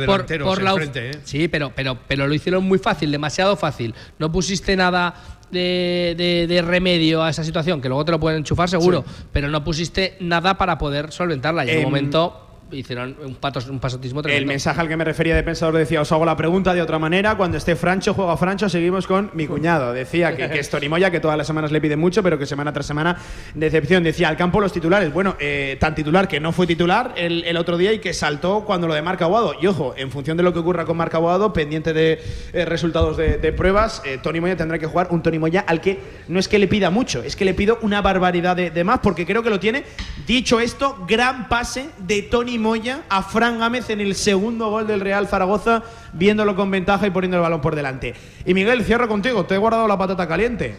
por- 0.06 0.26
por 0.44 0.62
la 0.62 0.70
enfrente, 0.70 1.10
¿eh? 1.10 1.20
Sí, 1.24 1.48
pero, 1.48 1.72
pero, 1.74 1.98
pero 2.08 2.26
lo 2.26 2.34
hicieron 2.34 2.64
muy 2.64 2.78
fácil, 2.78 3.12
demasiado 3.12 3.56
fácil. 3.56 3.94
No 4.18 4.32
pusiste 4.32 4.74
nada 4.76 5.14
de, 5.50 6.14
de- 6.16 6.46
de 6.46 6.62
remedio 6.62 7.22
a 7.22 7.30
esa 7.30 7.44
situación, 7.44 7.80
que 7.80 7.88
luego 7.88 8.04
te 8.04 8.12
lo 8.12 8.18
pueden 8.18 8.38
enchufar 8.38 8.68
seguro, 8.70 9.04
pero 9.32 9.48
no 9.48 9.62
pusiste 9.62 10.16
nada 10.20 10.56
para 10.56 10.78
poder 10.78 11.12
solventarla. 11.12 11.64
Y 11.66 11.70
en 11.70 11.74
Em, 11.74 11.78
un 11.80 11.84
momento 11.84 12.46
hicieron 12.72 13.16
un, 13.24 13.34
patos, 13.34 13.68
un 13.68 13.78
pasotismo 13.78 14.22
El 14.22 14.46
mensaje 14.46 14.80
al 14.80 14.88
que 14.88 14.96
me 14.96 15.04
refería 15.04 15.34
de 15.34 15.42
pensador 15.42 15.76
decía, 15.76 16.00
os 16.00 16.10
hago 16.12 16.24
la 16.24 16.36
pregunta 16.36 16.74
de 16.74 16.82
otra 16.82 16.98
manera, 16.98 17.36
cuando 17.36 17.56
esté 17.56 17.76
Francho, 17.76 18.14
juega 18.14 18.36
Francho, 18.36 18.68
seguimos 18.68 19.06
con 19.06 19.30
mi 19.34 19.46
cuñado. 19.46 19.92
Decía 19.92 20.36
que, 20.36 20.48
que 20.48 20.58
es 20.58 20.70
Tony 20.70 20.88
Moya, 20.88 21.10
que 21.10 21.20
todas 21.20 21.36
las 21.36 21.46
semanas 21.46 21.72
le 21.72 21.80
pide 21.80 21.96
mucho, 21.96 22.22
pero 22.22 22.38
que 22.38 22.46
semana 22.46 22.72
tras 22.72 22.86
semana 22.86 23.16
decepción. 23.54 24.02
Decía, 24.02 24.28
al 24.28 24.36
campo 24.36 24.60
los 24.60 24.72
titulares, 24.72 25.12
bueno, 25.12 25.36
eh, 25.38 25.76
tan 25.80 25.94
titular 25.94 26.28
que 26.28 26.40
no 26.40 26.52
fue 26.52 26.66
titular 26.66 27.14
el, 27.16 27.44
el 27.44 27.56
otro 27.56 27.76
día 27.76 27.92
y 27.92 27.98
que 27.98 28.12
saltó 28.12 28.64
cuando 28.64 28.86
lo 28.86 28.94
de 28.94 29.02
Marca 29.02 29.24
Aguado. 29.24 29.54
Y 29.60 29.66
ojo, 29.66 29.94
en 29.96 30.10
función 30.10 30.36
de 30.36 30.42
lo 30.42 30.52
que 30.52 30.58
ocurra 30.58 30.84
con 30.84 30.96
Marca 30.96 31.18
Aguado, 31.18 31.52
pendiente 31.52 31.92
de 31.92 32.20
eh, 32.52 32.64
resultados 32.64 33.16
de, 33.16 33.38
de 33.38 33.52
pruebas, 33.52 34.02
eh, 34.04 34.18
Tony 34.22 34.40
Moya 34.40 34.56
tendrá 34.56 34.78
que 34.78 34.86
jugar 34.86 35.08
un 35.10 35.22
Tony 35.22 35.38
Moya 35.38 35.64
al 35.66 35.80
que 35.80 36.00
no 36.28 36.38
es 36.38 36.48
que 36.48 36.58
le 36.58 36.68
pida 36.68 36.90
mucho, 36.90 37.22
es 37.22 37.36
que 37.36 37.44
le 37.44 37.54
pido 37.54 37.78
una 37.82 38.00
barbaridad 38.02 38.56
de, 38.56 38.70
de 38.70 38.84
más, 38.84 39.00
porque 39.00 39.26
creo 39.26 39.42
que 39.42 39.50
lo 39.50 39.60
tiene. 39.60 39.84
Dicho 40.26 40.60
esto, 40.60 41.04
gran 41.06 41.48
pase 41.48 41.90
de 41.98 42.22
Tony 42.22 42.58
Moya 42.62 43.02
a 43.08 43.22
Fran 43.22 43.58
Gámez 43.58 43.90
en 43.90 44.00
el 44.00 44.14
segundo 44.14 44.70
gol 44.70 44.86
del 44.86 45.00
Real 45.00 45.26
Zaragoza, 45.28 45.82
viéndolo 46.12 46.56
con 46.56 46.70
ventaja 46.70 47.06
y 47.06 47.10
poniendo 47.10 47.36
el 47.36 47.42
balón 47.42 47.60
por 47.60 47.74
delante. 47.74 48.14
Y 48.46 48.54
Miguel, 48.54 48.84
cierro 48.84 49.08
contigo, 49.08 49.44
te 49.44 49.54
he 49.56 49.58
guardado 49.58 49.86
la 49.88 49.98
patata 49.98 50.26
caliente. 50.26 50.76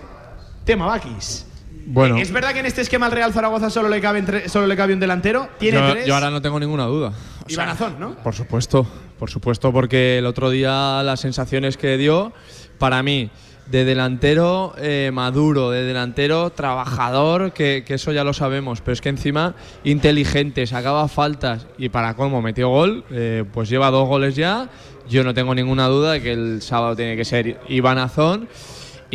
Tema 0.65 0.85
Bakis. 0.87 1.45
Bueno, 1.85 2.17
¿Es 2.17 2.31
verdad 2.31 2.53
que 2.53 2.59
en 2.59 2.65
este 2.65 2.79
esquema 2.81 3.07
al 3.07 3.11
Real 3.11 3.33
Zaragoza 3.33 3.69
solo 3.69 3.89
le 3.89 3.99
cabe, 3.99 4.19
entre- 4.19 4.47
solo 4.47 4.67
le 4.67 4.75
cabe 4.77 4.93
un 4.93 5.01
delantero? 5.01 5.49
Tiene 5.59 5.79
yo, 5.79 5.91
tres. 5.91 6.05
yo 6.07 6.15
ahora 6.15 6.29
no 6.31 6.41
tengo 6.41 6.57
ninguna 6.59 6.85
duda. 6.85 7.11
y 7.47 7.55
Banazón, 7.57 7.99
¿no? 7.99 8.15
Por 8.15 8.33
supuesto, 8.33 8.87
por 9.19 9.29
supuesto, 9.29 9.73
porque 9.73 10.19
el 10.19 10.25
otro 10.25 10.49
día 10.49 11.03
las 11.03 11.19
sensaciones 11.19 11.75
que 11.75 11.97
dio, 11.97 12.31
para 12.77 13.03
mí, 13.03 13.29
de 13.65 13.85
delantero 13.85 14.73
eh, 14.77 15.11
maduro, 15.13 15.71
de 15.71 15.83
delantero 15.83 16.49
trabajador, 16.51 17.53
que, 17.53 17.83
que 17.85 17.95
eso 17.95 18.11
ya 18.11 18.23
lo 18.23 18.33
sabemos, 18.33 18.81
pero 18.81 18.93
es 18.93 19.01
que 19.01 19.09
encima 19.09 19.55
inteligente, 19.83 20.67
sacaba 20.67 21.07
faltas 21.07 21.67
y 21.77 21.89
para 21.89 22.15
cómo 22.15 22.41
metió 22.41 22.69
gol, 22.69 23.03
eh, 23.11 23.43
pues 23.53 23.69
lleva 23.69 23.91
dos 23.91 24.07
goles 24.07 24.35
ya. 24.35 24.69
Yo 25.09 25.23
no 25.23 25.33
tengo 25.33 25.53
ninguna 25.53 25.87
duda 25.87 26.13
de 26.13 26.21
que 26.21 26.31
el 26.31 26.61
sábado 26.61 26.95
tiene 26.95 27.17
que 27.17 27.25
ser 27.25 27.59
Iván 27.67 27.97
Azón 27.97 28.47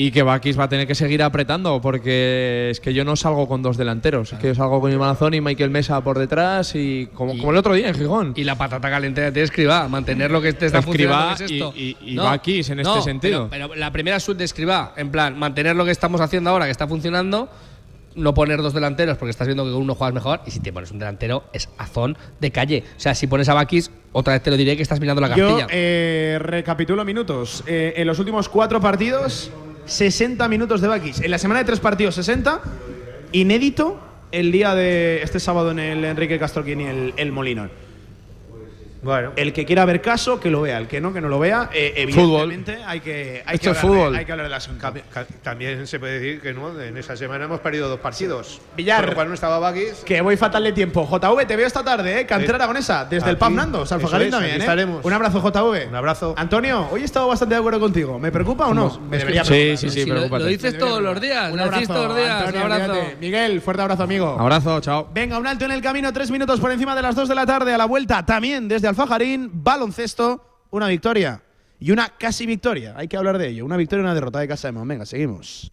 y 0.01 0.13
que 0.13 0.23
Bakis 0.23 0.57
va 0.57 0.65
a 0.65 0.69
tener 0.69 0.87
que 0.87 0.95
seguir 0.95 1.23
apretando 1.25 1.81
porque 1.81 2.69
es 2.71 2.79
que 2.79 2.95
yo 2.95 3.05
no 3.05 3.17
salgo 3.17 3.49
con 3.49 3.63
dos 3.63 3.77
delanteros, 3.77 4.33
es 4.33 4.39
que 4.39 4.47
yo 4.47 4.55
salgo 4.55 4.81
con 4.81 4.93
Iván 4.93 5.11
Azón 5.11 5.35
y 5.35 5.41
Michael 5.41 5.71
Mesa 5.71 6.01
por 6.03 6.19
detrás 6.19 6.73
y 6.77 7.09
como, 7.15 7.37
como 7.37 7.51
el 7.51 7.57
otro 7.57 7.75
día 7.75 7.89
en 7.89 7.95
Gijón. 7.97 8.33
Y 8.37 8.45
la 8.45 8.55
patata 8.57 8.89
caliente 8.91 9.31
de 9.33 9.43
Escribá, 9.43 9.89
mantener 9.89 10.31
lo 10.31 10.41
que 10.41 10.53
te 10.53 10.67
está 10.67 10.79
Escribá 10.79 11.35
funcionando. 11.35 11.37
que 11.39 11.45
es 11.45 11.51
esto. 11.51 11.73
y- 11.77 12.13
y- 12.13 12.17
Bakis 12.17 12.71
en 12.71 12.79
este 12.81 13.03
sentido. 13.03 13.49
Pero, 13.51 13.69
pero 13.71 13.81
la 13.81 13.91
primera 13.91 14.21
sub 14.21 14.37
de 14.37 14.45
Escribá, 14.45 14.93
en 14.97 15.11
plan, 15.11 15.37
mantener 15.37 15.75
lo 15.75 15.85
que 15.85 15.91
estamos 15.91 16.21
haciendo 16.21 16.51
ahora, 16.51 16.67
que 16.67 16.71
está 16.71 16.87
funcionando, 16.87 17.49
no 18.15 18.35
poner 18.35 18.63
dos 18.63 18.75
delanteros 18.75 19.17
porque 19.19 19.31
estás 19.31 19.49
viendo 19.49 19.65
que 19.65 19.73
con 19.73 19.83
uno 19.83 19.95
juegas 19.97 20.15
mejor, 20.15 20.41
y 20.47 20.51
si 20.53 20.61
te 20.61 20.73
pones 20.73 20.93
un 20.93 20.99
delantero 21.01 21.45
es 21.53 21.69
azón 21.77 22.17
de 22.41 22.53
calle. 22.53 22.85
O 22.97 23.01
sea, 23.01 23.15
si 23.17 23.27
pones 23.27 23.49
a 23.49 23.55
Bakis, 23.55 23.91
otra 24.13 24.35
vez 24.35 24.43
te 24.43 24.51
lo 24.51 24.57
diré 24.57 24.77
que 24.77 24.83
estás 24.83 25.01
mirando 25.01 25.21
la 25.21 25.35
Yo 25.37 25.47
cartilla. 25.49 25.67
eh, 25.71 26.39
recapitulo 26.41 27.05
minutos. 27.05 27.65
Eh, 27.67 27.95
en 27.97 28.07
los 28.07 28.19
últimos 28.21 28.49
cuatro 28.49 28.81
partidos, 28.81 29.51
60 29.89 30.47
minutos 30.49 30.81
de 30.81 30.89
Bakis. 30.89 31.21
En 31.21 31.31
la 31.31 31.39
semana 31.39 31.61
de 31.61 31.65
tres 31.65 31.81
partidos, 31.81 32.15
60. 32.15 32.61
Inédito 33.33 34.01
el 34.31 34.53
día 34.53 34.75
de 34.75 35.23
este 35.23 35.41
sábado 35.41 35.71
en 35.71 35.79
el 35.79 36.05
Enrique 36.05 36.39
Castroquini, 36.39 36.85
el, 36.85 37.15
el 37.17 37.33
Molinón. 37.33 37.71
Bueno, 39.03 39.33
El 39.37 39.53
que 39.53 39.65
quiera 39.65 39.85
ver 39.85 40.01
caso, 40.01 40.41
que 40.41 40.51
lo 40.51 40.63
vea. 40.63 40.79
El 40.79 40.89
que 40.89 41.01
no, 41.01 41.13
que 41.13 41.21
no 41.21 41.29
lo 41.29 41.39
vea. 41.39 41.71
Eh, 41.73 41.93
evidentemente, 41.97 42.79
hay 42.85 43.01
que, 43.01 43.43
hay, 43.47 43.59
que 43.59 43.71
es 43.71 43.77
hablar 43.77 43.83
fútbol. 43.83 44.13
De, 44.13 44.19
hay 44.19 44.25
que 44.25 44.33
hablar 44.33 44.47
del 44.47 44.55
asunto. 44.55 44.93
También 45.43 45.87
se 45.87 45.99
puede 45.99 46.19
decir 46.19 46.41
que 46.41 46.53
no, 46.53 46.81
en 46.81 46.97
esa 46.97 47.17
semana 47.17 47.45
hemos 47.45 47.61
perdido 47.61 47.89
dos 47.89 48.01
partidos. 48.01 48.61
Villar. 48.77 49.01
Por 49.01 49.09
lo 49.11 49.15
cual 49.15 49.29
no 49.29 49.35
estaba 49.35 49.59
Bakis. 49.59 50.03
Que 50.05 50.21
voy 50.21 50.37
fatal 50.37 50.65
de 50.65 50.73
tiempo. 50.73 51.07
JV, 51.07 51.47
te 51.47 51.57
veo 51.57 51.67
esta 51.67 51.85
tarde, 51.85 52.21
¿eh? 52.21 52.27
Cantera 52.27 52.59
Sí. 52.59 52.63
aragonesa, 52.63 53.05
desde 53.05 53.29
el 53.31 53.37
Aquí. 53.37 53.41
PAF 53.41 53.53
Nandos, 53.53 53.93
Alfajarín 53.93 54.29
Eso 54.29 54.37
es, 54.37 54.41
también, 54.41 54.53
aquí 54.53 54.61
¿eh? 54.61 54.65
estaremos. 54.65 55.05
Un 55.05 55.13
abrazo, 55.13 55.41
JV. 55.41 55.89
Un 55.89 55.95
abrazo. 55.95 56.35
Antonio, 56.37 56.89
hoy 56.91 57.03
he 57.03 57.05
estado 57.05 57.29
bastante 57.29 57.55
de 57.55 57.61
acuerdo 57.61 57.79
contigo. 57.81 58.19
¿Me 58.19 58.33
preocupa 58.33 58.67
o 58.67 58.75
no? 58.75 58.99
Me 59.09 59.19
debería 59.19 59.45
Sí, 59.45 59.51
preocupar, 59.51 59.79
sí, 59.79 59.91
sí, 59.91 60.03
Si 60.03 60.11
lo, 60.11 60.45
dices 60.47 60.77
todos 60.79 61.01
los 61.01 61.21
días, 61.21 61.53
Un 61.53 61.61
abrazo, 61.61 61.87
todos 61.95 62.09
los 62.09 62.17
días. 62.17 62.31
Antonio, 62.43 62.67
un 62.67 62.73
abrazo. 62.73 62.93
cuídate. 62.93 63.17
Miguel, 63.21 63.61
fuerte 63.61 63.83
abrazo, 63.83 64.03
amigo. 64.03 64.37
Abrazo, 64.39 64.81
chao. 64.81 65.09
Venga, 65.15 65.39
un 65.39 65.47
alto 65.47 65.65
en 65.65 65.73
el 65.73 65.81
camino, 65.83 66.13
tres 66.13 66.31
minutos 66.31 66.59
por 66.59 66.73
encima 66.73 66.95
de 66.97 67.03
las 67.03 67.15
dos 67.15 67.29
de 67.29 67.35
la 67.35 67.47
tarde. 67.47 67.73
A 67.73 67.79
la 67.79 67.85
vuelta, 67.85 68.25
también 68.27 68.67
desde 68.67 68.88
Alfajarín, 68.89 69.51
baloncesto, 69.53 70.67
una 70.71 70.89
victoria 70.89 71.43
y 71.79 71.91
una 71.93 72.09
casi 72.09 72.47
victoria. 72.47 72.95
Hay 72.97 73.09
que 73.09 73.17
hablar 73.17 73.39
de 73.39 73.49
ello. 73.49 73.65
Una 73.65 73.77
victoria 73.77 74.03
y 74.03 74.05
una 74.05 74.15
derrota 74.15 74.41
de 74.41 74.49
Casa 74.49 74.69
de 74.69 74.73
Mon. 74.73 74.89
Venga, 74.89 75.07
seguimos. 75.07 75.73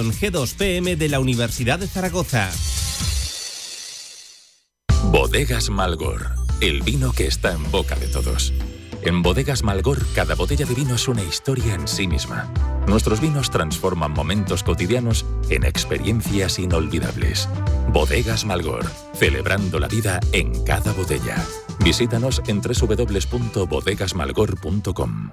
G2PM 0.00 0.96
de 0.96 1.08
la 1.10 1.20
Universidad 1.20 1.78
de 1.78 1.86
Zaragoza. 1.86 2.50
Bodegas 5.10 5.68
Malgor, 5.68 6.30
el 6.62 6.80
vino 6.82 7.12
que 7.12 7.26
está 7.26 7.52
en 7.52 7.70
boca 7.70 7.94
de 7.96 8.08
todos. 8.08 8.54
En 9.02 9.20
Bodegas 9.20 9.62
Malgor, 9.62 10.06
cada 10.14 10.34
botella 10.34 10.64
de 10.64 10.74
vino 10.74 10.94
es 10.94 11.08
una 11.08 11.22
historia 11.22 11.74
en 11.74 11.86
sí 11.86 12.06
misma. 12.06 12.50
Nuestros 12.86 13.20
vinos 13.20 13.50
transforman 13.50 14.12
momentos 14.12 14.62
cotidianos 14.62 15.26
en 15.50 15.64
experiencias 15.64 16.58
inolvidables. 16.58 17.50
Bodegas 17.92 18.46
Malgor, 18.46 18.86
celebrando 19.14 19.78
la 19.78 19.88
vida 19.88 20.20
en 20.32 20.64
cada 20.64 20.94
botella. 20.94 21.36
Visítanos 21.84 22.40
en 22.46 22.62
www.bodegasmalgor.com. 22.62 25.32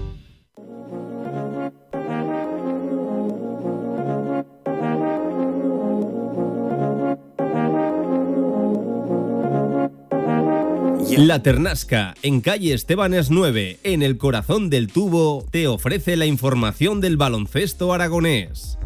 La 11.17 11.43
Ternasca, 11.43 12.13
en 12.21 12.39
calle 12.39 12.73
Estebanes 12.73 13.29
9, 13.29 13.79
en 13.83 14.01
el 14.01 14.17
corazón 14.17 14.69
del 14.69 14.87
tubo, 14.87 15.45
te 15.51 15.67
ofrece 15.67 16.15
la 16.15 16.25
información 16.25 17.01
del 17.01 17.17
baloncesto 17.17 17.93
aragonés. 17.93 18.77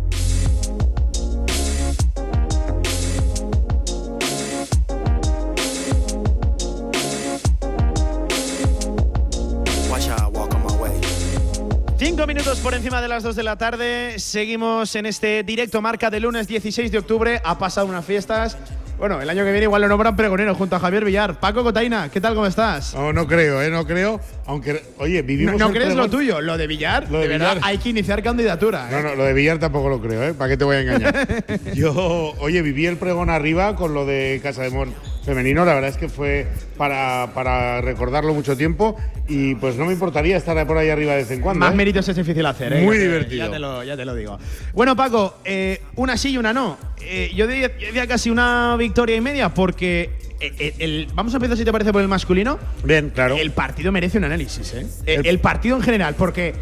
Cinco 11.98 12.28
minutos 12.28 12.60
por 12.60 12.74
encima 12.74 13.02
de 13.02 13.08
las 13.08 13.24
2 13.24 13.36
de 13.36 13.44
la 13.44 13.58
tarde. 13.58 14.20
Seguimos 14.20 14.96
en 14.96 15.06
este 15.06 15.44
directo 15.44 15.82
marca 15.82 16.10
de 16.10 16.20
lunes 16.20 16.48
16 16.48 16.92
de 16.92 16.98
octubre. 16.98 17.42
Ha 17.44 17.58
pasado 17.60 17.88
unas 17.88 18.04
fiestas. 18.04 18.58
Bueno, 18.98 19.22
el 19.22 19.30
año 19.30 19.44
que 19.44 19.52
viene 19.52 19.66
igual 19.66 19.82
lo 19.82 19.90
nombran 19.90 20.16
pregonero 20.16 20.56
junto 20.56 20.78
a 20.78 20.80
Javier 20.80 21.04
Villar. 21.04 21.40
Paco 21.40 21.64
Cotaina, 21.64 22.10
¿qué 22.10 22.22
tal? 22.22 22.34
¿Cómo 22.34 22.48
estás? 22.48 22.94
No, 22.94 23.12
no 23.12 23.28
creo, 23.28 23.62
¿eh? 23.62 23.70
No 23.70 23.86
creo. 23.86 24.22
Aunque, 24.46 24.82
oye, 25.00 25.22
vivimos. 25.22 25.60
no 25.60 25.72
crees 25.72 25.96
lo 25.96 26.10
tuyo, 26.10 26.40
lo 26.40 26.58
de 26.58 26.66
Villar. 26.66 27.10
Lo 27.12 27.20
de 27.20 27.28
de 27.28 27.38
verdad, 27.38 27.58
hay 27.62 27.78
que 27.78 27.90
iniciar 27.90 28.24
candidatura. 28.24 28.88
No, 28.90 29.00
¿eh? 29.00 29.04
no, 29.04 29.16
lo 29.16 29.26
de 29.26 29.34
Villar 29.34 29.60
tampoco 29.60 29.90
lo 29.90 30.02
creo, 30.02 30.24
¿eh? 30.24 30.34
¿Para 30.34 30.50
qué 30.50 30.58
te 30.58 30.64
voy 30.64 30.78
a 30.78 30.82
engañar? 30.82 31.44
Yo, 31.74 31.94
oye, 32.40 32.62
viví 32.62 32.86
el 32.86 32.96
pregón 32.96 33.30
arriba 33.30 33.76
con 33.76 33.94
lo 33.94 34.06
de 34.06 34.40
Casa 34.42 34.64
de 34.64 34.70
Mon 34.70 34.94
femenino. 35.26 35.66
La 35.66 35.74
verdad 35.74 35.90
es 35.90 35.98
que 35.98 36.08
fue 36.08 36.48
para, 36.78 37.32
para 37.34 37.82
recordarlo 37.82 38.34
mucho 38.34 38.56
tiempo 38.56 38.96
y 39.28 39.56
pues 39.56 39.76
no 39.76 39.86
me 39.86 39.94
importaría 39.94 40.38
estar 40.38 40.66
por 40.68 40.78
ahí 40.78 40.90
arriba 40.90 41.14
de 41.14 41.18
vez 41.20 41.32
en 41.32 41.42
cuando. 41.42 41.60
Más 41.60 41.74
¿eh? 41.74 41.76
méritos 41.78 42.08
es 42.08 42.16
difícil 42.16 42.46
hacer, 42.46 42.74
¿eh? 42.74 42.82
Muy 42.82 42.96
Ya 42.98 43.02
te- 43.02 43.08
divertido. 43.08 43.46
Ya 43.48 43.52
te, 43.52 43.60
lo, 43.60 43.84
ya 43.84 43.98
te 43.98 44.06
lo 44.06 44.16
digo. 44.16 44.38
Bueno, 44.74 44.96
Paco, 44.96 45.38
eh, 45.44 45.82
una 45.96 46.16
sí 46.18 46.30
y 46.32 46.38
una 46.38 46.54
no. 46.54 46.78
Eh, 47.02 47.32
yo, 47.36 47.48
diría, 47.48 48.08
casi 48.08 48.30
una 48.30 48.76
victoria 48.78 49.16
y 49.16 49.22
media 49.22 49.54
porque. 49.54 50.12
eh, 50.40 50.76
el- 50.80 51.08
vamos 51.14 51.34
a 51.34 51.38
empezar, 51.38 51.58
si 51.58 51.66
te 51.66 51.72
parece, 51.72 51.92
por 51.92 52.02
el 52.02 52.08
masculino. 52.08 52.60
Bien, 52.84 53.10
claro. 53.10 53.36
El 53.36 53.52
partido 53.52 53.92
merece 53.92 54.18
un 54.20 54.26
análisis, 54.26 54.74
¿eh? 54.74 54.86
Eh, 55.06 55.22
El, 55.26 55.40
partido 55.40 55.76
en 55.76 55.82
general, 55.84 56.16
porque 56.16 56.54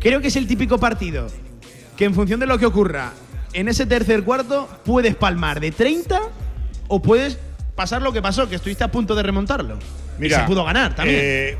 creo 0.00 0.20
que 0.20 0.28
es 0.28 0.36
el 0.36 0.46
típico 0.46 0.78
partido 0.78 1.26
que, 1.96 2.04
en 2.04 2.14
función 2.14 2.40
de 2.40 2.46
lo 2.46 2.58
que 2.58 2.66
ocurra 2.66 3.12
en 3.54 3.68
ese 3.68 3.86
tercer 3.86 4.22
cuarto, 4.22 4.68
puedes 4.84 5.14
palmar 5.14 5.60
de 5.60 5.70
30 5.72 6.20
o 6.88 7.00
puedes 7.02 7.38
pasar 7.74 8.02
lo 8.02 8.12
que 8.12 8.20
pasó, 8.22 8.48
que 8.48 8.56
estuviste 8.56 8.84
a 8.84 8.90
punto 8.90 9.14
de 9.14 9.22
remontarlo. 9.22 9.78
y 10.20 10.28
se 10.42 10.46
pudo 10.46 10.64
ganar 10.64 10.94
también. 10.94 11.18
eh, 11.20 11.58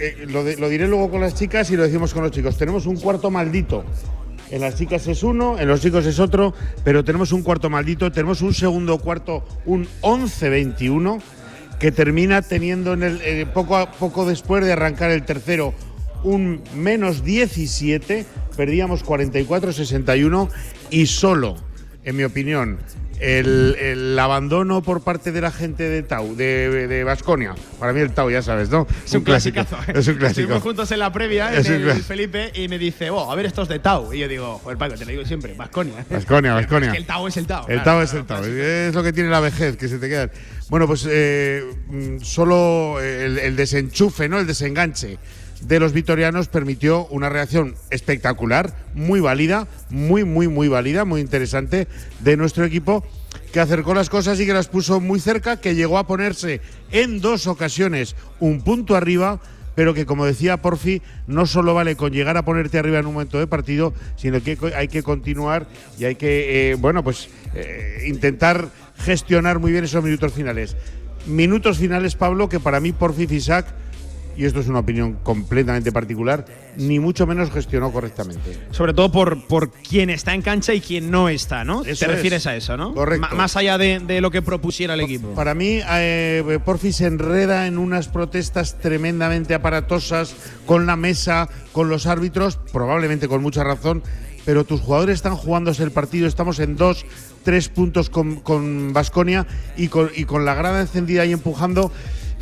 eh, 0.00 0.26
lo, 0.28 0.44
de- 0.44 0.56
lo 0.56 0.68
diré 0.68 0.86
luego 0.86 1.10
con 1.10 1.20
las 1.20 1.34
chicas 1.34 1.70
y 1.70 1.76
lo 1.76 1.82
decimos 1.82 2.12
con 2.14 2.22
los 2.22 2.30
chicos. 2.32 2.56
Tenemos 2.56 2.86
un 2.86 2.96
cuarto 2.96 3.30
maldito. 3.30 3.84
En 4.50 4.60
las 4.62 4.76
chicas 4.76 5.06
es 5.08 5.22
uno, 5.22 5.58
en 5.58 5.68
los 5.68 5.80
chicos 5.82 6.06
es 6.06 6.18
otro, 6.20 6.54
pero 6.84 7.04
tenemos 7.04 7.32
un 7.32 7.42
cuarto 7.42 7.68
maldito. 7.68 8.10
Tenemos 8.12 8.40
un 8.40 8.54
segundo 8.54 8.98
cuarto, 8.98 9.44
un 9.66 9.86
11-21, 10.02 11.20
que 11.78 11.92
termina 11.92 12.40
teniendo 12.42 12.92
en 12.94 13.02
el, 13.02 13.20
eh, 13.22 13.46
poco, 13.52 13.76
a, 13.76 13.90
poco 13.90 14.24
después 14.26 14.64
de 14.64 14.72
arrancar 14.72 15.10
el 15.10 15.24
tercero 15.24 15.74
un 16.24 16.62
menos 16.74 17.22
17. 17.24 18.24
Perdíamos 18.56 19.04
44-61 19.04 20.48
y 20.90 21.06
solo, 21.06 21.56
en 22.04 22.16
mi 22.16 22.24
opinión, 22.24 22.78
el, 23.20 23.76
el 23.80 24.18
abandono 24.18 24.82
por 24.82 25.02
parte 25.02 25.32
de 25.32 25.40
la 25.40 25.50
gente 25.50 25.84
de 25.84 26.02
Tau, 26.02 26.34
de 26.36 27.02
Vasconia. 27.04 27.54
Para 27.78 27.92
mí 27.92 28.00
el 28.00 28.12
Tau, 28.12 28.30
ya 28.30 28.42
sabes, 28.42 28.70
¿no? 28.70 28.86
Es 29.04 29.14
un, 29.14 29.22
clasicazo. 29.22 29.76
¿eh? 29.86 29.92
Es 29.94 30.08
un 30.08 30.14
clásico. 30.14 30.40
Estuvimos 30.40 30.62
juntos 30.62 30.90
en 30.90 30.98
la 30.98 31.12
previa 31.12 31.50
en 31.52 31.66
el 31.66 31.82
clásico. 31.82 32.06
Felipe 32.06 32.52
y 32.54 32.68
me 32.68 32.78
dice, 32.78 33.10
oh, 33.10 33.30
a 33.30 33.34
ver 33.34 33.46
estos 33.46 33.68
de 33.68 33.78
Tau. 33.78 34.12
Y 34.12 34.18
yo 34.20 34.28
digo, 34.28 34.60
joder, 34.62 34.78
Paco, 34.78 34.94
te 34.94 35.04
lo 35.04 35.10
digo 35.10 35.24
siempre, 35.24 35.54
Vasconia. 35.54 36.04
Vasconia, 36.10 36.54
Vasconia. 36.54 36.88
Es 36.88 36.92
que 36.92 36.98
el 36.98 37.06
Tau 37.06 37.26
es 37.26 37.36
el 37.36 37.46
Tau. 37.46 37.66
El 37.68 37.82
claro, 37.82 37.84
Tau 37.84 38.02
es 38.02 38.14
el 38.14 38.24
Tau. 38.24 38.38
clásico. 38.38 38.62
Es 38.62 38.94
lo 38.94 39.02
que 39.02 39.12
tiene 39.12 39.30
la 39.30 39.40
vejez, 39.40 39.76
que 39.76 39.88
se 39.88 39.98
te 39.98 40.08
queda. 40.08 40.30
Bueno, 40.68 40.86
pues 40.86 41.06
eh, 41.08 41.64
mm, 41.88 42.18
solo 42.20 43.00
el, 43.00 43.38
el 43.38 43.56
desenchufe, 43.56 44.28
¿no? 44.28 44.38
El 44.38 44.46
desenganche 44.46 45.18
de 45.62 45.80
los 45.80 45.92
vitorianos 45.92 46.48
permitió 46.48 47.06
una 47.06 47.28
reacción 47.28 47.74
espectacular, 47.90 48.72
muy 48.94 49.20
válida, 49.20 49.66
muy, 49.90 50.24
muy, 50.24 50.48
muy 50.48 50.68
válida, 50.68 51.04
muy 51.04 51.20
interesante 51.20 51.88
de 52.20 52.36
nuestro 52.36 52.64
equipo 52.64 53.04
que 53.52 53.60
acercó 53.60 53.94
las 53.94 54.10
cosas 54.10 54.38
y 54.40 54.46
que 54.46 54.52
las 54.52 54.68
puso 54.68 55.00
muy 55.00 55.20
cerca, 55.20 55.60
que 55.60 55.74
llegó 55.74 55.98
a 55.98 56.06
ponerse 56.06 56.60
en 56.92 57.20
dos 57.20 57.46
ocasiones 57.46 58.14
un 58.40 58.62
punto 58.62 58.94
arriba, 58.94 59.40
pero 59.74 59.94
que 59.94 60.06
como 60.06 60.26
decía 60.26 60.58
Porfi, 60.58 61.02
no 61.26 61.46
solo 61.46 61.74
vale 61.74 61.96
con 61.96 62.12
llegar 62.12 62.36
a 62.36 62.44
ponerte 62.44 62.78
arriba 62.78 62.98
en 62.98 63.06
un 63.06 63.14
momento 63.14 63.38
de 63.38 63.46
partido, 63.46 63.94
sino 64.16 64.42
que 64.42 64.58
hay 64.76 64.88
que 64.88 65.02
continuar 65.02 65.66
y 65.98 66.04
hay 66.04 66.16
que, 66.16 66.70
eh, 66.70 66.74
bueno, 66.74 67.02
pues 67.02 67.28
eh, 67.54 68.04
intentar 68.06 68.68
gestionar 68.98 69.58
muy 69.58 69.72
bien 69.72 69.84
esos 69.84 70.04
minutos 70.04 70.32
finales. 70.32 70.76
Minutos 71.26 71.78
finales, 71.78 72.16
Pablo, 72.16 72.48
que 72.48 72.60
para 72.60 72.80
mí 72.80 72.92
Porfi 72.92 73.26
Fisac, 73.26 73.66
y 74.38 74.44
esto 74.44 74.60
es 74.60 74.68
una 74.68 74.78
opinión 74.78 75.18
completamente 75.24 75.90
particular, 75.90 76.46
ni 76.76 77.00
mucho 77.00 77.26
menos 77.26 77.50
gestionó 77.50 77.90
correctamente. 77.90 78.56
Sobre 78.70 78.94
todo 78.94 79.10
por, 79.10 79.48
por 79.48 79.72
quién 79.72 80.10
está 80.10 80.32
en 80.32 80.42
cancha 80.42 80.72
y 80.72 80.80
quién 80.80 81.10
no 81.10 81.28
está, 81.28 81.64
¿no? 81.64 81.82
Eso 81.84 82.06
Te 82.06 82.10
es. 82.12 82.16
refieres 82.16 82.46
a 82.46 82.54
eso, 82.54 82.76
¿no? 82.76 82.94
Correcto. 82.94 83.34
Más 83.34 83.56
allá 83.56 83.76
de, 83.78 83.98
de 83.98 84.20
lo 84.20 84.30
que 84.30 84.40
propusiera 84.40 84.94
el 84.94 85.00
equipo. 85.00 85.34
Para 85.34 85.54
mí, 85.54 85.80
eh, 85.90 86.60
Porfi 86.64 86.92
se 86.92 87.06
enreda 87.06 87.66
en 87.66 87.78
unas 87.78 88.06
protestas 88.06 88.78
tremendamente 88.78 89.54
aparatosas 89.54 90.36
con 90.66 90.86
la 90.86 90.94
mesa, 90.94 91.48
con 91.72 91.88
los 91.88 92.06
árbitros, 92.06 92.60
probablemente 92.72 93.26
con 93.26 93.42
mucha 93.42 93.64
razón, 93.64 94.04
pero 94.44 94.62
tus 94.62 94.80
jugadores 94.80 95.16
están 95.16 95.34
jugándose 95.34 95.82
el 95.82 95.90
partido, 95.90 96.28
estamos 96.28 96.60
en 96.60 96.76
dos, 96.76 97.04
tres 97.42 97.68
puntos 97.68 98.08
con 98.08 98.92
Vasconia 98.92 99.48
y, 99.76 99.88
con, 99.88 100.10
y 100.14 100.26
con 100.26 100.44
la 100.44 100.54
grada 100.54 100.80
encendida 100.80 101.26
y 101.26 101.32
empujando. 101.32 101.90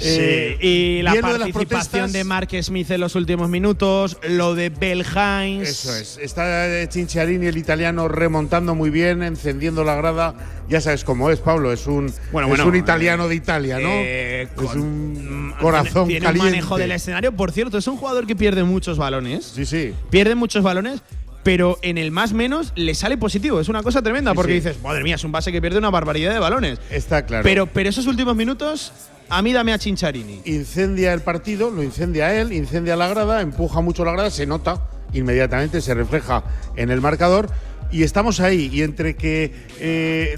Eh, 0.01 0.57
Sí, 0.61 0.67
y 0.67 1.03
la 1.03 1.13
bien 1.13 1.25
de 1.25 1.31
participación 1.31 1.69
protestas- 2.05 2.13
de 2.13 2.25
Mark 2.25 2.49
Smith 2.63 2.91
en 2.91 3.01
los 3.01 3.15
últimos 3.15 3.49
minutos, 3.49 4.19
lo 4.29 4.55
de 4.55 4.69
Bell 4.71 5.05
Hines. 5.05 5.69
Eso 5.69 5.95
es. 5.97 6.19
Está 6.21 6.67
eh, 6.69 6.89
Cinciarini, 6.91 7.47
el 7.47 7.57
italiano, 7.57 8.09
remontando 8.09 8.75
muy 8.75 8.91
bien, 8.91 9.23
encendiendo 9.23 9.85
la 9.85 9.95
grada. 9.95 10.35
Ya 10.69 10.81
sabes 10.81 11.05
cómo 11.05 11.31
es, 11.31 11.39
Pablo. 11.41 11.73
Es 11.73 11.87
un, 11.87 12.13
Bueno, 12.33 12.49
es 12.49 12.57
bueno, 12.57 12.67
un 12.67 12.77
italiano 12.77 13.29
de 13.29 13.35
Italia, 13.37 13.79
¿no? 13.79 13.89
Eh, 13.91 14.43
es 14.43 14.49
con- 14.51 14.81
un 14.81 15.55
corazón 15.61 16.09
tiene 16.09 16.25
caliente. 16.25 16.47
un 16.49 16.53
manejo 16.57 16.77
del 16.77 16.93
escenario. 16.93 17.33
Por 17.33 17.53
cierto, 17.53 17.79
es 17.79 17.87
un 17.87 17.97
jugador 17.97 18.27
que 18.27 18.35
pierde 18.37 18.65
muchos 18.65 18.99
balones. 18.99 19.45
Sí, 19.55 19.65
sí. 19.65 19.95
Pierde 20.11 20.35
muchos 20.35 20.63
balones, 20.65 21.01
pero 21.45 21.79
en 21.83 21.97
el 21.99 22.11
más 22.11 22.33
menos 22.33 22.73
le 22.75 22.95
sale 22.97 23.17
positivo. 23.17 23.61
Es 23.61 23.69
una 23.69 23.83
cosa 23.85 24.03
tremenda 24.03 24.33
Sí, 24.33 24.35
porque 24.35 24.53
sí. 24.53 24.59
dices, 24.61 24.83
madre 24.83 25.05
mía, 25.05 25.15
es 25.15 25.23
un 25.25 25.31
base 25.31 25.53
que 25.53 25.61
pierde 25.61 25.79
una 25.79 25.91
barbaridad 25.91 26.33
de 26.33 26.41
balones. 26.41 26.81
Está 26.91 27.25
claro. 27.25 27.45
Pero, 27.45 27.67
pero 27.69 27.89
esos 27.89 28.07
últimos 28.09 28.35
minutos, 28.35 28.93
a 29.29 29.43
mí 29.43 29.53
dame 29.53 29.72
a 29.72 29.79
Chincharini. 29.79 30.43
incendia 30.45 31.12
el 31.12 31.20
partido, 31.20 31.70
lo 31.70 31.83
incendia 31.83 32.41
él, 32.41 32.53
incendia 32.53 32.97
la 32.97 33.09
grada, 33.09 33.41
empuja 33.41 33.81
mucho 33.81 34.05
la 34.05 34.12
grada, 34.12 34.31
se 34.31 34.47
nota 34.47 34.89
inmediatamente, 35.12 35.81
se 35.81 35.95
refleja 35.95 36.45
en 36.77 36.91
el 36.91 37.01
marcador 37.01 37.49
y 37.91 38.03
estamos 38.03 38.41
ahí. 38.41 38.70
Y 38.72 38.83
entre 38.83 39.16
que, 39.16 39.53
eh, 39.81 40.37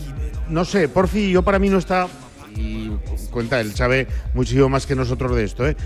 no 0.49 0.65
sé, 0.65 0.89
Porfi, 0.89 1.31
yo 1.31 1.43
para 1.43 1.59
mí 1.59 1.69
no 1.69 1.79
está, 1.79 2.09
y 2.57 2.91
cuenta, 3.31 3.61
él 3.61 3.75
sabe 3.75 4.07
muchísimo 4.35 4.69
más 4.69 4.87
que 4.87 4.95
nosotros 4.95 5.37
de 5.37 5.45
esto, 5.45 5.67
¿eh? 5.67 5.77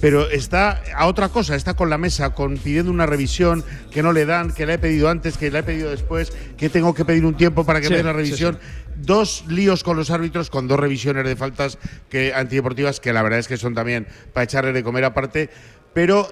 Pero 0.00 0.28
está 0.30 0.82
a 0.94 1.06
otra 1.06 1.28
cosa, 1.28 1.56
está 1.56 1.74
con 1.74 1.90
la 1.90 1.98
mesa, 1.98 2.34
con 2.34 2.56
pidiendo 2.56 2.90
una 2.90 3.06
revisión 3.06 3.64
que 3.90 4.02
no 4.02 4.12
le 4.12 4.26
dan, 4.26 4.52
que 4.52 4.66
le 4.66 4.74
he 4.74 4.78
pedido 4.78 5.08
antes, 5.08 5.36
que 5.36 5.50
le 5.50 5.58
he 5.58 5.62
pedido 5.62 5.90
después, 5.90 6.32
que 6.56 6.68
tengo 6.68 6.94
que 6.94 7.04
pedir 7.04 7.24
un 7.24 7.36
tiempo 7.36 7.64
para 7.64 7.80
que 7.80 7.86
Sí, 7.86 7.92
me 7.92 7.96
den 7.98 8.06
la 8.06 8.12
sí, 8.12 8.18
revisión. 8.18 8.58
Dos 8.96 9.44
líos 9.48 9.84
con 9.84 9.96
los 9.96 10.10
árbitros, 10.10 10.50
con 10.50 10.68
dos 10.68 10.78
revisiones 10.78 11.24
de 11.24 11.36
faltas 11.36 11.78
que, 12.08 12.32
antideportivas, 12.34 13.00
que 13.00 13.12
la 13.12 13.22
verdad 13.22 13.38
es 13.38 13.48
que 13.48 13.56
son 13.56 13.74
también 13.74 14.06
para 14.32 14.44
echarle 14.44 14.72
de 14.72 14.82
comer 14.82 15.04
aparte. 15.04 15.50
Pero 15.94 16.28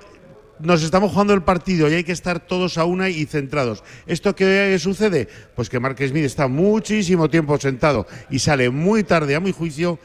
nos 0.59 0.83
estamos 0.83 1.13
jugando 1.13 1.35
el 1.35 1.43
partido 1.43 1.89
y 1.89 1.95
hay 1.95 2.05
que 2.05 2.13
estar 2.13 2.41
todos 2.41 2.79
a 2.79 2.85
una 2.85 3.09
y 3.09 3.27
centrados. 3.27 3.85
¿Esto 4.07 4.35
qué 4.35 4.77
sucede? 4.79 5.29
Pues 5.55 5.69
que 5.69 5.81
Mark 5.81 5.97
Smith 5.99 6.25
está 6.25 6.49
muchísimo 6.49 7.29
tiempo 7.29 7.59
sentado 7.59 8.07
y 8.31 8.39
sale 8.39 8.71
muy 8.71 9.05
tarde 9.05 9.35
a 9.35 9.41
mi 9.41 9.53
juicio 9.53 9.99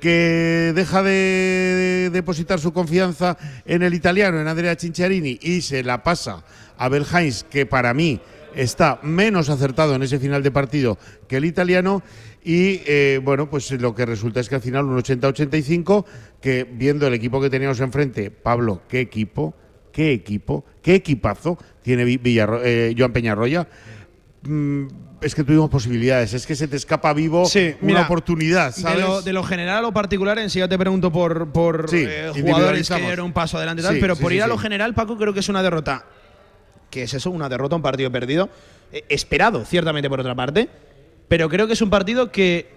que 0.00 0.72
deja 0.74 1.02
de 1.02 2.10
depositar 2.12 2.60
su 2.60 2.72
confianza 2.72 3.36
en 3.64 3.82
el 3.82 3.94
italiano, 3.94 4.40
en 4.40 4.48
Andrea 4.48 4.76
Cinciarini, 4.76 5.38
y 5.42 5.60
se 5.62 5.82
la 5.82 6.02
pasa 6.02 6.44
a 6.78 6.88
Bel 6.88 7.04
Hines, 7.10 7.44
que 7.48 7.66
para 7.66 7.94
mí 7.94 8.20
está 8.54 8.98
menos 9.02 9.48
acertado 9.50 9.94
en 9.94 10.02
ese 10.02 10.18
final 10.18 10.42
de 10.42 10.50
partido 10.50 10.98
que 11.28 11.36
el 11.38 11.44
italiano. 11.44 12.02
Y 12.44 12.80
eh, 12.86 13.20
bueno, 13.24 13.50
pues 13.50 13.70
lo 13.72 13.94
que 13.94 14.06
resulta 14.06 14.38
es 14.40 14.48
que 14.48 14.54
al 14.54 14.60
final 14.62 14.84
un 14.84 14.96
80-85, 14.98 16.04
que 16.40 16.64
viendo 16.70 17.06
el 17.06 17.14
equipo 17.14 17.40
que 17.40 17.50
teníamos 17.50 17.80
enfrente, 17.80 18.30
Pablo, 18.30 18.82
qué 18.88 19.00
equipo, 19.00 19.54
qué 19.92 20.12
equipo, 20.12 20.64
qué 20.80 20.94
equipazo 20.94 21.58
tiene 21.82 22.04
Vi- 22.04 22.18
Villarro- 22.18 22.60
eh, 22.64 22.94
Joan 22.96 23.12
Peñarroya. 23.12 23.66
Mm, 24.42 24.86
es 25.22 25.34
que 25.34 25.42
tuvimos 25.42 25.68
posibilidades, 25.70 26.34
es 26.34 26.46
que 26.46 26.54
se 26.54 26.68
te 26.68 26.76
escapa 26.76 27.12
vivo 27.12 27.46
Sí, 27.46 27.74
una 27.80 27.86
mira, 27.86 28.02
oportunidad, 28.02 28.74
De 28.76 29.00
lo, 29.00 29.22
de 29.22 29.32
lo 29.32 29.42
general 29.42 29.78
a 29.78 29.80
lo 29.80 29.92
particular, 29.92 30.38
en 30.38 30.50
sí 30.50 30.58
ya 30.60 30.68
te 30.68 30.78
pregunto 30.78 31.10
por, 31.10 31.50
por 31.52 31.90
Sí, 31.90 32.04
eh, 32.06 32.30
jugadores 32.32 32.88
que 32.88 32.96
dieron 33.00 33.26
un 33.26 33.32
paso 33.32 33.56
adelante 33.56 33.82
y 33.82 33.84
tal, 33.84 33.94
Sí, 33.94 34.00
pero 34.00 34.14
por 34.16 34.32
ir 34.32 34.42
a 34.42 34.46
lo 34.46 34.58
general, 34.58 34.94
Paco, 34.94 35.16
creo 35.16 35.32
que 35.32 35.40
es 35.40 35.48
una 35.48 35.62
derrota. 35.62 36.04
¿Qué 36.90 37.02
es 37.04 37.14
eso? 37.14 37.30
Una 37.30 37.48
derrota, 37.48 37.74
un 37.76 37.82
partido 37.82 38.10
perdido. 38.12 38.48
Eh, 38.92 39.04
esperado, 39.08 39.64
ciertamente, 39.64 40.08
por 40.08 40.20
otra 40.20 40.34
parte. 40.34 40.68
Pero 41.28 41.48
creo 41.48 41.66
que 41.66 41.72
es 41.72 41.82
un 41.82 41.90
partido 41.90 42.30
que 42.30 42.68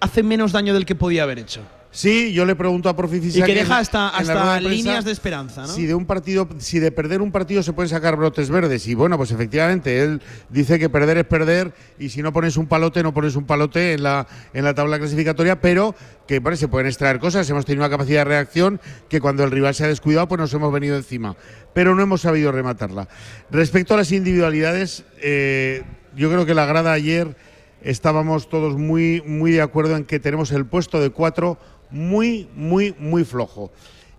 hace 0.00 0.22
menos 0.22 0.52
daño 0.52 0.74
del 0.74 0.84
que 0.84 0.94
podía 0.94 1.22
haber 1.22 1.38
hecho. 1.38 1.62
Sí, 1.90 2.32
yo 2.32 2.44
le 2.44 2.54
pregunto 2.54 2.88
a 2.88 2.96
Profi 2.96 3.16
Y 3.16 3.42
que 3.42 3.54
deja 3.54 3.78
hasta, 3.78 4.08
hasta 4.08 4.54
de 4.54 4.60
líneas 4.62 5.04
de 5.04 5.12
esperanza, 5.12 5.62
¿no? 5.62 5.68
Si 5.68 5.86
de 5.86 5.94
un 5.94 6.04
partido, 6.04 6.48
si 6.58 6.78
de 6.78 6.92
perder 6.92 7.22
un 7.22 7.32
partido 7.32 7.62
se 7.62 7.72
pueden 7.72 7.88
sacar 7.88 8.16
brotes 8.16 8.50
verdes. 8.50 8.86
Y 8.86 8.94
bueno, 8.94 9.16
pues 9.16 9.30
efectivamente, 9.30 10.02
él 10.02 10.20
dice 10.50 10.78
que 10.78 10.90
perder 10.90 11.18
es 11.18 11.24
perder 11.24 11.72
y 11.98 12.10
si 12.10 12.22
no 12.22 12.32
pones 12.32 12.56
un 12.56 12.66
palote, 12.66 13.02
no 13.02 13.14
pones 13.14 13.34
un 13.34 13.44
palote 13.44 13.94
en 13.94 14.02
la, 14.02 14.26
en 14.52 14.64
la 14.64 14.74
tabla 14.74 14.98
clasificatoria, 14.98 15.60
pero 15.60 15.94
que 16.26 16.40
bueno, 16.40 16.56
se 16.56 16.68
pueden 16.68 16.86
extraer 16.86 17.18
cosas. 17.18 17.48
Hemos 17.48 17.64
tenido 17.64 17.84
una 17.84 17.90
capacidad 17.90 18.20
de 18.20 18.24
reacción 18.24 18.80
que 19.08 19.20
cuando 19.20 19.44
el 19.44 19.50
rival 19.50 19.74
se 19.74 19.84
ha 19.84 19.88
descuidado, 19.88 20.28
pues 20.28 20.38
nos 20.38 20.52
hemos 20.52 20.72
venido 20.72 20.96
encima. 20.96 21.36
Pero 21.72 21.94
no 21.94 22.02
hemos 22.02 22.20
sabido 22.20 22.52
rematarla. 22.52 23.08
Respecto 23.50 23.94
a 23.94 23.96
las 23.96 24.12
individualidades, 24.12 25.04
eh, 25.22 25.82
yo 26.14 26.30
creo 26.30 26.44
que 26.44 26.54
la 26.54 26.66
grada 26.66 26.92
ayer 26.92 27.36
estábamos 27.82 28.48
todos 28.48 28.76
muy, 28.76 29.22
muy 29.26 29.52
de 29.52 29.62
acuerdo 29.62 29.96
en 29.96 30.04
que 30.04 30.18
tenemos 30.18 30.50
el 30.50 30.66
puesto 30.66 31.00
de 31.00 31.10
cuatro 31.10 31.58
muy, 31.90 32.48
muy, 32.54 32.94
muy 32.98 33.24
flojo. 33.24 33.72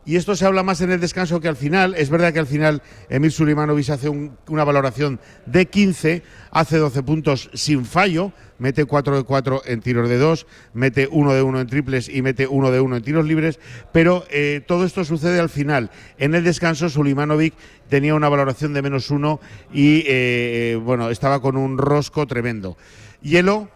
Y 0.05 0.15
esto 0.15 0.37
se 0.37 0.45
habla 0.45 0.63
más 0.63 0.79
en 0.79 0.89
el 0.89 1.01
descanso 1.01 1.41
que 1.41 1.49
al 1.49 1.57
final. 1.57 1.93
Es 1.95 2.09
verdad 2.09 2.31
que 2.31 2.39
al 2.39 2.47
final 2.47 2.81
Emil 3.09 3.29
Sulimanovic 3.29 3.89
hace 3.89 4.07
un- 4.07 4.37
una 4.47 4.63
valoración 4.63 5.19
de 5.45 5.65
15, 5.65 6.23
hace 6.49 6.77
12 6.77 7.03
puntos 7.03 7.49
sin 7.53 7.83
fallo, 7.83 8.31
mete 8.57 8.85
4 8.85 9.17
de 9.17 9.23
4 9.23 9.63
en 9.65 9.81
tiros 9.81 10.07
de 10.07 10.17
2, 10.17 10.47
mete 10.73 11.09
1 11.11 11.33
de 11.33 11.41
1 11.41 11.59
en 11.59 11.67
triples 11.67 12.07
y 12.07 12.21
mete 12.21 12.47
1 12.47 12.71
de 12.71 12.79
1 12.79 12.95
en 12.95 13.03
tiros 13.03 13.25
libres. 13.25 13.59
Pero 13.91 14.23
eh, 14.29 14.61
todo 14.65 14.85
esto 14.85 15.03
sucede 15.03 15.41
al 15.41 15.49
final. 15.49 15.91
En 16.17 16.35
el 16.35 16.45
descanso 16.45 16.87
Sulimanovic 16.87 17.53
tenía 17.89 18.15
una 18.15 18.29
valoración 18.29 18.73
de 18.73 18.81
menos 18.81 19.11
1 19.11 19.41
y 19.73 20.05
eh, 20.07 20.79
bueno, 20.81 21.09
estaba 21.09 21.41
con 21.41 21.57
un 21.57 21.77
rosco 21.77 22.25
tremendo. 22.27 22.77
Hielo, 23.21 23.69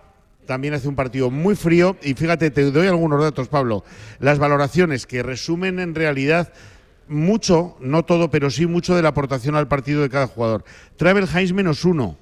también 0.52 0.74
hace 0.74 0.90
un 0.90 0.98
partido 0.98 1.32
muy 1.32 1.56
frío 1.56 1.96
y 2.04 2.14
fíjate, 2.14 2.52
te 2.52 2.72
doy 2.72 2.86
algunos 2.86 3.22
datos, 3.22 3.48
Pablo. 3.48 3.86
Las 4.20 4.38
valoraciones 4.38 5.08
que 5.08 5.24
resumen 5.24 5.80
en 5.80 5.96
realidad 5.96 6.52
mucho, 7.08 7.78
no 7.80 8.04
todo, 8.04 8.30
pero 8.30 8.50
sí 8.50 8.66
mucho 8.66 8.94
de 8.94 9.02
la 9.02 9.08
aportación 9.08 9.56
al 9.56 9.70
partido 9.70 10.02
de 10.02 10.10
cada 10.10 10.28
jugador. 10.28 10.66
Travel 10.98 11.26
Heinz 11.34 11.54
menos 11.54 11.86
uno. 11.86 12.18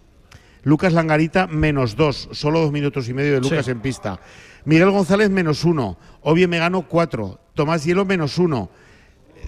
Lucas 0.61 0.93
Langarita 0.93 1.47
menos 1.47 1.95
dos, 1.95 2.29
solo 2.33 2.59
dos 2.59 2.71
minutos 2.71 3.09
y 3.09 3.15
medio 3.15 3.33
de 3.33 3.41
Lucas 3.41 3.65
Sí. 3.65 3.71
en 3.71 3.79
pista. 3.79 4.19
Miguel 4.63 4.91
González 4.91 5.31
menos 5.31 5.63
uno, 5.63 5.97
Obie 6.21 6.47
Megano 6.47 6.83
cuatro, 6.83 7.39
Tomás 7.55 7.83
Hielo 7.83 8.05
menos 8.05 8.37
uno, 8.37 8.69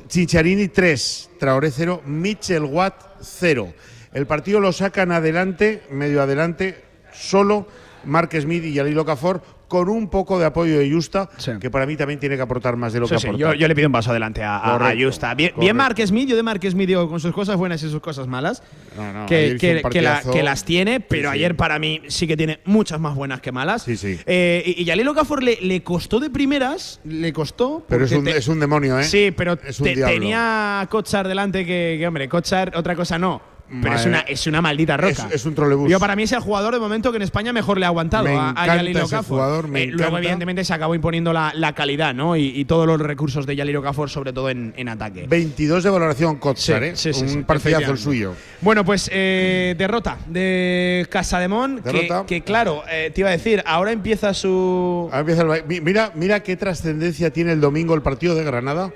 Chicharini 0.08 0.70
3, 0.70 1.30
Traoré 1.40 1.70
0, 1.70 2.02
Mitchell 2.08 2.64
Watt 2.64 2.96
0. 3.22 3.76
El 4.12 4.26
partido 4.26 4.60
lo 4.60 4.72
sacan 4.72 5.12
adelante, 5.12 5.84
medio 5.92 6.24
adelante, 6.24 6.84
solo 7.14 7.68
Mark 8.06 8.30
Smith 8.40 8.64
y 8.66 8.74
Yalilo 8.74 9.06
Cafor, 9.06 9.42
con 9.68 9.88
un 9.88 10.10
poco 10.10 10.38
de 10.38 10.46
apoyo 10.46 10.78
de 10.80 10.92
Justa, 10.92 11.30
que 11.62 11.70
para 11.70 11.86
mí 11.86 11.96
también 11.96 12.20
tiene 12.20 12.36
que 12.36 12.42
aportar 12.42 12.76
más 12.76 12.92
de 12.92 13.00
lo 13.00 13.08
Sí, 13.08 13.14
que 13.16 13.20
sí, 13.22 13.28
aporta. 13.28 13.40
yo, 13.40 13.54
yo 13.54 13.68
le 13.70 13.76
pido 13.76 13.88
un 13.88 13.94
paso 13.94 14.12
adelante 14.12 14.44
a, 14.44 14.58
a- 14.58 14.76
a 14.76 14.78
Correcto, 14.78 15.06
Justa. 15.06 15.34
Bien, 15.34 15.54
bien 15.58 15.76
Mark 15.78 15.96
Smith, 16.06 16.28
yo 16.28 16.36
de 16.36 16.44
Mark 16.44 16.60
Smith 16.70 16.88
digo 16.88 17.08
con 17.10 17.22
sus 17.22 17.32
cosas 17.34 17.56
buenas 17.56 17.82
y 17.84 17.90
sus 17.90 18.02
cosas 18.02 18.28
malas, 18.28 18.62
No, 18.98 19.14
no, 19.14 19.26
que, 19.28 19.52
que- 19.58 19.58
que 19.60 19.74
la- 19.76 19.82
partidazo. 19.82 20.32
que 20.34 20.44
las 20.44 20.66
tiene, 20.66 21.00
pero 21.00 21.30
ayer 21.30 21.56
para 21.56 21.80
mí 21.80 22.02
sí 22.08 22.28
que 22.28 22.36
tiene 22.36 22.60
muchas 22.66 23.00
más 23.00 23.16
buenas 23.16 23.40
que 23.40 23.54
malas. 23.54 23.84
Sí, 23.84 23.96
sí. 23.96 24.20
Eh, 24.26 24.62
y, 24.78 24.82
y 24.82 24.86
Yalil 24.86 25.08
Okafor 25.08 25.42
le, 25.42 25.58
le 25.62 25.82
costó 25.84 26.20
de 26.20 26.30
primeras, 26.30 27.00
le 27.06 27.32
costó. 27.32 27.86
Pero 27.88 28.04
es 28.04 28.12
un, 28.12 28.26
te- 28.26 28.36
es 28.38 28.48
un 28.50 28.60
demonio, 28.60 29.00
¿eh? 29.00 29.06
Sí, 29.06 29.32
pero 29.36 29.56
te- 29.58 29.72
tenía 29.96 30.82
a 30.82 30.88
delante 31.30 31.66
que, 31.66 32.06
hombre, 32.06 32.28
Kochar 32.28 32.74
otra 32.76 32.94
cosa 32.96 33.18
no. 33.18 33.51
Pero 33.82 33.96
es 33.96 34.06
una, 34.06 34.20
es 34.22 34.48
una 34.48 34.62
maldita 34.62 34.98
roca. 34.98 35.28
Es- 35.30 35.36
es 35.36 35.46
un 35.46 35.56
trolebús. 35.56 35.90
Yo 35.90 36.00
para 36.00 36.16
mí 36.16 36.24
es 36.24 36.32
el 36.32 36.40
jugador 36.40 36.74
de 36.74 36.80
momento 36.80 37.12
que 37.12 37.18
en 37.18 37.22
España 37.22 37.54
mejor 37.54 37.78
le 37.78 37.86
ha 37.86 37.90
aguantado 37.90 38.26
Me 38.26 38.36
a, 38.36 38.50
a 38.50 39.24
jugador, 39.24 39.68
me 39.68 39.84
Eh, 39.84 39.88
luego, 39.88 40.18
evidentemente, 40.18 40.64
se 40.66 40.74
acabó 40.74 40.94
imponiendo 40.96 41.32
la, 41.34 41.52
la 41.56 41.74
calidad, 41.74 42.14
¿no? 42.14 42.36
Y, 42.36 42.48
y 42.48 42.66
todos 42.66 42.86
los 42.88 43.00
recursos 43.00 43.46
de 43.46 43.56
Yalil 43.56 43.78
Okafor, 43.78 44.10
sobre 44.10 44.34
todo 44.34 44.50
en, 44.50 44.74
en 44.76 44.90
ataque. 44.90 45.26
22 45.28 45.84
de 45.84 45.90
valoración 45.90 46.38
Kotsar, 46.38 46.82
Sí, 46.96 47.10
¿eh? 47.10 47.14
sí, 47.14 47.14
sí, 47.14 47.38
un 47.38 47.44
partidazo 47.44 47.92
el 47.92 47.98
suyo. 47.98 48.34
Bueno, 48.62 48.84
pues 48.84 49.10
eh, 49.14 49.76
derrota 49.78 50.18
de 50.28 51.08
Casademón, 51.10 51.82
que, 51.84 51.92
Derrota. 51.92 52.26
que 52.26 52.42
claro, 52.42 52.84
eh, 52.92 53.12
te 53.14 53.22
iba 53.22 53.30
a 53.30 53.34
decir, 53.34 53.64
ahora 53.66 53.92
empieza 53.92 54.34
su… 54.34 55.08
Ahora 55.12 55.20
empieza 55.22 55.42
el 55.44 55.82
Mira, 55.82 56.12
mira 56.16 56.42
qué 56.44 56.56
trascendencia 56.56 57.32
tiene 57.32 57.52
el 57.54 57.62
domingo 57.62 57.94
el 57.96 58.02
partido 58.02 58.36
de 58.36 58.44
Granada, 58.44 58.92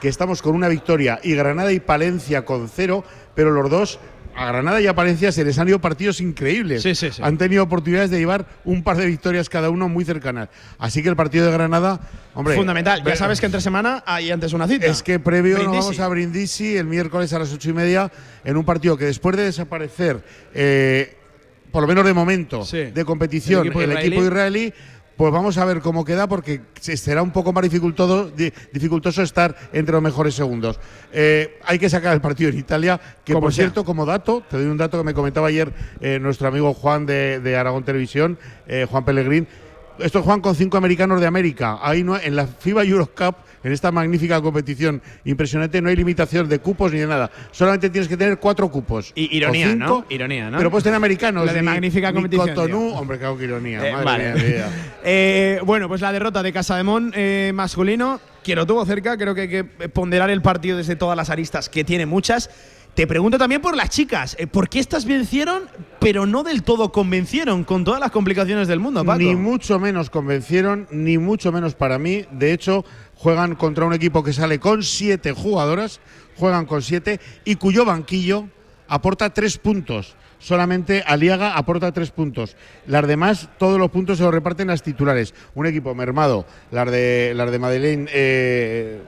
que 0.00 0.08
estamos 0.08 0.42
con 0.42 0.54
una 0.54 0.68
victoria 0.68 1.20
y 1.22 1.34
Granada 1.34 1.72
y 1.72 1.80
Palencia 1.80 2.44
con 2.44 2.68
cero, 2.68 3.04
pero 3.34 3.50
los 3.50 3.70
dos, 3.70 3.98
a 4.34 4.46
Granada 4.46 4.80
y 4.80 4.86
a 4.86 4.94
Palencia 4.94 5.30
se 5.30 5.44
les 5.44 5.58
han 5.58 5.68
ido 5.68 5.78
partidos 5.78 6.20
increíbles. 6.20 6.82
Sí, 6.82 6.94
sí, 6.94 7.10
sí. 7.10 7.22
Han 7.22 7.36
tenido 7.36 7.62
oportunidades 7.62 8.10
de 8.10 8.18
llevar 8.18 8.46
un 8.64 8.82
par 8.82 8.96
de 8.96 9.06
victorias 9.06 9.48
cada 9.48 9.70
uno 9.70 9.88
muy 9.88 10.04
cercanas. 10.04 10.48
Así 10.78 11.02
que 11.02 11.08
el 11.08 11.16
partido 11.16 11.46
de 11.46 11.52
Granada, 11.52 12.00
hombre. 12.34 12.56
Fundamental. 12.56 13.02
Ya 13.04 13.16
sabes 13.16 13.40
que 13.40 13.46
entre 13.46 13.60
semana 13.60 14.02
hay 14.06 14.30
antes 14.30 14.52
una 14.52 14.66
cita. 14.66 14.86
Es 14.86 15.02
que 15.02 15.18
previo 15.18 15.56
Brindisi. 15.56 15.76
nos 15.76 15.84
vamos 15.84 16.00
a 16.00 16.08
Brindisi 16.08 16.76
el 16.76 16.86
miércoles 16.86 17.32
a 17.32 17.38
las 17.38 17.52
ocho 17.52 17.70
y 17.70 17.72
media 17.74 18.10
en 18.44 18.56
un 18.56 18.64
partido 18.64 18.96
que 18.96 19.04
después 19.04 19.36
de 19.36 19.44
desaparecer, 19.44 20.22
eh, 20.54 21.16
por 21.70 21.82
lo 21.82 21.88
menos 21.88 22.04
de 22.04 22.14
momento, 22.14 22.64
de 22.64 23.04
competición, 23.04 23.66
El 23.66 23.66
equipo 23.68 23.80
el 23.82 23.92
equipo 23.92 24.24
israelí, 24.24 24.72
pues 25.16 25.32
vamos 25.32 25.58
a 25.58 25.64
ver 25.64 25.80
cómo 25.80 26.04
queda 26.04 26.26
porque 26.26 26.60
se- 26.80 26.96
será 26.96 27.22
un 27.22 27.30
poco 27.30 27.52
más 27.52 27.62
dificultoso, 27.62 28.30
di- 28.30 28.52
dificultoso 28.72 29.22
estar 29.22 29.54
entre 29.72 29.92
los 29.92 30.02
mejores 30.02 30.34
segundos. 30.34 30.78
Eh, 31.12 31.58
hay 31.64 31.78
que 31.78 31.88
sacar 31.90 32.12
el 32.14 32.20
partido 32.20 32.50
en 32.50 32.58
Italia, 32.58 33.00
que 33.24 33.32
Como 33.32 33.46
por 33.46 33.52
sea. 33.52 33.64
cierto, 33.64 33.84
como 33.84 34.06
dato, 34.06 34.42
te 34.48 34.56
doy 34.56 34.66
un 34.66 34.76
dato 34.76 34.98
que 34.98 35.04
me 35.04 35.14
comentaba 35.14 35.48
ayer 35.48 35.72
eh, 36.00 36.18
nuestro 36.20 36.48
amigo 36.48 36.72
Juan 36.74 37.06
de, 37.06 37.40
de 37.40 37.56
Aragón 37.56 37.84
Televisión, 37.84 38.38
eh, 38.66 38.86
Juan 38.90 39.04
Pellegrín. 39.04 39.46
Esto 39.98 40.18
es 40.20 40.24
Juan 40.24 40.40
con 40.40 40.54
cinco 40.54 40.76
americanos 40.76 41.20
de 41.20 41.26
América. 41.26 41.78
Ahí 41.82 42.02
no, 42.02 42.18
en 42.18 42.34
la 42.36 42.46
FIBA 42.46 42.84
Eurocup, 42.84 43.36
en 43.64 43.72
esta 43.72 43.92
magnífica 43.92 44.40
competición 44.40 45.00
impresionante, 45.24 45.80
no 45.80 45.88
hay 45.88 45.96
limitación 45.96 46.48
de 46.48 46.58
cupos 46.58 46.92
ni 46.92 46.98
de 46.98 47.06
nada. 47.06 47.30
Solamente 47.52 47.90
tienes 47.90 48.08
que 48.08 48.16
tener 48.16 48.38
cuatro 48.38 48.70
cupos. 48.70 49.12
Y- 49.14 49.36
ironía, 49.36 49.68
cinco, 49.68 49.84
¿no? 49.86 50.06
Ironía, 50.08 50.50
¿no? 50.50 50.58
Pero 50.58 50.70
puedes 50.70 50.84
tener 50.84 50.96
americanos. 50.96 51.46
La 51.46 51.52
de 51.52 51.60
ni- 51.60 51.66
magnífica 51.66 52.08
ni 52.10 52.14
competición, 52.14 52.48
Cotonú. 52.54 52.94
Hombre, 52.94 53.18
claro 53.18 53.36
que 53.38 53.44
ironía. 53.44 53.86
Eh, 53.86 53.92
madre 54.04 54.32
vale. 54.32 54.34
mía. 54.34 54.66
Eh, 55.04 55.58
bueno, 55.64 55.88
pues 55.88 56.00
la 56.00 56.12
derrota 56.12 56.42
de 56.44 56.52
Casademón 56.52 57.12
eh, 57.16 57.50
masculino, 57.54 58.20
que 58.44 58.54
lo 58.54 58.66
tuvo 58.66 58.84
cerca, 58.86 59.16
creo 59.16 59.34
que 59.34 59.40
hay 59.42 59.48
que 59.48 59.64
ponderar 59.64 60.30
el 60.30 60.42
partido 60.42 60.76
desde 60.78 60.94
todas 60.96 61.16
las 61.16 61.28
aristas, 61.28 61.68
que 61.68 61.82
tiene 61.84 62.06
muchas. 62.06 62.50
Te 62.94 63.06
pregunto 63.06 63.38
también 63.38 63.62
por 63.62 63.74
las 63.74 63.88
chicas, 63.88 64.36
eh, 64.38 64.46
¿por 64.46 64.68
qué 64.68 64.78
estas 64.78 65.06
vencieron, 65.06 65.62
pero 65.98 66.26
no 66.26 66.42
del 66.42 66.62
todo 66.62 66.92
convencieron 66.92 67.64
con 67.64 67.84
todas 67.84 68.00
las 68.00 68.10
complicaciones 68.10 68.68
del 68.68 68.80
mundo, 68.80 69.02
Paco? 69.02 69.18
Ni 69.18 69.34
mucho 69.34 69.78
menos 69.78 70.10
convencieron, 70.10 70.86
ni 70.90 71.16
mucho 71.16 71.52
menos 71.52 71.74
para 71.74 71.98
mí. 71.98 72.26
De 72.32 72.52
hecho, 72.52 72.84
juegan 73.16 73.54
contra 73.54 73.86
un 73.86 73.94
equipo 73.94 74.22
que 74.22 74.34
sale 74.34 74.60
con 74.60 74.82
siete 74.82 75.32
jugadoras, 75.32 76.00
juegan 76.36 76.66
con 76.66 76.82
siete 76.82 77.18
y 77.46 77.54
cuyo 77.54 77.86
banquillo 77.86 78.48
aporta 78.88 79.32
tres 79.32 79.56
puntos. 79.56 80.14
Solamente 80.38 81.04
Aliaga 81.06 81.56
aporta 81.56 81.92
tres 81.92 82.10
puntos. 82.10 82.56
Las 82.86 83.06
demás, 83.06 83.48
todos 83.58 83.78
los 83.78 83.90
puntos 83.90 84.18
se 84.18 84.24
los 84.24 84.34
reparten 84.34 84.66
las 84.66 84.82
titulares. 84.82 85.34
Un 85.54 85.66
equipo 85.66 85.94
mermado, 85.94 86.44
las 86.72 86.90
de, 86.90 87.32
las 87.36 87.52
de 87.52 87.58
Madeleine, 87.58 88.10
eh, 88.12 89.00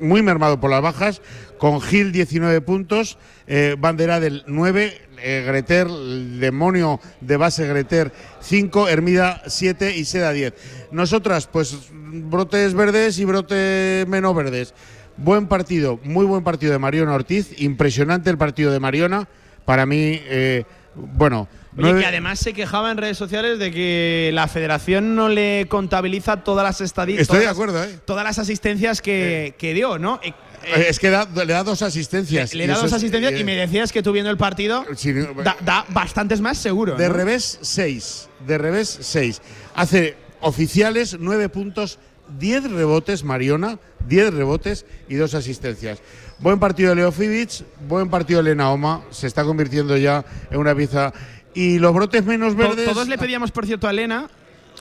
muy 0.00 0.22
mermado 0.22 0.60
por 0.60 0.70
las 0.70 0.82
bajas, 0.82 1.22
con 1.58 1.80
Gil 1.80 2.12
19 2.12 2.60
puntos, 2.60 3.18
eh, 3.46 3.76
Bandera 3.78 4.20
del 4.20 4.44
9, 4.46 5.00
eh, 5.22 5.44
Greter, 5.46 5.86
el 5.86 6.40
demonio 6.40 7.00
de 7.20 7.36
base 7.36 7.66
Greter 7.66 8.12
5, 8.40 8.88
Hermida 8.88 9.42
7 9.46 9.96
y 9.96 10.04
Seda 10.04 10.32
10. 10.32 10.54
Nosotras, 10.90 11.46
pues 11.46 11.90
brotes 11.92 12.74
verdes 12.74 13.18
y 13.18 13.24
brotes 13.24 14.06
menos 14.06 14.34
verdes. 14.34 14.74
Buen 15.16 15.46
partido, 15.46 16.00
muy 16.02 16.26
buen 16.26 16.42
partido 16.44 16.72
de 16.72 16.78
Mariona 16.78 17.14
Ortiz, 17.14 17.60
impresionante 17.60 18.30
el 18.30 18.38
partido 18.38 18.72
de 18.72 18.80
Mariona. 18.80 19.28
Para 19.64 19.86
mí, 19.86 20.20
eh, 20.24 20.64
bueno. 20.94 21.48
Oye, 21.76 21.82
nueve- 21.82 22.00
que 22.00 22.06
además 22.06 22.38
se 22.38 22.52
quejaba 22.52 22.90
en 22.90 22.96
redes 22.98 23.16
sociales 23.18 23.58
de 23.58 23.70
que 23.72 24.30
la 24.32 24.46
federación 24.48 25.14
no 25.16 25.28
le 25.28 25.66
contabiliza 25.68 26.44
todas 26.44 26.64
las 26.64 26.80
estadísticas. 26.80 27.22
Estoy 27.28 27.40
de 27.40 27.48
acuerdo, 27.48 27.82
¿eh? 27.82 27.98
Todas 28.04 28.22
las 28.24 28.38
asistencias 28.38 29.00
que, 29.02 29.54
que 29.58 29.74
dio, 29.74 29.98
¿no? 29.98 30.20
Eh, 30.22 30.32
Eh, 30.66 30.86
es 30.88 30.98
que 30.98 31.10
da- 31.10 31.28
le 31.34 31.52
da 31.52 31.62
dos 31.62 31.82
asistencias. 31.82 32.54
le 32.54 32.66
da 32.66 32.74
dos 32.76 32.84
es- 32.86 32.92
asistencias 32.94 33.32
eh, 33.34 33.38
y 33.40 33.44
me 33.44 33.54
decías 33.56 33.92
que 33.92 34.02
tú 34.02 34.12
viendo 34.12 34.30
el 34.30 34.38
partido 34.38 34.84
sí, 34.96 35.12
da, 35.12 35.56
da 35.60 35.84
bastantes 35.90 36.40
más 36.40 36.56
seguro. 36.56 36.94
De 36.96 37.08
¿no? 37.08 37.14
revés, 37.14 37.58
6. 37.60 38.28
De 38.46 38.56
revés, 38.56 38.96
6. 39.02 39.42
Hace 39.74 40.16
oficiales 40.40 41.16
9 41.20 41.48
puntos, 41.50 41.98
10 42.38 42.70
rebotes, 42.70 43.24
Mariona, 43.24 43.78
10 44.08 44.32
rebotes 44.32 44.86
y 45.08 45.16
2 45.16 45.34
asistencias. 45.34 45.98
Buen 46.38 46.58
partido 46.58 46.90
de 46.90 46.96
Leo 46.96 47.12
Fibic, 47.12 47.62
buen 47.86 48.08
partido 48.08 48.42
de 48.42 48.50
Lena 48.50 48.70
Oma, 48.70 49.02
se 49.10 49.26
está 49.26 49.44
convirtiendo 49.44 49.96
ya 49.96 50.24
en 50.50 50.58
una 50.58 50.74
pieza. 50.74 51.12
Y 51.54 51.78
los 51.78 51.94
brotes 51.94 52.24
menos 52.24 52.54
verdes. 52.56 52.84
Todos 52.86 53.08
le 53.08 53.16
pedíamos, 53.18 53.50
por 53.52 53.64
cierto, 53.66 53.86
a 53.86 53.90
Elena 53.90 54.28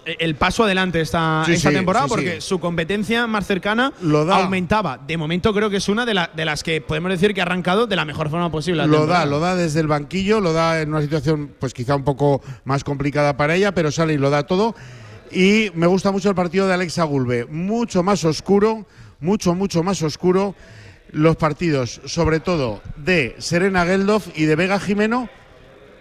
eh, 0.06 0.18
el 0.20 0.36
paso 0.36 0.64
adelante 0.64 1.00
esta, 1.00 1.44
Sí, 1.46 1.54
esta 1.54 1.70
sí, 1.70 1.76
temporada 1.76 2.06
sí, 2.06 2.10
porque 2.10 2.42
su 2.42 2.60
competencia 2.60 3.28
más 3.28 3.46
cercana 3.46 3.94
Lo 4.02 4.26
da. 4.26 4.38
aumentaba. 4.44 4.98
De 4.98 5.16
momento 5.18 5.54
creo 5.54 5.70
que 5.70 5.78
es 5.78 5.88
una 5.88 6.06
de, 6.06 6.14
la- 6.16 6.32
de 6.36 6.46
las 6.46 6.64
que 6.64 6.82
podemos 6.82 7.12
decir 7.12 7.34
que 7.34 7.42
ha 7.42 7.44
arrancado 7.44 7.86
de 7.88 7.96
la 7.96 8.04
mejor 8.04 8.30
forma 8.30 8.52
posible. 8.52 8.86
Lo 8.88 8.98
temporada. 8.98 9.20
da, 9.20 9.26
lo 9.28 9.40
da 9.40 9.56
desde 9.56 9.80
el 9.80 9.88
banquillo, 9.88 10.40
lo 10.42 10.52
da 10.52 10.82
en 10.82 10.90
una 10.90 11.02
situación 11.02 11.54
pues 11.60 11.74
quizá 11.74 11.96
un 11.96 12.04
poco 12.04 12.42
más 12.66 12.84
complicada 12.84 13.38
para 13.38 13.56
ella, 13.56 13.74
pero 13.74 13.92
sale 13.92 14.14
y 14.14 14.18
lo 14.18 14.30
da 14.32 14.44
todo. 14.48 14.76
Y 15.32 15.72
me 15.76 15.88
gusta 15.88 16.12
mucho 16.12 16.28
el 16.30 16.36
partido 16.36 16.68
de 16.68 16.74
Alexa 16.74 17.04
Gulbe, 17.04 17.46
mucho 17.46 18.04
más 18.04 18.24
oscuro, 18.26 18.86
mucho, 19.20 19.54
mucho 19.56 19.84
más 19.84 20.02
oscuro. 20.02 20.56
Los 21.12 21.36
partidos, 21.36 22.02
sobre 22.06 22.40
todo 22.40 22.82
de 22.98 23.36
Serena 23.38 23.86
Geldof 23.86 24.28
y 24.36 24.46
de 24.46 24.56
Vega 24.56 24.80
Jimeno, 24.80 25.30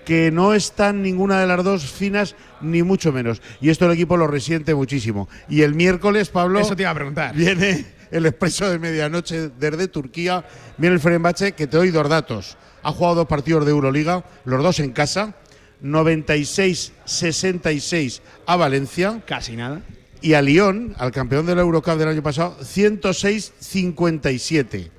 que 0.05 0.31
no 0.31 0.55
están 0.55 1.03
ninguna 1.03 1.41
de 1.41 1.47
las 1.47 1.65
dos 1.65 1.91
finas, 1.91 2.37
ni 2.61 2.83
mucho 2.83 3.13
menos. 3.13 3.41
Y 3.61 3.71
esto 3.71 3.87
el 3.87 3.93
equipo 3.93 4.17
lo 4.17 4.27
resiente 4.27 4.75
muchísimo. 4.75 5.29
Y 5.49 5.63
el 5.63 5.75
miércoles, 5.75 6.29
Pablo. 6.29 6.61
Eso 6.61 6.77
te 6.77 6.83
iba 6.83 6.91
a 6.91 6.95
preguntar. 6.95 7.35
Viene 7.35 7.87
el 8.11 8.27
expreso 8.27 8.71
de 8.71 8.79
medianoche 8.79 9.49
desde 9.49 9.89
Turquía. 9.89 10.45
Viene 10.77 10.95
el 10.95 11.01
Fenerbahce, 11.01 11.53
que 11.53 11.67
te 11.67 11.77
doy 11.77 11.91
dos 11.91 12.09
datos. 12.09 12.57
Ha 12.83 12.93
jugado 12.93 13.17
dos 13.17 13.27
partidos 13.27 13.65
de 13.65 13.71
Euroliga, 13.71 14.25
los 14.45 14.63
dos 14.63 14.81
en 14.81 14.93
casa. 14.93 15.35
96-66 15.83 18.21
a 18.47 18.57
Valencia. 18.57 19.23
Casi 19.27 19.57
nada. 19.57 19.81
Y 20.21 20.35
a 20.35 20.43
Lyon, 20.43 20.95
al 20.99 21.11
campeón 21.11 21.47
de 21.47 21.57
la 21.57 21.63
Eurocup 21.63 21.97
del 21.97 22.09
año 22.09 22.23
pasado, 22.23 22.57
106-57. 22.61 24.91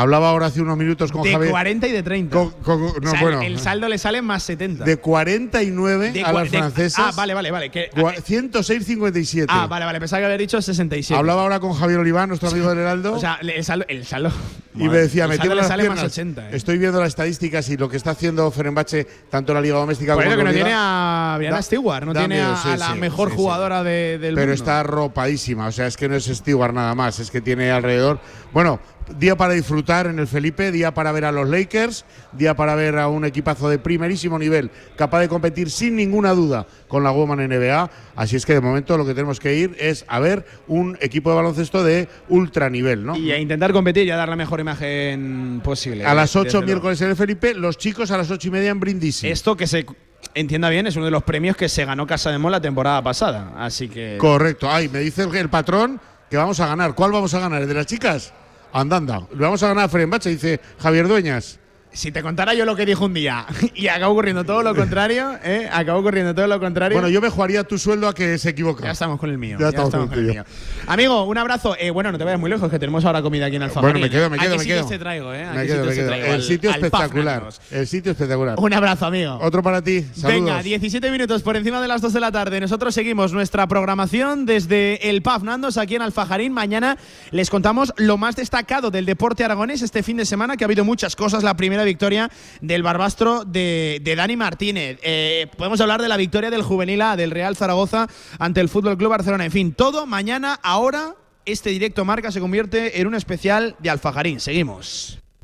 Hablaba 0.00 0.30
ahora 0.30 0.46
hace 0.46 0.60
unos 0.62 0.76
minutos 0.76 1.10
con 1.10 1.22
de 1.22 1.32
Javier. 1.32 1.50
40 1.50 1.86
y 1.88 1.92
de 1.92 2.02
30. 2.04 2.36
Con- 2.36 2.50
con- 2.62 2.80
no, 2.80 3.08
O 3.08 3.10
sea, 3.10 3.20
bueno. 3.20 3.42
el 3.42 3.58
saldo 3.58 3.88
le 3.88 3.98
sale 3.98 4.22
más 4.22 4.44
70. 4.44 4.84
De 4.84 4.96
49 4.96 6.12
De 6.12 6.22
a 6.22 6.32
las 6.32 6.50
de- 6.52 6.58
francesas. 6.58 7.04
Ah, 7.08 7.12
vale, 7.16 7.34
vale, 7.34 7.50
vale. 7.50 7.70
que- 7.70 7.90
106-57. 8.24 9.46
ah, 9.48 9.66
vale, 9.66 9.84
vale. 9.84 9.98
Pensaba 9.98 10.20
que 10.20 10.26
había 10.26 10.38
dicho 10.38 10.60
67. 10.62 11.18
Hablaba 11.18 11.42
ahora 11.42 11.58
con 11.60 11.72
Javier 11.74 11.98
Oliván, 11.98 12.28
nuestro 12.28 12.48
amigo 12.48 12.68
del 12.68 12.78
Heraldo. 12.78 13.14
O 13.14 13.18
sea, 13.18 13.38
el 13.42 13.64
saldo. 13.64 13.84
El 13.88 14.04
saldo 14.06 14.30
y 14.74 14.88
me 14.88 14.98
decía, 14.98 15.24
el 15.24 15.30
me 15.30 15.36
le 15.38 15.54
las 15.56 15.66
sale 15.68 15.82
más 15.88 15.94
piernas. 15.94 16.12
80. 16.12 16.50
eh. 16.50 16.56
Estoy 16.56 16.78
viendo 16.78 17.00
las 17.00 17.08
estadísticas 17.08 17.68
y 17.68 17.76
lo 17.76 17.88
que 17.88 17.96
está 17.96 18.12
haciendo 18.12 18.48
Fenerbahce, 18.52 19.04
tanto 19.28 19.50
en 19.52 19.56
la 19.56 19.60
Liga 19.62 19.76
Doméstica 19.78 20.14
Por 20.14 20.22
como 20.22 20.32
en 20.34 20.38
que 20.38 20.44
no 20.44 20.50
la 20.50 20.54
tiene 20.54 20.68
Liga. 20.70 21.34
a 21.34 21.38
Da- 21.56 21.62
Stewart, 21.62 22.04
no 22.04 22.12
tiene 22.12 22.36
miedo, 22.36 22.52
a, 22.52 22.56
sí, 22.62 22.68
a 22.68 22.76
la 22.76 22.92
sí, 22.92 22.98
mejor 23.00 23.30
sí, 23.30 23.36
jugadora 23.36 23.82
de- 23.82 24.18
del 24.18 24.34
Pero 24.36 24.46
mundo. 24.46 24.54
está 24.54 24.80
arropadísima, 24.80 25.66
o 25.66 25.72
sea, 25.72 25.88
es 25.88 25.96
que 25.96 26.08
no 26.08 26.14
es 26.14 26.26
Stewart 26.26 26.72
nada 26.72 26.94
más, 26.94 27.18
es 27.18 27.30
que 27.32 27.40
tiene 27.40 27.72
alrededor. 27.72 28.20
Bueno, 28.52 28.78
día 29.18 29.36
para 29.36 29.54
disfrutar 29.54 30.06
en 30.06 30.18
el 30.18 30.26
Felipe, 30.26 30.70
día 30.72 30.92
para 30.92 31.12
ver 31.12 31.24
a 31.24 31.32
los 31.32 31.48
Lakers, 31.48 32.04
día 32.32 32.54
para 32.54 32.74
ver 32.74 32.98
a 32.98 33.08
un 33.08 33.24
equipazo 33.24 33.68
de 33.68 33.78
primerísimo 33.78 34.38
nivel, 34.38 34.70
capaz 34.96 35.20
de 35.20 35.28
competir 35.28 35.70
sin 35.70 35.96
ninguna 35.96 36.32
duda 36.32 36.66
con 36.88 37.02
la 37.02 37.10
Woman 37.10 37.38
NBA. 37.48 37.90
Así 38.16 38.36
es 38.36 38.44
que 38.44 38.54
de 38.54 38.60
momento 38.60 38.96
lo 38.98 39.06
que 39.06 39.14
tenemos 39.14 39.40
que 39.40 39.54
ir 39.54 39.76
es 39.78 40.04
a 40.08 40.18
ver 40.20 40.44
un 40.66 40.98
equipo 41.00 41.30
de 41.30 41.36
baloncesto 41.36 41.82
de 41.84 42.08
ultra 42.28 42.68
nivel, 42.70 43.04
¿no? 43.04 43.16
Y 43.16 43.30
a 43.32 43.38
intentar 43.38 43.72
competir 43.72 44.06
y 44.06 44.10
a 44.10 44.16
dar 44.16 44.28
la 44.28 44.36
mejor 44.36 44.60
imagen 44.60 45.60
posible. 45.64 46.04
A 46.04 46.14
las 46.14 46.30
Desde 46.32 46.40
8 46.40 46.50
luego. 46.52 46.66
miércoles 46.66 47.00
en 47.00 47.10
el 47.10 47.16
Felipe, 47.16 47.54
los 47.54 47.78
chicos 47.78 48.10
a 48.10 48.18
las 48.18 48.30
8 48.30 48.48
y 48.48 48.50
media 48.50 48.70
en 48.70 48.80
Brindisi. 48.80 49.28
Esto 49.28 49.56
que 49.56 49.66
se 49.66 49.86
entienda 50.34 50.68
bien 50.68 50.86
es 50.86 50.96
uno 50.96 51.04
de 51.04 51.10
los 51.10 51.22
premios 51.22 51.56
que 51.56 51.68
se 51.68 51.84
ganó 51.84 52.06
Casa 52.06 52.30
de 52.30 52.38
Mon 52.38 52.52
la 52.52 52.60
temporada 52.60 53.02
pasada. 53.02 53.52
Así 53.56 53.88
que. 53.88 54.16
Correcto. 54.18 54.68
Ay, 54.70 54.88
me 54.88 54.98
dice 55.00 55.22
el, 55.22 55.34
el 55.34 55.48
patrón 55.48 56.00
que 56.30 56.36
vamos 56.36 56.60
a 56.60 56.66
ganar. 56.66 56.94
¿Cuál 56.94 57.12
vamos 57.12 57.32
a 57.34 57.40
ganar? 57.40 57.62
¿El 57.62 57.68
de 57.68 57.74
las 57.74 57.86
chicas? 57.86 58.32
Andanda. 58.72 59.26
Le 59.32 59.40
vamos 59.40 59.62
a 59.62 59.68
ganar 59.68 59.84
a 59.84 59.88
Ferenbache, 59.88 60.30
dice 60.30 60.60
Javier 60.78 61.08
Dueñas. 61.08 61.58
Si 61.98 62.12
te 62.12 62.22
contara 62.22 62.54
yo 62.54 62.64
lo 62.64 62.76
que 62.76 62.86
dijo 62.86 63.06
un 63.06 63.12
día 63.12 63.44
y 63.74 63.88
acabó 63.88 64.12
ocurriendo 64.12 64.44
todo 64.44 64.62
lo 64.62 64.72
contrario, 64.72 65.36
¿eh? 65.42 65.68
Acabó 65.72 65.98
ocurriendo 65.98 66.32
todo 66.32 66.46
lo 66.46 66.60
contrario. 66.60 66.96
Bueno, 66.96 67.08
yo 67.08 67.20
me 67.20 67.28
jugaría 67.28 67.64
tu 67.64 67.76
sueldo 67.76 68.06
a 68.06 68.14
que 68.14 68.38
se 68.38 68.50
equivoca. 68.50 68.84
Ya 68.84 68.92
estamos 68.92 69.18
con 69.18 69.30
el 69.30 69.36
mío. 69.36 69.56
Ya 69.58 69.64
Ya, 69.64 69.68
estamos 69.70 69.88
estamos 69.88 70.08
con 70.10 70.18
el 70.20 70.26
mío. 70.26 70.44
Amigo, 70.86 71.24
un 71.24 71.36
abrazo. 71.38 71.74
Eh, 71.76 71.90
bueno, 71.90 72.12
no 72.12 72.18
te 72.18 72.22
vayas 72.22 72.38
muy 72.38 72.50
lejos, 72.50 72.70
que 72.70 72.78
tenemos 72.78 73.04
ahora 73.04 73.20
comida 73.20 73.46
aquí 73.46 73.56
en 73.56 73.64
Alfa 73.64 73.80
Bueno, 73.80 73.98
me 73.98 74.08
quedo, 74.08 74.30
me 74.30 74.38
quedo, 74.38 74.54
¿A 74.54 74.58
qué 74.58 74.58
me 74.58 74.64
quedo. 74.64 74.86
te 74.86 74.96
traigo, 75.00 75.34
eh? 75.34 75.44
¿A 75.44 75.52
Me 75.54 75.66
quedo, 75.66 75.74
sitios 75.74 75.86
me 75.86 75.90
te 75.90 75.96
quedo. 75.96 76.06
traigo? 76.06 76.34
El 76.34 76.42
sitio 76.44 76.70
al 76.70 76.76
espectacular. 76.76 77.42
El 77.72 77.86
sitio 77.88 78.12
espectacular. 78.12 78.58
Un 78.60 78.72
abrazo, 78.74 79.06
amigo. 79.06 79.36
Otro 79.42 79.64
para 79.64 79.82
ti. 79.82 80.02
Saludos. 80.02 80.24
Venga, 80.44 80.62
17 80.62 81.10
minutos 81.10 81.42
por 81.42 81.56
encima 81.56 81.82
de 81.82 81.88
las 81.88 82.00
2 82.00 82.12
de 82.12 82.20
la 82.20 82.30
tarde. 82.30 82.60
Nosotros 82.60 82.94
seguimos 82.94 83.32
nuestra 83.32 83.66
programación 83.66 84.46
desde 84.46 85.10
el 85.10 85.20
PAF 85.22 85.42
Nandos 85.42 85.76
aquí 85.76 85.96
en 85.96 86.02
Alfajarín. 86.02 86.52
Mañana 86.52 86.96
les 87.32 87.50
contamos 87.50 87.92
lo 87.96 88.18
más 88.18 88.36
destacado 88.36 88.92
del 88.92 89.04
deporte 89.04 89.42
aragonés 89.42 89.82
este 89.82 90.04
fin 90.04 90.16
de 90.16 90.24
semana, 90.24 90.56
que 90.56 90.62
ha 90.62 90.66
habido 90.66 90.84
muchas 90.84 91.16
cosas. 91.16 91.42
La 91.42 91.56
primera 91.56 91.87
victoria 91.88 92.30
del 92.60 92.82
Barbastro 92.82 93.44
de, 93.44 94.00
Dani 94.16 94.36
Martínez. 94.36 94.98
Eh, 95.02 95.48
podemos 95.56 95.80
hablar 95.80 96.00
de 96.00 96.08
la 96.08 96.16
victoria 96.16 96.50
del 96.50 96.62
Juvenil 96.62 97.02
A, 97.02 97.16
del 97.16 97.30
Real 97.30 97.56
Zaragoza 97.56 98.06
ante 98.38 98.60
el 98.60 98.68
Fútbol 98.68 98.96
Club 98.96 99.10
Barcelona. 99.10 99.44
En 99.44 99.52
fin, 99.52 99.72
todo 99.72 100.06
mañana, 100.06 100.58
ahora. 100.62 101.14
Este 101.44 101.70
directo 101.70 102.04
marca 102.04 102.30
se 102.30 102.40
convierte 102.40 103.00
en 103.00 103.06
un 103.06 103.14
especial 103.14 103.74
de 103.78 103.88
Alfajarín. 103.88 104.38
Seguimos. 104.38 105.18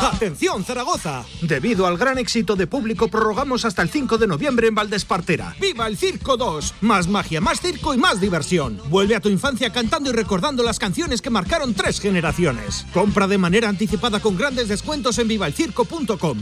Atención 0.00 0.64
Zaragoza. 0.64 1.24
Debido 1.42 1.86
al 1.86 1.98
gran 1.98 2.18
éxito 2.18 2.56
de 2.56 2.66
público 2.66 3.08
prorrogamos 3.08 3.64
hasta 3.64 3.82
el 3.82 3.90
5 3.90 4.18
de 4.18 4.26
noviembre 4.26 4.68
en 4.68 4.74
Valdespartera. 4.74 5.54
¡Viva 5.60 5.86
el 5.86 5.96
Circo 5.96 6.36
2! 6.36 6.74
Más 6.80 7.06
magia, 7.08 7.40
más 7.40 7.60
circo 7.60 7.94
y 7.94 7.98
más 7.98 8.20
diversión. 8.20 8.80
Vuelve 8.88 9.14
a 9.14 9.20
tu 9.20 9.28
infancia 9.28 9.70
cantando 9.70 10.10
y 10.10 10.12
recordando 10.12 10.62
las 10.62 10.78
canciones 10.78 11.20
que 11.20 11.30
marcaron 11.30 11.74
tres 11.74 12.00
generaciones. 12.00 12.86
Compra 12.94 13.26
de 13.26 13.38
manera 13.38 13.68
anticipada 13.68 14.20
con 14.20 14.36
grandes 14.36 14.68
descuentos 14.68 15.18
en 15.18 15.28
vivalcirco.com. 15.28 16.38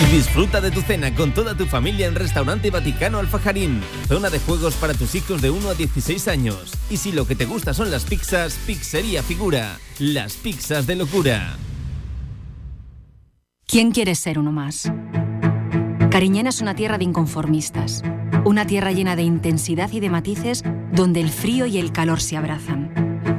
Disfruta 0.12 0.60
de 0.60 0.70
tu 0.70 0.80
cena 0.80 1.14
con 1.14 1.32
toda 1.32 1.54
tu 1.56 1.66
familia 1.66 2.06
en 2.06 2.14
Restaurante 2.14 2.70
Vaticano 2.70 3.18
Alfajarín. 3.18 3.80
Zona 4.08 4.30
de 4.30 4.38
juegos 4.40 4.74
para 4.74 4.94
tus 4.94 5.14
hijos 5.14 5.42
de 5.42 5.50
1 5.50 5.68
a 5.68 5.74
16 5.74 6.28
años. 6.28 6.72
Y 6.88 6.96
si 6.96 7.12
lo 7.12 7.26
que 7.26 7.36
te 7.36 7.44
gusta 7.44 7.74
son 7.74 7.90
las 7.90 8.04
pizzas, 8.04 8.58
Pizzería 8.66 9.22
Figura. 9.22 9.78
Las 9.98 10.34
pizzas 10.34 10.86
de 10.86 10.96
locura. 10.96 11.56
¿Quién 13.66 13.92
quiere 13.92 14.14
ser 14.14 14.38
uno 14.38 14.50
más? 14.50 14.90
Cariñena 16.10 16.48
es 16.48 16.60
una 16.60 16.74
tierra 16.74 16.98
de 16.98 17.04
inconformistas, 17.04 18.02
una 18.44 18.66
tierra 18.66 18.90
llena 18.90 19.14
de 19.14 19.22
intensidad 19.22 19.92
y 19.92 20.00
de 20.00 20.10
matices 20.10 20.64
donde 20.92 21.20
el 21.20 21.30
frío 21.30 21.66
y 21.66 21.78
el 21.78 21.92
calor 21.92 22.20
se 22.20 22.36
abrazan. 22.36 23.09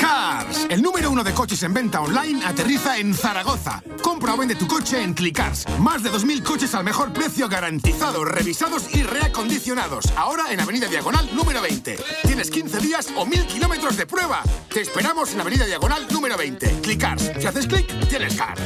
Cars, 0.00 0.66
el 0.70 0.82
número 0.82 1.10
uno 1.10 1.24
de 1.24 1.32
coches 1.32 1.62
en 1.62 1.74
venta 1.74 2.00
online, 2.00 2.44
aterriza 2.44 2.98
en 2.98 3.14
Zaragoza. 3.14 3.82
Compra 4.02 4.34
o 4.34 4.36
vende 4.36 4.54
tu 4.54 4.66
coche 4.66 5.02
en 5.02 5.14
Clickars. 5.14 5.66
Más 5.78 6.02
de 6.02 6.10
2.000 6.10 6.42
coches 6.42 6.74
al 6.74 6.84
mejor 6.84 7.12
precio 7.12 7.48
garantizados, 7.48 8.26
revisados 8.26 8.94
y 8.94 9.02
reacondicionados. 9.02 10.06
Ahora 10.16 10.44
en 10.50 10.60
Avenida 10.60 10.86
Diagonal 10.88 11.28
número 11.34 11.60
20. 11.60 11.98
Tienes 12.24 12.50
15 12.50 12.80
días 12.80 13.08
o 13.16 13.24
1.000 13.26 13.46
kilómetros 13.46 13.96
de 13.96 14.06
prueba. 14.06 14.42
Te 14.72 14.80
esperamos 14.80 15.32
en 15.32 15.40
Avenida 15.40 15.64
Diagonal 15.66 16.06
número 16.10 16.36
20. 16.36 16.80
Clickars. 16.82 17.32
Si 17.38 17.46
haces 17.46 17.66
clic, 17.66 17.86
tienes 18.08 18.36
car. 18.36 18.56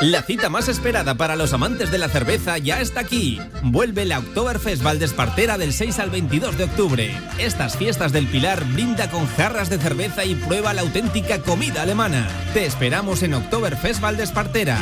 La 0.00 0.22
cita 0.22 0.48
más 0.48 0.68
esperada 0.68 1.14
para 1.16 1.36
los 1.36 1.52
amantes 1.52 1.90
de 1.90 1.98
la 1.98 2.08
cerveza 2.08 2.56
ya 2.56 2.80
está 2.80 3.00
aquí. 3.00 3.38
Vuelve 3.62 4.06
la 4.06 4.20
Oktoberfest 4.20 4.82
Valdespartera 4.82 5.58
del 5.58 5.74
6 5.74 5.98
al 5.98 6.08
22 6.08 6.56
de 6.56 6.64
octubre. 6.64 7.14
Estas 7.38 7.76
fiestas 7.76 8.10
del 8.10 8.26
Pilar 8.26 8.64
brinda 8.72 9.10
con 9.10 9.26
jarras 9.26 9.68
de 9.68 9.76
cerveza 9.76 10.24
y 10.24 10.36
prueba 10.36 10.72
la 10.72 10.80
auténtica 10.80 11.42
comida 11.42 11.82
alemana. 11.82 12.26
Te 12.54 12.64
esperamos 12.64 13.22
en 13.22 13.34
Oktoberfest 13.34 14.00
Valdespartera. 14.00 14.78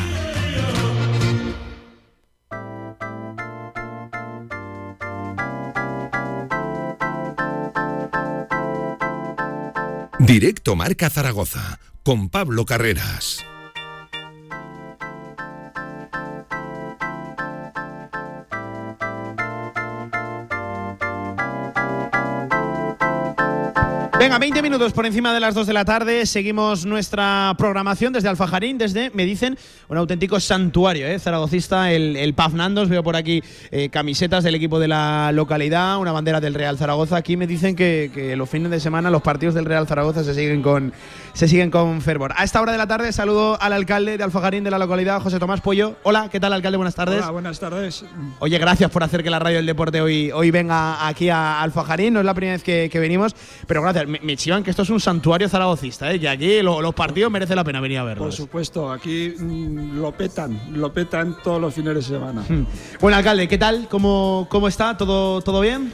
Directo 10.20 10.76
Marca 10.76 11.10
Zaragoza 11.10 11.80
con 12.04 12.28
Pablo 12.28 12.64
Carreras. 12.66 13.47
Venga, 24.18 24.36
20 24.36 24.62
minutos 24.62 24.92
por 24.92 25.06
encima 25.06 25.32
de 25.32 25.38
las 25.38 25.54
2 25.54 25.68
de 25.68 25.72
la 25.72 25.84
tarde. 25.84 26.26
Seguimos 26.26 26.84
nuestra 26.84 27.54
programación 27.56 28.12
desde 28.12 28.28
Alfajarín, 28.28 28.76
desde, 28.76 29.10
me 29.10 29.24
dicen, 29.24 29.56
un 29.86 29.96
auténtico 29.96 30.40
santuario, 30.40 31.06
¿eh? 31.06 31.20
Zaragocista, 31.20 31.92
el, 31.92 32.16
el 32.16 32.34
Paz 32.34 32.52
Nandos. 32.52 32.88
Veo 32.88 33.04
por 33.04 33.14
aquí 33.14 33.44
eh, 33.70 33.90
camisetas 33.90 34.42
del 34.42 34.56
equipo 34.56 34.80
de 34.80 34.88
la 34.88 35.30
localidad, 35.30 35.98
una 35.98 36.10
bandera 36.10 36.40
del 36.40 36.54
Real 36.54 36.76
Zaragoza. 36.76 37.16
Aquí 37.16 37.36
me 37.36 37.46
dicen 37.46 37.76
que, 37.76 38.10
que 38.12 38.34
los 38.34 38.50
fines 38.50 38.72
de 38.72 38.80
semana 38.80 39.08
los 39.08 39.22
partidos 39.22 39.54
del 39.54 39.66
Real 39.66 39.86
Zaragoza 39.86 40.24
se 40.24 40.34
siguen 40.34 40.62
con, 40.62 40.92
se 41.32 41.46
siguen 41.46 41.70
con 41.70 42.02
fervor. 42.02 42.34
A 42.36 42.42
esta 42.42 42.60
hora 42.60 42.72
de 42.72 42.78
la 42.78 42.88
tarde 42.88 43.12
saludo 43.12 43.56
al 43.62 43.72
alcalde 43.72 44.18
de 44.18 44.24
Alfajarín 44.24 44.64
de 44.64 44.72
la 44.72 44.80
localidad, 44.80 45.22
José 45.22 45.38
Tomás 45.38 45.60
Pollo. 45.60 45.94
Hola, 46.02 46.28
¿qué 46.28 46.40
tal, 46.40 46.52
alcalde? 46.52 46.76
Buenas 46.76 46.96
tardes. 46.96 47.22
Hola, 47.22 47.30
buenas 47.30 47.60
tardes. 47.60 48.04
Oye, 48.40 48.58
gracias 48.58 48.90
por 48.90 49.04
hacer 49.04 49.22
que 49.22 49.30
la 49.30 49.38
radio 49.38 49.58
del 49.58 49.66
deporte 49.66 50.00
hoy, 50.00 50.32
hoy 50.32 50.50
venga 50.50 51.06
aquí 51.06 51.28
a 51.30 51.62
Alfajarín. 51.62 52.14
No 52.14 52.18
es 52.18 52.26
la 52.26 52.34
primera 52.34 52.54
vez 52.54 52.64
que, 52.64 52.88
que 52.90 52.98
venimos, 52.98 53.36
pero 53.68 53.80
gracias. 53.80 54.07
Me, 54.08 54.18
me 54.20 54.36
chivan 54.36 54.62
que 54.64 54.70
esto 54.70 54.82
es 54.82 54.90
un 54.90 54.98
santuario 55.00 55.48
zaragocista, 55.48 56.10
¿eh? 56.12 56.18
que 56.18 56.28
aquí 56.28 56.62
lo- 56.62 56.80
los 56.80 56.94
partidos 56.94 57.30
merece 57.30 57.54
la 57.54 57.62
pena 57.62 57.80
venir 57.80 57.98
a 57.98 58.02
Por 58.02 58.08
verlos. 58.08 58.34
supuesto, 58.34 58.90
aquí 58.90 59.34
mm, 59.38 60.00
lo 60.00 60.12
petan, 60.12 60.58
lo 60.72 60.92
petan 60.92 61.36
todos 61.44 61.60
los 61.60 61.74
fines 61.74 61.94
de 61.94 62.02
semana. 62.02 62.42
Hmm. 62.48 62.64
Bueno, 63.00 63.16
alcalde, 63.18 63.46
¿qué 63.46 63.58
tal? 63.58 63.86
¿Cómo, 63.88 64.46
cómo 64.50 64.66
está? 64.68 64.96
¿Todo, 64.96 65.40
¿Todo 65.42 65.60
bien? 65.60 65.92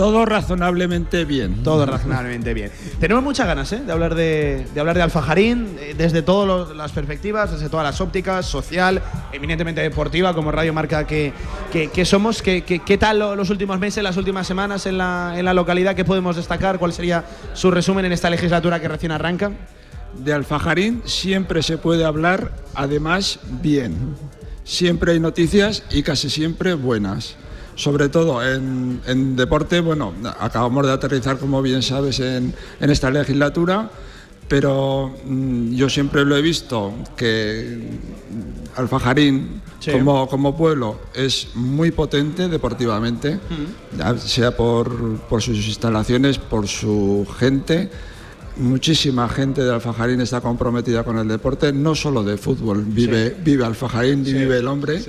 Todo 0.00 0.24
razonablemente 0.24 1.26
bien. 1.26 1.62
Todo 1.62 1.84
razonablemente 1.84 2.54
bien. 2.54 2.70
Tenemos 3.00 3.22
muchas 3.22 3.46
ganas 3.46 3.70
¿eh? 3.72 3.80
de, 3.84 3.92
hablar 3.92 4.14
de, 4.14 4.66
de 4.72 4.80
hablar 4.80 4.96
de 4.96 5.02
Alfajarín 5.02 5.76
eh, 5.78 5.94
desde 5.94 6.22
todas 6.22 6.74
las 6.74 6.90
perspectivas, 6.92 7.50
desde 7.52 7.68
todas 7.68 7.84
las 7.84 8.00
ópticas, 8.00 8.46
social, 8.46 9.02
eminentemente 9.30 9.82
deportiva, 9.82 10.32
como 10.32 10.52
Radio 10.52 10.72
Marca 10.72 11.06
que, 11.06 11.34
que, 11.70 11.88
que 11.90 12.06
somos. 12.06 12.40
¿Qué, 12.40 12.62
qué, 12.62 12.78
qué 12.78 12.96
tal 12.96 13.18
lo- 13.18 13.36
los 13.36 13.50
últimos 13.50 13.78
meses, 13.78 14.02
las 14.02 14.16
últimas 14.16 14.46
semanas 14.46 14.86
en 14.86 14.96
la, 14.96 15.34
en 15.36 15.44
la 15.44 15.52
localidad? 15.52 15.94
¿Qué 15.94 16.06
podemos 16.06 16.34
destacar? 16.36 16.78
¿Cuál 16.78 16.94
sería 16.94 17.22
su 17.52 17.70
resumen 17.70 18.06
en 18.06 18.12
esta 18.12 18.30
legislatura 18.30 18.80
que 18.80 18.88
recién 18.88 19.12
arranca? 19.12 19.50
De 20.16 20.32
Alfajarín 20.32 21.02
siempre 21.04 21.62
se 21.62 21.76
puede 21.76 22.06
hablar, 22.06 22.52
además, 22.74 23.38
bien. 23.60 24.16
Siempre 24.64 25.12
hay 25.12 25.20
noticias 25.20 25.82
y 25.90 26.02
casi 26.02 26.30
siempre 26.30 26.72
buenas. 26.72 27.36
Sobre 27.80 28.10
todo 28.10 28.44
en, 28.46 29.00
en 29.06 29.36
deporte, 29.36 29.80
bueno, 29.80 30.12
acabamos 30.38 30.84
de 30.86 30.92
aterrizar, 30.92 31.38
como 31.38 31.62
bien 31.62 31.82
sabes, 31.82 32.20
en, 32.20 32.52
en 32.78 32.90
esta 32.90 33.10
legislatura, 33.10 33.90
pero 34.48 35.14
mm, 35.24 35.72
yo 35.72 35.88
siempre 35.88 36.24
lo 36.26 36.36
he 36.36 36.42
visto 36.42 36.92
que 37.16 37.78
mm, 38.76 38.78
Alfajarín, 38.78 39.62
Sí. 39.80 39.92
como, 39.92 40.28
como 40.28 40.54
pueblo, 40.58 40.98
es 41.14 41.48
muy 41.54 41.90
potente 41.90 42.48
deportivamente, 42.48 43.40
ya 43.96 44.14
sea 44.18 44.54
por, 44.54 45.16
por 45.20 45.40
sus 45.40 45.56
instalaciones, 45.66 46.36
por 46.36 46.68
su 46.68 47.26
gente. 47.38 47.88
Muchísima 48.60 49.26
gente 49.26 49.64
de 49.64 49.72
Alfajarín 49.72 50.20
está 50.20 50.42
comprometida 50.42 51.02
con 51.02 51.18
el 51.18 51.26
deporte, 51.26 51.72
no 51.72 51.94
solo 51.94 52.22
de 52.22 52.36
fútbol, 52.36 52.84
vive, 52.84 53.34
vive 53.42 53.64
Alfajarín 53.64 54.26
y 54.26 54.34
vive 54.34 54.58
el 54.58 54.68
hombre. 54.68 55.00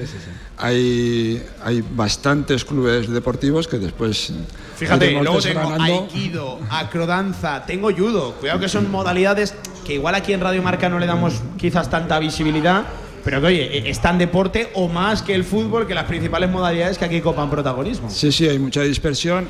Hay, 0.58 1.44
hay 1.62 1.84
bastantes 1.96 2.64
clubes 2.64 3.10
deportivos 3.10 3.68
que 3.68 3.78
después... 3.78 4.32
Fíjate, 4.78 5.12
luego 5.12 5.40
tengo 5.40 5.60
desgranando. 5.60 5.84
aikido, 5.84 6.60
acrodanza, 6.70 7.66
tengo 7.66 7.92
judo. 7.92 8.36
Cuidado 8.40 8.62
que 8.62 8.70
son 8.70 8.90
modalidades 8.90 9.54
que 9.86 9.96
igual 9.96 10.16
aquí 10.16 10.32
en 10.32 10.40
Radio 10.40 10.64
Marca 10.64 10.88
no 10.88 10.98
le 10.98 11.06
damos 11.06 11.42
quizás 11.58 11.90
tanta 11.90 12.20
visibilidad, 12.20 12.86
pero 13.24 13.42
que 13.42 13.48
oye, 13.48 13.78
eh, 13.78 13.90
es 13.90 14.02
tan 14.02 14.18
deporte 14.18 14.70
o 14.74 14.88
más 14.88 15.22
que 15.22 15.34
el 15.34 15.44
fútbol, 15.44 15.88
que 15.88 15.94
las 15.94 16.06
principales 16.06 16.50
modalidades 16.50 16.98
que 16.98 17.06
aquí 17.06 17.22
copan 17.22 17.50
protagonismo. 17.50 18.10
Sí, 18.10 18.32
sí, 18.32 18.48
hay 18.48 18.60
mucha 18.60 18.82
dispersión. 18.82 19.50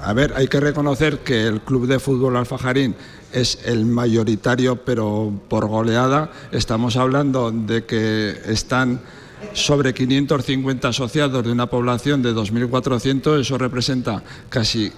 A 0.00 0.12
ver, 0.12 0.32
hay 0.36 0.48
que 0.48 0.60
reconocer 0.60 1.20
que 1.20 1.46
el 1.46 1.60
Club 1.60 1.86
de 1.86 1.98
Fútbol 1.98 2.36
Alfajarín 2.36 2.94
es 3.32 3.60
el 3.64 3.84
mayoritario, 3.84 4.76
pero 4.84 5.32
por 5.48 5.66
goleada. 5.66 6.30
Estamos 6.52 6.96
hablando 6.96 7.50
de 7.50 7.84
que 7.84 8.34
están 8.46 9.00
sobre 9.52 9.94
550 9.94 10.88
asociados 10.88 11.44
de 11.44 11.52
una 11.52 11.66
población 11.66 12.22
de 12.22 12.34
2.400. 12.34 13.40
Eso 13.40 13.58
representa 13.58 14.22
casi 14.48 14.92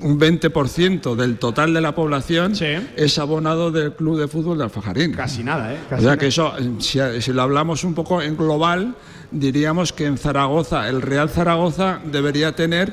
un 0.00 0.18
20% 0.18 1.14
del 1.14 1.38
total 1.38 1.74
de 1.74 1.80
la 1.80 1.94
población 1.94 2.52
es 2.96 3.18
abonado 3.18 3.70
del 3.70 3.92
Club 3.92 4.18
de 4.18 4.28
Fútbol 4.28 4.58
de 4.58 4.64
Alfajarín. 4.64 5.12
Casi 5.12 5.42
nada, 5.42 5.74
¿eh? 5.74 5.78
O 5.90 6.00
sea 6.00 6.16
que 6.16 6.28
eso, 6.28 6.52
si, 6.78 6.98
si 7.20 7.32
lo 7.32 7.42
hablamos 7.42 7.84
un 7.84 7.94
poco 7.94 8.22
en 8.22 8.36
global, 8.36 8.94
diríamos 9.30 9.92
que 9.92 10.06
en 10.06 10.18
Zaragoza, 10.18 10.88
el 10.88 11.02
Real 11.02 11.28
Zaragoza 11.28 12.00
debería 12.04 12.52
tener 12.52 12.92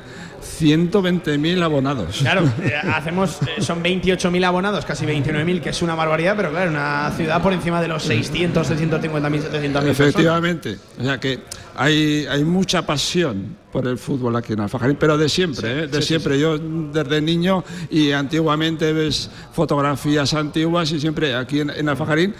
120.000 0.60 1.62
abonados. 1.62 2.18
Claro, 2.20 2.44
eh, 2.62 2.74
hacemos, 2.74 3.38
eh, 3.42 3.60
son 3.62 3.82
28.000 3.82 4.44
abonados, 4.44 4.84
casi 4.84 5.04
29.000, 5.06 5.60
que 5.60 5.70
es 5.70 5.82
una 5.82 5.94
barbaridad, 5.94 6.34
pero 6.36 6.50
claro, 6.50 6.70
una 6.70 7.10
ciudad 7.16 7.42
por 7.42 7.52
encima 7.52 7.80
de 7.80 7.88
los 7.88 8.02
600, 8.04 8.70
650.000, 8.70 9.50
700.000 9.50 9.88
Efectivamente. 9.88 10.78
O 10.98 11.04
sea 11.04 11.18
que 11.18 11.40
hay, 11.76 12.26
hay 12.26 12.44
mucha 12.44 12.86
pasión 12.86 13.56
por 13.72 13.86
el 13.86 13.98
fútbol 13.98 14.36
aquí 14.36 14.52
en 14.54 14.60
Alfajarín, 14.60 14.96
pero 14.96 15.18
de 15.18 15.28
siempre, 15.28 15.70
¿eh? 15.70 15.86
de 15.86 15.96
sí, 15.96 16.02
sí, 16.02 16.08
siempre. 16.08 16.38
Yo 16.38 16.58
desde 16.58 17.20
niño 17.20 17.64
y 17.90 18.12
antiguamente 18.12 18.92
ves 18.92 19.30
fotografías 19.52 20.32
antiguas 20.34 20.92
y 20.92 21.00
siempre 21.00 21.34
aquí 21.34 21.60
en, 21.60 21.70
en 21.70 21.88
Alfajarín 21.88 22.34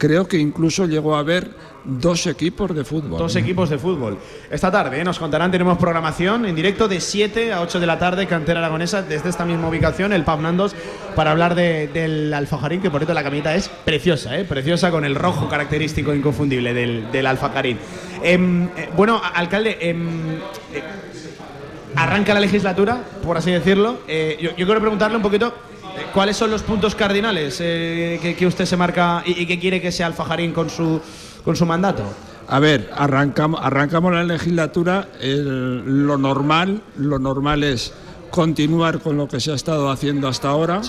creo 0.00 0.26
que 0.26 0.38
incluso 0.38 0.86
llegó 0.86 1.14
a 1.14 1.18
haber 1.18 1.50
dos 1.84 2.26
equipos 2.26 2.74
de 2.74 2.84
fútbol. 2.84 3.18
Dos 3.18 3.36
equipos 3.36 3.70
de 3.70 3.78
fútbol. 3.78 4.18
Esta 4.50 4.70
tarde 4.70 5.00
¿eh? 5.00 5.04
nos 5.04 5.18
contarán, 5.18 5.50
tenemos 5.50 5.78
programación 5.78 6.44
en 6.46 6.54
directo 6.54 6.88
de 6.88 7.00
7 7.00 7.52
a 7.52 7.60
8 7.62 7.80
de 7.80 7.86
la 7.86 7.98
tarde, 7.98 8.26
cantera 8.26 8.60
aragonesa, 8.60 9.02
desde 9.02 9.28
esta 9.28 9.44
misma 9.44 9.68
ubicación, 9.68 10.12
el 10.12 10.24
Pub 10.24 10.40
Nandos, 10.40 10.74
para 11.16 11.30
hablar 11.30 11.54
de- 11.54 11.88
del 11.88 12.32
Alfajarín, 12.34 12.80
que 12.82 12.90
por 12.90 13.00
cierto 13.00 13.14
la 13.14 13.22
camiseta 13.22 13.54
es 13.54 13.68
preciosa, 13.68 14.38
¿eh? 14.38 14.44
preciosa 14.44 14.90
con 14.90 15.04
el 15.04 15.14
rojo 15.14 15.48
característico 15.48 16.14
inconfundible 16.14 16.74
del, 16.74 17.10
del 17.10 17.26
Alfajarín. 17.26 17.78
Em, 18.22 18.64
eh, 18.76 18.88
bueno, 18.96 19.20
alcalde, 19.34 19.78
em, 19.80 20.08
eh, 20.74 20.82
arranca 21.96 22.34
la 22.34 22.40
legislatura, 22.40 23.02
por 23.22 23.36
así 23.36 23.50
decirlo. 23.50 24.00
Eh, 24.06 24.36
yo, 24.40 24.50
yo 24.50 24.66
quiero 24.66 24.80
preguntarle 24.80 25.16
un 25.16 25.22
poquito 25.22 25.48
eh, 25.48 26.02
cuáles 26.14 26.36
son 26.36 26.50
los 26.50 26.62
puntos 26.62 26.94
cardinales 26.94 27.58
eh, 27.60 28.18
que, 28.22 28.36
que 28.36 28.46
usted 28.46 28.64
se 28.64 28.76
marca 28.76 29.22
y, 29.26 29.42
y 29.42 29.46
que 29.46 29.58
quiere 29.58 29.80
que 29.80 29.90
sea 29.90 30.06
Alfajarín 30.06 30.52
con 30.52 30.70
su, 30.70 31.00
con 31.42 31.56
su 31.56 31.66
mandato. 31.66 32.02
A 32.48 32.58
ver, 32.58 32.90
arrancamos, 32.96 33.60
arrancamos 33.62 34.12
la 34.12 34.24
legislatura. 34.24 35.08
el- 35.20 36.06
lo 36.06 36.18
normal, 36.18 36.82
lo 36.96 37.18
normal 37.18 37.62
es 37.64 37.92
continuar 38.30 39.00
con 39.00 39.16
lo 39.16 39.28
que 39.28 39.40
se 39.40 39.52
ha 39.52 39.54
estado 39.54 39.90
haciendo 39.90 40.28
hasta 40.28 40.48
ahora 40.48 40.80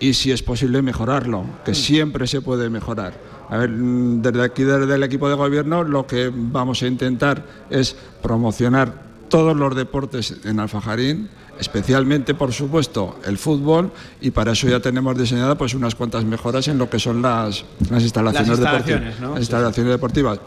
y 0.00 0.14
si 0.14 0.32
es 0.32 0.42
posible 0.42 0.82
mejorarlo, 0.82 1.44
que 1.64 1.74
siempre 1.74 2.26
se 2.26 2.40
puede 2.40 2.68
mejorar. 2.70 3.12
A 3.50 3.58
ver, 3.58 3.70
mm, 3.70 4.22
desde 4.22 4.42
aquí, 4.42 4.62
desde 4.64 4.94
el 4.94 5.02
equipo 5.02 5.28
de 5.28 5.34
gobierno, 5.34 5.84
lo 5.84 6.06
que 6.06 6.32
vamos 6.34 6.82
a 6.82 6.86
intentar 6.86 7.44
es 7.70 7.94
promocionar 8.22 8.92
todos 9.28 9.56
los 9.56 9.74
deportes 9.76 10.36
en 10.44 10.58
Alfajarín, 10.60 11.28
especialmente, 11.58 12.34
por 12.34 12.52
supuesto, 12.52 13.18
el 13.24 13.38
fútbol, 13.38 13.90
y 14.20 14.30
para 14.30 14.52
eso 14.52 14.68
ya 14.68 14.80
tenemos 14.80 15.16
diseñadas 15.16 15.56
pues, 15.56 15.74
unas 15.74 15.94
cuantas 15.94 16.24
mejoras 16.24 16.68
en 16.68 16.78
lo 16.78 16.88
que 16.90 16.98
son 16.98 17.22
las, 17.22 17.64
las 17.90 18.02
instalaciones, 18.02 18.48
Las 18.48 18.58
deportivas. 18.58 19.02
instalaciones, 19.02 19.20
¿no? 19.20 19.28
Las 19.28 19.36
Sí, 19.36 19.42
instalaciones 19.42 19.92
deportivas. 19.92 20.40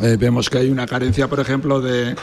Eh, 0.00 0.16
vemos 0.18 0.50
que 0.50 0.58
hay 0.58 0.70
una 0.70 0.86
carencia, 0.86 1.26
por 1.28 1.40
ejemplo, 1.40 1.80
de, 1.80 2.14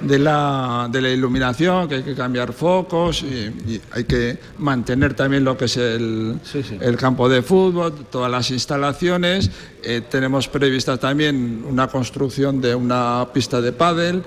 de, 0.00 0.18
la, 0.18 0.88
de 0.90 1.00
la 1.02 1.10
iluminación, 1.10 1.86
que 1.88 1.96
hay 1.96 2.02
que 2.02 2.14
cambiar 2.14 2.52
focos 2.54 3.22
y, 3.22 3.26
y 3.70 3.80
hay 3.92 4.04
que 4.04 4.38
mantener 4.58 5.12
también 5.14 5.44
lo 5.44 5.56
que 5.56 5.66
es 5.66 5.76
el, 5.76 6.38
el 6.80 6.96
campo 6.96 7.28
de 7.28 7.42
fútbol, 7.42 7.92
todas 8.10 8.30
las 8.30 8.50
instalaciones. 8.50 9.50
Eh, 9.82 10.00
tenemos 10.10 10.48
prevista 10.48 10.96
también 10.96 11.64
una 11.68 11.88
construcción 11.88 12.60
de 12.62 12.74
una 12.74 13.26
pista 13.32 13.60
de 13.60 13.72
pádel 13.72 14.22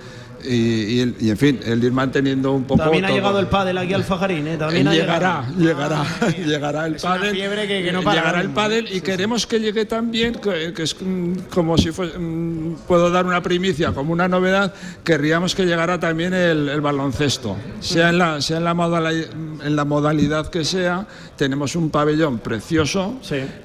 y, 0.45 1.01
y- 1.01 1.15
y, 1.19 1.29
en 1.29 1.37
fin, 1.37 1.59
el 1.65 1.83
ir 1.83 1.91
manteniendo 1.91 2.51
un 2.53 2.63
poco. 2.63 2.81
También 2.83 3.05
ha 3.05 3.07
todo. 3.09 3.17
llegado 3.17 3.39
el 3.39 3.47
pádel 3.47 3.77
aquí 3.77 3.93
al 3.93 4.03
Fajarín, 4.03 4.47
¿eh? 4.47 4.57
También 4.57 4.87
ha 4.87 4.93
llegará, 4.93 5.45
llegado. 5.57 6.03
llegará, 6.03 6.03
llegará 6.45 6.85
el 6.87 6.95
pádel. 6.95 7.31
fiebre 7.35 7.67
que- 7.67 7.83
que 7.83 7.91
no 7.91 8.01
para 8.01 8.19
llegará 8.19 8.41
el 8.41 8.49
pádel 8.49 8.87
y 8.91 9.01
queremos 9.01 9.45
que 9.47 9.59
llegue 9.59 9.85
también, 9.85 10.35
que, 10.35 10.73
que 10.73 10.83
es 10.83 10.95
mm, 10.99 11.33
como 11.53 11.77
si 11.77 11.91
fuese, 11.91 12.17
mm, 12.17 12.75
puedo 12.87 13.09
dar 13.09 13.25
una 13.25 13.41
primicia, 13.41 13.91
como 13.93 14.13
una 14.13 14.27
novedad, 14.27 14.73
querríamos 15.03 15.55
que 15.55 15.65
llegara 15.65 15.99
también 15.99 16.33
el, 16.33 16.69
el 16.69 16.81
baloncesto. 16.81 17.57
Sea 17.79 18.09
en 18.09 18.17
la, 18.17 18.41
sea 18.41 18.57
en 18.57 18.63
la, 18.63 18.73
modali- 18.73 19.27
en 19.63 19.75
la 19.75 19.85
modalidad 19.85 20.47
que 20.49 20.63
sea, 20.65 21.07
tenemos 21.41 21.75
un 21.75 21.89
pabellón 21.89 22.37
precioso 22.37 23.19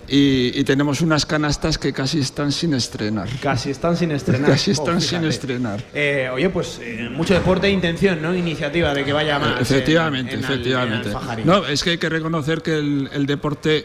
y, 0.08 0.58
y 0.58 0.64
tenemos 0.64 1.02
unas 1.02 1.26
canastas 1.26 1.76
que 1.76 1.92
casi 1.92 2.20
están 2.20 2.50
sin 2.50 2.72
estrenar. 2.72 3.28
Casi 3.42 3.68
están 3.70 3.98
sin 3.98 4.12
estrenar. 4.12 4.48
Casi 4.52 4.70
Oh, 4.70 4.72
están 4.72 5.00
sin 5.02 5.08
fíjate. 5.18 5.28
estrenar. 5.28 5.84
Eh, 5.92 6.30
oye, 6.32 6.48
pues 6.48 6.80
eh, 6.82 7.10
mucho 7.12 7.34
deporte 7.34 7.66
e 7.66 7.70
intención, 7.72 8.22
¿no? 8.22 8.34
Iniciativa 8.34 8.94
de 8.94 9.04
que 9.04 9.12
vaya 9.12 9.38
más. 9.38 9.60
Efectivamente, 9.60 10.32
en- 10.32 10.38
en 10.38 10.44
efectivamente. 10.46 11.10
no, 11.44 11.66
es 11.66 11.84
que 11.84 11.90
hay 11.90 11.98
que 11.98 12.08
reconocer 12.08 12.62
que 12.62 12.78
el, 12.78 13.10
el 13.12 13.26
deporte 13.26 13.84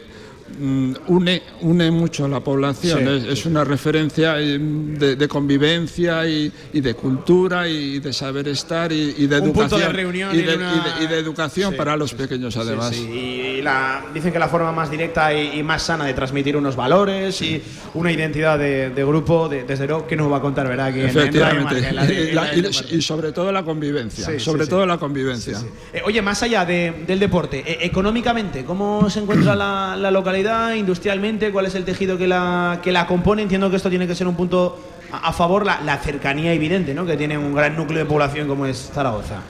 une, 0.60 1.42
une 1.62 1.90
mucho 1.90 2.24
a 2.24 2.28
la 2.28 2.40
población. 2.40 2.98
Sí, 3.00 3.04
es, 3.08 3.22
sí, 3.22 3.28
es 3.30 3.46
una 3.46 3.64
referencia 3.64 4.38
eh, 4.40 4.58
de, 4.58 5.16
de 5.16 5.28
convivencia 5.28 6.26
y, 6.28 6.52
y 6.72 6.80
de 6.80 6.94
cultura 6.94 7.68
y 7.68 7.98
de 8.00 8.12
saber 8.12 8.48
estar 8.48 8.92
y, 8.92 9.14
y 9.18 9.26
de 9.26 9.40
Un 9.40 9.52
punto 9.52 9.62
educación. 9.76 9.80
de 9.92 9.92
reunión 10.02 10.34
y, 10.34 10.42
de, 10.42 10.56
una- 10.56 10.72
y 10.72 10.98
de- 11.00 11.04
y 11.04 11.08
de 11.08 11.18
educación 11.18 11.72
Sí, 11.72 11.76
para 11.76 11.96
los 11.96 12.14
pequeños, 12.14 12.56
además. 12.56 12.90
Sí, 12.94 13.04
sí. 13.06 13.12
Y 13.58 13.62
la, 13.62 14.04
dicen 14.12 14.32
que 14.32 14.38
la 14.38 14.48
forma 14.48 14.72
más 14.72 14.90
directa 14.90 15.32
y, 15.34 15.58
y 15.58 15.62
más 15.62 15.82
sana 15.82 16.04
de 16.06 16.14
transmitir 16.14 16.56
unos 16.56 16.76
valores 16.76 17.40
y 17.42 17.62
una 17.94 18.10
identidad 18.12 18.58
de, 18.58 18.90
de 18.90 19.04
grupo, 19.04 19.48
de- 19.48 19.64
desde 19.64 19.86
luego, 19.86 20.06
que 20.06 20.16
nos 20.16 20.30
va 20.30 20.38
a 20.38 20.40
contar, 20.40 20.68
¿verdad? 20.68 20.86
Aquí 20.86 21.00
en- 21.00 21.08
en 21.08 21.14
Radio 21.14 21.28
Efectivamente. 21.28 21.74
Marca, 21.74 21.88
en 21.88 21.96
la 21.96 22.06
de- 22.06 22.22
en 22.22 22.28
Y 22.28 22.32
la- 22.32 22.52
la 22.52 23.02
sobre 23.02 23.32
todo 23.32 23.52
la 23.52 23.62
convivencia. 23.64 24.38
Sobre 24.38 24.64
sí. 24.64 24.70
todo 24.70 24.86
la 24.86 24.98
convivencia. 24.98 25.58
Eh, 25.92 26.02
oye, 26.04 26.22
más 26.22 26.42
allá 26.42 26.64
de- 26.64 27.04
del 27.06 27.18
deporte, 27.18 27.62
eh, 27.66 27.78
económicamente, 27.82 28.64
¿cómo 28.64 29.08
se 29.10 29.20
encuentra 29.20 29.54
la, 29.56 29.96
la 29.98 30.10
localidad 30.42 30.74
industrialmente? 30.74 31.50
¿Cuál 31.52 31.66
es 31.66 31.74
el 31.74 31.84
tejido 31.84 32.18
que 32.18 32.26
la, 32.26 32.80
que 32.82 32.92
la 32.92 33.06
compone? 33.06 33.42
Entiendo 33.42 33.70
que 33.70 33.76
esto 33.76 33.90
tiene 33.90 34.06
que 34.06 34.14
ser 34.14 34.26
un 34.26 34.34
punto 34.34 34.78
a, 35.12 35.28
a 35.28 35.32
favor, 35.32 35.64
la, 35.64 35.80
la 35.82 35.98
cercanía 35.98 36.52
evidente, 36.52 36.94
¿no? 36.94 37.06
Que 37.06 37.16
tiene 37.16 37.38
un 37.38 37.54
gran 37.54 37.76
núcleo 37.76 37.98
de 38.00 38.04
población 38.06 38.48
como 38.48 38.66
es 38.66 38.90
Zaragoza. 38.92 39.40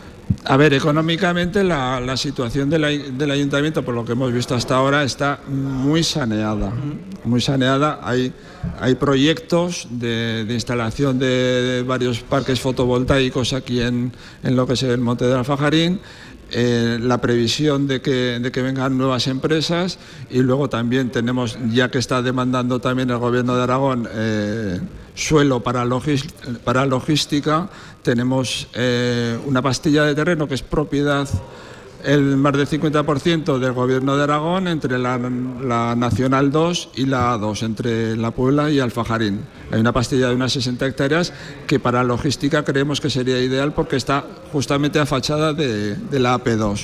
A 0.45 0.57
ver, 0.57 0.75
económicamente 0.75 1.63
la, 1.63 2.01
la 2.01 2.17
situación 2.17 2.69
del, 2.69 2.83
ay- 2.85 3.13
del 3.17 3.31
ayuntamiento, 3.31 3.85
por 3.85 3.95
lo 3.95 4.05
que 4.05 4.13
hemos 4.13 4.33
visto 4.33 4.55
hasta 4.55 4.75
ahora, 4.77 5.05
está 5.05 5.39
muy 5.49 6.03
saneada. 6.03 6.73
Muy 7.25 7.41
saneada. 7.41 8.01
Hay, 8.03 8.33
hay 8.81 8.95
proyectos 8.97 9.87
de, 9.91 10.45
de 10.45 10.55
instalación 10.55 11.19
de, 11.19 11.27
de 11.27 11.83
varios 11.83 12.21
parques 12.21 12.61
fotovoltaicos 12.61 13.53
aquí 13.53 13.81
en, 13.83 14.13
en 14.43 14.57
lo 14.57 14.67
que 14.67 14.73
es 14.73 14.83
el 14.83 14.99
Monte 15.01 15.27
del 15.27 15.37
Alfajarín. 15.39 16.01
Eh, 16.53 16.99
la 17.01 17.19
previsión 17.19 17.87
de 17.87 18.03
que, 18.03 18.39
de 18.39 18.53
que 18.53 18.63
vengan 18.63 18.99
nuevas 18.99 19.27
empresas 19.27 19.99
y 20.31 20.41
luego 20.41 20.69
también 20.69 21.11
tenemos, 21.11 21.59
ya 21.71 21.91
que 21.91 21.99
está 21.99 22.21
demandando 22.21 22.79
también 22.81 23.11
el 23.11 23.19
Gobierno 23.19 23.57
de 23.57 23.63
Aragón, 23.63 24.09
eh, 24.13 24.81
suelo 25.15 25.63
para, 25.63 25.87
para 26.65 26.87
logística, 26.87 27.69
tenemos 28.03 28.69
eh, 28.75 29.39
una 29.47 29.63
pastilla 29.63 30.05
de 30.05 30.15
terreno 30.15 30.47
que 30.47 30.55
es 30.55 30.63
propiedad 30.63 31.29
el 32.05 32.37
más 32.37 32.53
del 32.53 32.67
50% 32.67 33.59
del 33.59 33.73
Gobierno 33.73 34.17
de 34.17 34.25
Aragón 34.25 34.69
entre 34.69 34.99
la, 34.99 35.19
Nacional 35.19 36.51
2 36.51 36.91
y 36.97 37.07
la 37.07 37.37
A2, 37.37 37.63
entre 37.63 38.17
La 38.17 38.31
Puebla 38.31 38.71
y 38.71 38.81
Alfajarín. 38.81 39.41
Hay 39.71 39.81
una 39.81 39.93
pastilla 39.93 40.29
de 40.29 40.35
unas 40.35 40.53
60 40.53 40.87
hectáreas 40.87 41.33
que 41.67 41.79
para 41.79 42.03
logística 42.05 42.65
creemos 42.65 43.01
que 43.01 43.11
sería 43.11 43.41
ideal 43.41 43.73
porque 43.73 43.97
está 43.97 44.25
justamente 44.53 44.99
a 44.99 45.07
fachada 45.07 45.53
de, 45.53 45.97
la 46.13 46.39
AP2. 46.39 46.81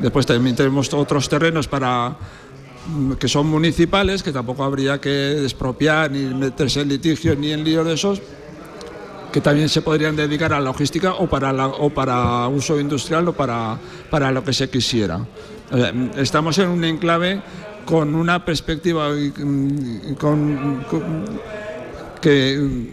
Después 0.00 0.26
también 0.26 0.56
tenemos 0.56 0.92
otros 0.92 1.28
terrenos 1.28 1.68
para 1.68 2.16
mm, 2.86 3.12
que 3.12 3.28
son 3.28 3.46
municipales, 3.46 4.22
que 4.22 4.32
tampoco 4.32 4.64
habría 4.64 5.00
que 5.00 5.10
despropiar 5.10 6.10
ni 6.10 6.22
meterse 6.34 6.80
en 6.80 6.88
litigios 6.88 7.38
ni 7.38 7.52
en 7.52 7.64
líos 7.64 7.86
de 7.86 7.94
esos, 7.94 8.20
que 9.32 9.40
también 9.40 9.68
se 9.68 9.80
podrían 9.82 10.14
dedicar 10.14 10.52
a 10.52 10.58
la 10.58 10.66
logística 10.66 11.14
o 11.14 11.26
para, 11.26 11.52
la- 11.52 11.66
o 11.68 11.90
para 11.90 12.46
uso 12.48 12.78
industrial 12.78 13.26
o 13.28 13.32
para, 13.32 13.78
para 14.10 14.30
lo 14.30 14.44
que 14.44 14.52
se 14.52 14.68
quisiera. 14.68 15.24
Estamos 16.16 16.58
en 16.58 16.68
un 16.68 16.84
enclave 16.84 17.40
con 17.86 18.14
una 18.14 18.44
perspectiva 18.44 19.08
mm, 19.10 20.14
con- 20.14 20.84
con- 20.88 21.24
que, 22.20 22.88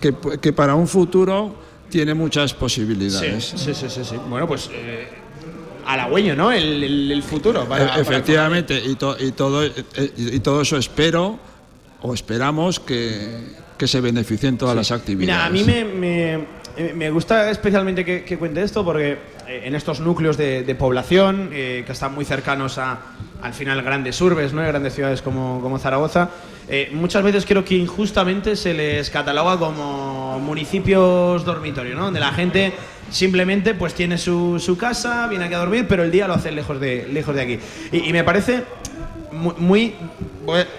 que, 0.00 0.14
que 0.40 0.52
para 0.52 0.74
un 0.76 0.86
futuro 0.86 1.54
tiene 1.90 2.14
muchas 2.14 2.54
posibilidades. 2.54 3.44
Sí, 3.56 3.74
sí, 3.74 3.88
sí, 3.88 4.04
sí. 4.04 4.16
Bueno, 4.28 4.46
pues 4.46 4.70
eh, 4.72 5.08
halagüeño, 5.86 6.36
¿no? 6.36 6.52
El, 6.52 6.82
el- 6.84 7.10
el 7.12 7.22
futuro. 7.22 7.64
para- 7.68 7.84
E- 7.84 7.88
para- 7.88 8.00
Efectivamente, 8.00 8.80
y, 8.82 8.94
to- 8.94 9.16
y 9.18 9.32
todo, 9.32 9.64
eh, 9.64 9.72
y 10.16 10.38
todo 10.40 10.62
eso 10.62 10.76
espero 10.76 11.38
o 12.02 12.14
esperamos 12.14 12.78
que, 12.80 13.58
que 13.80 13.86
se 13.88 14.00
beneficien 14.02 14.58
todas 14.58 14.76
las 14.76 14.92
actividades. 14.92 15.26
Mira, 15.26 15.46
a 15.46 15.50
mí 15.50 15.64
me, 15.64 15.84
me- 15.84 16.34
eh, 16.76 16.92
me 16.94 17.10
gusta 17.10 17.50
especialmente 17.50 18.04
que, 18.04 18.22
que 18.24 18.36
cuente 18.38 18.62
esto 18.62 18.84
porque 18.84 19.12
eh, 19.48 19.62
en 19.64 19.74
estos 19.74 20.00
núcleos 20.00 20.36
de, 20.36 20.62
de 20.62 20.74
población 20.74 21.48
eh, 21.50 21.82
que 21.86 21.92
están 21.92 22.14
muy 22.14 22.24
cercanos 22.26 22.76
a, 22.78 22.98
al 23.42 23.54
final, 23.54 23.80
grandes 23.82 24.20
urbes, 24.20 24.52
¿no? 24.52 24.60
Grandes 24.62 24.94
ciudades 24.94 25.22
como, 25.22 25.60
como 25.62 25.78
Zaragoza, 25.78 26.28
eh, 26.68 26.90
muchas 26.92 27.22
veces 27.24 27.46
creo 27.46 27.64
que 27.64 27.74
injustamente 27.74 28.54
se 28.54 28.74
les 28.74 29.08
cataloga 29.10 29.56
como 29.58 30.38
municipios 30.40 31.44
dormitorio, 31.44 31.94
¿no? 31.96 32.04
Donde 32.04 32.20
la 32.20 32.32
gente 32.32 32.72
simplemente 33.10 33.74
pues 33.74 33.94
tiene 33.94 34.18
su, 34.18 34.60
su 34.60 34.76
casa, 34.76 35.26
viene 35.26 35.46
aquí 35.46 35.54
a 35.54 35.58
dormir, 35.58 35.86
pero 35.88 36.04
el 36.04 36.10
día 36.12 36.28
lo 36.28 36.34
hace 36.34 36.52
lejos 36.52 36.78
de, 36.78 37.08
lejos 37.10 37.34
de 37.34 37.40
aquí. 37.42 37.58
Y, 37.90 38.08
y 38.08 38.12
me 38.12 38.22
parece 38.24 38.62
muy, 39.32 39.94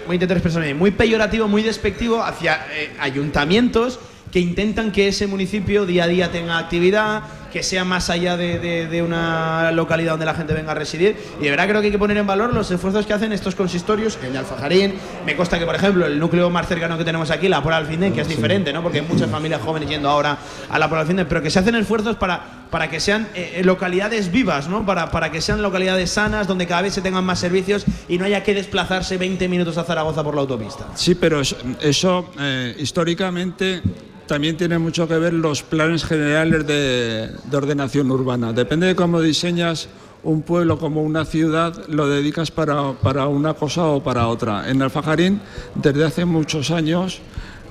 muy 0.06 0.18
expresarme, 0.18 0.74
muy 0.74 0.90
peyorativo, 0.90 1.48
muy 1.48 1.62
despectivo 1.62 2.22
hacia 2.22 2.66
eh, 2.72 2.90
ayuntamientos 2.98 3.98
que 4.30 4.40
intentan 4.40 4.92
que 4.92 5.08
ese 5.08 5.26
municipio 5.26 5.84
día 5.84 6.04
a 6.04 6.08
día 6.08 6.32
tenga 6.32 6.58
actividad, 6.58 7.22
que 7.52 7.62
sea 7.62 7.84
más 7.84 8.08
allá 8.10 8.36
de, 8.36 8.58
de- 8.58 8.86
de 8.86 9.02
una 9.02 9.70
localidad 9.72 10.12
donde 10.12 10.26
la 10.26 10.34
gente 10.34 10.54
venga 10.54 10.72
a 10.72 10.74
residir. 10.74 11.16
Y 11.40 11.44
de 11.44 11.50
verdad 11.50 11.68
creo 11.68 11.80
que 11.80 11.86
hay 11.86 11.92
que 11.92 11.98
poner 11.98 12.16
en 12.16 12.26
valor 12.26 12.54
los 12.54 12.70
esfuerzos 12.70 13.04
que 13.06 13.12
hacen 13.12 13.32
estos 13.32 13.54
consistorios, 13.54 14.18
el 14.24 14.32
de 14.32 14.38
Alfajarín. 14.38 14.94
Me 15.26 15.36
consta 15.36 15.58
que, 15.58 15.66
por 15.66 15.74
ejemplo, 15.74 16.06
el 16.06 16.18
núcleo 16.18 16.48
más 16.50 16.66
cercano 16.66 16.96
que 16.98 17.04
tenemos 17.04 17.30
aquí, 17.30 17.48
la 17.48 17.62
Pora 17.62 17.76
Alfindén, 17.76 18.12
que 18.14 18.22
es 18.22 18.28
diferente, 18.28 18.72
¿no? 18.72 18.82
Porque 18.82 19.00
hay 19.00 19.06
muchas 19.06 19.30
familias 19.30 19.60
jóvenes 19.60 19.88
yendo 19.88 20.08
ahora 20.08 20.38
a 20.70 20.78
la 20.78 20.88
Pora 20.88 21.02
Alfindén, 21.02 21.26
pero 21.28 21.42
que 21.42 21.50
se 21.50 21.58
hacen 21.58 21.74
esfuerzos 21.74 22.16
para, 22.16 22.40
para 22.70 22.88
que 22.88 23.00
sean 23.00 23.28
eh, 23.34 23.56
eh, 23.56 23.64
localidades 23.64 24.32
vivas, 24.32 24.68
¿no? 24.68 24.86
Para, 24.86 25.10
para 25.10 25.30
que 25.30 25.40
sean 25.40 25.60
localidades 25.62 26.10
sanas, 26.10 26.46
donde 26.46 26.66
cada 26.66 26.82
vez 26.82 26.94
se 26.94 27.02
tengan 27.02 27.24
más 27.24 27.38
servicios 27.38 27.84
y 28.08 28.16
no 28.18 28.24
haya 28.24 28.42
que 28.42 28.54
desplazarse 28.54 29.18
20 29.18 29.48
minutos 29.48 29.76
a 29.78 29.84
Zaragoza 29.84 30.24
por 30.24 30.34
la 30.34 30.40
autopista. 30.40 30.86
Sí, 30.94 31.14
pero 31.14 31.40
eso, 31.40 31.56
eso, 31.80 32.30
eh, 32.40 32.74
históricamente 32.78 33.82
también 34.26 34.56
tiene 34.56 34.78
mucho 34.78 35.06
que 35.06 35.18
ver 35.18 35.32
los 35.34 35.62
planes 35.62 36.04
generales 36.04 36.66
de, 36.66 37.30
de 37.50 37.56
ordenación 37.56 38.10
urbana. 38.10 38.52
Depende 38.52 38.86
de 38.86 38.94
cómo 38.94 39.20
diseñas 39.20 39.88
un 40.24 40.42
pueblo 40.42 40.78
como 40.78 41.02
una 41.02 41.24
ciudad, 41.24 41.74
lo 41.88 42.08
dedicas 42.08 42.50
para, 42.50 42.92
para 42.92 43.26
una 43.26 43.54
cosa 43.54 43.84
o 43.86 44.02
para 44.02 44.28
otra. 44.28 44.70
En 44.70 44.80
Alfajarín, 44.80 45.40
desde 45.74 46.04
hace 46.04 46.24
muchos 46.24 46.70
años, 46.70 47.20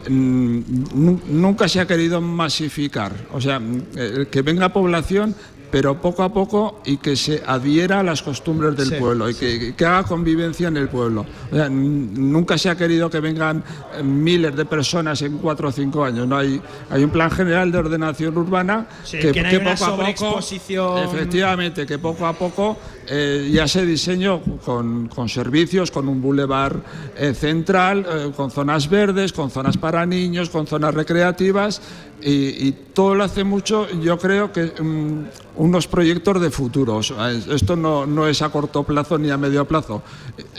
mm, 0.09 0.59
nu- 0.95 1.21
nunca 1.29 1.67
se 1.69 1.79
ha 1.79 1.87
querido 1.87 2.19
masificar. 2.19 3.13
O 3.31 3.39
sea, 3.39 3.59
mm, 3.59 4.25
que 4.29 4.41
venga 4.41 4.67
población, 4.73 5.33
pero 5.71 5.99
poco 6.01 6.21
a 6.23 6.33
poco 6.33 6.81
y 6.85 6.97
que 6.97 7.15
se 7.15 7.41
adhiera 7.47 8.01
a 8.01 8.03
las 8.03 8.21
costumbres 8.21 8.75
del 8.75 8.89
Sí, 8.89 8.95
pueblo 8.95 9.29
y 9.29 9.33
que, 9.33 9.73
que 9.75 9.85
haga 9.85 10.03
convivencia 10.03 10.67
en 10.67 10.75
el 10.77 10.89
pueblo. 10.89 11.25
O 11.51 11.55
sea, 11.55 11.69
nunca 11.69 12.57
se 12.57 12.69
ha 12.69 12.75
querido 12.75 13.09
que 13.09 13.19
vengan 13.21 13.63
eh, 13.97 14.03
miles 14.03 14.55
de 14.55 14.65
personas 14.65 15.21
en 15.21 15.37
cuatro 15.37 15.69
o 15.69 15.71
cinco 15.71 16.03
años. 16.03 16.27
No 16.27 16.37
hay, 16.37 16.61
hay 16.89 17.03
un 17.03 17.09
plan 17.09 17.31
general 17.31 17.71
de 17.71 17.77
ordenación 17.77 18.37
urbana 18.37 18.85
Sí, 19.03 19.17
que 19.19 19.41
no 19.41 19.47
hay 19.47 19.55
una 19.55 19.77
sobreexposición. 19.77 20.97
efectivamente, 20.99 21.85
que 21.85 21.97
poco 21.97 22.25
a 22.27 22.33
poco 22.33 22.77
eh, 23.07 23.49
ya 23.51 23.67
se 23.67 23.85
diseñó 23.85 24.41
con, 24.63 25.09
servicios, 25.27 25.91
con 25.91 26.07
un 26.07 26.21
bulevar 26.21 26.81
eh, 27.17 27.33
central, 27.33 28.05
eh, 28.07 28.31
con 28.35 28.51
zonas 28.51 28.89
verdes, 28.89 29.33
con 29.33 29.49
zonas 29.49 29.77
para 29.77 30.05
niños, 30.05 30.49
con 30.49 30.67
zonas 30.67 30.93
recreativas 30.93 31.81
y, 32.21 32.71
todo 32.93 33.15
lo 33.15 33.23
hace 33.23 33.43
mucho, 33.43 33.89
yo 34.01 34.19
creo 34.19 34.51
que 34.51 34.73
mm, 34.79 35.25
unos 35.55 35.87
proyectos 35.87 36.39
de 36.41 36.51
futuro. 36.51 36.97
O 36.97 37.03
sea, 37.03 37.31
es- 37.31 37.47
Esto 37.47 37.75
no, 37.75 38.05
no 38.05 38.27
es 38.27 38.41
a 38.41 38.49
corto 38.49 38.83
plazo 38.83 39.17
ni 39.17 39.31
a 39.31 39.37
medio 39.37 39.65
plazo. 39.65 40.03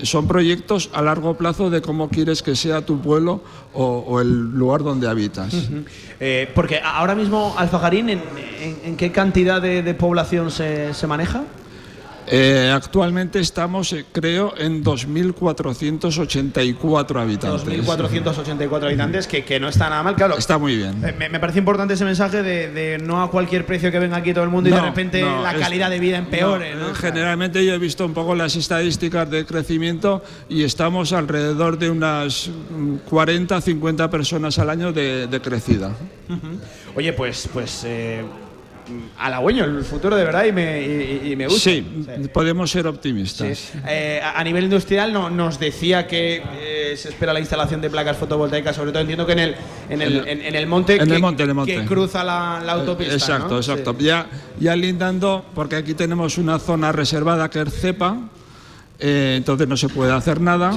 Son 0.03 0.27
proyectos 0.27 0.91
a 0.93 1.03
largo 1.03 1.35
plazo 1.35 1.71
de 1.71 1.83
cómo 1.83 2.09
quieres 2.09 2.43
que 2.43 2.57
sea 2.57 2.85
tu 2.85 3.01
pueblo 3.01 3.43
o, 3.75 4.21
el 4.21 4.51
lugar 4.51 4.83
donde 4.83 5.09
habitas. 5.09 5.55
Porque 6.55 6.81
ahora 6.83 7.15
mismo 7.15 7.55
Alfajarín, 7.57 8.09
¿en, 8.11 8.97
qué 8.97 9.13
cantidad 9.13 9.61
de, 9.61 9.95
población 9.95 10.51
se 10.51 11.07
maneja? 11.07 11.45
Eh, 12.29 12.71
actualmente 12.75 13.41
estamos, 13.41 13.93
eh, 13.93 14.05
creo, 14.13 14.55
en 14.57 14.83
2.484 14.85 17.21
habitantes. 17.21 17.67
2.484 17.87 18.85
habitantes, 18.87 19.27
que, 19.27 19.45
que 19.45 19.59
no 19.61 19.69
está 19.69 19.89
nada 19.91 20.03
mal, 20.03 20.15
claro. 20.15 20.37
Está 20.39 20.59
muy 20.59 20.77
bien. 20.77 21.05
Eh, 21.05 21.15
Me, 21.19 21.29
me 21.29 21.41
parece 21.41 21.59
importante 21.59 21.95
ese 21.95 22.05
mensaje 22.05 22.43
de, 22.43 22.69
de 22.71 22.99
no 22.99 23.23
a 23.23 23.31
cualquier 23.31 23.67
precio 23.67 23.91
que 23.91 23.99
venga 23.99 24.17
aquí 24.19 24.33
todo 24.33 24.45
el 24.45 24.51
mundo 24.51 24.69
y 24.69 24.73
de 24.73 24.81
repente 24.81 25.21
no, 25.23 25.43
la 25.43 25.53
es- 25.53 25.59
calidad 25.61 25.91
de 25.91 25.99
vida 25.99 26.19
empeore. 26.19 26.75
no, 26.75 26.95
Generalmente 26.95 27.65
yo 27.67 27.75
he 27.75 27.79
visto 27.79 28.07
un 28.07 28.15
poco 28.15 28.35
las 28.35 28.57
estadísticas 28.57 29.29
de 29.31 29.45
crecimiento 29.45 30.23
y 30.49 30.63
estamos 30.65 31.13
alrededor 31.13 31.79
de 31.79 31.91
unas 31.91 32.49
mm, 32.49 32.97
40, 33.09 33.61
50 33.61 34.11
personas 34.11 34.59
al 34.59 34.71
año 34.71 34.93
de, 34.93 35.27
de 35.27 35.41
crecida. 35.41 35.93
Oye, 36.95 37.13
pues, 37.13 37.49
pues 37.53 37.85
halagüeño 39.19 39.65
el 39.65 39.85
futuro 39.85 40.17
de 40.17 40.25
verdad 40.25 40.45
y 40.45 40.53
me, 40.53 40.81
y- 40.83 41.33
y 41.33 41.37
me 41.37 41.47
gusta. 41.47 41.61
Sí, 41.71 41.87
podemos 42.33 42.71
ser 42.71 42.87
optimistas. 42.87 43.73
Eh, 43.87 44.21
a 44.23 44.43
nivel 44.45 44.65
industrial 44.65 45.13
no, 45.13 45.31
nos 45.31 45.59
decía 45.59 46.07
que 46.07 46.43
eh, 46.61 46.95
se 46.97 47.11
espera 47.11 47.33
la 47.33 47.41
instalación 47.41 47.81
de 47.81 47.91
placas 47.91 48.17
fotovoltaicas, 48.17 48.75
sobre 48.77 48.91
todo 48.93 49.01
entiendo 49.01 49.25
que 49.27 49.33
en 49.33 49.39
el, 49.39 49.55
en 49.89 50.03
el, 50.03 50.29
en, 50.29 50.43
en 50.43 50.55
el 50.55 50.67
monte, 50.67 50.97
En 51.01 51.09
que, 51.09 51.15
el 51.15 51.21
monte, 51.21 51.43
en 51.45 51.49
el 51.51 51.55
monte. 51.55 51.75
que 51.77 51.85
cruza 51.85 52.25
la, 52.25 52.61
la 52.65 52.73
autopista. 52.73 53.15
Exacto, 53.15 53.51
¿no? 53.55 53.57
exacto. 53.59 53.95
Sí. 53.99 54.05
Ya, 54.05 54.27
ya 54.59 54.77
lindando, 54.77 55.45
porque 55.55 55.77
aquí 55.77 55.95
tenemos 55.95 56.39
una 56.39 56.59
zona 56.59 56.93
reservada 56.93 57.49
que 57.51 57.63
es 57.63 57.73
CEPA, 57.81 58.19
eh, 59.03 59.35
entonces 59.37 59.67
no 59.69 59.77
se 59.77 59.89
puede 59.89 60.13
hacer 60.13 60.41
nada. 60.41 60.73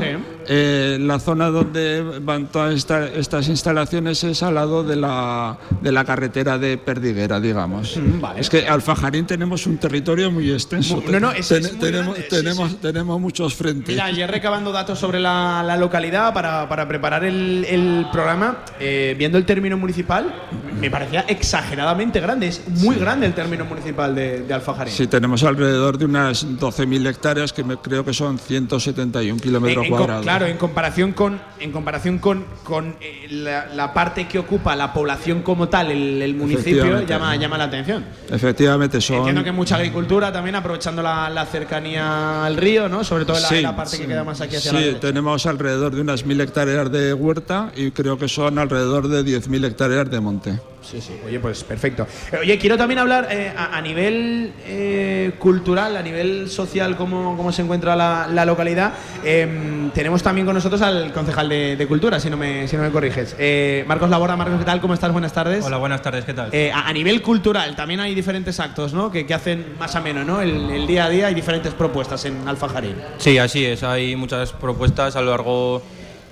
Eh, 0.48 0.98
la 1.00 1.20
zona 1.20 1.50
donde 1.50 2.02
van 2.22 2.48
todas 2.48 2.74
esta- 2.76 3.08
estas 3.08 3.48
instalaciones 3.48 4.24
es 4.24 4.42
al 4.44 4.56
lado 4.56 4.84
de 4.84 4.96
la, 4.96 5.58
de 5.82 5.92
la 5.92 6.04
carretera 6.06 6.58
de 6.58 6.78
Perdiguera, 6.78 7.40
digamos. 7.40 7.98
Es 8.38 8.50
que 8.50 8.68
Alfajarín 8.68 9.26
tenemos 9.26 9.66
un 9.68 9.78
territorio 9.78 10.32
muy 10.32 10.52
extenso. 10.52 11.02
No, 11.10 11.20
no, 11.20 11.32
es- 11.32 11.48
Ten- 11.48 11.66
es 11.66 11.72
muy 11.74 11.80
tenemos, 11.82 12.06
grande, 12.16 12.22
sí, 12.30 12.36
tenemos, 12.36 12.82
tenemos 12.82 13.22
muchos 13.22 13.54
frentes. 13.56 13.90
Mira, 13.90 14.06
ayer 14.06 14.30
recabando 14.30 14.72
datos 14.72 14.98
sobre 15.00 15.20
la, 15.20 15.64
la 15.66 15.78
localidad 15.78 16.34
para, 16.34 16.68
para 16.68 16.88
preparar 16.88 17.24
el, 17.24 17.66
el 17.70 18.08
programa, 18.12 18.58
eh, 18.80 19.16
viendo 19.18 19.38
el 19.38 19.46
término 19.46 19.78
municipal, 19.78 20.34
me 20.80 20.90
parecía 20.92 21.22
exageradamente 21.28 22.20
grande. 22.20 22.48
Es 22.48 22.62
muy 22.68 22.96
grande 22.96 23.26
el 23.28 23.34
término 23.34 23.66
municipal 23.66 24.14
de, 24.16 24.42
de 24.42 24.54
Alfajarín. 24.54 24.94
Sí, 24.94 25.08
tenemos 25.08 25.44
alrededor 25.44 25.98
de 25.98 26.06
unas 26.06 26.46
12.000 26.46 27.08
hectáreas, 27.08 27.54
que 27.54 27.64
me- 27.64 27.78
creo 27.78 28.04
que 28.04 28.14
son 28.16 28.40
171 28.40 29.40
kilómetros 29.40 29.86
co- 29.88 29.96
cuadrados. 29.98 30.24
claro, 30.24 30.46
en 30.48 30.58
comparación 30.58 31.12
con, 31.14 31.40
en 31.60 31.72
comparación 31.72 32.18
con, 32.18 32.46
con 32.64 32.96
eh, 33.02 33.28
la, 33.30 33.68
la 33.68 33.94
parte 33.94 34.28
que 34.28 34.40
ocupa 34.40 34.76
la 34.76 34.94
población 34.94 35.42
como 35.44 35.70
tal, 35.70 35.92
el, 35.92 36.22
el 36.22 36.34
municipio, 36.36 37.02
llama, 37.06 37.36
llama 37.36 37.58
la 37.58 37.66
atención. 37.66 38.04
Efectivamente, 38.30 39.00
son. 39.02 39.18
Entiendo 39.18 39.44
que 39.44 39.52
mucha 39.52 39.76
agricultura 39.76 40.32
también, 40.32 40.56
aprovechando 40.56 41.02
la, 41.02 41.30
la 41.30 41.46
cercanía 41.46 42.46
al 42.46 42.58
río, 42.58 42.90
¿no? 42.90 43.04
Sobre 43.04 43.26
todo 43.26 43.40
la, 43.40 43.48
Sí, 43.50 43.56
en 43.58 43.64
la 43.64 43.76
parte 43.76 43.98
que 43.98 44.08
queda 44.08 44.24
más 44.24 44.42
aquí 44.42 44.56
hacia 44.56 44.72
Sí, 44.72 44.92
la 44.94 45.00
tenemos 45.00 45.46
alrededor 45.46 45.94
de 45.94 46.02
unas 46.02 46.26
1.000 46.26 46.42
hectáreas 46.42 46.92
de 46.92 47.14
huerta 47.14 47.72
y 47.76 47.92
creo 47.92 48.18
que 48.18 48.28
son 48.28 48.58
alrededor 48.60 49.08
de 49.08 49.24
10.000 49.24 49.66
hectáreas 49.66 50.10
de 50.10 50.20
monte. 50.20 50.60
Sí, 50.90 51.02
sí, 51.02 51.14
oye, 51.26 51.40
pues 51.40 51.64
perfecto. 51.64 52.06
Eh, 52.32 52.38
Oye, 52.42 52.58
quiero 52.60 52.78
también 52.78 53.00
hablar 53.00 53.28
eh, 53.32 53.52
a, 53.58 53.76
a 53.76 53.82
nivel 53.82 54.54
eh, 54.68 55.32
cultural, 55.40 55.98
a 55.98 56.02
nivel 56.04 56.48
social, 56.50 56.96
cómo, 56.96 57.36
cómo 57.36 57.52
se 57.52 57.64
encuentra 57.64 57.96
la, 57.96 58.28
la 58.32 58.46
localidad. 58.46 58.94
Em, 59.24 59.90
tenemos 59.92 60.22
también 60.22 60.46
con 60.46 60.54
nosotros 60.54 60.82
al 60.84 61.12
concejal 61.12 61.50
de, 61.50 61.76
de 61.76 61.88
Cultura, 61.88 62.20
si 62.20 62.30
no 62.30 62.38
me, 62.38 62.68
si 62.68 62.78
no 62.78 62.84
me 62.84 62.92
corriges. 62.92 63.36
Eh, 63.40 63.84
Marcos 63.88 64.10
Labora, 64.12 64.36
Marcos, 64.38 64.60
¿qué 64.60 64.66
tal? 64.66 64.80
¿Cómo 64.80 64.94
estás? 64.94 65.12
Buenas 65.12 65.34
tardes. 65.34 65.66
Hola, 65.66 65.78
buenas 65.78 66.02
tardes, 66.04 66.24
¿qué 66.24 66.34
tal? 66.34 66.50
Eh, 66.52 66.72
a, 66.72 66.88
a 66.88 66.94
nivel 66.94 67.22
cultural, 67.24 67.76
también 67.76 68.00
hay 68.00 68.14
diferentes 68.14 68.60
actos, 68.60 68.94
¿no? 68.94 69.10
Que, 69.12 69.26
que 69.26 69.34
hacen 69.34 69.76
más 69.80 69.96
ameno, 69.96 70.24
¿no? 70.24 70.42
El, 70.42 70.70
el 70.70 70.86
día 70.86 71.06
a 71.06 71.10
día 71.10 71.28
hay 71.28 71.34
diferentes 71.34 71.74
propuestas 71.74 72.24
en 72.26 72.48
Alfajarín. 72.48 72.96
Sí, 73.18 73.38
así 73.40 73.66
es. 73.66 73.82
Hay 73.84 74.16
muchas 74.16 74.52
propuestas 74.54 75.16
a 75.16 75.22
lo 75.22 75.32
largo 75.32 75.82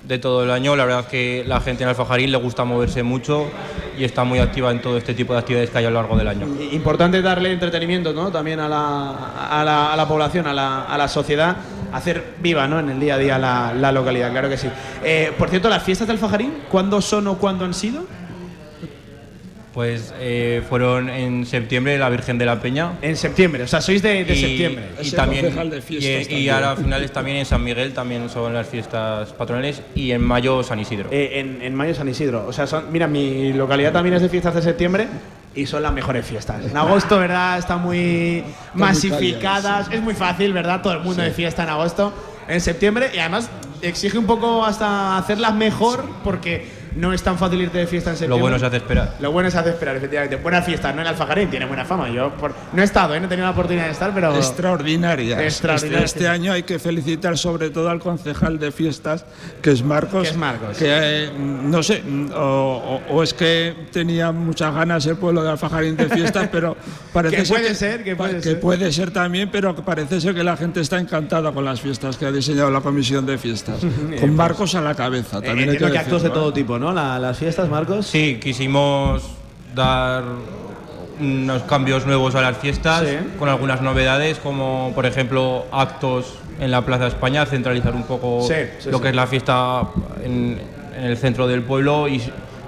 de 0.06 0.18
todo 0.18 0.44
el 0.44 0.50
año. 0.50 0.76
La 0.76 0.84
verdad 0.84 1.00
es 1.00 1.06
que 1.06 1.44
la 1.46 1.60
gente 1.60 1.82
en 1.82 1.88
Alfajarín 1.88 2.30
le 2.30 2.38
gusta 2.38 2.64
moverse 2.64 3.02
mucho 3.02 3.46
y 3.98 4.04
está 4.04 4.24
muy 4.24 4.38
activa 4.38 4.70
en 4.70 4.80
todo 4.80 4.96
este 4.98 5.14
tipo 5.14 5.32
de 5.32 5.38
actividades 5.38 5.70
que 5.70 5.78
hay 5.78 5.84
a 5.84 5.90
lo 5.90 6.00
largo 6.00 6.16
del 6.16 6.28
año. 6.28 6.46
Importante 6.72 7.22
darle 7.22 7.52
entretenimiento, 7.52 8.12
¿no? 8.12 8.30
También 8.30 8.60
a 8.60 8.68
la, 8.68 9.10
a 9.50 9.64
la, 9.64 9.92
a 9.92 9.96
la 9.96 10.08
población, 10.08 10.46
a 10.46 10.54
la, 10.54 10.84
a 10.84 10.98
la 10.98 11.08
sociedad, 11.08 11.56
hacer 11.92 12.34
viva, 12.40 12.66
¿no? 12.66 12.80
En 12.80 12.90
el 12.90 13.00
día 13.00 13.14
a 13.14 13.18
día 13.18 13.38
la, 13.38 13.92
localidad, 13.92 14.30
claro 14.32 14.48
que 14.48 14.56
sí. 14.56 14.68
Eh, 15.04 15.32
por 15.38 15.48
cierto, 15.48 15.68
las 15.68 15.82
fiestas 15.82 16.08
del 16.08 16.16
Alfajarín, 16.16 16.54
¿cuándo 16.68 17.00
son 17.00 17.28
o 17.28 17.38
cuándo 17.38 17.64
han 17.64 17.74
sido? 17.74 18.04
Pues 19.74 20.14
eh, 20.20 20.62
fueron 20.68 21.08
en 21.10 21.44
septiembre 21.46 21.98
la 21.98 22.08
Virgen 22.08 22.38
de 22.38 22.46
la 22.46 22.60
Peña. 22.60 22.92
En 23.02 23.16
septiembre, 23.16 23.64
o 23.64 23.66
sea, 23.66 23.80
sois 23.80 24.00
de, 24.02 24.24
de 24.24 24.34
Y- 24.34 24.40
septiembre. 24.40 24.84
Y, 25.02 25.10
también, 25.10 25.52
y, 25.88 26.34
y 26.36 26.48
ahora 26.48 26.70
a 26.70 26.76
finales 26.76 27.10
también 27.10 27.38
en 27.38 27.44
San 27.44 27.64
Miguel 27.64 27.92
también 27.92 28.30
son 28.30 28.54
las 28.54 28.68
fiestas 28.68 29.32
patronales 29.32 29.82
y 29.96 30.12
en 30.12 30.22
mayo 30.22 30.62
San 30.62 30.78
Isidro. 30.78 31.08
Eh, 31.10 31.40
en, 31.40 31.60
en 31.60 31.74
mayo 31.74 31.92
San 31.92 32.08
Isidro. 32.08 32.46
O 32.46 32.52
sea, 32.52 32.68
son, 32.68 32.84
mira, 32.92 33.08
mi 33.08 33.52
localidad 33.52 33.92
también 33.92 34.14
es 34.14 34.22
de 34.22 34.28
fiestas 34.28 34.54
de 34.54 34.62
septiembre 34.62 35.08
y 35.56 35.66
son 35.66 35.82
las 35.82 35.92
mejores 35.92 36.24
fiestas. 36.24 36.64
En 36.64 36.76
agosto, 36.76 37.18
¿verdad? 37.18 37.58
Están 37.58 37.82
muy 37.82 38.44
masificadas. 38.74 39.90
Es 39.90 40.00
muy 40.00 40.14
fácil, 40.14 40.52
¿verdad? 40.52 40.82
Todo 40.82 40.92
el 40.92 41.00
mundo 41.00 41.20
Sí. 41.22 41.28
de 41.28 41.34
fiesta 41.34 41.64
en 41.64 41.70
agosto. 41.70 42.12
En 42.46 42.60
septiembre 42.60 43.10
y 43.12 43.18
además 43.18 43.50
exige 43.82 44.18
un 44.18 44.26
poco 44.26 44.64
hasta 44.64 45.18
hacerlas 45.18 45.54
mejor 45.56 46.04
porque 46.22 46.83
no 46.96 47.12
es 47.12 47.22
tan 47.22 47.38
fácil 47.38 47.60
irte 47.60 47.78
de 47.78 47.86
fiesta 47.86 48.10
en 48.10 48.16
septiembre. 48.16 48.36
Lo 48.38 48.42
bueno 48.42 48.58
se 48.58 48.66
hace 48.66 48.76
esperar. 48.76 49.14
Lo 49.20 49.32
bueno 49.32 49.50
se 49.50 49.58
hace 49.58 49.70
esperar, 49.70 49.96
efectivamente. 49.96 50.36
Buenas 50.36 50.64
fiestas, 50.64 50.94
¿no? 50.94 51.00
En 51.02 51.08
Alfajarín 51.08 51.50
tiene 51.50 51.66
buena 51.66 51.84
fama. 51.84 52.08
Yo 52.10 52.30
por- 52.34 52.54
no 52.72 52.82
he 52.82 52.84
estado, 52.84 53.14
¿eh? 53.14 53.20
no 53.20 53.26
he 53.26 53.28
tenido 53.28 53.46
la 53.46 53.52
oportunidad 53.52 53.86
de 53.86 53.92
estar, 53.92 54.12
pero. 54.14 54.34
Extraordinarias. 54.36 55.40
Extraordinarias, 55.40 56.04
Este, 56.04 56.18
este 56.20 56.28
año 56.28 56.52
hay 56.52 56.62
que 56.62 56.78
felicitar 56.78 57.36
sobre 57.38 57.70
todo 57.70 57.90
al 57.90 58.00
concejal 58.00 58.58
de 58.58 58.72
fiestas, 58.72 59.24
que 59.62 59.70
es 59.70 59.82
Marcos. 59.82 60.22
Que 60.22 60.28
es 60.30 60.36
Marcos. 60.36 60.76
que, 60.76 60.86
eh, 60.88 61.30
no 61.38 61.82
sé, 61.82 62.02
o, 62.34 63.00
o- 63.08 63.14
o 63.14 63.22
es 63.22 63.34
que 63.34 63.74
tenía 63.92 64.32
muchas 64.32 64.74
ganas 64.74 65.06
el 65.06 65.16
pueblo 65.16 65.42
de 65.42 65.50
Alfajarín 65.50 65.96
de 65.96 66.08
fiestas, 66.08 66.48
pero 66.50 66.76
parece 67.12 67.36
Que 67.36 67.42
puede 67.44 67.74
ser, 67.74 68.04
que 68.04 68.16
puede 68.16 68.42
ser. 68.42 68.60
puede 68.60 68.92
ser 68.92 69.10
también, 69.10 69.50
pero 69.50 69.74
que 69.74 69.82
parece 69.82 70.20
ser 70.20 70.34
que 70.34 70.44
la 70.44 70.56
gente 70.56 70.80
está 70.80 70.98
encantada 70.98 71.52
con 71.52 71.64
las 71.64 71.80
fiestas 71.80 72.16
que 72.16 72.26
ha 72.26 72.32
diseñado 72.32 72.70
la 72.70 72.80
comisión 72.80 73.26
de 73.26 73.38
fiestas. 73.38 73.78
con 74.20 74.34
Marcos 74.34 74.74
a 74.74 74.80
la 74.80 74.94
cabeza. 74.94 75.40
También 75.40 75.70
hay 75.70 75.76
que, 75.78 75.90
que 75.90 75.98
actos 75.98 76.22
de 76.22 76.30
todo 76.30 76.50
¿eh? 76.50 76.52
tipo, 76.52 76.78
¿no? 76.78 76.83
La- 76.92 77.18
las 77.18 77.38
fiestas, 77.38 77.68
Marcos. 77.68 78.06
Sí, 78.06 78.38
quisimos 78.42 79.22
dar 79.74 80.24
unos 81.20 81.62
cambios 81.62 82.06
nuevos 82.06 82.34
a 82.34 82.40
las 82.42 82.58
fiestas 82.58 83.02
Sí. 83.06 83.16
con 83.38 83.48
algunas 83.48 83.80
novedades, 83.80 84.38
como 84.38 84.90
por 84.94 85.06
ejemplo 85.06 85.64
actos 85.70 86.34
en 86.60 86.70
la 86.70 86.82
Plaza 86.84 87.06
España, 87.06 87.46
centralizar 87.46 87.94
un 87.94 88.02
poco 88.04 88.44
Sí, 88.46 88.54
sí, 88.80 88.90
lo 88.90 89.00
que 89.00 89.10
es 89.10 89.14
la 89.14 89.26
fiesta 89.26 89.82
en, 90.24 90.60
en 90.96 91.04
el 91.04 91.16
centro 91.16 91.46
del 91.46 91.62
pueblo 91.62 92.08
y, 92.08 92.20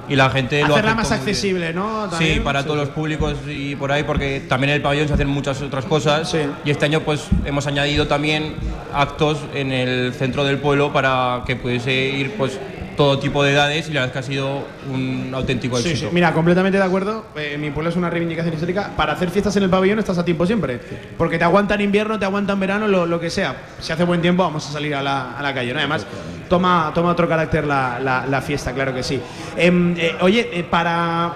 y 0.09 0.15
la 0.15 0.31
gente 0.31 0.61
lo 0.61 0.75
Hacerla 0.77 0.93
aceptó 0.93 0.97
más 0.97 1.09
muy 1.11 1.17
bien. 1.19 1.21
accesible, 1.29 1.73
¿no? 1.73 2.09
Sí, 2.19 2.41
para 2.43 2.63
todos 2.63 2.77
los 2.77 2.89
públicos 2.91 3.35
y 3.49 3.75
por 3.75 3.91
ahí, 3.91 4.05
porque 4.05 4.41
también 4.49 4.71
en 4.71 4.77
el 4.77 4.83
pabellón 4.83 5.09
se 5.09 5.15
hacen 5.15 5.29
muchas 5.29 5.61
otras 5.63 5.85
cosas. 5.85 6.33
Y 6.65 6.71
este 6.71 6.85
año 6.85 7.01
pues 7.01 7.27
hemos 7.45 7.67
añadido 7.67 8.07
también 8.07 8.55
actos 8.95 9.39
en 9.55 9.73
el 9.73 10.13
centro 10.15 10.45
del 10.45 10.59
pueblo 10.59 10.93
para 10.93 11.43
que 11.47 11.57
pudiese 11.57 11.93
ir 11.93 12.35
pues 12.37 12.59
todo 12.97 13.19
tipo 13.19 13.43
de 13.43 13.53
edades 13.53 13.89
y 13.89 13.93
la 13.93 14.01
verdad 14.01 14.07
es 14.07 14.13
que 14.13 14.19
ha 14.19 14.35
sido 14.35 14.65
un 14.93 15.31
auténtico 15.35 15.77
Sí, 15.79 15.91
éxito. 15.91 16.09
sí. 16.09 16.15
Mira, 16.15 16.33
completamente 16.33 16.79
de 16.79 16.85
acuerdo. 16.85 17.27
Eh, 17.37 17.57
mi 17.59 17.71
pueblo 17.71 17.91
es 17.91 17.97
una 17.97 18.09
reivindicación 18.11 18.55
histórica. 18.55 18.91
Para 18.97 19.13
hacer 19.13 19.31
fiestas 19.31 19.55
en 19.57 19.65
el 19.65 19.71
pabellón 19.71 19.99
estás 19.99 20.19
a 20.19 20.25
tiempo 20.25 20.47
siempre. 20.47 20.81
Porque 21.19 21.39
te 21.39 21.45
aguantan 21.45 21.81
invierno, 21.81 22.19
te 22.19 22.25
aguantan 22.25 22.59
verano, 22.59 22.89
lo, 22.89 23.07
lo 23.07 23.21
que 23.21 23.31
sea. 23.31 23.55
Si 23.81 23.93
hace 23.93 24.05
buen 24.05 24.23
tiempo, 24.23 24.43
vamos 24.43 24.67
a 24.69 24.73
salir 24.73 24.95
a 24.95 25.03
la, 25.03 25.39
a 25.39 25.43
la 25.43 25.53
calle. 25.55 25.73
¿no? 25.73 25.79
Además, 25.79 26.07
toma, 26.49 26.91
toma 26.95 27.11
otro 27.11 27.29
carácter 27.29 27.67
la, 27.67 27.99
la- 28.01 28.27
la 28.27 28.41
fiesta, 28.41 28.73
claro 28.73 28.95
que 28.95 29.03
sí. 29.03 29.21
Em, 29.57 29.95
eh, 29.99 30.17
oye, 30.21 30.49
eh, 30.53 30.65
para 30.65 31.33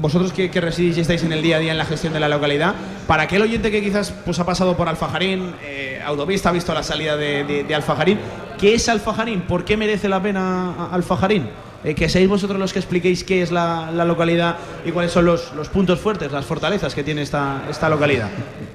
vosotros 0.00 0.32
que, 0.32 0.50
que 0.50 0.60
residís 0.60 0.96
y 0.96 1.00
estáis 1.00 1.22
en 1.24 1.32
el 1.32 1.42
día 1.42 1.56
a 1.56 1.58
día 1.58 1.72
en 1.72 1.78
la 1.78 1.84
gestión 1.84 2.12
de 2.12 2.20
la 2.20 2.28
localidad, 2.28 2.74
para 3.06 3.24
aquel 3.24 3.42
oyente 3.42 3.70
que 3.70 3.82
quizás 3.82 4.12
pues, 4.24 4.38
ha 4.38 4.46
pasado 4.46 4.76
por 4.76 4.88
Alfajarín, 4.88 5.52
eh, 5.62 6.00
Autovista, 6.06 6.48
ha 6.48 6.52
visto 6.52 6.72
la 6.72 6.82
salida 6.82 7.16
de, 7.16 7.44
de- 7.44 7.64
de 7.64 7.74
Alfajarín, 7.74 8.18
¿qué 8.60 8.74
es 8.74 8.88
Alfajarín? 8.88 9.42
¿Por 9.42 9.64
qué 9.64 9.76
merece 9.76 10.08
la 10.08 10.22
pena 10.22 10.88
Alfajarín? 10.92 11.48
Eh, 11.82 11.94
que 11.94 12.10
seáis 12.10 12.28
vosotros 12.28 12.60
los 12.60 12.74
que 12.74 12.78
expliquéis 12.78 13.24
qué 13.24 13.40
es 13.40 13.50
la, 13.50 13.90
localidad 14.04 14.56
y 14.84 14.90
cuáles 14.90 15.12
son 15.12 15.24
los, 15.24 15.40
puntos 15.72 15.98
fuertes, 15.98 16.30
las 16.30 16.44
fortalezas 16.44 16.94
que 16.94 17.02
tiene 17.02 17.22
esta, 17.22 17.62
esta 17.70 17.88
localidad. 17.88 18.28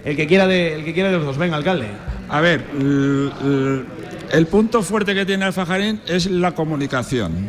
El 0.04 0.16
que 0.16 0.26
quiera 0.26 0.48
de, 0.48 0.76
el 0.76 0.84
que 0.84 0.94
quiera 0.94 1.10
de 1.10 1.18
los 1.18 1.26
dos, 1.26 1.38
venga, 1.38 1.56
alcalde. 1.56 1.88
A 2.30 2.42
ver, 2.42 2.66
el 4.32 4.48
punto 4.48 4.82
fuerte 4.82 5.14
que 5.14 5.26
tiene 5.26 5.46
Alfajarín 5.46 6.02
es 6.08 6.26
la 6.26 6.54
comunicación. 6.54 7.48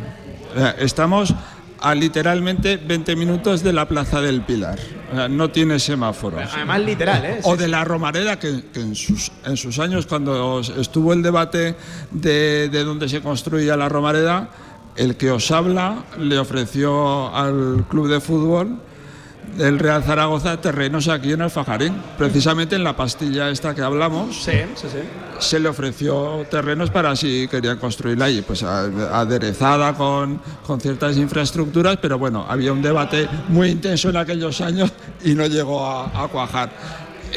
Estamos 0.78 1.34
a 1.80 1.94
literalmente 1.94 2.76
20 2.76 3.16
minutos 3.16 3.62
de 3.62 3.72
la 3.72 3.88
Plaza 3.88 4.20
del 4.20 4.42
Pilar. 4.42 4.78
O 5.10 5.14
sea, 5.14 5.28
no 5.28 5.50
tiene 5.50 5.78
semáforos. 5.78 6.42
Además, 6.52 6.80
literal, 6.80 7.24
¿eh? 7.24 7.40
O 7.44 7.56
de 7.56 7.68
la 7.68 7.84
Romareda, 7.84 8.38
que, 8.38 8.64
que 8.72 8.80
en, 8.80 8.94
sus, 8.94 9.30
en 9.44 9.56
sus 9.56 9.78
años, 9.78 10.06
cuando 10.06 10.60
estuvo 10.60 11.12
el 11.12 11.22
debate 11.22 11.76
de, 12.10 12.68
de 12.68 12.84
dónde 12.84 13.08
se 13.08 13.20
construía 13.20 13.76
la 13.76 13.88
Romareda, 13.88 14.48
el 14.96 15.16
que 15.16 15.30
os 15.30 15.50
habla 15.50 16.04
le 16.18 16.38
ofreció 16.38 17.34
al 17.34 17.84
club 17.88 18.08
de 18.08 18.20
fútbol 18.20 18.80
del 19.56 19.78
Real 19.78 20.02
Zaragoza 20.02 20.60
terrenos 20.60 21.08
aquí 21.08 21.32
en 21.32 21.42
Alfajarín, 21.42 21.94
precisamente 22.18 22.76
en 22.76 22.84
la 22.84 22.96
pastilla 22.96 23.48
esta 23.50 23.74
que 23.74 23.82
hablamos. 23.82 24.36
Sí, 24.36 24.52
sí, 24.74 24.88
sí. 24.90 24.98
Se 25.38 25.60
le 25.60 25.68
ofreció 25.68 26.46
terrenos 26.50 26.90
para 26.90 27.14
si 27.16 27.48
querían 27.48 27.78
construirla 27.78 28.26
allí, 28.26 28.42
pues 28.42 28.62
aderezada 28.62 29.94
con, 29.94 30.40
con 30.66 30.80
ciertas 30.80 31.16
infraestructuras, 31.16 31.98
pero 32.00 32.18
bueno, 32.18 32.44
había 32.48 32.72
un 32.72 32.82
debate 32.82 33.28
muy 33.48 33.70
intenso 33.70 34.10
en 34.10 34.16
aquellos 34.16 34.60
años 34.60 34.92
y 35.24 35.34
no 35.34 35.46
llegó 35.46 35.86
a, 35.86 36.24
a 36.24 36.28
cuajar. 36.28 36.70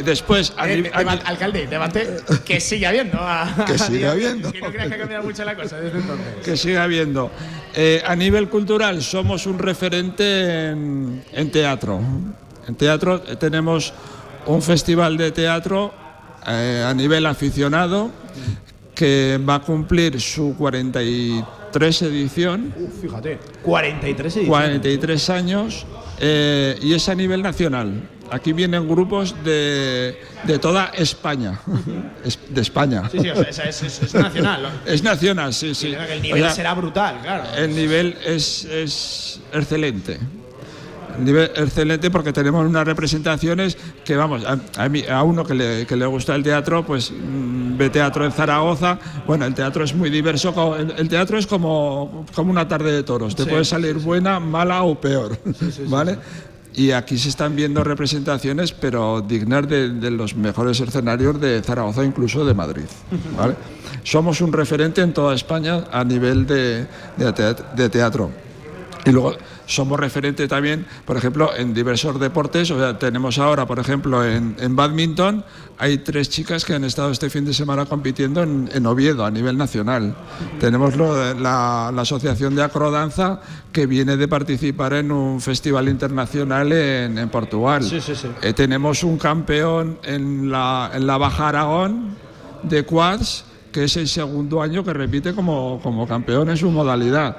Después, 0.03 0.53
Eh, 0.65 0.91
alcalde, 0.93 1.67
debate 1.67 2.07
que 2.45 2.59
sigue 2.59 2.87
habiendo. 2.87 3.17
a- 3.19 3.63
Que 3.67 3.77
sigue 3.77 4.07
habiendo. 4.07 4.51
Que 4.53 4.61
no 4.61 4.71
creas 4.71 4.87
que 4.87 4.93
ha 4.95 4.97
cambiado 4.97 5.23
mucho 5.23 5.43
la 5.45 5.55
cosa 5.55 5.79
desde 5.79 5.99
entonces. 5.99 6.25
que 6.43 6.57
sigue 6.57 6.77
habiendo. 6.77 7.31
Eh, 7.75 8.01
a 8.05 8.15
nivel 8.15 8.49
cultural 8.49 9.01
somos 9.01 9.45
un 9.45 9.59
referente 9.59 10.69
en, 10.69 11.23
en 11.31 11.51
teatro. 11.51 11.99
En 12.67 12.75
teatro 12.75 13.21
eh, 13.27 13.35
tenemos 13.35 13.93
un 14.45 14.61
festival 14.61 15.17
de 15.17 15.31
teatro 15.31 15.93
eh, 16.47 16.83
a 16.87 16.93
nivel 16.93 17.25
aficionado 17.25 18.09
que 18.95 19.39
va 19.47 19.55
a 19.55 19.61
cumplir 19.61 20.19
su 20.19 20.55
43 20.57 22.01
edición. 22.03 22.73
Uf, 22.77 23.01
fíjate, 23.01 23.39
43 23.63 24.35
ediciones. 24.37 24.47
43 24.49 25.29
años 25.29 25.85
eh, 26.19 26.77
y 26.81 26.93
es 26.93 27.07
a 27.09 27.15
nivel 27.15 27.41
nacional. 27.41 28.09
Aquí 28.31 28.53
vienen 28.53 28.87
grupos 28.87 29.35
de, 29.43 30.19
de 30.45 30.59
toda 30.59 30.85
España, 30.95 31.59
Es- 32.23 32.39
de 32.49 32.61
España. 32.61 33.09
Sí, 33.11 33.19
sí, 33.19 33.29
o 33.29 33.53
sea, 33.53 33.65
es, 33.65 33.83
es- 33.83 34.01
es 34.03 34.13
nacional. 34.13 34.61
¿no? 34.63 34.69
Es 34.91 35.03
nacional, 35.03 35.53
sí, 35.53 35.73
sí. 35.75 35.93
El 35.93 36.19
O 36.19 36.21
nivel 36.21 36.41
sea, 36.43 36.51
será 36.53 36.73
brutal, 36.73 37.19
claro. 37.21 37.43
el 37.57 37.75
nivel 37.75 38.17
es, 38.25 38.65
es 38.65 39.39
excelente. 39.53 40.19
El 41.17 41.25
nivel 41.25 41.51
excelente 41.55 42.09
porque 42.11 42.31
tenemos 42.31 42.65
unas 42.65 42.85
representaciones 42.85 43.77
que, 44.05 44.15
vamos, 44.15 44.43
a, 44.45 44.57
a 44.81 44.87
mí- 44.87 45.03
a 45.09 45.21
uno 45.23 45.43
que 45.43 45.53
le, 45.53 45.85
que 45.85 45.97
le 45.97 46.05
gusta 46.05 46.33
el 46.33 46.43
teatro, 46.43 46.85
pues 46.85 47.11
mm, 47.11 47.75
ve 47.77 47.89
teatro 47.89 48.23
en 48.23 48.31
Zaragoza. 48.31 48.97
Bueno, 49.27 49.45
el 49.45 49.53
teatro 49.53 49.83
es 49.83 49.93
muy 49.93 50.09
diverso. 50.09 50.77
El, 50.77 50.93
el 50.97 51.09
teatro 51.09 51.37
es 51.37 51.45
como, 51.45 52.25
como 52.33 52.51
una 52.51 52.67
tarde 52.69 52.93
de 52.93 53.03
toros. 53.03 53.35
Te 53.35 53.43
Sí, 53.43 53.49
puede 53.49 53.65
salir 53.65 53.95
buena, 53.95 54.39
mala 54.39 54.83
o 54.83 54.95
peor. 55.01 55.37
¿Vale? 55.87 56.17
Y 56.75 56.91
aquí 56.91 57.17
se 57.17 57.29
están 57.29 57.55
viendo 57.55 57.83
representaciones, 57.83 58.71
pero 58.71 59.21
dignas 59.21 59.67
de, 59.67 60.11
los 60.11 60.35
mejores 60.35 60.79
escenarios 60.79 61.39
de 61.41 61.61
Zaragoza, 61.61 62.03
incluso 62.03 62.45
de 62.45 62.53
Madrid. 62.53 62.85
¿vale? 63.37 63.55
Somos 64.03 64.39
un 64.41 64.53
referente 64.53 65.01
en 65.01 65.13
toda 65.13 65.35
España 65.35 65.85
a 65.91 66.03
nivel 66.03 66.45
de, 66.45 66.85
de 67.17 67.89
teatro. 67.89 68.31
Y 69.05 69.11
luego 69.11 69.33
somos 69.69 69.99
referente 69.99 70.47
también, 70.47 70.85
por 71.05 71.15
ejemplo, 71.15 71.55
en 71.55 71.73
diversos 71.73 72.19
deportes. 72.19 72.71
O 72.71 72.79
sea, 72.79 72.97
tenemos 72.97 73.37
ahora, 73.37 73.67
por 73.67 73.77
ejemplo, 73.77 74.25
en, 74.25 74.55
en 74.59 74.75
badminton, 74.75 75.45
hay 75.77 75.99
tres 75.99 76.29
chicas 76.29 76.65
que 76.65 76.73
han 76.73 76.83
estado 76.83 77.11
este 77.11 77.29
fin 77.29 77.45
de 77.45 77.53
semana 77.53 77.85
compitiendo 77.85 78.41
en, 78.41 78.69
en 78.73 78.85
Oviedo 78.87 79.23
a 79.23 79.31
nivel 79.31 79.57
nacional. 79.57 80.15
Tenemos 80.59 80.97
lo 80.97 81.35
la, 81.35 81.91
la 81.93 82.01
Asociación 82.01 82.55
de 82.55 82.63
Acrodanza 82.63 83.41
que 83.71 83.85
viene 83.85 84.17
de 84.17 84.27
participar 84.27 84.93
en 84.93 85.11
un 85.11 85.39
festival 85.39 85.87
internacional 85.87 86.71
en, 86.71 87.19
en 87.19 87.29
Portugal. 87.29 87.83
Eh, 88.41 88.53
tenemos 88.53 89.03
un 89.03 89.19
campeón 89.19 89.99
en 90.03 90.49
la, 90.49 90.89
en 90.93 91.05
la 91.05 91.17
Baja 91.17 91.49
Aragón 91.49 92.15
de 92.63 92.83
quads 92.85 93.45
que 93.71 93.83
es 93.83 93.97
el 93.97 94.07
segundo 94.07 94.61
año 94.61 94.83
que 94.83 94.93
repite 94.93 95.33
como, 95.33 95.79
como 95.81 96.07
campeón 96.07 96.49
en 96.49 96.57
su 96.57 96.69
modalidad. 96.71 97.37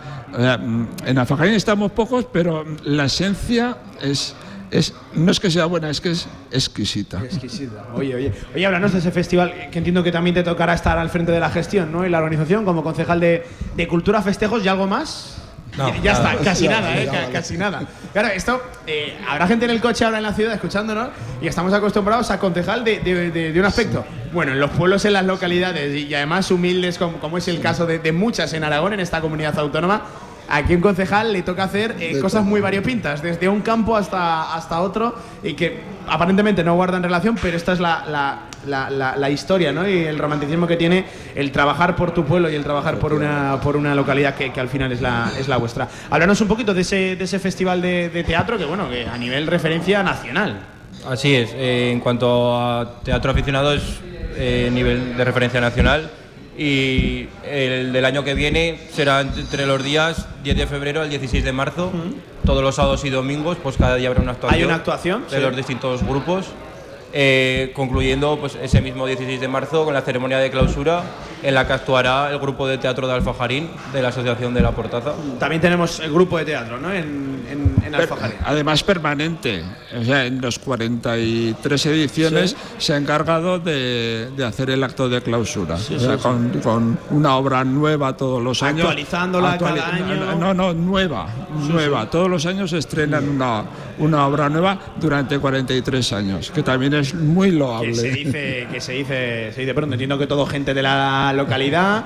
En 1.05 1.19
Alfajarín 1.19 1.55
estamos 1.55 1.93
pocos, 1.93 2.27
pero 2.33 2.65
la 2.85 3.07
esencia 3.07 3.77
es, 4.01 4.35
es 4.71 4.95
no 5.15 5.31
es 5.31 5.41
que 5.41 5.51
sea 5.51 5.67
buena, 5.67 5.91
es 5.91 6.01
que 6.01 6.11
es 6.11 6.29
exquisita. 6.51 7.23
Exquisita. 7.25 7.89
Oye, 7.95 8.15
oye. 8.15 8.33
Oye, 8.55 8.67
háblanos 8.67 8.93
de 8.93 8.99
ese 8.99 9.11
festival, 9.11 9.71
que 9.71 9.79
entiendo 9.79 10.03
que 10.03 10.13
también 10.13 10.35
te 10.35 10.43
tocará 10.43 10.75
estar 10.75 10.99
al 10.99 11.11
frente 11.11 11.33
de 11.33 11.41
la 11.41 11.51
gestión, 11.51 11.91
¿no? 11.91 12.07
Y 12.07 12.11
la 12.11 12.19
organización, 12.19 12.65
como 12.65 12.83
concejal 12.83 13.21
de, 13.21 13.45
de 13.77 13.89
Cultura, 13.89 14.23
Festejos 14.23 14.65
y 14.65 14.69
algo 14.69 14.87
más. 14.87 15.37
No, 15.81 16.03
ya, 16.03 16.13
está, 16.13 16.37
casi 16.45 16.69
nada, 16.69 16.97
¿eh? 16.97 17.09
Casi 17.33 17.57
nada. 17.59 17.83
Claro, 18.13 18.29
esto, 18.29 18.63
eh, 18.87 19.17
habrá 19.29 19.47
gente 19.47 19.65
en 19.65 19.71
el 19.71 19.81
coche 19.81 20.05
ahora 20.05 20.19
en 20.19 20.23
la 20.25 20.33
ciudad 20.35 20.53
escuchándonos 20.55 21.09
y 21.41 21.47
estamos 21.47 21.73
acostumbrados 21.73 22.31
a 22.31 22.39
concejal 22.39 22.85
de, 22.85 23.01
de- 23.01 23.31
de- 23.31 23.53
de 23.53 23.61
un 23.61 23.67
aspecto. 23.67 24.05
Bueno, 24.33 24.53
en 24.53 24.61
los 24.61 24.71
pueblos, 24.71 25.05
en 25.05 25.13
las 25.15 25.25
localidades 25.25 25.95
y, 25.95 26.07
y 26.07 26.15
además 26.15 26.51
humildes, 26.51 26.99
como, 26.99 27.19
como 27.19 27.39
es 27.39 27.49
el 27.49 27.61
caso 27.61 27.87
de, 27.87 27.99
de 27.99 28.13
muchas 28.13 28.53
en 28.53 28.63
Aragón, 28.65 28.93
en 28.93 29.01
esta 29.01 29.21
comunidad 29.21 29.59
autónoma. 29.59 30.03
Aquí 30.53 30.75
un 30.75 30.81
concejal 30.81 31.33
le 31.33 31.43
toca 31.43 31.63
hacer 31.63 31.95
eh, 32.01 32.19
cosas 32.21 32.45
muy 32.45 32.61
variopintas, 32.61 33.23
desde 33.23 33.49
un 33.49 33.61
campo 33.61 33.97
hasta, 33.97 34.53
hasta 34.55 34.81
otro, 34.81 35.15
y 35.45 35.55
que 35.55 35.81
aparentemente 36.09 36.65
no 36.65 36.75
guardan 36.75 37.03
relación, 37.05 37.37
pero 37.41 37.57
esta 37.57 37.73
es 37.73 37.79
la, 37.81 38.05
la- 38.09 38.39
la- 38.67 38.91
la- 38.91 39.17
la 39.17 39.31
historia 39.31 39.73
¿no? 39.73 39.89
y 39.89 39.99
el 40.05 40.19
romanticismo 40.19 40.67
que 40.67 40.77
tiene 40.77 41.05
el 41.35 41.51
trabajar 41.53 41.97
por 41.97 42.13
tu 42.13 42.25
pueblo 42.25 42.51
y 42.51 42.55
el 42.55 42.63
trabajar 42.63 42.99
por 42.99 43.13
una, 43.13 43.59
por 43.63 43.77
una 43.77 43.95
localidad 43.95 44.35
que, 44.35 44.53
que 44.53 44.61
al 44.61 44.69
final 44.69 44.93
es 44.93 45.01
la, 45.01 45.33
es 45.39 45.49
la 45.49 45.57
vuestra. 45.57 45.89
Háblanos 46.11 46.41
un 46.41 46.49
poquito 46.49 46.75
de 46.75 46.83
ese, 46.83 47.17
de 47.17 47.25
ese 47.25 47.39
festival 47.39 47.81
de, 47.83 48.09
de 48.11 48.25
teatro 48.25 48.59
que, 48.59 48.65
bueno, 48.65 48.89
que 48.91 49.07
a 49.07 49.17
nivel 49.19 49.47
referencia 49.47 50.03
nacional. 50.03 50.59
Así 51.09 51.35
es, 51.35 51.51
eh, 51.55 51.91
en 51.93 52.01
cuanto 52.01 52.59
a 52.61 53.01
teatro 53.03 53.31
aficionado 53.31 53.73
es 53.73 53.83
eh, 54.37 54.69
nivel 54.73 55.17
de 55.17 55.25
referencia 55.25 55.61
nacional 55.61 56.11
y 56.59 57.27
el 57.49 57.93
del 57.93 58.05
año 58.05 58.23
que 58.23 58.35
viene 58.35 58.79
será 58.93 59.21
entre 59.23 59.65
los 59.67 59.83
días 59.83 60.27
10 60.45 60.57
de 60.59 60.67
febrero 60.67 61.01
al 61.01 61.09
16 61.09 61.43
de 61.43 61.53
marzo, 61.53 61.91
todos 62.45 62.63
los 62.63 62.75
sábados 62.75 63.05
y 63.05 63.11
domingos, 63.11 63.57
pues 63.63 63.77
cada 63.79 63.97
día 63.97 64.09
habrá 64.09 64.21
una 64.21 64.33
actuación. 64.33 64.59
Hay 64.61 64.65
una 64.67 64.75
actuación, 64.75 65.25
de 65.31 65.37
sí. 65.37 65.43
los 65.43 65.57
distintos 65.57 66.03
grupos. 66.03 66.47
Eh, 67.13 67.73
concluyendo 67.75 68.39
pues, 68.39 68.57
ese 68.63 68.81
mismo 68.81 69.07
16 69.07 69.41
de 69.41 69.49
marzo 69.49 69.85
con 69.85 69.95
la 69.95 70.03
ceremonia 70.03 70.39
de 70.39 70.51
clausura 70.51 71.03
en 71.43 71.55
la 71.55 71.67
que 71.67 71.73
actuará 71.73 72.31
el 72.31 72.39
grupo 72.39 72.67
de 72.67 72.77
teatro 72.79 73.07
de 73.07 73.15
Alfajarín 73.15 73.71
de 73.93 74.03
la 74.03 74.09
Asociación 74.09 74.53
de 74.55 74.61
la 74.61 74.73
Portaza. 74.73 75.13
También 75.39 75.61
tenemos 75.63 75.99
el 76.01 76.13
grupo 76.13 76.37
de 76.39 76.45
teatro 76.45 76.79
¿no? 76.79 76.93
en, 76.93 77.43
en, 77.51 77.75
en 77.87 77.95
Alfajarín. 77.95 78.37
Además 78.45 78.83
permanente. 78.85 79.65
O 79.99 80.05
sea, 80.05 80.27
en 80.27 80.41
los 80.41 80.59
43 80.59 81.87
ediciones 81.87 82.51
Sí. 82.51 82.57
se 82.79 82.93
ha 82.95 82.97
encargado 82.97 83.59
de, 83.59 84.29
de 84.37 84.45
hacer 84.45 84.71
el 84.71 84.83
acto 84.85 85.09
de 85.09 85.23
clausura. 85.23 85.79
Sí, 85.79 85.95
O 85.95 85.99
sea, 86.01 86.13
sí, 86.13 86.17
sí. 86.17 86.23
con, 86.23 86.51
con 86.61 86.99
una 87.11 87.37
obra 87.37 87.65
nueva 87.65 88.17
todos 88.17 88.43
los 88.43 88.63
años. 88.63 88.81
Actualizándola 88.87 89.57
cada 89.59 89.89
año. 89.89 90.15
No, 90.17 90.35
no, 90.37 90.55
no, 90.55 90.75
nueva. 90.75 91.27
nueva. 91.69 92.11
Todos 92.11 92.29
los 92.29 92.45
años 92.47 92.71
se 92.71 92.79
estrenan 92.79 93.29
una, 93.29 93.65
una 93.99 94.27
obra 94.27 94.49
nueva 94.49 94.79
durante 95.01 95.39
43 95.39 96.13
años, 96.13 96.51
que 96.51 96.63
también 96.63 96.93
es 96.95 97.00
muy 97.15 97.51
loable. 97.51 97.89
Que 97.89 97.95
se 97.95 98.11
dice, 98.11 98.67
que 98.71 98.81
se 98.81 98.93
dice, 98.93 99.53
se 99.55 99.61
dice 99.63 99.75
pronto. 99.75 99.95
Entiendo 99.95 100.19
que 100.19 100.27
todo 100.27 100.47
gente 100.47 100.75
de 100.75 100.83
la 100.83 101.33
localidad, 101.35 102.05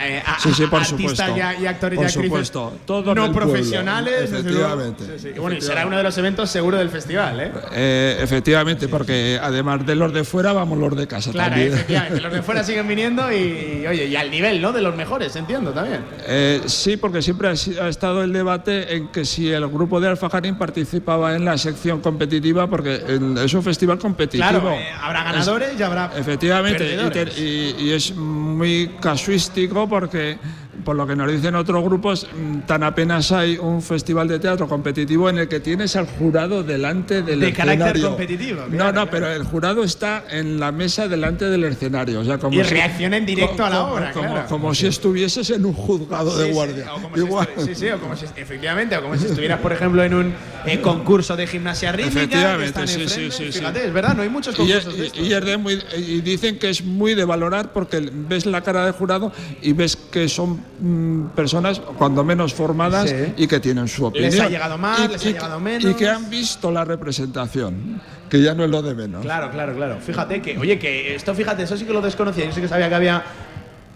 eh, 0.00 0.22
a- 0.24 0.38
Sí, 0.40 0.50
sí, 0.54 0.66
por 0.66 0.80
artistas 0.80 1.28
supuesto. 1.28 1.60
y, 1.60 1.62
y 1.62 1.66
actores 1.66 1.96
Por 1.96 2.04
y 2.04 2.08
actrices 2.08 2.24
supuesto. 2.28 2.72
Todo 2.86 3.14
no 3.14 3.32
profesionales. 3.32 4.30
Efectivamente. 4.32 5.04
Sí, 5.06 5.12
sí. 5.18 5.28
Y 5.36 5.38
Bueno, 5.38 5.56
y 5.56 5.60
será 5.60 5.86
uno 5.86 5.96
de 5.96 6.02
los 6.02 6.16
eventos 6.18 6.50
seguro 6.50 6.76
del 6.78 6.90
festival, 6.90 7.40
¿eh? 7.40 7.52
Eh, 7.72 8.18
efectivamente, 8.20 8.88
porque 8.88 9.38
además 9.42 9.84
de 9.86 9.94
los 9.94 10.12
de 10.12 10.24
fuera, 10.24 10.52
vamos 10.52 10.78
los 10.78 10.96
de 10.96 11.06
casa 11.06 11.30
Claro, 11.32 11.50
también. 11.50 11.72
efectivamente. 11.72 12.20
Los 12.20 12.32
de 12.32 12.42
fuera 12.42 12.64
siguen 12.64 12.88
viniendo 12.88 13.30
y, 13.32 13.86
oye, 13.86 14.06
y 14.06 14.16
al 14.16 14.30
nivel, 14.30 14.60
¿no? 14.60 14.72
De 14.72 14.80
los 14.82 14.94
mejores, 14.96 15.34
entiendo 15.36 15.70
también. 15.72 16.00
Eh, 16.26 16.60
sí, 16.66 16.96
porque 16.96 17.22
siempre 17.22 17.48
ha, 17.48 17.52
ha 17.52 17.88
estado 17.88 18.22
el 18.22 18.32
debate 18.32 18.94
en 18.96 19.08
que 19.08 19.24
si 19.24 19.50
el 19.50 19.66
grupo 19.68 20.00
de 20.00 20.08
Alfajarín 20.08 20.56
participaba 20.56 21.34
en 21.34 21.44
la 21.44 21.56
sección 21.58 22.00
competitiva, 22.00 22.68
porque 22.68 23.02
en- 23.08 23.36
es 23.38 23.52
un 23.54 23.62
festival 23.62 23.98
competitivo. 23.98 24.27
Claro, 24.36 24.70
eh, 24.72 24.88
habrá 25.00 25.24
ganadores 25.24 25.70
y 25.78 25.82
habrá 25.82 26.10
Efectivamente, 26.16 26.84
y, 26.84 26.96
perdedores. 26.96 27.34
te- 27.34 27.40
y- 27.40 27.74
y 27.78 27.92
es 27.92 28.14
muy 28.14 28.92
casuístico 29.00 29.88
porque, 29.88 30.38
por 30.84 30.96
lo 30.96 31.06
que 31.06 31.16
nos 31.16 31.30
dicen 31.30 31.54
otros 31.54 31.82
grupos, 31.84 32.26
mm, 32.32 32.60
tan 32.66 32.82
apenas 32.82 33.32
hay 33.32 33.56
un 33.58 33.82
festival 33.82 34.28
de 34.28 34.38
teatro 34.38 34.68
competitivo 34.68 35.28
en 35.28 35.38
el 35.38 35.48
que 35.48 35.60
tienes 35.60 35.96
al 35.96 36.06
jurado 36.06 36.62
delante 36.62 37.22
del 37.22 37.40
De 37.40 37.52
carácter 37.52 37.88
escenario. 37.88 38.08
competitivo, 38.10 38.62
No, 38.70 38.92
no, 38.92 39.10
pero 39.10 39.30
el 39.30 39.42
jurado 39.44 39.82
está 39.84 40.24
en 40.30 40.58
la 40.60 40.72
mesa 40.72 41.08
delante 41.08 41.46
del 41.46 41.64
escenario. 41.64 42.20
O 42.20 42.24
sea, 42.24 42.38
como 42.38 42.60
Y 42.60 42.64
si- 42.64 42.70
reacciona 42.70 43.16
en 43.16 43.26
directo 43.26 43.64
a 43.64 43.70
la 43.70 43.84
obra, 43.84 44.12
Como, 44.12 44.28
claro. 44.30 44.48
como 44.48 44.74
si 44.74 44.86
estuvieses 44.86 45.50
en 45.50 45.64
un 45.66 45.72
juzgado 45.74 46.30
Sí, 46.32 46.38
de 46.38 46.46
sí, 46.46 46.52
guardia. 46.52 46.94
o 46.94 47.02
como 47.02 47.14
si 47.16 47.20
Igual. 47.22 47.48
estu- 47.56 47.64
sí, 47.66 47.74
sí, 47.74 47.88
o 47.90 47.98
como 48.00 48.16
si, 48.16 48.24
efectivamente, 48.36 48.96
o 48.96 49.02
como 49.02 49.16
si 49.16 49.26
estuvieras, 49.26 49.60
por 49.60 49.72
ejemplo, 49.72 50.02
en 50.04 50.14
un 50.14 50.34
eh, 50.66 50.80
concurso 50.80 51.36
de 51.36 51.46
gimnasia 51.46 51.92
rítmica. 51.92 52.20
Efectivamente, 52.22 52.86
sí, 52.86 53.00
enfrente. 53.02 53.14
sí, 53.14 53.30
sí, 53.46 53.52
sí. 53.52 53.58
Fíjate, 53.60 53.86
es 53.86 53.92
verdad, 53.92 54.14
no 54.14 54.22
hay 54.22 54.28
muchos 54.28 54.54
Y, 54.54 54.58
concursos 54.58 54.96
de 54.96 55.02
y- 55.02 55.06
estos. 55.06 55.26
y 55.26 55.32
es 55.32 55.44
de 55.44 55.56
muy- 55.56 55.82
y 55.96 56.20
dicen 56.20 56.58
que 56.58 56.70
es 56.70 56.84
muy 56.84 57.14
de 57.14 57.24
valorar 57.24 57.72
porque 57.72 58.08
ves 58.12 58.44
la 58.46 58.60
cara 58.62 58.84
del 58.84 58.92
jurado 58.92 59.32
y 59.62 59.72
ves 59.72 59.96
que 59.96 60.28
son 60.28 60.60
mm, 60.80 61.26
personas 61.34 61.80
cuando 61.80 62.22
menos 62.24 62.54
formadas 62.54 63.08
Sí. 63.10 63.34
y 63.36 63.46
que 63.46 63.60
tienen 63.60 63.88
su 63.88 64.04
opinión. 64.06 64.30
Les 64.30 64.40
ha 64.40 64.48
llegado 64.48 64.78
más, 64.78 65.00
Y- 65.00 65.08
les 65.08 65.22
ha 65.26 65.30
llegado 65.30 65.60
menos. 65.60 65.84
Y 65.90 65.94
que 65.94 66.08
han 66.08 66.28
visto 66.30 66.70
la 66.70 66.84
representación, 66.84 68.00
que 68.28 68.40
ya 68.42 68.54
no 68.54 68.64
es 68.64 68.70
lo 68.70 68.82
de 68.82 68.94
menos. 68.94 69.22
Claro, 69.22 69.50
claro, 69.50 69.74
claro. 69.74 69.96
Fíjate 70.00 70.40
que, 70.42 70.58
oye, 70.58 70.78
que 70.78 71.14
esto, 71.14 71.34
fíjate, 71.34 71.62
eso 71.64 71.76
sí 71.76 71.84
que 71.84 71.92
lo 71.92 72.00
desconocía. 72.00 72.44
Yo 72.46 72.52
sí 72.52 72.60
que 72.60 72.68
sabía 72.68 72.88
que 72.88 72.94
había 72.94 73.22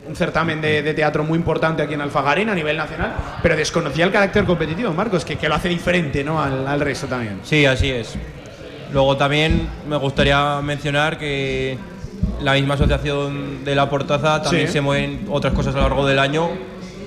un 0.08 0.16
certamen 0.16 0.60
de, 0.60 0.82
de 0.82 0.94
teatro 0.94 1.22
muy 1.22 1.38
importante 1.38 1.80
aquí 1.82 1.94
en 1.94 2.00
Alfajarín 2.00 2.48
a 2.48 2.54
nivel 2.56 2.76
nacional, 2.76 3.14
pero 3.40 3.54
desconocía 3.54 4.04
el 4.04 4.10
carácter 4.10 4.44
competitivo, 4.44 4.92
Marcos, 4.92 5.24
que, 5.24 5.36
que 5.36 5.48
lo 5.48 5.54
hace 5.54 5.68
diferente, 5.68 6.24
¿no? 6.24 6.42
Al, 6.42 6.66
al 6.66 6.80
resto 6.80 7.06
también. 7.06 7.38
Sí, 7.44 7.64
así 7.66 7.88
es. 7.90 8.14
Luego 8.92 9.16
también 9.16 9.68
me 9.88 9.96
gustaría 9.96 10.60
mencionar 10.60 11.16
que 11.18 11.78
la 12.40 12.54
misma 12.54 12.74
asociación 12.74 13.64
de 13.64 13.74
la 13.74 13.88
Portaza 13.88 14.42
también 14.42 14.66
Sí. 14.66 14.72
se 14.74 14.80
mueven 14.80 15.26
otras 15.30 15.52
cosas 15.54 15.74
a 15.74 15.78
lo 15.78 15.84
largo 15.84 16.06
del 16.06 16.18
año 16.18 16.48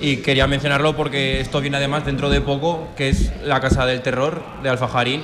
y 0.00 0.18
quería 0.18 0.46
mencionarlo 0.46 0.96
porque 0.96 1.40
esto 1.40 1.60
viene 1.60 1.76
además 1.76 2.04
dentro 2.04 2.30
de 2.30 2.40
poco, 2.40 2.88
que 2.96 3.08
es 3.08 3.32
la 3.44 3.60
Casa 3.60 3.86
del 3.86 4.02
Terror 4.02 4.42
de 4.62 4.68
Alfajarín, 4.68 5.22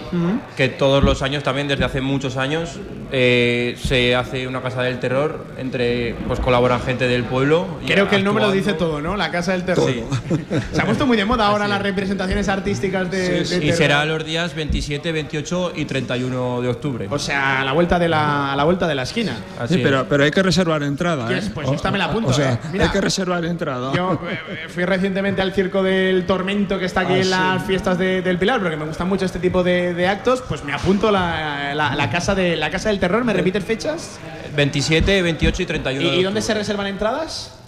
que 0.56 0.68
todos 0.68 1.02
los 1.02 1.22
años 1.22 1.42
también, 1.42 1.68
desde 1.68 1.84
hace 1.84 2.00
muchos 2.00 2.36
años, 2.36 2.78
eh, 3.14 3.76
se 3.82 4.14
hace 4.16 4.48
una 4.48 4.62
casa 4.62 4.82
del 4.82 4.98
terror 4.98 5.44
entre 5.58 6.14
pues 6.26 6.40
colaboran 6.40 6.80
gente 6.80 7.06
del 7.08 7.24
pueblo. 7.24 7.66
y 7.84 7.86
Creo 7.86 8.08
que 8.08 8.16
el 8.16 8.24
nombre 8.24 8.42
lo 8.42 8.50
dice 8.50 8.72
todo, 8.72 9.02
¿no? 9.02 9.16
La 9.16 9.30
Casa 9.30 9.52
del 9.52 9.64
Terror. 9.64 9.90
Se 10.72 10.80
ha 10.80 10.86
puesto 10.86 11.06
muy 11.06 11.18
de 11.18 11.26
moda 11.26 11.46
ahora 11.46 11.68
las 11.68 11.82
representaciones 11.82 12.48
artísticas 12.48 13.10
de, 13.10 13.44
de 13.44 13.66
y 13.66 13.72
será 13.72 14.04
los 14.06 14.24
días 14.24 14.54
27, 14.54 15.12
28 15.12 15.72
y 15.76 15.84
31 15.84 16.62
de 16.62 16.68
octubre. 16.68 17.06
O 17.10 17.18
sea, 17.18 17.60
a 17.60 17.64
la 17.64 17.72
vuelta 17.72 17.98
de 17.98 18.08
la, 18.08 18.52
a 18.52 18.56
la, 18.56 18.64
vuelta 18.64 18.86
de 18.88 18.94
la 18.94 19.02
esquina. 19.02 19.36
Sí, 19.68 19.80
pero, 19.82 20.06
pero 20.08 20.24
hay 20.24 20.30
que 20.30 20.42
reservar 20.42 20.82
entrada. 20.82 21.30
¿eh? 21.36 21.42
Pues 21.52 21.70
esta 21.70 21.90
me 21.90 21.98
la 21.98 22.06
apunto, 22.06 22.30
O 22.30 22.32
sea, 22.32 22.54
¿eh? 22.54 22.58
Mira. 22.72 22.86
hay 22.86 22.90
que 22.90 23.00
reservar 23.00 23.44
entrada. 23.44 23.92
Yo 23.94 24.18
fui 24.68 24.84
recientemente 24.84 25.42
al 25.42 25.52
circo 25.52 25.82
del 25.82 26.24
Tormento 26.26 26.78
que 26.78 26.84
está 26.86 27.00
aquí 27.02 27.14
Ah, 27.14 27.18
en 27.18 27.24
sí. 27.24 27.30
las 27.30 27.64
fiestas 27.64 27.98
de- 27.98 28.22
del 28.22 28.38
Pilar, 28.38 28.60
porque 28.60 28.76
me 28.76 28.84
gustan 28.84 29.08
mucho 29.08 29.24
este 29.24 29.38
tipo 29.38 29.62
de, 29.62 29.94
de 29.94 30.08
actos. 30.08 30.42
Pues 30.48 30.64
me 30.64 30.72
apunto 30.72 31.10
la, 31.10 31.74
la- 31.74 31.94
la 31.94 32.10
casa 32.10 32.34
de 32.34 32.56
la 32.56 32.70
casa 32.70 32.88
del 32.88 32.98
terror. 32.98 33.24
¿Me 33.24 33.32
repites 33.32 33.64
fechas? 33.64 34.18
27, 34.56 35.22
28 35.22 35.62
y 35.62 35.66
31 35.66 36.06
¿Y, 36.06 36.10
de 36.10 36.16
y 36.16 36.22
dónde 36.22 36.42
se 36.42 36.54
reservan 36.54 36.86
entradas? 36.86 37.58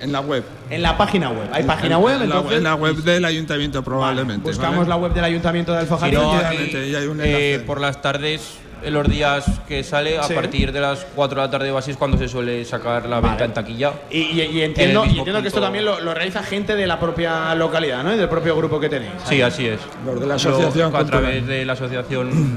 En 0.00 0.12
la 0.12 0.20
web. 0.20 0.44
En 0.70 0.80
la 0.82 0.96
página 0.96 1.30
web. 1.30 1.48
Hay 1.52 1.64
página 1.64 1.96
En- 1.96 2.02
web, 2.02 2.22
en 2.22 2.28
la, 2.28 2.36
entonces. 2.36 2.58
en 2.58 2.64
la 2.64 2.74
web 2.76 2.96
del 2.96 3.24
ayuntamiento 3.24 3.82
probablemente. 3.82 4.42
Buscamos 4.48 4.78
¿vale? 4.78 4.88
la 4.90 4.96
web 4.96 5.12
del 5.12 5.24
Ayuntamiento 5.24 5.72
de 5.72 5.78
Si 5.78 5.92
Alfajarín. 5.92 6.20
no, 6.20 6.32
aquí, 6.34 6.70
y 6.76 6.94
hay 6.94 7.06
un 7.06 7.20
eh, 7.20 7.62
por 7.66 7.80
las 7.80 8.00
tardes, 8.00 8.58
en 8.82 8.94
los 8.94 9.08
días 9.08 9.44
que 9.66 9.82
sale, 9.84 10.18
a 10.18 10.22
Sí. 10.24 10.34
partir 10.34 10.72
de 10.72 10.80
las 10.80 11.06
4 11.14 11.40
de 11.40 11.46
la 11.46 11.50
tarde 11.50 11.70
o 11.70 11.78
así 11.78 11.90
es 11.90 11.96
cuando 11.96 12.16
se 12.18 12.28
suele 12.28 12.64
sacar 12.64 13.06
la 13.06 13.20
venta 13.20 13.44
en 13.44 13.52
taquilla. 13.52 13.92
Y, 14.10 14.18
y- 14.18 14.40
y 14.42 14.58
En 14.62 14.70
entiendo, 14.70 15.04
y 15.04 15.18
entiendo 15.18 15.42
que 15.42 15.48
esto 15.48 15.60
también 15.60 15.84
lo, 15.84 16.00
lo 16.00 16.14
realiza 16.14 16.42
gente 16.42 16.76
de 16.76 16.86
la 16.86 16.98
propia 17.00 17.54
localidad, 17.54 18.02
¿no? 18.02 18.14
Y 18.14 18.18
del 18.18 18.28
propio 18.28 18.56
grupo 18.56 18.78
que 18.80 18.88
tenéis. 18.88 19.12
Sí, 19.28 19.42
así 19.42 19.66
es. 19.66 19.80
Los 20.06 20.20
de 20.20 20.26
la 20.26 20.34
asociación 20.34 20.94
a 20.94 21.04
través 21.04 21.46
de 21.46 21.64
la 21.64 21.72
Asociación 21.74 22.56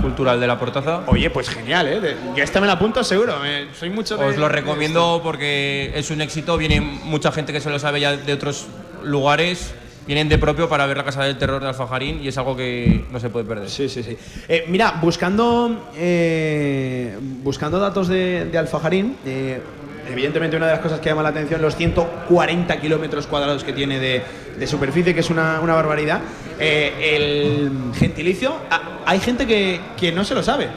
Cultural 0.00 0.40
de 0.40 0.46
la 0.46 0.58
Portaza. 0.58 1.02
Oye, 1.06 1.28
pues 1.30 1.48
genial, 1.50 1.86
¿eh? 1.86 2.16
Yo 2.34 2.42
esta 2.42 2.60
me 2.60 2.66
la 2.66 2.72
apunto 2.74 3.04
seguro. 3.04 3.34
soy 3.78 3.90
mucho 3.90 4.16
de- 4.16 4.24
Os 4.24 4.36
lo 4.36 4.48
recomiendo 4.48 5.20
porque 5.22 5.92
es 5.94 6.10
un 6.10 6.20
éxito. 6.22 6.56
Viene 6.56 6.80
mucha 6.80 7.30
gente 7.30 7.52
que 7.52 7.60
se 7.60 7.70
lo 7.70 7.78
sabe 7.78 8.00
ya 8.00 8.16
de 8.16 8.32
otros 8.32 8.66
lugares. 9.04 9.74
Vienen 10.06 10.28
de 10.28 10.36
propio 10.38 10.68
para 10.68 10.86
ver 10.86 10.96
la 10.96 11.04
Casa 11.04 11.22
del 11.24 11.38
Terror 11.38 11.62
de 11.62 11.68
Alfajarín 11.68 12.20
y 12.22 12.28
es 12.28 12.36
algo 12.38 12.56
que 12.56 13.04
no 13.10 13.20
se 13.20 13.30
puede 13.30 13.44
perder. 13.44 13.70
Sí, 13.70 13.88
sí, 13.88 14.02
sí. 14.02 14.16
Eh, 14.48 14.64
mira, 14.68 14.98
buscando, 15.00 15.90
eh, 15.96 17.16
buscando 17.42 17.78
datos 17.78 18.08
de, 18.08 18.46
de 18.46 18.58
Alfajarín, 18.58 19.16
eh, 19.24 19.60
evidentemente 20.10 20.56
una 20.56 20.66
de 20.66 20.72
las 20.72 20.80
cosas 20.80 20.98
que 21.00 21.08
llama 21.10 21.22
la 21.22 21.28
atención, 21.28 21.62
los 21.62 21.76
140 21.76 22.80
kilómetros 22.80 23.26
cuadrados 23.28 23.62
que 23.62 23.72
tiene 23.72 24.00
de, 24.00 24.22
de 24.58 24.66
superficie, 24.66 25.14
que 25.14 25.20
es 25.20 25.30
una, 25.30 25.60
una 25.60 25.74
barbaridad. 25.74 26.20
Eh, 26.58 27.14
el 27.16 27.70
gentilicio, 27.94 28.54
ah, 28.70 28.80
hay 29.06 29.20
gente 29.20 29.46
que, 29.46 29.80
que 29.96 30.10
no 30.10 30.24
se 30.24 30.34
lo 30.34 30.42
sabe. 30.42 30.68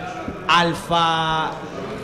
Alfa... 0.47 1.47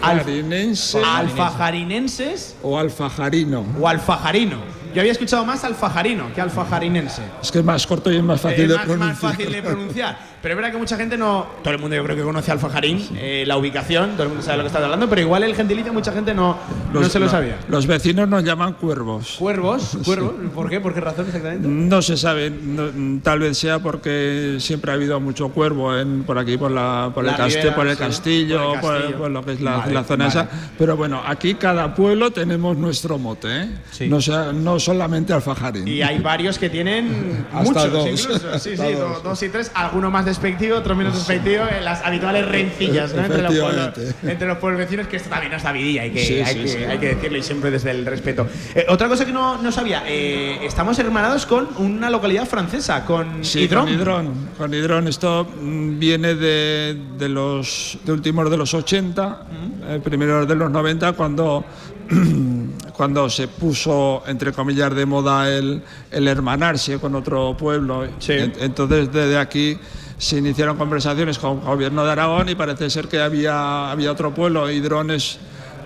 alf- 0.02 0.24
Jarinense 0.26 0.98
alfajarinenses 1.04 2.56
o 2.64 2.80
alfajarino. 2.80 3.64
o 3.80 3.88
alfajarino. 3.88 4.58
Yo 4.94 5.02
había 5.02 5.12
escuchado 5.12 5.46
más 5.46 5.64
alfajarino 5.64 6.34
que 6.34 6.42
alfajarinense. 6.42 7.22
Es 7.42 7.52
que 7.52 7.60
es 7.60 7.66
más 7.66 7.86
corto 7.88 8.12
y 8.12 8.18
es 8.18 8.24
más 8.24 8.42
fácil 8.42 8.62
Eh, 8.66 8.68
de 8.68 8.76
más, 8.76 8.86
pronunciar. 8.86 9.10
más 9.10 9.20
fácil 9.20 9.52
de 9.52 9.62
pronunciar. 9.62 10.18
Pero 10.42 10.54
es 10.54 10.56
verdad 10.58 10.72
que 10.72 10.78
mucha 10.78 10.98
gente 10.98 11.18
no. 11.18 11.46
Todo 11.64 11.74
el 11.74 11.80
mundo 11.80 11.96
yo 11.96 12.04
creo 12.04 12.16
que 12.16 12.24
conoce 12.24 12.52
Alfajarín, 12.52 13.08
eh, 13.16 13.44
la 13.46 13.58
ubicación, 13.58 14.12
todo 14.14 14.24
el 14.24 14.30
mundo 14.30 14.44
sabe 14.44 14.58
lo 14.58 14.64
que 14.64 14.68
está 14.68 14.84
hablando, 14.84 15.08
pero 15.08 15.22
igual 15.22 15.44
el 15.44 15.56
gentilicio 15.56 15.94
mucha 15.94 16.12
gente 16.12 16.34
no, 16.34 16.58
no 16.94 17.04
se 17.08 17.20
lo 17.20 17.26
no, 17.26 17.32
sabía. 17.32 17.58
Los 17.70 17.86
vecinos 17.86 18.28
nos 18.28 18.44
llaman 18.44 18.74
cuervos. 18.74 19.36
Cuervos, 19.38 19.98
cuervos. 20.04 20.34
¿Por 20.56 20.70
qué? 20.70 20.80
¿Por 20.80 20.94
qué 20.94 21.00
razón 21.02 21.26
exactamente? 21.28 21.68
No 21.68 22.02
se 22.02 22.18
sabe, 22.18 22.50
no- 22.50 23.22
tal 23.22 23.40
vez 23.40 23.58
sea 23.58 23.80
porque 23.80 24.58
siempre 24.60 24.92
ha 24.92 24.96
habido 24.96 25.20
mucho 25.20 25.50
cuervo 25.50 25.96
en, 25.96 26.24
por 26.24 26.40
aquí, 26.40 26.58
por, 26.58 26.72
la, 26.72 27.12
por, 27.14 27.24
La 27.24 27.32
el, 27.46 27.74
por 27.76 27.88
el 27.88 27.96
sí, 27.96 28.00
castillo, 28.04 28.72
por 28.72 28.72
el 28.76 28.80
por, 28.82 28.94
castillo. 28.96 29.18
por 29.20 29.32
lo 29.32 29.46
que 29.46 29.54
es 29.54 29.62
la, 29.62 29.78
Vale, 29.78 29.94
la 29.94 30.04
zona 30.04 30.28
vale. 30.28 30.40
esa. 30.40 30.50
Pero 30.78 30.98
bueno, 30.98 31.22
aquí 31.26 31.54
cada 31.54 31.94
pueblo 31.94 32.32
tenemos 32.32 32.76
nuestro 32.78 33.18
mote, 33.20 33.48
¿eh? 33.64 33.70
no, 34.10 34.20
sea, 34.20 34.52
no 34.52 34.80
solamente 34.80 35.34
Alfajarín. 35.34 35.88
Y 35.88 36.02
hay 36.02 36.20
varios 36.20 36.58
que 36.58 36.70
tienen 36.70 37.46
Hasta 37.54 37.64
muchos 37.64 37.92
dos. 37.92 38.08
incluso. 38.08 38.40
Sí, 38.60 38.72
Hasta 38.72 38.88
sí, 38.88 38.94
dos. 38.94 39.00
do- 39.24 39.30
dos 39.30 39.44
y 39.44 39.50
tres, 39.50 39.72
alguno 39.76 40.10
más 40.10 40.26
despectivo, 40.32 40.78
otro 40.78 40.96
menos 40.96 41.14
despectivo, 41.14 41.66
en 41.78 41.84
las 41.86 42.02
habituales 42.04 42.48
rencillas 42.48 43.14
¿no? 43.14 43.24
entre, 43.26 43.42
los 43.42 43.54
pueblos, 43.56 43.92
entre 44.24 44.48
los 44.48 44.58
pueblos 44.58 44.80
vecinos, 44.80 45.08
que 45.08 45.18
esto 45.18 45.30
también 45.30 45.54
está 45.54 45.72
vidilla, 45.72 46.02
hay 46.04 46.12
que, 46.12 46.26
Sí, 46.26 46.34
hay 46.40 46.54
sí, 46.56 46.62
que, 46.62 46.68
sí. 46.68 46.78
hay 46.84 46.98
que 46.98 47.16
decirlo 47.16 47.38
y 47.38 47.44
siempre 47.44 47.70
desde 47.72 47.92
el 47.92 48.06
respeto. 48.06 48.48
Eh, 48.76 48.86
otra 48.90 49.08
cosa 49.08 49.26
que 49.26 49.32
no, 49.34 49.62
no 49.62 49.72
sabía, 49.72 50.04
eh, 50.08 50.60
estamos 50.66 50.98
hermanados 51.00 51.46
con 51.46 51.68
una 51.78 52.10
localidad 52.10 52.46
francesa, 52.48 53.06
con 53.06 53.44
Sí, 53.46 53.62
Hydron. 53.64 53.86
con 53.86 53.94
Hidrón. 53.94 54.34
Con 54.58 54.74
Hidrón. 54.74 55.08
Esto 55.08 55.46
mm, 55.62 56.00
viene 56.00 56.36
de, 56.36 56.98
de 57.18 57.30
los 57.30 57.98
de 58.04 58.12
últimos 58.12 58.50
de 58.50 58.58
los 58.58 58.74
80, 58.74 59.42
eh, 59.90 60.00
primeros 60.04 60.48
de 60.48 60.56
los 60.56 60.72
90, 60.72 61.14
cuando, 61.14 61.66
cuando 62.94 63.30
se 63.30 63.48
puso, 63.48 64.24
entre 64.28 64.52
comillas, 64.52 64.94
de 64.96 65.06
moda 65.06 65.50
el, 65.50 65.82
el 66.12 66.28
hermanarse 66.28 67.00
con 67.00 67.16
otro 67.16 67.56
pueblo. 67.58 68.04
En- 68.06 68.54
Entonces, 68.60 69.12
desde 69.12 69.38
aquí 69.38 69.78
se 70.22 70.38
iniciaron 70.38 70.78
conversaciones 70.78 71.40
con 71.40 71.58
el 71.58 71.66
gobierno 71.66 72.06
de 72.06 72.12
Aragón 72.12 72.48
y 72.48 72.54
parece 72.54 72.92
ser 72.92 73.08
que 73.08 73.20
había, 73.20 73.90
había 73.90 74.12
otro 74.12 74.32
pueblo. 74.32 74.70
Hidrón 74.70 75.10
es, 75.10 75.40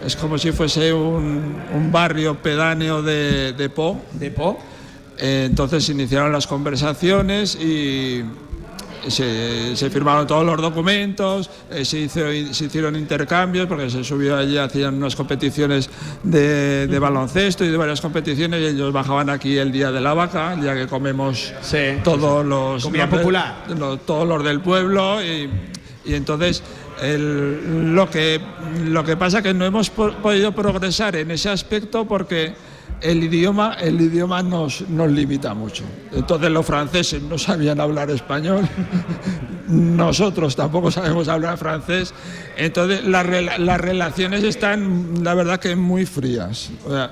es 0.06 0.18
como 0.18 0.38
si 0.38 0.52
fuese 0.52 0.92
un, 0.92 1.56
un 1.74 1.90
barrio 1.90 2.36
pedáneo 2.36 3.02
de, 3.02 3.54
de 3.54 3.70
Po. 3.70 4.02
¿De 4.12 4.32
Po? 4.32 4.60
Eh, 5.18 5.46
entonces 5.48 5.86
se 5.86 5.94
iniciaron 5.94 6.34
las 6.34 6.48
conversaciones 6.48 7.56
y 7.56 8.26
se, 9.10 9.76
se 9.76 9.90
firmaron 9.90 10.28
todos 10.28 10.46
los 10.46 10.62
documentos, 10.62 11.50
eh, 11.72 11.84
se, 11.86 12.00
hizo- 12.00 12.54
se 12.54 12.66
hicieron 12.66 12.96
intercambios 12.96 13.68
porque 13.68 13.90
se 13.90 14.04
subió 14.04 14.38
allí, 14.38 14.58
hacían 14.58 14.96
unas 14.96 15.16
competiciones 15.16 15.90
de, 16.24 16.88
de 16.88 17.00
baloncesto 17.00 17.64
y 17.66 17.70
de 17.70 17.78
varias 17.78 18.02
competiciones 18.02 18.62
y 18.62 18.66
ellos 18.66 18.92
bajaban 18.94 19.30
aquí 19.30 19.58
el 19.58 19.72
día 19.72 19.92
de 19.92 20.02
la 20.02 20.14
vaca, 20.14 20.60
ya 20.62 20.74
que 20.76 20.88
comemos 20.88 21.54
todos 22.04 22.46
los, 22.46 22.84
Comida 22.84 23.04
los 23.06 23.12
de- 23.12 23.18
popular. 23.18 23.56
los- 23.78 24.06
todos 24.06 24.28
los 24.28 24.44
del 24.44 24.62
pueblo 24.62 25.24
y, 25.24 25.50
y 26.06 26.14
entonces 26.14 26.64
el- 27.02 27.94
lo, 27.96 28.10
que, 28.10 28.40
lo 28.86 29.04
que 29.04 29.18
pasa 29.18 29.42
que 29.42 29.54
no 29.54 29.66
hemos 29.66 29.90
po- 29.90 30.14
podido 30.22 30.54
progresar 30.54 31.16
en 31.16 31.32
ese 31.32 31.50
aspecto 31.50 32.06
porque 32.06 32.54
el 33.02 33.24
idioma, 33.24 33.76
el 33.80 34.00
idioma 34.02 34.42
nos, 34.42 34.82
nos 34.90 35.12
limita 35.12 35.54
mucho. 35.54 35.84
Entonces 36.14 36.50
los 36.50 36.66
franceses 36.66 37.22
no 37.22 37.38
sabían 37.38 37.80
hablar 37.80 38.10
español, 38.10 38.68
nosotros 39.68 40.56
tampoco 40.56 40.92
sabemos 40.92 41.28
hablar 41.28 41.58
francés, 41.58 42.14
entonces 42.58 43.04
las, 43.04 43.26
rela- 43.26 43.58
las 43.58 43.82
relaciones 43.82 44.44
están, 44.44 45.24
la 45.24 45.34
verdad, 45.34 45.60
que 45.60 45.76
muy 45.76 46.06
frías. 46.06 46.70
O 46.86 46.90
sea, 46.90 47.12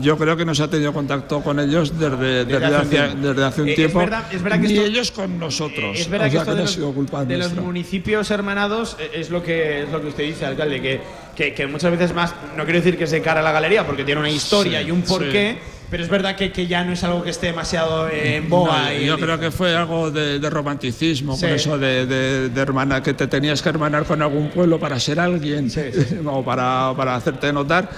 yo 0.00 0.16
creo 0.16 0.36
que 0.36 0.44
no 0.44 0.54
se 0.54 0.62
ha 0.62 0.68
tenido 0.68 0.92
contacto 0.92 1.40
con 1.42 1.58
ellos 1.60 1.98
desde, 1.98 2.44
desde, 2.44 2.56
hace 2.64 2.68
un 2.68 2.74
hace, 2.80 2.88
tiempo. 2.90 3.26
desde 3.28 3.44
hace 3.44 3.62
un 3.62 3.68
Eh, 3.68 3.70
es 3.72 3.76
tiempo, 3.76 3.98
verdad- 3.98 4.24
es 4.32 4.42
verdad 4.42 4.60
que 4.60 4.68
ni 4.68 4.74
esto- 4.74 4.86
ellos 4.86 5.10
con 5.12 5.38
nosotros. 5.38 5.98
Es 5.98 6.08
verdad 6.08 6.28
O 6.28 6.30
que 6.30 6.32
sea, 6.36 6.40
esto 6.42 6.50
no 6.52 6.56
de 6.56 6.62
ha 6.62 6.64
los, 6.66 6.72
sido 6.74 6.92
culpa 6.92 7.24
de 7.24 7.38
los 7.38 7.54
municipios 7.54 8.30
hermanados 8.30 8.96
eh, 9.00 9.10
es 9.14 9.30
lo 9.30 9.42
que 9.42 9.82
es 9.82 9.90
lo 9.90 10.00
que 10.00 10.08
usted 10.08 10.24
dice, 10.24 10.46
alcalde, 10.46 10.80
que, 10.80 11.00
que, 11.38 11.54
que 11.54 11.68
muchas 11.68 11.92
veces 11.92 12.12
más, 12.12 12.34
no 12.56 12.64
quiero 12.64 12.80
decir 12.80 12.98
que 12.98 13.04
es 13.04 13.12
de 13.12 13.22
cara 13.22 13.38
a 13.38 13.42
la 13.44 13.52
galería, 13.52 13.86
porque 13.86 14.02
tiene 14.02 14.18
una 14.20 14.28
historia 14.30 14.80
Sí, 14.80 14.88
y 14.88 14.90
un 14.90 15.02
porqué, 15.02 15.58
sí. 15.62 15.68
pero 15.88 16.02
es 16.02 16.08
verdad 16.08 16.34
que, 16.34 16.50
que 16.50 16.66
ya 16.66 16.82
no 16.84 16.92
es 16.94 17.04
algo 17.04 17.22
que 17.22 17.30
esté 17.30 17.46
demasiado 17.46 18.08
en 18.10 18.48
boga. 18.48 18.86
No, 18.90 18.92
y 18.92 19.06
yo 19.06 19.16
creo 19.20 19.38
que 19.38 19.52
fue 19.52 19.72
algo 19.76 20.10
de, 20.10 20.40
de 20.40 20.50
romanticismo, 20.50 21.36
Sí. 21.36 21.42
con 21.42 21.50
eso 21.54 21.78
de, 21.78 22.06
de, 22.06 22.48
de 22.48 22.60
hermana, 22.60 23.04
que 23.04 23.14
te 23.14 23.28
tenías 23.28 23.62
que 23.62 23.68
hermanar 23.68 24.04
con 24.04 24.20
algún 24.20 24.50
pueblo 24.50 24.80
para 24.80 24.98
ser 24.98 25.20
alguien 25.20 25.70
o 26.26 26.44
para, 26.44 26.92
para 26.96 27.14
hacerte 27.14 27.52
notar. 27.52 27.88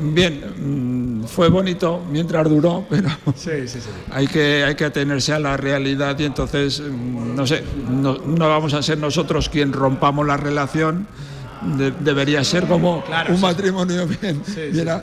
Bien, 0.00 1.20
mm, 1.22 1.24
fue 1.26 1.50
bonito 1.50 2.02
mientras 2.10 2.48
duró, 2.48 2.86
pero 2.90 3.10
Sí, 3.36 3.50
sí, 3.68 3.80
sí. 3.82 3.88
hay 4.10 4.26
que, 4.28 4.64
hay 4.64 4.74
que 4.76 4.86
atenerse 4.86 5.34
a 5.34 5.38
la 5.38 5.58
realidad 5.58 6.18
y 6.18 6.24
entonces, 6.24 6.80
mm, 6.80 7.34
no 7.36 7.46
sé, 7.46 7.62
no, 7.90 8.16
no 8.24 8.48
vamos 8.48 8.72
a 8.72 8.82
ser 8.82 8.96
nosotros 8.96 9.50
quien 9.50 9.74
rompamos 9.74 10.26
la 10.26 10.38
relación. 10.38 11.06
De- 11.62 11.90
debería 11.90 12.44
ser 12.44 12.66
como 12.66 13.02
Claro, 13.04 13.30
un 13.30 13.36
sí. 13.36 13.42
matrimonio 13.42 14.06
bien, 14.06 14.42
bien 14.72 14.88
a- 14.88 15.02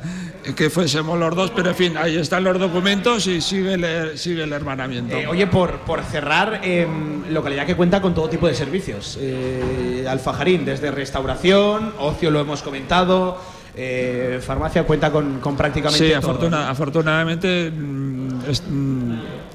que 0.55 0.69
fuésemos 0.69 1.17
los 1.17 1.35
dos, 1.35 1.51
pero 1.55 1.69
en 1.71 1.75
fin, 1.75 1.97
ahí 1.97 2.17
están 2.17 2.43
los 2.43 2.59
documentos 2.59 3.25
y 3.27 3.41
sigue 3.41 3.73
el, 3.73 4.17
sigue 4.17 4.43
el 4.43 4.53
hermanamiento. 4.53 5.15
Eh, 5.15 5.25
oye, 5.27 5.47
por, 5.47 5.79
por 5.79 6.03
cerrar, 6.03 6.61
eh, 6.63 6.87
localidad 7.31 7.65
que 7.65 7.75
cuenta 7.75 7.99
con 8.01 8.13
todo 8.13 8.29
tipo 8.29 8.47
de 8.47 8.53
servicios. 8.53 9.17
Eh, 9.19 10.05
Alfajarín, 10.07 10.63
desde 10.63 10.91
restauración, 10.91 11.93
ocio 11.97 12.29
lo 12.29 12.39
hemos 12.41 12.61
comentado, 12.61 13.41
eh, 13.75 14.39
farmacia 14.45 14.83
cuenta 14.83 15.11
con, 15.11 15.39
con 15.39 15.55
prácticamente 15.55 16.05
Sí, 16.07 16.13
todo. 16.13 16.31
afortuna- 16.31 16.69
afortunadamente 16.69 17.71
mm, 17.71 18.49
est- 18.49 18.63
mm, 18.69 19.13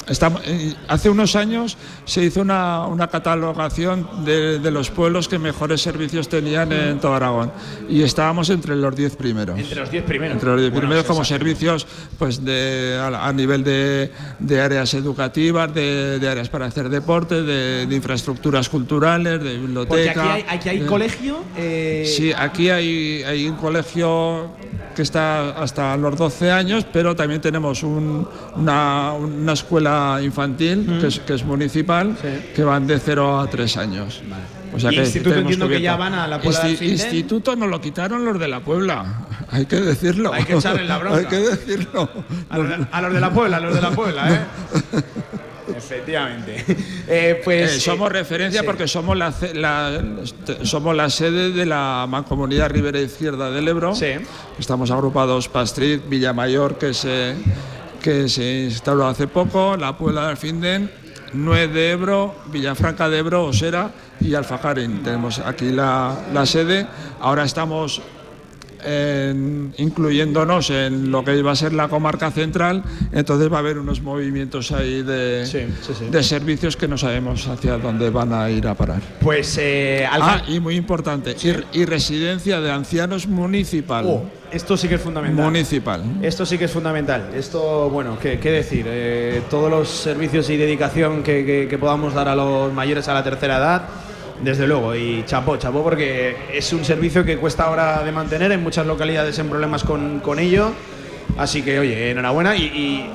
estamos- 0.08 0.42
eh, 0.46 0.74
hace 0.88 1.08
unos 1.08 1.36
años 1.36 1.76
se 2.04 2.24
hizo 2.24 2.40
una, 2.42 2.86
una 2.86 3.08
catalogación 3.08 4.24
de, 4.24 4.58
de 4.58 4.70
los 4.70 4.90
pueblos 4.90 5.28
que 5.28 5.38
mejores 5.38 5.80
servicios 5.80 6.28
tenían 6.28 6.70
en 6.72 6.98
todo 7.00 7.14
Aragón 7.14 7.50
y 7.88 8.02
estábamos 8.02 8.50
entre 8.50 8.76
los 8.76 8.94
10 8.94 9.16
primeros. 9.16 9.58
Entre 9.58 9.76
los 9.80 9.90
10 9.90 10.04
primeros. 10.04 10.34
Entre 10.34 10.48
los 10.50 10.60
10 10.60 10.70
Bueno, 10.72 10.80
primeros 10.88 11.04
como 11.06 11.24
servicios 11.24 11.86
pues 12.18 12.44
de, 12.44 12.98
a, 13.00 13.26
a 13.28 13.32
nivel 13.32 13.64
de, 13.64 14.10
de 14.38 14.60
áreas 14.60 14.92
educativas, 14.94 15.72
de, 15.72 16.18
de 16.18 16.28
áreas 16.28 16.48
para 16.48 16.66
hacer 16.66 16.88
deporte, 16.88 17.42
de, 17.42 17.86
infraestructuras 17.94 18.68
culturales, 18.68 19.42
de 19.42 19.56
biblioteca. 19.58 19.88
Porque 19.88 20.10
aquí 20.10 20.28
hay, 20.28 20.44
aquí 20.58 20.68
hay 20.68 20.80
colegio. 20.80 21.42
eh, 21.56 22.04
Sí, 22.06 22.32
aquí 22.36 22.70
hay, 22.70 23.22
hay 23.22 23.46
un 23.48 23.56
colegio 23.56 24.09
que 24.94 25.02
está 25.02 25.50
hasta 25.62 25.96
los 25.96 26.16
12 26.16 26.50
años, 26.50 26.84
pero 26.92 27.14
también 27.14 27.40
tenemos 27.40 27.82
un- 27.82 28.26
una, 28.56 29.12
una 29.12 29.52
escuela 29.52 30.18
infantil 30.22 30.98
que, 31.00 31.06
es, 31.08 31.20
que 31.20 31.34
es 31.34 31.44
municipal, 31.44 32.16
que 32.54 32.62
van 32.64 32.86
de 32.86 32.98
0 32.98 33.40
a 33.40 33.46
3 33.48 33.76
años. 33.76 34.22
O 34.72 34.78
Y 34.78 34.98
instituto 34.98 35.30
tenemos 35.30 35.52
entiendo 35.52 35.68
que 35.68 35.80
ya 35.80 35.96
van 35.96 36.14
a 36.14 36.28
la 36.28 36.40
Puebla 36.40 36.60
del 36.62 36.76
Finde. 36.76 36.92
Instituto 36.94 37.56
nos 37.56 37.68
lo 37.68 37.80
quitaron 37.80 38.24
los 38.24 38.38
de 38.38 38.46
la 38.48 38.60
Puebla, 38.60 39.26
hay 39.50 39.66
que 39.66 39.80
decirlo. 39.80 40.32
Hay 40.32 40.44
que 40.44 40.54
echarle 40.54 40.84
la 40.84 40.98
bronca. 41.02 41.18
hay 41.18 41.26
que 41.26 41.38
decirlo. 41.38 42.08
A 42.48 42.58
los, 42.58 42.68
de, 42.68 42.86
a 42.90 43.00
los 43.02 43.12
de 43.14 43.20
la 43.20 43.30
Puebla, 43.32 43.56
a 43.56 43.60
los 43.60 43.74
de 43.74 43.80
la 43.82 43.90
Puebla, 43.90 44.32
¿eh? 44.32 44.40
Efectivamente. 45.76 46.64
Eh, 47.12 47.40
pues. 47.42 47.72
Eh, 47.72 47.80
somos 47.80 48.08
eh, 48.10 48.12
referencia 48.12 48.60
sí. 48.60 48.66
porque 48.66 48.86
somos 48.86 49.16
la, 49.16 49.32
somos 50.62 50.94
la 50.94 51.10
sede 51.10 51.50
de 51.50 51.66
la 51.66 52.06
Mancomunidad 52.08 52.70
Ribera 52.70 53.00
Izquierda 53.00 53.50
del 53.50 53.66
Ebro. 53.66 53.92
Estamos 54.58 54.90
agrupados 54.92 55.48
Pastrit, 55.48 56.08
Villamayor, 56.08 56.78
que 56.78 56.94
se, 56.94 57.34
que 58.00 58.28
se 58.28 58.64
instaló 58.64 59.08
hace 59.08 59.26
poco, 59.26 59.76
La 59.76 59.98
Puebla 59.98 60.28
del 60.28 60.36
Finden, 60.36 60.90
Nuez 61.32 61.72
de 61.72 61.90
Ebro, 61.90 62.36
Villafranca 62.46 63.08
de 63.08 63.18
Ebro, 63.18 63.46
Osera 63.46 63.90
y 64.20 64.34
Alfajarín. 64.34 65.02
Tenemos 65.02 65.40
aquí 65.40 65.70
la, 65.70 66.16
la 66.32 66.46
sede. 66.46 66.86
Ahora 67.20 67.44
estamos 67.44 68.02
en- 68.84 69.72
incluyéndonos 69.78 70.70
en 70.70 71.10
lo 71.10 71.24
que 71.24 71.36
iba 71.36 71.52
a 71.52 71.56
ser 71.56 71.72
la 71.72 71.88
comarca 71.88 72.30
central, 72.30 72.82
entonces 73.12 73.52
va 73.52 73.56
a 73.56 73.60
haber 73.60 73.78
unos 73.78 74.00
movimientos 74.02 74.72
ahí 74.72 75.02
de, 75.02 75.44
de 76.10 76.22
servicios 76.22 76.76
que 76.76 76.88
no 76.88 76.96
sabemos 76.98 77.46
hacia 77.48 77.76
dónde 77.78 78.10
van 78.10 78.32
a 78.32 78.50
ir 78.50 78.66
a 78.66 78.74
parar. 78.74 79.00
Pues. 79.20 79.58
Eh, 79.60 80.06
Ah, 80.10 80.42
y 80.48 80.60
muy 80.60 80.76
importante, 80.76 81.34
y, 81.72 81.80
y 81.80 81.84
residencia 81.84 82.60
de 82.60 82.70
ancianos 82.70 83.26
municipal. 83.26 84.04
Oh, 84.06 84.22
esto 84.52 84.76
sí 84.76 84.88
que 84.88 84.96
es 84.96 85.00
fundamental. 85.00 85.44
Municipal. 85.44 86.02
Esto 86.22 86.44
sí 86.44 86.58
que 86.58 86.64
es 86.66 86.70
fundamental. 86.70 87.30
Esto, 87.34 87.88
bueno, 87.90 88.18
¿qué, 88.20 88.38
qué 88.38 88.50
decir? 88.50 88.84
Eh, 88.88 89.42
todos 89.48 89.70
los 89.70 89.88
servicios 89.88 90.48
y 90.50 90.56
dedicación 90.56 91.22
que, 91.22 91.44
que- 91.44 91.68
que 91.68 91.78
podamos 91.78 92.14
dar 92.14 92.28
a 92.28 92.34
los 92.34 92.72
mayores 92.72 93.08
a 93.08 93.14
la 93.14 93.22
tercera 93.24 93.58
edad, 93.58 93.82
desde 94.42 94.66
luego. 94.66 94.94
Y 94.94 95.24
chapó, 95.26 95.56
chapó, 95.56 95.82
porque 95.82 96.36
es 96.52 96.72
un 96.72 96.84
servicio 96.84 97.24
que 97.24 97.36
cuesta 97.36 97.64
ahora 97.64 98.02
de 98.02 98.12
mantener 98.12 98.52
en 98.52 98.62
muchas 98.62 98.86
localidades 98.86 99.38
en 99.38 99.48
problemas 99.48 99.84
con, 99.84 100.20
con 100.20 100.38
ello. 100.38 100.72
Así 101.38 101.62
que, 101.62 101.78
oye, 101.78 102.10
enhorabuena 102.10 102.56
y, 102.56 102.64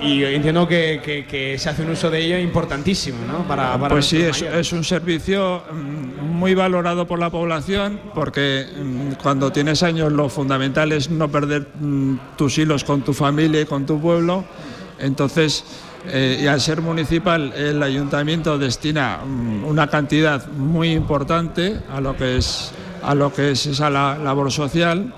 y- 0.01 0.07
y 0.13 0.23
entiendo 0.23 0.67
que, 0.67 1.01
que- 1.03 1.25
que 1.25 1.57
se 1.59 1.69
hace 1.69 1.83
un 1.83 1.89
uso 1.91 2.09
de 2.09 2.19
ello 2.25 2.39
importantísimo, 2.39 3.17
¿no? 3.27 3.45
Para, 3.47 3.73
para 3.77 3.89
Pues 3.89 4.05
sí, 4.05 4.21
es 4.21 4.71
un 4.71 4.83
servicio 4.85 5.61
mm, 5.69 6.23
muy 6.25 6.55
valorado 6.55 7.05
por 7.05 7.19
la 7.19 7.29
población 7.29 7.99
porque 8.15 8.65
mm, 8.81 9.21
cuando 9.21 9.51
tienes 9.51 9.83
años 9.83 10.11
lo 10.13 10.29
fundamental 10.29 10.93
es 10.93 11.09
no 11.09 11.29
perder 11.29 11.67
mm, 11.79 12.15
tus 12.37 12.57
hilos 12.57 12.83
con 12.85 13.01
tu 13.01 13.13
familia 13.13 13.61
y 13.61 13.65
con 13.65 13.85
tu 13.85 13.99
pueblo. 13.99 14.45
Entonces, 14.97 15.65
eh, 16.07 16.39
y 16.43 16.47
al 16.47 16.61
ser 16.61 16.81
municipal, 16.81 17.53
el 17.55 17.81
ayuntamiento 17.81 18.57
destina 18.57 19.19
mm, 19.25 19.63
una 19.65 19.87
cantidad 19.87 20.47
muy 20.47 20.91
importante 20.91 21.79
a 21.91 21.99
lo 22.01 22.15
que 22.15 22.37
es, 22.37 22.71
a 23.03 23.15
lo 23.15 23.33
que 23.33 23.51
es 23.51 23.65
esa 23.65 23.89
la- 23.89 24.17
labor 24.17 24.51
social. 24.51 25.13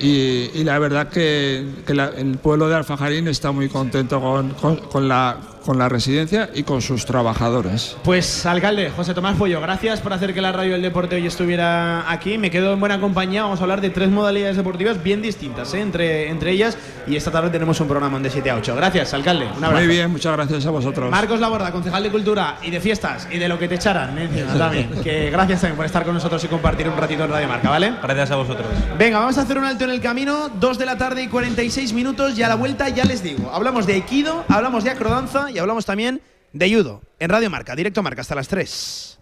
Y, 0.00 0.64
la 0.64 0.78
verdad 0.80 1.08
que, 1.08 1.64
el 1.86 2.38
pueblo 2.38 2.68
de 2.68 2.74
Alfajarín 2.74 3.28
está 3.28 3.52
muy 3.52 3.68
contento 3.68 4.20
con, 4.20 4.50
con- 4.54 4.76
con 4.78 5.06
la, 5.06 5.36
con 5.64 5.78
la 5.78 5.88
residencia 5.88 6.50
y 6.54 6.62
con 6.64 6.82
sus 6.82 7.06
trabajadores. 7.06 7.96
Pues 8.04 8.44
alcalde, 8.46 8.90
José 8.90 9.14
Tomás 9.14 9.36
Pollo, 9.36 9.60
gracias 9.60 10.00
por 10.00 10.12
hacer 10.12 10.34
que 10.34 10.40
la 10.40 10.52
radio 10.52 10.72
del 10.72 10.82
deporte 10.82 11.16
hoy 11.16 11.26
estuviera 11.26 12.10
aquí. 12.10 12.38
Me 12.38 12.50
quedo 12.50 12.72
en 12.72 12.80
buena 12.80 13.00
compañía. 13.00 13.42
Vamos 13.42 13.60
a 13.60 13.62
hablar 13.62 13.80
de 13.80 13.90
tres 13.90 14.10
modalidades 14.10 14.56
deportivas 14.56 15.02
bien 15.02 15.22
distintas 15.22 15.72
¿eh? 15.74 15.80
entre, 15.80 16.28
entre 16.28 16.52
ellas. 16.52 16.76
Y 17.06 17.16
esta 17.16 17.30
tarde 17.30 17.50
tenemos 17.50 17.80
un 17.80 17.88
programa 17.88 18.18
de 18.20 18.30
7 18.30 18.50
a 18.50 18.56
8. 18.56 18.76
Gracias, 18.76 19.14
alcalde. 19.14 19.46
Un 19.56 19.64
abrazo. 19.64 19.84
Muy 19.84 19.86
bien, 19.86 20.10
muchas 20.10 20.32
gracias 20.32 20.66
a 20.66 20.70
vosotros. 20.70 21.10
Marcos 21.10 21.40
Laborda, 21.40 21.72
concejal 21.72 22.02
de 22.02 22.10
Cultura 22.10 22.58
y 22.62 22.70
de 22.70 22.80
fiestas 22.80 23.28
y 23.30 23.38
de 23.38 23.48
lo 23.48 23.58
que 23.58 23.68
te 23.68 23.76
echaran 23.76 24.18
¿eh? 24.18 24.28
también. 24.58 24.90
Que 25.02 25.30
gracias 25.30 25.60
también 25.60 25.76
por 25.76 25.86
estar 25.86 26.04
con 26.04 26.14
nosotros 26.14 26.42
y 26.44 26.48
compartir 26.48 26.88
un 26.88 26.96
ratito 26.96 27.24
en 27.24 27.30
Radio 27.30 27.48
Marca, 27.48 27.70
¿vale? 27.70 27.94
Gracias 28.02 28.30
a 28.30 28.36
vosotros. 28.36 28.66
Venga, 28.98 29.18
vamos 29.18 29.38
a 29.38 29.42
hacer 29.42 29.58
un 29.58 29.64
alto 29.64 29.84
en 29.84 29.90
el 29.90 30.00
camino. 30.00 30.50
2 30.60 30.78
de 30.78 30.86
la 30.86 30.96
tarde 30.96 31.22
y 31.22 31.28
46 31.28 31.92
minutos. 31.92 32.38
Y 32.38 32.42
a 32.42 32.48
la 32.48 32.54
vuelta 32.54 32.88
ya 32.88 33.04
les 33.04 33.22
digo. 33.22 33.50
Hablamos 33.52 33.86
de 33.86 33.94
Aikido, 33.94 34.44
hablamos 34.48 34.84
de 34.84 34.90
acrodanza 34.90 35.50
y 35.54 35.58
hablamos 35.58 35.84
también 35.84 36.20
de 36.52 36.74
judo. 36.74 37.02
En 37.18 37.30
Radio 37.30 37.50
Marca, 37.50 37.76
directo 37.76 38.02
Marca, 38.02 38.20
hasta 38.22 38.34
las 38.34 38.48
3. 38.48 39.18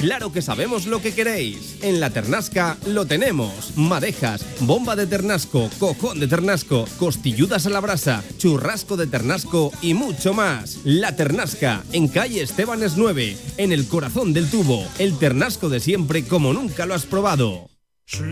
Claro 0.00 0.32
que 0.32 0.42
sabemos 0.42 0.86
lo 0.86 1.02
que 1.02 1.12
queréis. 1.12 1.78
En 1.82 1.98
la 1.98 2.10
Ternasca 2.10 2.76
lo 2.86 3.06
tenemos. 3.06 3.76
Madejas, 3.76 4.44
bomba 4.60 4.94
de 4.94 5.08
ternasco, 5.08 5.68
cojón 5.80 6.20
de 6.20 6.28
ternasco, 6.28 6.86
costilludas 6.98 7.66
a 7.66 7.70
la 7.70 7.80
brasa, 7.80 8.22
churrasco 8.36 8.96
de 8.96 9.08
ternasco 9.08 9.72
y 9.82 9.94
mucho 9.94 10.34
más. 10.34 10.78
La 10.84 11.16
Ternasca, 11.16 11.82
en 11.92 12.06
calle 12.06 12.42
Estebanes 12.42 12.96
9, 12.96 13.36
en 13.56 13.72
el 13.72 13.88
corazón 13.88 14.32
del 14.32 14.48
tubo. 14.48 14.86
El 15.00 15.18
ternasco 15.18 15.68
de 15.68 15.80
siempre 15.80 16.24
como 16.24 16.52
nunca 16.52 16.86
lo 16.86 16.94
has 16.94 17.04
probado. 17.04 17.68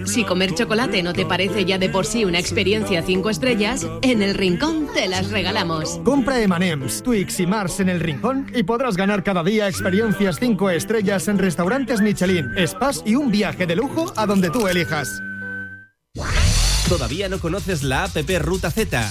Si 0.06 0.24
comer 0.24 0.54
chocolate 0.54 1.02
no 1.02 1.12
te 1.12 1.26
parece 1.26 1.66
ya 1.66 1.76
de 1.76 1.90
por 1.90 2.06
sí 2.06 2.24
una 2.24 2.38
experiencia 2.38 3.02
5 3.02 3.28
estrellas, 3.28 3.86
en 4.00 4.22
el 4.22 4.34
rincón 4.34 4.88
te 4.94 5.06
las 5.06 5.30
regalamos. 5.30 6.00
Compra 6.02 6.40
M&M's, 6.40 7.02
Twix 7.02 7.40
y 7.40 7.46
Mars 7.46 7.80
en 7.80 7.90
el 7.90 8.00
rincón 8.00 8.50
y 8.54 8.62
podrás 8.62 8.96
ganar 8.96 9.22
cada 9.22 9.44
día 9.44 9.68
experiencias 9.68 10.38
5 10.40 10.70
estrellas 10.70 11.28
en 11.28 11.38
restaurantes 11.38 12.00
Michelin, 12.00 12.54
spas 12.66 13.02
y 13.04 13.16
un 13.16 13.30
viaje 13.30 13.66
de 13.66 13.76
lujo 13.76 14.12
a 14.16 14.24
donde 14.24 14.48
tú 14.48 14.66
elijas. 14.66 15.20
¿Todavía 16.88 17.28
no 17.28 17.38
conoces 17.38 17.82
la 17.82 18.04
APP 18.04 18.38
Ruta 18.40 18.70
Z? 18.70 19.10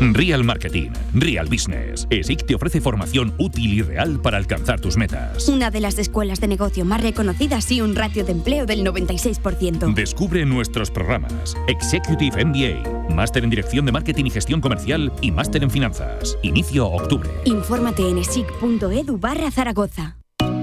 Real 0.00 0.44
Marketing, 0.44 0.90
Real 1.14 1.46
Business. 1.48 2.06
ESIC 2.10 2.46
te 2.46 2.54
ofrece 2.54 2.80
formación 2.80 3.34
útil 3.38 3.72
y 3.72 3.82
real 3.82 4.20
para 4.20 4.36
alcanzar 4.36 4.80
tus 4.80 4.96
metas. 4.96 5.48
Una 5.48 5.70
de 5.70 5.80
las 5.80 5.98
escuelas 5.98 6.40
de 6.40 6.48
negocio 6.48 6.84
más 6.84 7.00
reconocidas 7.00 7.70
y 7.70 7.80
un 7.80 7.96
ratio 7.96 8.24
de 8.24 8.32
empleo 8.32 8.66
del 8.66 8.84
96%. 8.84 9.94
Descubre 9.94 10.44
nuestros 10.44 10.90
programas. 10.90 11.56
Executive 11.68 12.44
MBA, 12.44 13.08
Máster 13.14 13.44
en 13.44 13.50
Dirección 13.50 13.86
de 13.86 13.92
Marketing 13.92 14.26
y 14.26 14.30
Gestión 14.30 14.60
Comercial 14.60 15.12
y 15.20 15.30
Máster 15.30 15.62
en 15.62 15.70
Finanzas. 15.70 16.36
Inicio 16.42 16.86
octubre. 16.86 17.30
Infórmate 17.44 18.08
en 18.08 18.18
esic.edu 18.18 19.18
barra 19.18 19.50
Zaragoza. 19.50 20.17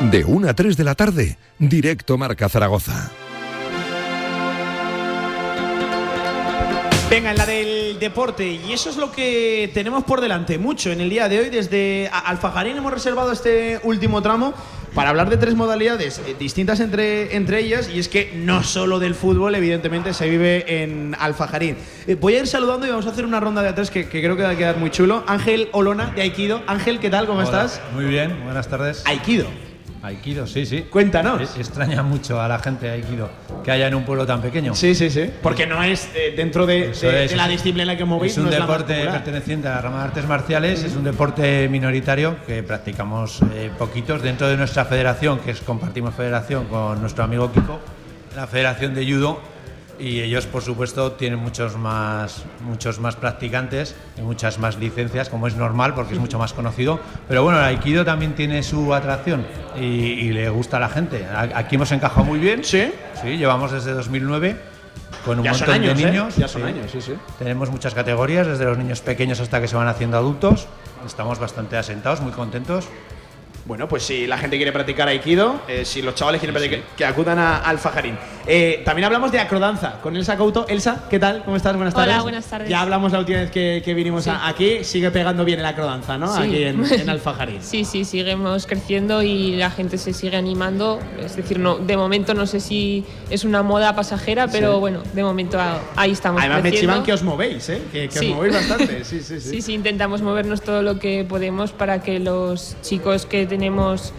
De 0.00 0.24
1 0.24 0.48
a 0.48 0.54
3 0.54 0.76
de 0.76 0.84
la 0.84 0.94
tarde, 0.94 1.38
directo 1.58 2.16
Marca 2.16 2.48
Zaragoza. 2.48 3.10
Venga, 7.10 7.32
en 7.32 7.36
la 7.36 7.46
del 7.46 7.98
deporte, 7.98 8.46
y 8.46 8.72
eso 8.72 8.90
es 8.90 8.96
lo 8.96 9.10
que 9.10 9.68
tenemos 9.74 10.04
por 10.04 10.20
delante, 10.20 10.56
mucho 10.56 10.92
en 10.92 11.00
el 11.00 11.10
día 11.10 11.28
de 11.28 11.40
hoy. 11.40 11.48
Desde 11.50 12.08
Alfajarín 12.12 12.76
hemos 12.76 12.92
reservado 12.92 13.32
este 13.32 13.80
último 13.82 14.22
tramo 14.22 14.54
para 14.94 15.10
hablar 15.10 15.30
de 15.30 15.36
tres 15.36 15.56
modalidades 15.56 16.20
eh, 16.20 16.36
distintas 16.38 16.78
entre, 16.78 17.34
entre 17.34 17.58
ellas, 17.58 17.90
y 17.92 17.98
es 17.98 18.08
que 18.08 18.32
no 18.36 18.62
solo 18.62 19.00
del 19.00 19.16
fútbol, 19.16 19.56
evidentemente, 19.56 20.14
se 20.14 20.28
vive 20.28 20.82
en 20.82 21.16
Alfajarín. 21.18 21.76
Eh, 22.06 22.14
voy 22.14 22.36
a 22.36 22.40
ir 22.40 22.46
saludando 22.46 22.86
y 22.86 22.90
vamos 22.90 23.06
a 23.06 23.10
hacer 23.10 23.24
una 23.24 23.40
ronda 23.40 23.62
de 23.62 23.70
atrás 23.70 23.90
que, 23.90 24.08
que 24.08 24.22
creo 24.22 24.36
que 24.36 24.44
va 24.44 24.50
a 24.50 24.56
quedar 24.56 24.76
muy 24.76 24.90
chulo. 24.90 25.24
Ángel 25.26 25.70
Olona, 25.72 26.12
de 26.14 26.22
Aikido. 26.22 26.62
Ángel, 26.68 27.00
¿qué 27.00 27.10
tal? 27.10 27.26
¿Cómo 27.26 27.40
Hola, 27.40 27.48
estás? 27.48 27.80
Muy 27.94 28.04
bien, 28.04 28.44
buenas 28.44 28.68
tardes. 28.68 29.02
Aikido. 29.06 29.48
Aikido, 30.02 30.46
sí, 30.46 30.64
sí. 30.64 30.82
Cuéntanos. 30.90 31.40
Es- 31.42 31.56
extraña 31.58 32.02
mucho 32.02 32.40
a 32.40 32.46
la 32.48 32.58
gente 32.60 32.86
de 32.86 32.92
Aikido 32.92 33.28
que 33.64 33.70
haya 33.72 33.88
en 33.88 33.94
un 33.94 34.04
pueblo 34.04 34.24
tan 34.26 34.40
pequeño. 34.40 34.74
Sí, 34.74 34.94
sí, 34.94 35.10
sí. 35.10 35.30
Porque 35.42 35.66
no 35.66 35.82
es 35.82 36.08
eh, 36.14 36.34
dentro 36.36 36.66
de, 36.66 36.88
de- 36.92 37.24
es, 37.24 37.30
de 37.30 37.36
la 37.36 37.48
disciplina 37.48 37.82
en 37.82 37.88
la 37.88 37.96
que 37.96 38.04
movéis. 38.04 38.32
Es 38.32 38.38
un 38.38 38.44
no 38.44 38.50
deporte 38.50 38.94
perteneciente 39.06 39.66
a 39.68 39.72
la 39.76 39.80
rama 39.80 39.98
de 39.98 40.04
artes 40.04 40.26
marciales, 40.26 40.84
es 40.84 40.94
un 40.94 41.04
deporte 41.04 41.68
minoritario 41.68 42.36
que 42.46 42.62
practicamos 42.62 43.40
eh, 43.54 43.70
poquitos 43.76 44.22
dentro 44.22 44.48
de 44.48 44.56
nuestra 44.56 44.84
federación, 44.84 45.40
que 45.40 45.50
es 45.50 45.60
compartimos 45.60 46.14
federación 46.14 46.66
con 46.66 47.00
nuestro 47.00 47.24
amigo 47.24 47.50
Kiko, 47.52 47.80
la 48.36 48.46
Federación 48.46 48.94
de 48.94 49.04
Judo, 49.10 49.40
y 49.98 50.20
ellos 50.20 50.46
por 50.46 50.62
supuesto 50.62 51.12
tienen 51.12 51.38
muchos 51.38 51.76
más, 51.76 52.44
muchos 52.60 53.00
más 53.00 53.16
practicantes 53.16 53.94
y 54.16 54.22
muchas 54.22 54.58
más 54.58 54.78
licencias, 54.78 55.28
como 55.28 55.46
es 55.46 55.56
normal 55.56 55.94
porque 55.94 56.14
es 56.14 56.20
mucho 56.20 56.38
más 56.38 56.52
conocido. 56.52 57.00
Pero 57.26 57.42
bueno, 57.42 57.58
el 57.58 57.64
Aikido 57.64 58.04
también 58.04 58.34
tiene 58.34 58.62
su 58.62 58.94
atracción 58.94 59.46
y, 59.76 59.84
y 59.84 60.32
le 60.32 60.48
gusta 60.50 60.76
a 60.76 60.80
la 60.80 60.88
gente. 60.88 61.26
Aquí 61.54 61.76
hemos 61.76 61.92
encajado 61.92 62.24
muy 62.24 62.38
bien. 62.38 62.64
Sí. 62.64 62.92
Sí, 63.20 63.36
llevamos 63.36 63.72
desde 63.72 63.92
2009 63.92 64.56
con 65.24 65.38
un 65.38 65.44
Ya 65.44 65.54
son 65.54 65.68
montón 65.68 65.74
años, 65.82 65.98
de 65.98 66.02
¿eh? 66.02 66.10
niños. 66.10 66.36
Ya 66.36 66.48
son 66.48 66.64
años, 66.64 66.90
sí, 66.90 67.00
sí. 67.00 67.14
Tenemos 67.38 67.70
muchas 67.70 67.94
categorías, 67.94 68.46
desde 68.46 68.64
los 68.64 68.78
niños 68.78 69.00
pequeños 69.00 69.40
hasta 69.40 69.60
que 69.60 69.68
se 69.68 69.76
van 69.76 69.88
haciendo 69.88 70.16
adultos. 70.16 70.66
Estamos 71.06 71.38
bastante 71.38 71.76
asentados, 71.76 72.20
muy 72.20 72.32
contentos. 72.32 72.86
Bueno, 73.64 73.86
pues 73.86 74.02
si 74.02 74.26
la 74.26 74.38
gente 74.38 74.56
quiere 74.56 74.72
practicar 74.72 75.08
Aikido, 75.08 75.60
eh, 75.68 75.84
si 75.84 76.00
los 76.00 76.14
chavales 76.14 76.40
quieren 76.40 76.54
practicar, 76.54 76.84
que 76.96 77.04
acudan 77.04 77.38
a 77.38 77.58
Alfajarín. 77.58 78.16
Eh, 78.46 78.80
también 78.82 79.04
hablamos 79.04 79.30
de 79.30 79.40
acrodanza 79.40 80.00
con 80.00 80.16
Elsa 80.16 80.38
Couto. 80.38 80.66
Elsa, 80.68 81.04
¿qué 81.10 81.18
tal? 81.18 81.42
¿Cómo 81.44 81.54
estás? 81.58 81.76
Buenas 81.76 81.94
Hola, 81.94 82.06
tardes. 82.06 82.22
buenas 82.22 82.46
tardes. 82.46 82.68
Ya 82.70 82.80
hablamos 82.80 83.12
la 83.12 83.18
última 83.18 83.40
vez 83.40 83.50
que, 83.50 83.82
que 83.84 83.92
vinimos 83.92 84.24
Sí. 84.24 84.30
a- 84.30 84.48
aquí. 84.48 84.84
Sigue 84.84 85.10
pegando 85.10 85.44
bien 85.44 85.58
el 85.60 85.66
acrodanza, 85.66 86.16
¿no? 86.16 86.34
Sí. 86.34 86.42
Aquí 86.44 86.62
en, 86.64 86.82
en 86.82 87.10
Alfajarín. 87.10 87.62
Sí, 87.62 87.84
sí, 87.84 88.06
seguimos 88.06 88.66
creciendo 88.66 89.22
y 89.22 89.56
la 89.56 89.70
gente 89.70 89.98
se 89.98 90.14
sigue 90.14 90.38
animando. 90.38 90.98
Es 91.22 91.36
decir, 91.36 91.58
no, 91.58 91.76
de 91.76 91.96
momento 91.98 92.32
no 92.32 92.46
sé 92.46 92.60
si 92.60 93.04
es 93.28 93.44
una 93.44 93.62
moda 93.62 93.94
pasajera, 93.94 94.48
pero 94.48 94.74
Sí. 94.74 94.80
bueno, 94.80 95.02
de 95.12 95.22
momento 95.22 95.60
a- 95.60 95.78
ahí 95.96 96.12
estamos. 96.12 96.40
Además 96.40 96.62
me 96.62 96.72
chivan 96.72 97.02
que 97.02 97.12
os 97.12 97.22
movéis, 97.22 97.68
¿eh? 97.68 97.82
Que, 97.92 98.08
que 98.08 98.18
Sí. 98.18 98.30
os 98.30 98.36
movéis 98.36 98.54
bastante. 98.54 99.04
Sí, 99.04 99.20
sí, 99.20 99.40
sí. 99.40 99.50
Sí, 99.50 99.60
sí, 99.60 99.74
intentamos 99.74 100.22
movernos 100.22 100.62
todo 100.62 100.80
lo 100.80 100.98
que 100.98 101.26
podemos 101.28 101.72
para 101.72 102.00
que 102.02 102.18
los 102.18 102.76
chicos 102.80 103.26
que 103.26 103.46
tenemos 103.58 104.12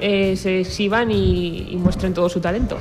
eh, 0.00 0.34
se 0.36 0.60
exhiban 0.60 1.10
y, 1.10 1.68
y 1.70 1.76
muestren 1.76 2.14
todo 2.14 2.28
su 2.28 2.40
talento. 2.40 2.78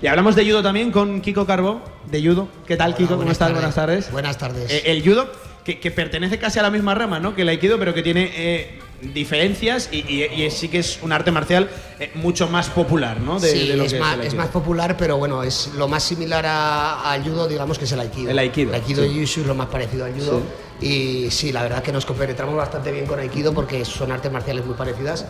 Y 0.00 0.06
hablamos 0.06 0.36
de 0.36 0.44
judo 0.44 0.62
también 0.62 0.92
con 0.92 1.20
Kiko 1.20 1.46
Carbo, 1.46 1.80
de 2.10 2.22
judo. 2.22 2.48
¿Qué 2.66 2.76
tal, 2.76 2.94
Kiko? 2.94 3.16
¿Cómo 3.16 3.30
estás? 3.30 3.52
Buenas 3.52 3.74
tardes. 3.74 4.12
Buenas 4.12 4.38
tardes. 4.38 4.70
Eh, 4.70 4.82
el 4.86 5.02
judo, 5.02 5.28
que, 5.64 5.80
que 5.80 5.90
pertenece 5.90 6.38
casi 6.38 6.60
a 6.60 6.62
la 6.62 6.70
misma 6.70 6.94
rama, 6.94 7.18
¿no? 7.18 7.34
Que 7.34 7.42
el 7.42 7.48
aikido, 7.48 7.78
pero 7.78 7.92
que 7.92 8.02
tiene 8.02 8.30
eh, 8.36 8.78
diferencias 9.00 9.88
y, 9.92 9.98
y- 10.08 10.44
y 10.44 10.50
sí 10.50 10.68
que 10.68 10.78
es 10.80 10.98
un 11.02 11.12
arte 11.12 11.30
marcial 11.30 11.68
eh, 12.00 12.10
mucho 12.14 12.48
más 12.48 12.68
popular, 12.70 13.20
¿no? 13.20 13.38
De, 13.38 13.50
sí, 13.50 13.68
de 13.68 13.76
lo 13.76 13.84
es, 13.84 13.92
que 13.92 14.00
más, 14.00 14.18
es 14.24 14.34
más 14.34 14.48
popular, 14.48 14.96
pero 14.96 15.16
bueno, 15.18 15.42
es 15.42 15.70
lo 15.76 15.88
más 15.88 16.02
similar 16.02 16.44
a- 16.46 17.10
al 17.12 17.22
judo, 17.22 17.46
digamos 17.48 17.78
que 17.78 17.84
es 17.84 17.92
el 17.92 18.00
aikido. 18.00 18.30
El 18.30 18.38
aikido, 18.38 18.70
El 18.70 18.74
aikido 18.80 19.04
sí. 19.04 19.10
y 19.10 19.20
Yushu 19.20 19.40
es 19.42 19.46
lo 19.46 19.54
más 19.54 19.68
parecido 19.68 20.04
al 20.04 20.12
judo. 20.14 20.40
Y 20.80 21.28
sí, 21.30 21.50
la 21.52 21.62
verdad 21.64 21.82
que 21.82 21.90
nos 21.92 22.06
compenetramos 22.06 22.54
bastante 22.54 22.92
bien 22.92 23.06
con 23.06 23.18
aikido 23.18 23.52
porque 23.52 23.84
son 23.84 24.12
artes 24.12 24.30
marciales 24.30 24.64
muy 24.64 24.74
parecidas, 24.74 25.26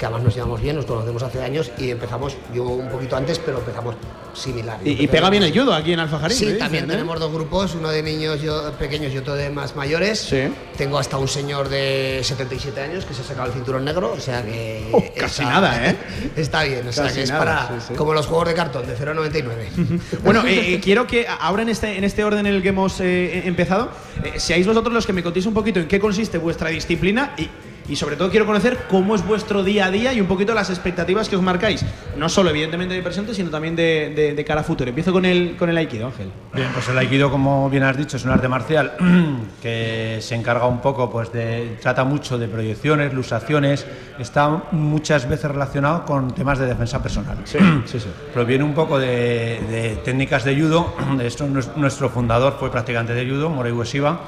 que 0.00 0.06
además 0.06 0.22
nos 0.24 0.34
llevamos 0.34 0.62
bien, 0.62 0.76
nos 0.76 0.86
conocemos 0.86 1.22
hace 1.22 1.42
años 1.42 1.70
y 1.76 1.90
empezamos, 1.90 2.34
yo 2.54 2.64
un 2.64 2.88
poquito 2.88 3.16
antes, 3.16 3.38
pero 3.38 3.58
empezamos 3.58 3.96
similar. 4.32 4.78
Y, 4.82 5.02
y 5.04 5.08
pega 5.08 5.28
bien 5.28 5.42
el 5.42 5.52
judo 5.52 5.74
aquí 5.74 5.92
en 5.92 6.00
Alfajarín. 6.00 6.36
Sí, 6.38 6.44
también 6.58 6.84
dicen, 6.84 6.84
¿eh? 6.84 6.92
tenemos 6.94 7.20
dos 7.20 7.30
grupos, 7.30 7.74
uno 7.74 7.90
de 7.90 8.02
niños 8.02 8.40
yo- 8.40 8.72
pequeños 8.78 9.12
y 9.12 9.18
otro 9.18 9.34
de 9.34 9.50
más 9.50 9.76
mayores. 9.76 10.20
Sí. 10.20 10.44
Tengo 10.78 10.98
hasta 10.98 11.18
un 11.18 11.28
señor 11.28 11.68
de 11.68 12.20
77 12.22 12.80
años 12.80 13.04
que 13.04 13.12
se 13.12 13.20
ha 13.20 13.24
sacado 13.24 13.48
el 13.48 13.52
cinturón 13.52 13.84
negro, 13.84 14.12
o 14.16 14.20
sea 14.20 14.42
que... 14.42 14.88
Oh, 14.92 15.04
casi 15.18 15.42
está- 15.42 15.44
nada, 15.52 15.90
¿eh? 15.90 15.96
Está 16.36 16.62
bien, 16.62 16.86
o 16.88 16.92
sea 16.92 17.04
Casi 17.04 17.16
que 17.16 17.22
es 17.24 17.30
nada, 17.30 17.68
para... 17.68 17.80
sí, 17.80 17.86
sí. 17.88 17.94
Como 17.94 18.14
los 18.14 18.26
juegos 18.26 18.48
de 18.48 18.54
cartón, 18.54 18.86
de 18.86 18.96
0,99. 18.96 20.00
Bueno, 20.24 20.46
eh, 20.46 20.74
eh, 20.74 20.80
quiero 20.80 21.06
que 21.06 21.26
ahora 21.28 21.60
en 21.62 21.68
este, 21.68 21.98
en 21.98 22.04
este 22.04 22.24
orden 22.24 22.46
en 22.46 22.54
el 22.54 22.62
que 22.62 22.68
hemos 22.70 23.00
eh, 23.00 23.42
empezado, 23.46 23.90
seáis 24.38 24.66
vosotros 24.66 24.94
los 24.94 25.06
que 25.06 25.12
me 25.12 25.22
contéis 25.22 25.44
un 25.44 25.52
poquito 25.54 25.78
en 25.80 25.88
qué 25.88 26.00
consiste 26.00 26.38
vuestra 26.38 26.70
disciplina 26.70 27.34
y, 27.36 27.50
y 27.88 27.96
sobre 27.96 28.16
todo 28.16 28.30
quiero 28.30 28.46
conocer 28.46 28.78
cómo 28.88 29.14
es 29.14 29.26
vuestro 29.26 29.64
día 29.64 29.86
a 29.86 29.90
día 29.90 30.12
y 30.12 30.20
un 30.20 30.26
poquito 30.26 30.54
las 30.54 30.70
expectativas 30.70 31.28
que 31.28 31.36
os 31.36 31.42
marcáis. 31.42 31.84
No 32.16 32.28
solo 32.28 32.50
evidentemente 32.50 32.94
de 32.94 33.02
presente, 33.02 33.34
sino 33.34 33.50
también 33.50 33.74
de, 33.74 34.12
de- 34.14 34.34
de 34.34 34.44
cara 34.44 34.60
a 34.60 34.64
futuro. 34.64 34.88
Empiezo 34.90 35.12
con 35.12 35.24
el, 35.24 35.56
con 35.56 35.68
el 35.70 35.76
Aikido, 35.76 36.06
Ángel. 36.06 36.30
Bien, 36.54 36.68
pues 36.72 36.88
el 36.88 36.98
Aikido, 36.98 37.30
como 37.30 37.68
bien 37.70 37.82
has 37.82 37.96
dicho, 37.96 38.16
es 38.16 38.24
un 38.24 38.30
arte 38.30 38.48
marcial 38.48 38.92
que 39.62 40.18
se 40.20 40.34
encarga 40.34 40.66
un 40.66 40.80
poco, 40.80 41.10
pues 41.10 41.32
de, 41.32 41.76
trata 41.80 42.04
mucho 42.04 42.38
de 42.38 42.48
proyecciones, 42.48 43.12
lusaciones, 43.12 43.86
está 44.18 44.48
muchas 44.72 45.28
veces 45.28 45.50
relacionado 45.50 46.04
con 46.04 46.32
temas 46.32 46.58
de 46.58 46.66
defensa 46.66 47.02
personal. 47.02 47.38
Sí, 47.44 47.58
sí, 47.86 47.98
sí. 48.00 48.08
Proviene 48.32 48.64
un 48.64 48.74
poco 48.74 48.98
de, 48.98 49.60
de 49.70 50.00
técnicas 50.04 50.44
de 50.44 50.54
judo, 50.60 50.94
esto 51.22 51.46
nues- 51.46 51.74
nuestro 51.76 52.08
fundador 52.10 52.56
fue 52.60 52.70
practicante 52.70 53.14
de 53.14 53.28
judo, 53.28 53.48
Morei 53.50 53.72
Ueshiba, 53.72 54.20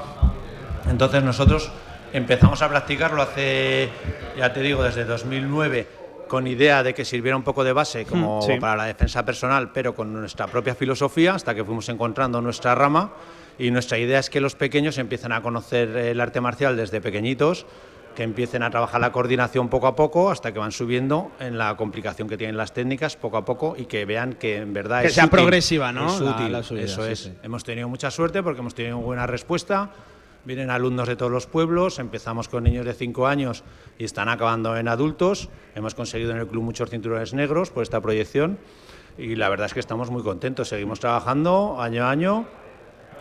entonces 0.89 1.23
nosotros 1.23 1.71
empezamos 2.13 2.61
a 2.61 2.69
practicarlo 2.69 3.21
hace, 3.21 3.89
ya 4.37 4.53
te 4.53 4.61
digo, 4.61 4.83
desde 4.83 5.05
2009 5.05 5.87
con 6.27 6.47
idea 6.47 6.81
de 6.81 6.93
que 6.95 7.05
sirviera 7.05 7.35
un 7.37 7.43
poco 7.43 7.63
de 7.63 7.73
base 7.73 8.05
como 8.05 8.39
Mm, 8.39 8.41
sí. 8.43 8.53
para 8.59 8.75
la 8.75 8.85
defensa 8.85 9.23
personal, 9.23 9.71
pero 9.71 9.93
con 9.93 10.11
nuestra 10.13 10.47
propia 10.47 10.73
filosofía, 10.73 11.35
hasta 11.35 11.53
que 11.53 11.63
fuimos 11.63 11.89
encontrando 11.89 12.41
nuestra 12.41 12.73
rama. 12.73 13.11
Y 13.59 13.69
nuestra 13.69 13.99
idea 13.99 14.17
es 14.17 14.31
que 14.31 14.41
los 14.41 14.55
pequeños 14.55 14.97
empiecen 14.97 15.31
a 15.31 15.43
conocer 15.43 15.89
el 15.95 16.19
arte 16.19 16.41
marcial 16.41 16.75
desde 16.75 17.01
pequeñitos, 17.01 17.67
que 18.15 18.23
empiecen 18.23 18.63
a 18.63 18.71
trabajar 18.71 18.99
la 19.01 19.11
coordinación 19.11 19.69
poco 19.69 19.85
a 19.85 19.95
poco, 19.95 20.31
hasta 20.31 20.51
que 20.51 20.57
van 20.59 20.71
subiendo 20.71 21.31
en 21.39 21.59
la 21.59 21.75
complicación 21.77 22.27
que 22.27 22.37
tienen 22.37 22.57
las 22.57 22.73
técnicas 22.73 23.15
poco 23.15 23.37
a 23.37 23.45
poco 23.45 23.75
y 23.77 23.85
que 23.85 24.05
vean 24.05 24.33
que 24.33 24.57
en 24.57 24.73
verdad 24.73 25.01
Que 25.01 25.07
es 25.09 25.13
sea 25.13 25.25
útil, 25.25 25.37
progresiva, 25.37 25.91
¿no? 25.91 26.07
es 26.15 26.19
La- 26.21 26.31
útil, 26.31 26.51
la 26.51 26.63
subida, 26.63 26.83
eso 26.85 27.05
sí, 27.05 27.11
es. 27.11 27.19
sí. 27.19 27.33
Hemos 27.43 27.63
tenido 27.63 27.87
mucha 27.89 28.09
suerte 28.09 28.41
porque 28.41 28.61
hemos 28.61 28.73
tenido 28.73 28.97
buena 28.97 29.27
respuesta. 29.27 29.91
Vienen 30.45 30.69
alumnos 30.69 31.07
de 31.07 31.15
todos 31.15 31.31
los 31.31 31.47
pueblos, 31.47 31.99
empezamos 31.99 32.49
con 32.49 32.65
niños 32.65 32.85
de 32.85 32.93
5 32.93 33.27
años 33.27 33.63
y 33.97 34.03
están 34.03 34.27
acabando 34.27 34.75
en 34.75 34.89
adultos. 34.89 35.47
Hemos 35.73 35.95
conseguido 35.95 36.31
en 36.31 36.37
el 36.37 36.47
club 36.47 36.63
muchos 36.63 36.89
cinturones 36.89 37.33
negros 37.33 37.71
por 37.71 37.81
esta 37.81 38.01
proyección 38.01 38.57
y 39.17 39.35
la 39.35 39.47
verdad 39.47 39.67
es 39.67 39.73
que 39.73 39.79
estamos 39.79 40.11
muy 40.11 40.21
contentos. 40.21 40.67
Seguimos 40.67 40.99
trabajando 40.99 41.77
año 41.79 42.03
a 42.03 42.11
año. 42.11 42.45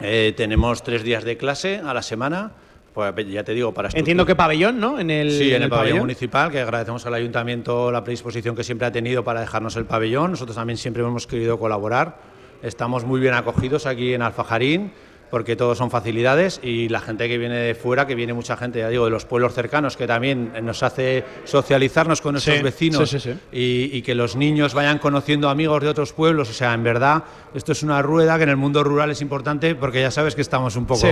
Eh, 0.00 0.34
tenemos 0.36 0.82
tres 0.82 1.04
días 1.04 1.22
de 1.22 1.36
clase 1.36 1.78
a 1.78 1.94
la 1.94 2.02
semana. 2.02 2.52
Pues 2.92 3.14
ya 3.28 3.44
te 3.44 3.52
digo, 3.54 3.72
para 3.72 3.88
Entiendo 3.94 4.26
que 4.26 4.34
pabellón, 4.34 4.80
¿no? 4.80 4.98
En 4.98 5.10
el, 5.10 5.30
Sí, 5.30 5.54
en, 5.54 5.62
el, 5.62 5.68
pabellón, 5.70 5.78
pabellón. 5.78 5.98
municipal, 6.00 6.50
que 6.50 6.60
agradecemos 6.60 7.06
al 7.06 7.14
ayuntamiento 7.14 7.90
la 7.92 8.02
predisposición 8.02 8.56
que 8.56 8.64
siempre 8.64 8.86
ha 8.86 8.92
tenido 8.92 9.22
para 9.22 9.40
dejarnos 9.40 9.76
el 9.76 9.86
pabellón. 9.86 10.32
Nosotros 10.32 10.56
también 10.56 10.76
siempre 10.76 11.02
hemos 11.02 11.28
querido 11.28 11.58
colaborar. 11.58 12.18
Estamos 12.62 13.04
muy 13.04 13.20
bien 13.20 13.34
acogidos 13.34 13.86
aquí 13.86 14.12
en 14.12 14.22
Alfajarín, 14.22 14.92
porque 15.32 15.56
todos 15.56 15.78
son 15.78 15.90
facilidades 15.90 16.60
y 16.62 16.90
la 16.90 17.00
gente 17.00 17.26
que 17.26 17.38
viene 17.38 17.56
de 17.56 17.74
fuera, 17.74 18.06
que 18.06 18.14
viene 18.14 18.34
mucha 18.34 18.54
gente, 18.54 18.80
ya 18.80 18.90
digo, 18.90 19.06
de 19.06 19.10
los 19.10 19.24
pueblos 19.24 19.54
cercanos, 19.54 19.96
que 19.96 20.06
también 20.06 20.52
nos 20.62 20.82
hace 20.82 21.24
socializarnos 21.44 22.20
con 22.20 22.32
nuestros 22.32 22.58
Sí, 22.58 22.62
vecinos 22.62 23.08
sí, 23.08 23.18
sí, 23.18 23.32
sí. 23.32 23.38
Y, 23.50 23.96
y 23.96 24.02
que 24.02 24.14
los 24.14 24.36
niños 24.36 24.74
vayan 24.74 24.98
conociendo 24.98 25.48
amigos 25.48 25.82
de 25.82 25.88
otros 25.88 26.12
pueblos. 26.12 26.50
O 26.50 26.52
sea, 26.52 26.74
en 26.74 26.84
verdad, 26.84 27.24
esto 27.54 27.72
es 27.72 27.82
una 27.82 28.02
rueda 28.02 28.36
que 28.36 28.42
en 28.42 28.50
el 28.50 28.58
mundo 28.58 28.84
rural 28.84 29.10
es 29.10 29.22
importante 29.22 29.74
porque 29.74 30.02
ya 30.02 30.10
sabes 30.10 30.34
que 30.34 30.42
estamos 30.42 30.76
un 30.76 30.84
poco. 30.84 31.06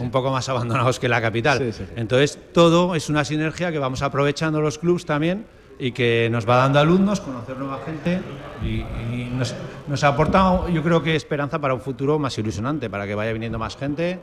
Un 0.00 0.10
poco 0.10 0.32
más 0.32 0.48
abandonados 0.48 0.98
que 0.98 1.08
la 1.08 1.22
capital. 1.22 1.72
Entonces, 1.94 2.40
todo 2.52 2.96
es 2.96 3.08
una 3.08 3.24
sinergia 3.24 3.70
que 3.70 3.78
vamos 3.78 4.02
aprovechando 4.02 4.60
los 4.60 4.78
clubs 4.78 5.06
también 5.06 5.46
y 5.78 5.92
que 5.92 6.28
nos 6.30 6.48
va 6.48 6.56
dando 6.56 6.78
alumnos, 6.80 7.20
conocer 7.20 7.56
nueva 7.58 7.80
gente 7.84 8.20
y, 8.62 8.76
y 9.14 9.30
nos, 9.36 9.54
nos 9.88 10.02
ha 10.04 10.08
aportado, 10.08 10.68
yo 10.68 10.82
creo 10.82 11.02
que 11.02 11.14
esperanza 11.16 11.58
para 11.58 11.74
un 11.74 11.80
futuro 11.80 12.18
más 12.18 12.36
ilusionante, 12.38 12.88
para 12.88 13.06
que 13.06 13.14
vaya 13.14 13.32
viniendo 13.32 13.58
más 13.58 13.76
gente. 13.76 14.18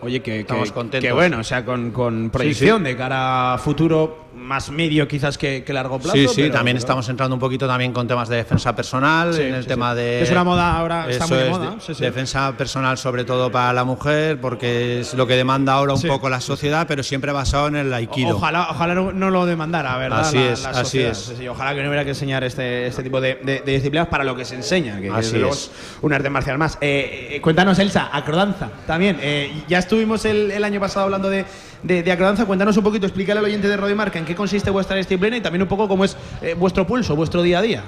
Oye, 0.00 0.20
que, 0.20 0.40
Estamos 0.40 0.68
que- 0.68 0.74
contentos. 0.74 1.08
que 1.08 1.12
bueno, 1.12 1.38
o 1.40 1.44
sea, 1.44 1.64
con, 1.64 1.90
con 1.90 2.30
proyección 2.30 2.84
de 2.84 2.96
cara 2.96 3.54
a 3.54 3.58
futuro, 3.58 4.27
más 4.38 4.70
medio 4.70 5.06
quizás 5.08 5.36
que, 5.36 5.64
que 5.64 5.72
largo 5.72 5.98
plazo. 5.98 6.16
Sí, 6.16 6.26
sí, 6.28 6.42
pero- 6.42 6.54
también 6.54 6.76
pero- 6.76 6.84
estamos 6.84 7.08
entrando 7.08 7.34
un 7.34 7.40
poquito 7.40 7.66
también 7.66 7.92
con 7.92 8.06
temas 8.08 8.28
de 8.28 8.36
defensa 8.36 8.74
personal, 8.74 9.34
Sí, 9.34 9.42
en 9.42 9.54
el 9.54 9.62
sí, 9.62 9.68
tema 9.68 9.92
sí. 9.92 9.98
de... 9.98 10.22
Es 10.22 10.30
una 10.30 10.44
moda 10.44 10.76
ahora, 10.76 11.08
está 11.08 11.26
muy 11.26 11.38
de 11.38 11.50
moda. 11.50 11.76
Defensa 11.98 12.52
personal 12.56 12.96
sobre 12.98 13.24
todo 13.24 13.50
para 13.50 13.72
la 13.72 13.84
mujer, 13.84 14.40
porque 14.40 15.00
es 15.00 15.14
lo 15.14 15.26
que 15.26 15.34
demanda 15.34 15.72
ahora 15.74 15.94
un 15.94 16.02
poco 16.02 16.28
la 16.28 16.40
sociedad, 16.40 16.86
pero 16.88 17.02
siempre 17.02 17.32
basado 17.32 17.68
en 17.68 17.76
el 17.76 17.92
aikido. 17.92 18.36
Ojalá, 18.36 18.68
ojalá 18.70 18.94
no 18.94 19.30
lo 19.30 19.46
demandara, 19.46 19.96
¿verdad? 19.98 20.20
Así 20.20 20.36
La- 20.38 20.52
es, 20.52 20.62
la 20.62 20.70
así 20.70 21.00
es. 21.00 21.34
Ojalá 21.50 21.74
que 21.74 21.82
no 21.82 21.88
hubiera 21.88 22.04
que 22.04 22.10
enseñar 22.10 22.44
este, 22.44 22.86
este 22.86 23.02
tipo 23.02 23.20
de, 23.20 23.36
de- 23.42 23.60
de 23.60 23.72
disciplinas 23.72 24.08
para 24.08 24.24
lo 24.24 24.34
que 24.36 24.44
se 24.44 24.54
enseña, 24.54 25.00
que, 25.00 25.10
Así 25.10 25.36
es 25.40 25.70
un 26.02 26.12
arte 26.12 26.30
marcial 26.30 26.58
más. 26.58 26.78
Eh, 26.80 27.30
eh, 27.32 27.40
cuéntanos, 27.40 27.78
Elsa, 27.78 28.08
acrodanza 28.12 28.70
también. 28.86 29.18
Eh, 29.20 29.64
ya 29.68 29.78
estuvimos 29.78 30.24
el, 30.24 30.50
el 30.50 30.62
año 30.64 30.78
pasado 30.80 31.04
hablando 31.06 31.28
de, 31.28 31.44
de, 31.82 32.02
de 32.02 32.12
acrodanza. 32.12 32.46
Cuéntanos 32.46 32.76
un 32.76 32.84
poquito, 32.84 33.06
explícale 33.06 33.40
al 33.40 33.46
oyente 33.46 33.68
de 33.68 33.76
Radio 33.76 33.96
Marca 33.96 34.18
en 34.18 34.24
qué 34.24 34.34
consiste 34.34 34.70
vuestra 34.70 34.96
disciplina 34.96 35.36
y 35.36 35.40
también 35.40 35.62
un 35.62 35.68
poco 35.68 35.88
cómo 35.88 36.04
es 36.04 36.16
eh, 36.42 36.54
vuestro 36.54 36.86
pulso, 36.86 37.16
vuestro 37.16 37.42
día 37.42 37.58
a 37.58 37.62
día. 37.62 37.84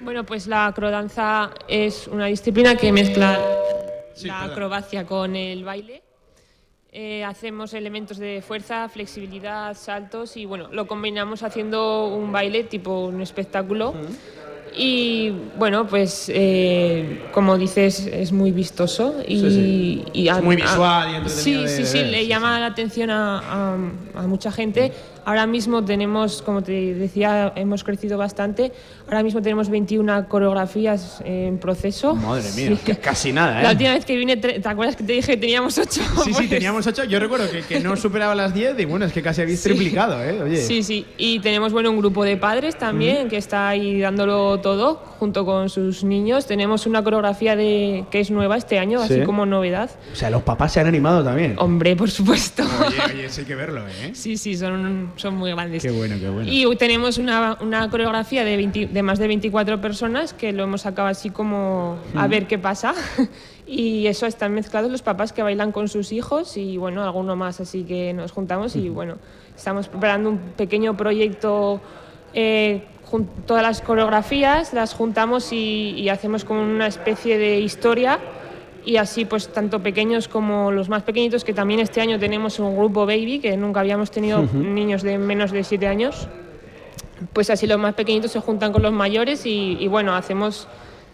Bueno, 0.00 0.24
pues 0.24 0.46
la 0.46 0.66
acrodanza 0.66 1.50
es 1.68 2.06
una 2.06 2.26
disciplina 2.26 2.76
que 2.76 2.92
mezcla 2.92 3.38
la 4.22 4.44
acrobacia 4.44 5.04
con 5.04 5.34
el 5.34 5.64
baile. 5.64 6.02
Eh, 6.92 7.24
hacemos 7.24 7.74
elementos 7.74 8.16
de 8.16 8.40
fuerza, 8.40 8.88
flexibilidad, 8.88 9.76
saltos 9.76 10.36
y 10.36 10.46
bueno, 10.46 10.68
lo 10.72 10.86
combinamos 10.86 11.42
haciendo 11.42 12.06
un 12.06 12.32
baile 12.32 12.64
tipo 12.64 13.06
un 13.06 13.20
espectáculo. 13.20 13.94
Y 14.78 15.32
bueno, 15.58 15.86
pues 15.86 16.30
eh, 16.34 17.22
como 17.32 17.56
dices, 17.56 18.06
es 18.12 18.30
muy 18.32 18.52
vistoso 18.52 19.14
y, 19.26 19.40
Sí, 19.40 19.50
sí. 19.50 20.04
y 20.12 20.28
Es 20.28 20.42
muy 20.42 20.56
visual 20.56 21.12
y 21.12 21.14
entretenido 21.16 21.60
Sí, 21.60 21.64
de- 21.64 21.68
sí, 21.68 21.82
de 21.82 21.86
sí, 21.88 21.98
ver, 22.02 22.06
le 22.10 22.20
sí, 22.22 22.26
llama 22.26 22.60
la 22.60 22.66
atención 22.66 23.10
a, 23.10 23.38
a- 23.38 23.74
a 24.22 24.26
mucha 24.26 24.52
gente. 24.52 24.92
Ahora 25.26 25.44
mismo 25.46 25.84
tenemos, 25.84 26.40
como 26.40 26.62
te 26.62 26.94
decía, 26.94 27.52
hemos 27.56 27.82
crecido 27.82 28.16
bastante. 28.16 28.70
Ahora 29.06 29.24
mismo 29.24 29.42
tenemos 29.42 29.68
21 29.68 30.28
coreografías 30.28 31.20
en 31.24 31.58
proceso. 31.58 32.14
Madre 32.14 32.44
mía, 32.54 32.78
Sí. 32.84 32.94
casi 33.02 33.32
nada, 33.32 33.58
¿eh? 33.60 33.62
La 33.64 33.72
última 33.72 33.92
vez 33.92 34.04
que 34.04 34.16
vine, 34.16 34.36
¿te 34.36 34.66
acuerdas 34.68 34.94
que 34.94 35.02
te 35.02 35.14
dije 35.14 35.32
que 35.32 35.36
teníamos 35.36 35.76
8? 35.78 36.00
Sí, 36.24 36.32
sí, 36.32 36.46
teníamos 36.46 36.86
ocho. 36.86 37.02
Yo 37.04 37.18
recuerdo 37.18 37.50
que, 37.50 37.62
que 37.62 37.80
no 37.80 37.96
superaba 37.96 38.36
las 38.36 38.54
10 38.54 38.78
y 38.78 38.84
bueno, 38.84 39.04
es 39.04 39.12
que 39.12 39.20
casi 39.20 39.42
habéis 39.42 39.58
Sí. 39.60 39.70
triplicado, 39.70 40.22
¿eh? 40.24 40.40
Oye. 40.42 40.58
Sí, 40.58 40.84
sí. 40.84 41.04
Y 41.18 41.40
tenemos 41.40 41.72
bueno 41.72 41.90
un 41.90 41.98
grupo 41.98 42.22
de 42.24 42.36
padres 42.36 42.78
también 42.78 43.28
que 43.28 43.36
está 43.36 43.68
ahí 43.68 43.98
dándolo 44.00 44.60
todo 44.60 44.94
junto 45.18 45.44
con 45.44 45.68
sus 45.70 46.04
niños. 46.04 46.46
Tenemos 46.46 46.86
una 46.86 47.02
coreografía 47.02 47.56
de 47.56 48.04
que 48.12 48.20
es 48.20 48.30
nueva 48.30 48.56
este 48.56 48.78
año, 48.78 49.04
Sí. 49.04 49.14
así 49.14 49.22
como 49.24 49.44
novedad. 49.44 49.90
O 50.12 50.14
sea, 50.14 50.30
los 50.30 50.42
papás 50.42 50.72
se 50.72 50.78
han 50.80 50.86
animado 50.86 51.24
también. 51.24 51.56
Hombre, 51.58 51.96
por 51.96 52.10
supuesto. 52.10 52.62
Oye, 52.86 52.96
oye, 53.12 53.24
eso 53.26 53.40
hay 53.40 53.46
que 53.46 53.54
verlo, 53.56 53.82
¿eh? 53.88 54.10
Sí, 54.14 54.36
sí, 54.36 54.56
son, 54.56 55.12
son 55.16 55.34
muy 55.36 55.50
grandes. 55.52 55.82
Qué 55.82 55.90
bueno, 55.90 56.16
qué 56.20 56.28
bueno. 56.28 56.48
Y 56.50 56.64
tenemos 56.76 57.18
una, 57.18 57.56
una 57.60 57.88
coreografía 57.90 58.44
de, 58.44 58.56
20 58.56 58.86
de 58.86 59.02
más 59.02 59.18
de 59.18 59.26
24 59.28 59.80
personas 59.80 60.32
que 60.32 60.52
lo 60.52 60.62
hemos 60.64 60.82
sacado 60.82 61.08
así 61.08 61.30
como 61.30 61.96
a 62.14 62.26
Mm. 62.26 62.30
ver 62.30 62.46
qué 62.46 62.58
pasa. 62.58 62.94
Y 63.68 64.06
eso 64.06 64.26
están 64.26 64.54
mezclados 64.54 64.92
los 64.92 65.02
papás 65.02 65.32
que 65.32 65.42
bailan 65.42 65.72
con 65.72 65.88
sus 65.88 66.12
hijos 66.12 66.56
y 66.56 66.76
bueno, 66.76 67.02
alguno 67.02 67.34
más, 67.34 67.58
así 67.60 67.82
que 67.82 68.12
nos 68.14 68.30
juntamos 68.30 68.76
y 68.76 68.88
bueno, 68.90 69.16
estamos 69.56 69.88
preparando 69.88 70.30
un 70.30 70.38
pequeño 70.38 70.96
proyecto. 70.96 71.80
eh, 72.32 72.84
todas 73.44 73.62
las 73.64 73.80
coreografías 73.82 74.72
las 74.72 74.94
juntamos 74.94 75.52
y, 75.52 75.94
y 75.96 76.08
hacemos 76.10 76.44
como 76.44 76.62
una 76.62 76.86
especie 76.86 77.38
de 77.38 77.58
historia 77.58 78.20
y 78.86 78.96
así 78.96 79.24
pues 79.24 79.48
tanto 79.48 79.80
pequeños 79.80 80.28
como 80.28 80.70
los 80.70 80.88
más 80.88 81.02
pequeñitos 81.02 81.44
que 81.44 81.52
también 81.52 81.80
este 81.80 82.00
año 82.00 82.18
tenemos 82.18 82.58
un 82.60 82.76
grupo 82.76 83.04
baby 83.04 83.40
que 83.40 83.56
nunca 83.56 83.80
habíamos 83.80 84.12
tenido 84.12 84.42
niños 84.54 85.02
de 85.02 85.18
menos 85.18 85.50
de 85.50 85.64
7 85.64 85.86
años 85.88 86.28
pues 87.32 87.50
así 87.50 87.66
los 87.66 87.78
más 87.78 87.94
pequeñitos 87.94 88.30
se 88.30 88.40
juntan 88.40 88.72
con 88.72 88.82
los 88.82 88.92
mayores 88.92 89.44
y, 89.44 89.76
y 89.80 89.88
bueno 89.88 90.14
hacemos 90.14 90.68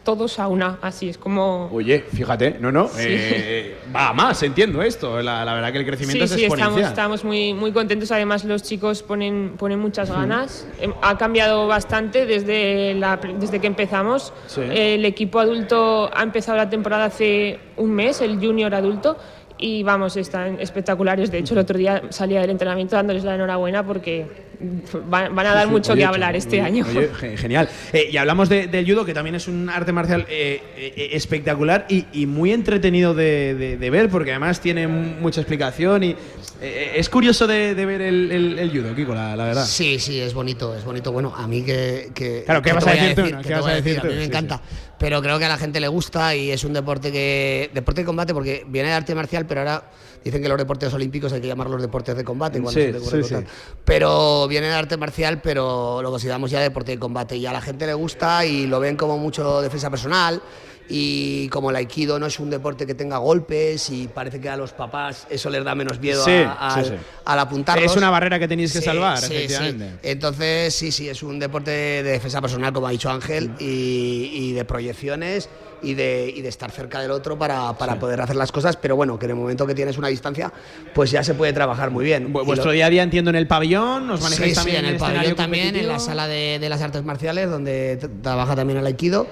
todos 0.04 0.38
a 0.38 0.48
una 0.48 0.78
así 0.82 1.08
es 1.08 1.16
como 1.18 1.70
Oye, 1.72 2.00
fíjate, 2.00 2.56
no, 2.60 2.72
no, 2.72 2.88
Sí. 2.88 3.04
eh, 3.06 3.76
va 3.94 4.08
a 4.08 4.12
más, 4.12 4.42
entiendo 4.42 4.82
esto. 4.82 5.22
La, 5.22 5.44
la 5.44 5.54
verdad 5.54 5.72
que 5.72 5.78
el 5.78 5.86
crecimiento 5.86 6.26
sí, 6.26 6.32
es 6.34 6.38
sí, 6.40 6.44
estamos, 6.44 6.58
exponencial. 6.60 6.92
estamos 6.92 7.24
muy, 7.24 7.54
muy 7.54 7.72
contentos. 7.72 8.10
Además, 8.10 8.44
los 8.44 8.62
chicos 8.62 9.02
ponen, 9.02 9.54
ponen 9.58 9.78
muchas 9.78 10.10
ganas. 10.10 10.66
Em, 10.80 10.92
Ha 11.02 11.16
cambiado 11.18 11.66
bastante 11.66 12.26
desde, 12.26 12.94
la, 12.94 13.16
desde 13.38 13.60
que 13.60 13.66
empezamos. 13.66 14.32
El 14.56 15.04
equipo 15.04 15.38
adulto 15.38 16.10
ha 16.12 16.22
empezado 16.22 16.56
la 16.58 16.68
temporada 16.68 17.04
hace 17.06 17.58
un 17.76 17.92
mes, 17.92 18.20
el 18.20 18.38
junior 18.38 18.74
adulto. 18.74 19.16
Y 19.58 19.84
vamos, 19.84 20.16
están 20.16 20.58
espectaculares. 20.60 21.30
De 21.30 21.38
hecho, 21.38 21.54
el 21.54 21.60
otro 21.60 21.78
día 21.78 22.02
salía 22.08 22.40
del 22.40 22.50
entrenamiento 22.50 22.96
dándoles 22.96 23.22
la 23.22 23.36
enhorabuena 23.36 23.86
porque 23.86 24.26
van, 25.08 25.34
van 25.34 25.46
a 25.46 25.52
dar 25.54 25.62
Sí, 25.64 25.68
sí. 25.68 25.72
mucho 25.72 25.92
Oye, 25.92 26.00
que 26.00 26.06
hablar 26.06 26.36
este 26.36 26.56
oye, 26.60 26.66
año. 26.66 26.86
genial. 27.36 27.68
Eh, 27.92 28.08
y 28.12 28.16
hablamos 28.16 28.48
de- 28.48 28.66
del 28.66 28.86
judo, 28.86 29.04
que 29.04 29.14
también 29.14 29.34
es 29.36 29.48
un 29.48 29.68
arte 29.68 29.92
marcial 29.92 30.26
eh, 30.28 30.60
eh, 30.76 31.08
espectacular 31.12 31.86
y, 31.88 32.06
y 32.12 32.26
muy 32.26 32.52
entretenido 32.52 33.14
de, 33.14 33.54
de- 33.54 33.76
de 33.76 33.90
ver, 33.90 34.08
porque 34.08 34.30
además 34.30 34.60
tiene 34.60 34.86
mucha 34.86 35.40
explicación 35.40 36.02
y 36.04 36.16
eh, 36.60 36.92
es 36.96 37.08
curioso 37.08 37.46
de, 37.46 37.74
de 37.74 37.86
ver 37.86 38.02
el, 38.02 38.30
el- 38.30 38.58
el 38.58 38.70
judo, 38.70 38.94
Kiko, 38.94 39.14
la, 39.14 39.34
la 39.36 39.44
verdad. 39.44 39.64
Sí, 39.66 39.98
sí, 39.98 40.20
es 40.20 40.34
bonito, 40.34 40.76
es 40.76 40.84
bonito. 40.84 41.12
Bueno, 41.12 41.34
a 41.36 41.46
mí 41.48 41.62
que. 41.64 42.10
que 42.14 42.42
Claro, 42.44 42.62
¿qué 42.62 42.72
vas 42.72 42.86
a 42.86 42.92
decir 42.92 43.14
tú, 43.14 43.22
no? 43.22 43.38
¿Qué 43.38 43.42
¿Qué 43.42 43.48
te 43.48 43.54
vas 43.54 43.66
a 43.66 43.74
decir? 43.74 44.00
A 44.00 44.04
mí 44.04 44.10
me 44.14 44.18
Sí, 44.20 44.24
encanta. 44.26 44.60
Pero 45.02 45.20
creo 45.20 45.36
que 45.36 45.46
a 45.46 45.48
la 45.48 45.58
gente 45.58 45.80
le 45.80 45.88
gusta 45.88 46.36
y 46.36 46.52
es 46.52 46.62
un 46.62 46.72
deporte 46.72 47.10
que. 47.10 47.72
Deporte 47.74 48.02
de 48.02 48.04
combate, 48.04 48.32
porque 48.32 48.64
viene 48.68 48.90
de 48.90 48.94
arte 48.94 49.16
marcial, 49.16 49.46
pero 49.46 49.62
ahora 49.62 49.90
dicen 50.22 50.40
que 50.40 50.48
los 50.48 50.56
deportes 50.56 50.94
olímpicos 50.94 51.32
hay 51.32 51.40
que 51.40 51.48
llamarlos 51.48 51.82
deportes 51.82 52.16
de 52.16 52.22
combate. 52.22 52.62
cuando 52.62 52.80
Sí, 52.80 52.92
se 52.92 52.98
ocurre 52.98 53.24
sí, 53.24 53.34
sí. 53.34 53.44
Pero 53.84 54.46
viene 54.46 54.68
de 54.68 54.74
arte 54.74 54.96
marcial, 54.96 55.40
pero 55.42 56.00
lo 56.02 56.10
consideramos 56.12 56.52
ya 56.52 56.60
deporte 56.60 56.92
de 56.92 57.00
combate. 57.00 57.36
Y 57.36 57.44
a 57.46 57.52
la 57.52 57.60
gente 57.60 57.84
le 57.84 57.94
gusta 57.94 58.46
y 58.46 58.68
lo 58.68 58.78
ven 58.78 58.96
como 58.96 59.18
mucho 59.18 59.60
defensa 59.60 59.90
personal. 59.90 60.40
Y 60.88 61.48
como 61.48 61.70
el 61.70 61.76
aikido 61.76 62.18
no 62.18 62.26
es 62.26 62.38
un 62.40 62.50
deporte 62.50 62.86
que 62.86 62.94
tenga 62.94 63.16
golpes 63.18 63.88
y 63.90 64.08
parece 64.08 64.40
que 64.40 64.48
a 64.48 64.56
los 64.56 64.72
papás 64.72 65.26
eso 65.30 65.48
les 65.48 65.64
da 65.64 65.74
menos 65.74 65.98
miedo 66.00 66.24
Sí, 66.24 66.30
a- 66.32 66.52
al- 66.74 66.84
sí, 66.84 66.90
sí. 66.90 66.96
al 67.24 67.38
apuntarlos. 67.38 67.90
Es 67.92 67.96
una 67.96 68.10
barrera 68.10 68.38
que 68.38 68.48
tenéis 68.48 68.72
que 68.72 68.82
salvar, 68.82 69.18
efectivamente. 69.18 69.92
Entonces, 70.02 70.74
sí, 70.74 70.92
sí, 70.92 71.08
es 71.08 71.22
un 71.22 71.38
deporte 71.38 71.70
de 71.70 72.02
defensa 72.02 72.40
personal, 72.40 72.72
como 72.72 72.88
ha 72.88 72.90
dicho 72.90 73.10
Ángel, 73.10 73.52
y, 73.58 74.30
y 74.32 74.52
de 74.52 74.64
proyecciones 74.64 75.48
y 75.82 75.94
de, 75.94 76.32
y 76.34 76.40
de 76.42 76.48
estar 76.48 76.70
cerca 76.70 77.00
del 77.00 77.10
otro 77.10 77.38
para, 77.38 77.76
para 77.76 77.98
poder 77.98 78.20
hacer 78.20 78.36
las 78.36 78.52
cosas, 78.52 78.76
pero 78.76 78.96
bueno, 78.96 79.18
que 79.18 79.26
en 79.26 79.30
el 79.32 79.36
momento 79.36 79.66
que 79.66 79.74
tienes 79.74 79.98
una 79.98 80.08
distancia, 80.08 80.52
pues 80.94 81.10
ya 81.10 81.22
se 81.24 81.34
puede 81.34 81.52
trabajar 81.52 81.90
muy 81.90 82.04
bien. 82.04 82.32
Vuestro 82.32 82.66
lo- 82.66 82.72
día 82.72 82.86
a 82.86 82.90
día 82.90 83.02
entiendo 83.02 83.30
en 83.30 83.36
el 83.36 83.46
pabellón, 83.46 84.10
os 84.10 84.20
manejáis 84.22 84.50
sí, 84.52 84.54
también 84.56 84.80
sí, 84.80 84.86
en 84.86 84.92
el 84.94 84.98
pabellón 84.98 85.34
también, 85.36 85.76
en 85.76 85.88
la 85.88 85.98
sala 85.98 86.28
de, 86.28 86.58
de 86.60 86.68
las 86.68 86.80
artes 86.82 87.04
marciales, 87.04 87.50
donde 87.50 87.96
trabaja 88.22 88.54
también 88.56 88.78
el 88.78 88.86
aikido, 88.86 89.26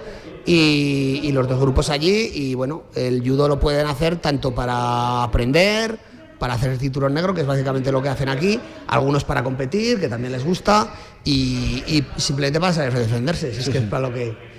y, 0.47 1.21
y 1.23 1.33
los 1.33 1.49
dos 1.49 1.61
grupos 1.61 1.91
allí, 1.91 2.31
y 2.35 2.55
bueno, 2.55 2.85
el 2.95 3.23
judo 3.27 3.47
lo 3.49 3.61
pueden 3.61 3.87
hacer 3.87 4.17
tanto 4.17 4.55
para 4.55 5.23
aprender, 5.23 5.99
para 6.39 6.55
hacer 6.55 6.71
el 6.71 6.79
cinturón 6.79 7.13
negro, 7.13 7.35
que 7.35 7.43
es 7.43 7.47
básicamente 7.47 7.93
lo 7.93 8.03
que 8.03 8.09
hacen 8.09 8.29
aquí, 8.31 8.59
algunos 8.87 9.25
para 9.25 9.43
competir, 9.45 10.01
que 10.01 10.09
también 10.09 10.33
les 10.33 10.45
gusta, 10.45 10.95
y, 11.23 11.83
y 11.87 12.05
simplemente 12.17 12.59
para 12.59 12.73
saber 12.73 12.95
defenderse, 12.95 13.53
si 13.53 13.61
es 13.61 13.69
que 13.69 13.79
es 13.79 13.85
para 13.85 14.09
lo 14.09 14.15
que... 14.15 14.50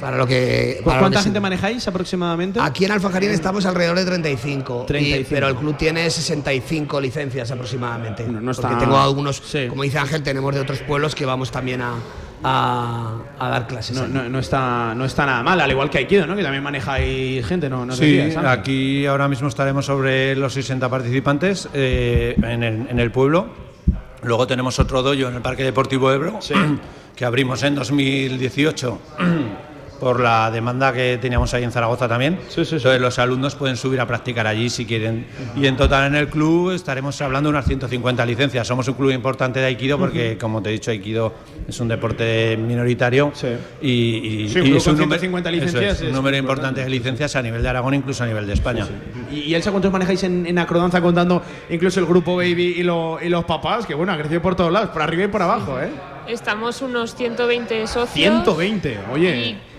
Para 0.00 0.16
lo 0.16 0.26
que 0.26 0.76
¿Cu- 0.78 0.84
para 0.84 0.96
lo 0.96 1.02
¿Cuánta 1.02 1.18
que 1.18 1.22
gente 1.24 1.36
sirve. 1.38 1.40
manejáis 1.40 1.86
aproximadamente? 1.88 2.58
Aquí 2.60 2.84
en 2.84 2.92
Alfajarín 2.92 3.30
estamos 3.30 3.64
alrededor 3.66 3.98
de 3.98 4.04
35, 4.04 4.82
y- 4.82 4.86
35. 4.86 5.26
pero 5.30 5.48
el 5.48 5.56
club 5.56 5.76
tiene 5.76 6.10
65 6.10 7.00
licencias 7.00 7.50
aproximadamente. 7.50 8.26
no 8.26 8.50
está- 8.50 8.68
Porque 8.68 8.84
tengo 8.84 8.98
algunos, 8.98 9.42
como 9.68 9.82
dice 9.82 9.98
Ángel, 9.98 10.22
tenemos 10.22 10.54
de 10.54 10.60
otros 10.60 10.80
pueblos 10.80 11.14
que 11.14 11.24
vamos 11.26 11.50
también 11.50 11.82
a, 11.82 11.94
a, 12.42 13.18
a 13.38 13.48
dar 13.48 13.66
clases. 13.66 13.96
No, 13.96 14.08
no, 14.08 14.28
no 14.28 14.38
está, 14.38 14.94
no 14.94 15.04
está 15.04 15.26
nada 15.26 15.42
mal, 15.42 15.60
al 15.60 15.70
igual 15.70 15.90
que 15.90 15.98
Aikido, 15.98 16.26
¿no? 16.26 16.34
Que 16.36 16.42
también 16.42 16.62
manejáis 16.62 17.46
gente, 17.46 17.68
¿no? 17.68 17.84
no 17.86 17.94
Sí, 17.94 18.18
aquí 18.44 19.06
ahora 19.06 19.28
mismo 19.28 19.48
estaremos 19.48 19.86
sobre 19.86 20.34
los 20.36 20.52
60 20.54 20.88
participantes 20.88 21.68
eh, 21.74 22.34
en, 22.42 22.62
el, 22.62 22.86
en 22.88 22.98
el 22.98 23.10
pueblo. 23.12 23.48
Luego 24.22 24.46
tenemos 24.46 24.78
otro 24.78 25.02
dojo 25.02 25.28
en 25.28 25.34
el 25.36 25.40
Parque 25.42 25.62
Deportivo 25.64 26.10
Ebro, 26.12 26.40
que 27.20 27.26
abrimos 27.26 27.62
en 27.64 27.74
2018 27.74 28.98
por 30.00 30.20
la 30.20 30.50
demanda 30.50 30.90
que 30.94 31.18
teníamos 31.20 31.52
ahí 31.52 31.62
en 31.64 31.70
Zaragoza 31.70 32.08
también. 32.08 32.38
Entonces 32.48 32.82
los 32.98 33.18
alumnos 33.18 33.54
pueden 33.56 33.76
subir 33.76 34.00
a 34.00 34.06
practicar 34.06 34.46
allí 34.46 34.70
si 34.70 34.86
quieren. 34.86 35.26
Y 35.54 35.66
en 35.66 35.76
total 35.76 36.06
en 36.06 36.14
el 36.14 36.28
club 36.28 36.70
estaremos 36.70 37.20
hablando 37.20 37.50
de 37.50 37.56
unas 37.56 37.66
150 37.66 38.24
licencias. 38.24 38.66
Somos 38.66 38.88
un 38.88 38.94
club 38.94 39.10
importante 39.10 39.60
de 39.60 39.66
Aikido 39.66 39.98
porque, 39.98 40.38
como 40.38 40.62
te 40.62 40.70
he 40.70 40.72
dicho, 40.72 40.90
Aikido 40.90 41.34
es 41.68 41.78
un 41.78 41.88
deporte 41.88 42.56
minoritario 42.56 43.30
y, 43.82 43.90
y- 43.90 44.48
Sí, 44.48 44.60
un 44.60 44.66
y 44.68 44.76
es 44.76 44.86
un 44.86 44.96
número, 44.96 45.20
150 45.20 45.50
eso 45.50 45.58
es, 45.58 45.64
licencias 45.66 46.00
un 46.00 46.06
es 46.06 46.12
número 46.14 46.36
importante. 46.38 46.80
importante 46.80 46.80
de 46.84 46.88
licencias 46.88 47.36
a 47.36 47.42
nivel 47.42 47.62
de 47.62 47.68
Aragón, 47.68 47.92
incluso 47.92 48.24
a 48.24 48.26
nivel 48.28 48.46
de 48.46 48.54
España. 48.54 48.86
¿Y, 49.30 49.40
y 49.40 49.54
Elsa, 49.54 49.70
cuántos 49.70 49.92
manejáis 49.92 50.22
en, 50.22 50.46
en 50.46 50.58
acrodanza 50.58 51.02
contando 51.02 51.42
incluso 51.68 52.00
el 52.00 52.06
grupo 52.06 52.36
Baby 52.36 52.76
y, 52.78 52.82
lo- 52.84 53.18
y 53.22 53.28
los 53.28 53.44
papás? 53.44 53.84
Que 53.84 53.92
bueno, 53.92 54.14
ha 54.14 54.16
crecido 54.16 54.40
por 54.40 54.56
todos 54.56 54.72
lados, 54.72 54.88
por 54.88 55.02
arriba 55.02 55.24
y 55.24 55.28
por 55.28 55.42
abajo, 55.42 55.78
¿eh? 55.78 55.90
Estamos 56.26 56.82
unos 56.82 57.14
120 57.14 57.86
socios. 57.86 58.12
120, 58.14 58.98
oye. 59.12 59.36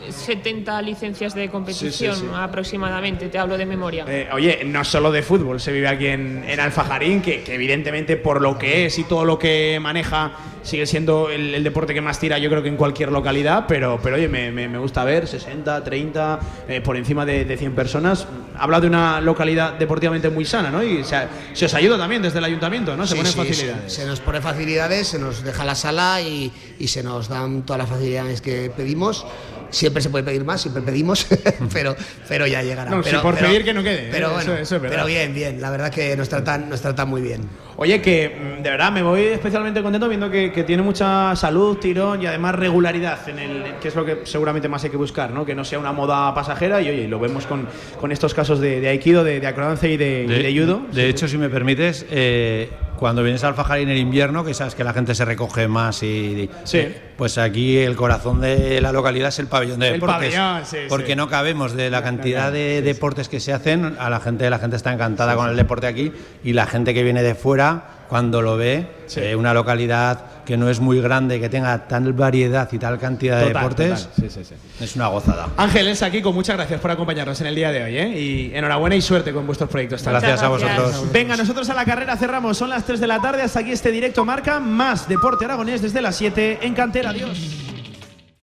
Y 0.08 0.12
70 0.12 0.82
licencias 0.82 1.36
de 1.36 1.50
competición 1.50 2.16
Sí, 2.16 2.22
sí, 2.22 2.28
sí. 2.28 2.36
aproximadamente, 2.36 3.30
te 3.30 3.38
hablo 3.38 3.58
de 3.58 3.66
memoria. 3.66 4.06
Eh, 4.08 4.28
oye, 4.34 4.62
no 4.66 4.84
solo 4.84 5.12
de 5.12 5.22
fútbol 5.22 5.60
se 5.60 5.72
vive 5.72 5.88
aquí 5.88 6.08
en, 6.08 6.44
en 6.48 6.60
Alfajarín, 6.60 7.22
que, 7.22 7.44
que 7.44 7.54
evidentemente 7.54 8.18
por 8.18 8.42
lo 8.42 8.58
que 8.58 8.88
es 8.88 8.98
y 9.00 9.04
todo 9.04 9.26
lo 9.26 9.38
que 9.38 9.78
maneja 9.82 10.32
sigue 10.64 10.86
siendo 10.86 11.30
el, 11.30 11.56
el 11.56 11.64
deporte 11.64 11.94
que 11.94 12.02
más 12.02 12.20
tira 12.20 12.38
yo 12.38 12.50
creo 12.50 12.62
que 12.64 12.70
en 12.70 12.78
cualquier 12.78 13.12
localidad, 13.12 13.66
pero, 13.68 14.00
pero 14.02 14.16
oye, 14.16 14.28
me, 14.28 14.52
me- 14.52 14.68
me 14.68 14.78
gusta 14.78 15.04
ver 15.04 15.28
60, 15.28 15.84
30, 15.84 16.40
eh, 16.68 16.82
por 16.82 16.98
encima 16.98 17.26
de, 17.26 17.46
de 17.46 17.58
100 17.58 17.74
personas. 17.76 18.28
Habla 18.58 18.80
de 18.80 18.88
una 18.88 19.22
localidad 19.22 19.74
deportivamente 19.74 20.30
muy 20.30 20.46
sana, 20.46 20.70
¿no? 20.70 20.84
Y 20.84 21.04
se, 21.04 21.18
se 21.54 21.66
os 21.66 21.74
ayuda 21.74 21.98
también 21.98 22.22
desde 22.22 22.40
el 22.40 22.46
ayuntamiento, 22.46 22.96
¿no? 22.96 23.06
Se 23.08 23.14
Sí, 23.14 23.18
ponen 23.18 23.32
sí, 23.32 23.38
facilidades. 23.38 23.94
Se, 23.94 24.02
se 24.02 24.08
nos 24.08 24.20
pone 24.20 24.42
facilidades, 24.42 25.08
se 25.08 25.20
nos 25.20 25.44
deja 25.44 25.66
la 25.66 25.76
sala 25.76 26.22
y, 26.22 26.52
y 26.80 26.88
se 26.88 27.04
nos 27.04 27.28
dan 27.30 27.64
todas 27.64 27.80
las 27.80 27.90
facilidades 27.90 28.42
que 28.42 28.72
pedimos. 28.76 29.26
Siempre 29.70 30.02
se 30.04 30.10
puede 30.10 30.26
pedir 30.26 30.44
más, 30.44 30.60
siempre 30.62 30.84
pedimos, 30.84 31.26
pero, 31.74 31.96
pero 32.28 32.46
ya 32.46 32.62
llegará. 32.62 32.92
No, 32.92 33.02
pero, 33.02 33.22
por 33.22 33.36
pero- 33.36 33.48
pedir 33.48 33.64
que 33.64 33.74
no 33.74 33.82
quede, 33.82 34.10
Pero 34.12 34.28
eh, 34.28 34.34
bueno, 34.34 34.52
eso- 34.54 34.62
eso 34.62 34.76
es 34.76 34.82
verdad. 34.82 34.98
pero 34.98 35.08
bien, 35.08 35.34
bien. 35.34 35.62
La 35.62 35.70
verdad 35.72 35.90
que 35.90 36.18
nos 36.18 36.28
tratan, 36.28 36.70
nos 36.70 36.82
tratan 36.82 37.08
muy 37.08 37.22
bien. 37.22 37.48
Oye, 37.78 38.02
que 38.02 38.58
mm, 38.60 38.64
de 38.64 38.70
verdad 38.70 38.92
me 38.92 39.02
voy 39.02 39.22
especialmente 39.24 39.82
contento 39.82 40.10
viendo 40.10 40.30
que, 40.30 40.51
que 40.52 40.64
tiene 40.64 40.84
mucha 40.84 41.36
salud, 41.36 41.78
tirón 41.78 42.22
y 42.22 42.26
además 42.26 42.56
regularidad, 42.56 43.28
en 43.30 43.40
el, 43.40 43.64
que 43.82 43.88
es 43.88 43.95
lo 43.95 44.06
que 44.06 44.22
seguramente 44.26 44.68
más 44.69 44.84
hay 44.84 44.90
que 44.90 44.98
buscar, 44.98 45.32
¿no? 45.32 45.45
Que 45.45 45.56
no 45.56 45.64
sea 45.64 45.80
una 45.80 45.91
moda 45.91 46.34
pasajera 46.34 46.82
y 46.82 46.90
oye, 46.90 47.07
lo 47.07 47.19
vemos 47.19 47.45
con, 47.48 47.68
con 47.99 48.11
estos 48.11 48.34
casos 48.34 48.60
de, 48.60 48.80
de 48.80 48.90
aikido, 48.90 49.23
de, 49.23 49.40
de 49.40 49.48
acrobacia 49.48 49.90
y 49.90 49.98
de, 49.98 50.23
y 50.23 50.44
de 50.53 50.60
judo. 50.61 50.82
De 50.91 51.10
hecho, 51.10 51.28
si 51.28 51.38
me 51.38 51.49
permites, 51.49 52.06
eh, 52.10 52.69
cuando 52.98 53.23
vienes 53.23 53.44
a 53.44 53.48
Alfajarín 53.48 53.90
en 53.90 53.98
invierno, 53.98 54.44
que 54.45 54.53
sabes 54.53 54.76
que 54.76 54.84
la 54.84 54.94
gente 54.94 55.15
se 55.15 55.26
recoge 55.26 55.68
más 55.68 56.03
y. 56.03 56.49
Sí. 56.65 56.88
Pues 57.18 57.38
aquí 57.38 57.78
el 57.78 57.95
corazón 57.95 58.41
de 58.41 58.82
la 58.82 58.91
localidad 58.91 59.30
es 59.30 59.38
el 59.40 59.48
pabellón 59.48 59.80
de 59.80 59.88
El 59.88 59.94
deportes. 59.94 60.34
pabellón, 60.36 60.65
sí, 60.65 60.78
porque 60.90 61.15
no 61.15 61.28
cabemos 61.28 61.73
de 61.73 61.90
la 61.91 62.02
cantidad 62.02 62.52
de 62.52 62.82
deportes 62.82 63.30
que 63.30 63.40
se 63.40 63.53
hacen. 63.53 63.95
A 63.99 64.10
la 64.10 64.19
gente, 64.19 64.49
la 64.49 64.57
gente 64.60 64.76
está 64.76 64.91
encantada 64.91 65.36
con 65.36 65.49
el 65.49 65.56
deporte 65.56 65.86
aquí 65.88 66.11
y 66.44 66.53
la 66.53 66.65
gente 66.65 66.94
que 66.95 67.03
viene 67.03 67.22
de 67.22 67.36
fuera, 67.36 68.01
cuando 68.12 68.42
lo 68.42 68.58
ve, 68.58 68.86
eh, 69.16 69.38
una 69.38 69.54
localidad 69.54 70.44
que 70.44 70.58
no 70.58 70.70
es 70.70 70.82
muy 70.82 71.00
grande, 71.00 71.40
que 71.40 71.48
tenga 71.48 71.88
tal 71.88 72.12
variedad 72.12 72.68
y 72.70 72.78
tal 72.78 73.00
cantidad 73.00 73.40
de 73.40 73.54
deportes. 73.54 74.10
Sí, 74.20 74.30
sí, 74.30 74.44
sí. 74.44 74.54
es 74.82 74.98
una 74.98 75.08
gozada. 75.08 75.48
Ángeles, 75.56 76.04
aquí 76.04 76.22
con 76.22 76.36
muchas 76.36 76.58
gracias 76.58 76.82
por 76.82 76.92
acompañarnos 76.92 77.40
en 77.40 77.48
el 77.48 77.56
día 77.56 77.72
de 77.72 77.84
hoy, 77.84 77.98
¿eh? 77.98 78.20
Y 78.20 78.52
enhorabuena 78.54 78.98
y 78.98 79.02
suerte 79.02 79.32
con 79.32 79.48
vuestros 79.48 79.70
proyectos. 79.70 80.04
también. 80.04 80.24
Gracias 80.24 80.44
a 80.44 80.50
vosotros. 80.50 81.10
Venga, 81.14 81.38
nosotros 81.38 81.70
a 81.70 81.74
la 81.74 81.86
carrera 81.86 82.18
cerramos, 82.18 82.58
son 82.58 82.70
las 82.70 82.84
3 82.84 83.00
de 83.00 83.08
la 83.08 83.22
tarde, 83.22 83.44
hasta 83.44 83.62
aquí 83.62 83.72
este 83.72 83.92
directo 83.92 84.26
marca, 84.26 84.60
más 84.60 85.08
Deporte 85.08 85.46
Aragonés 85.46 85.82
desde 85.82 86.02
las 86.02 86.18
7 86.18 86.60
en 86.64 86.74
Cantera, 86.74 87.12
adiós. 87.12 87.70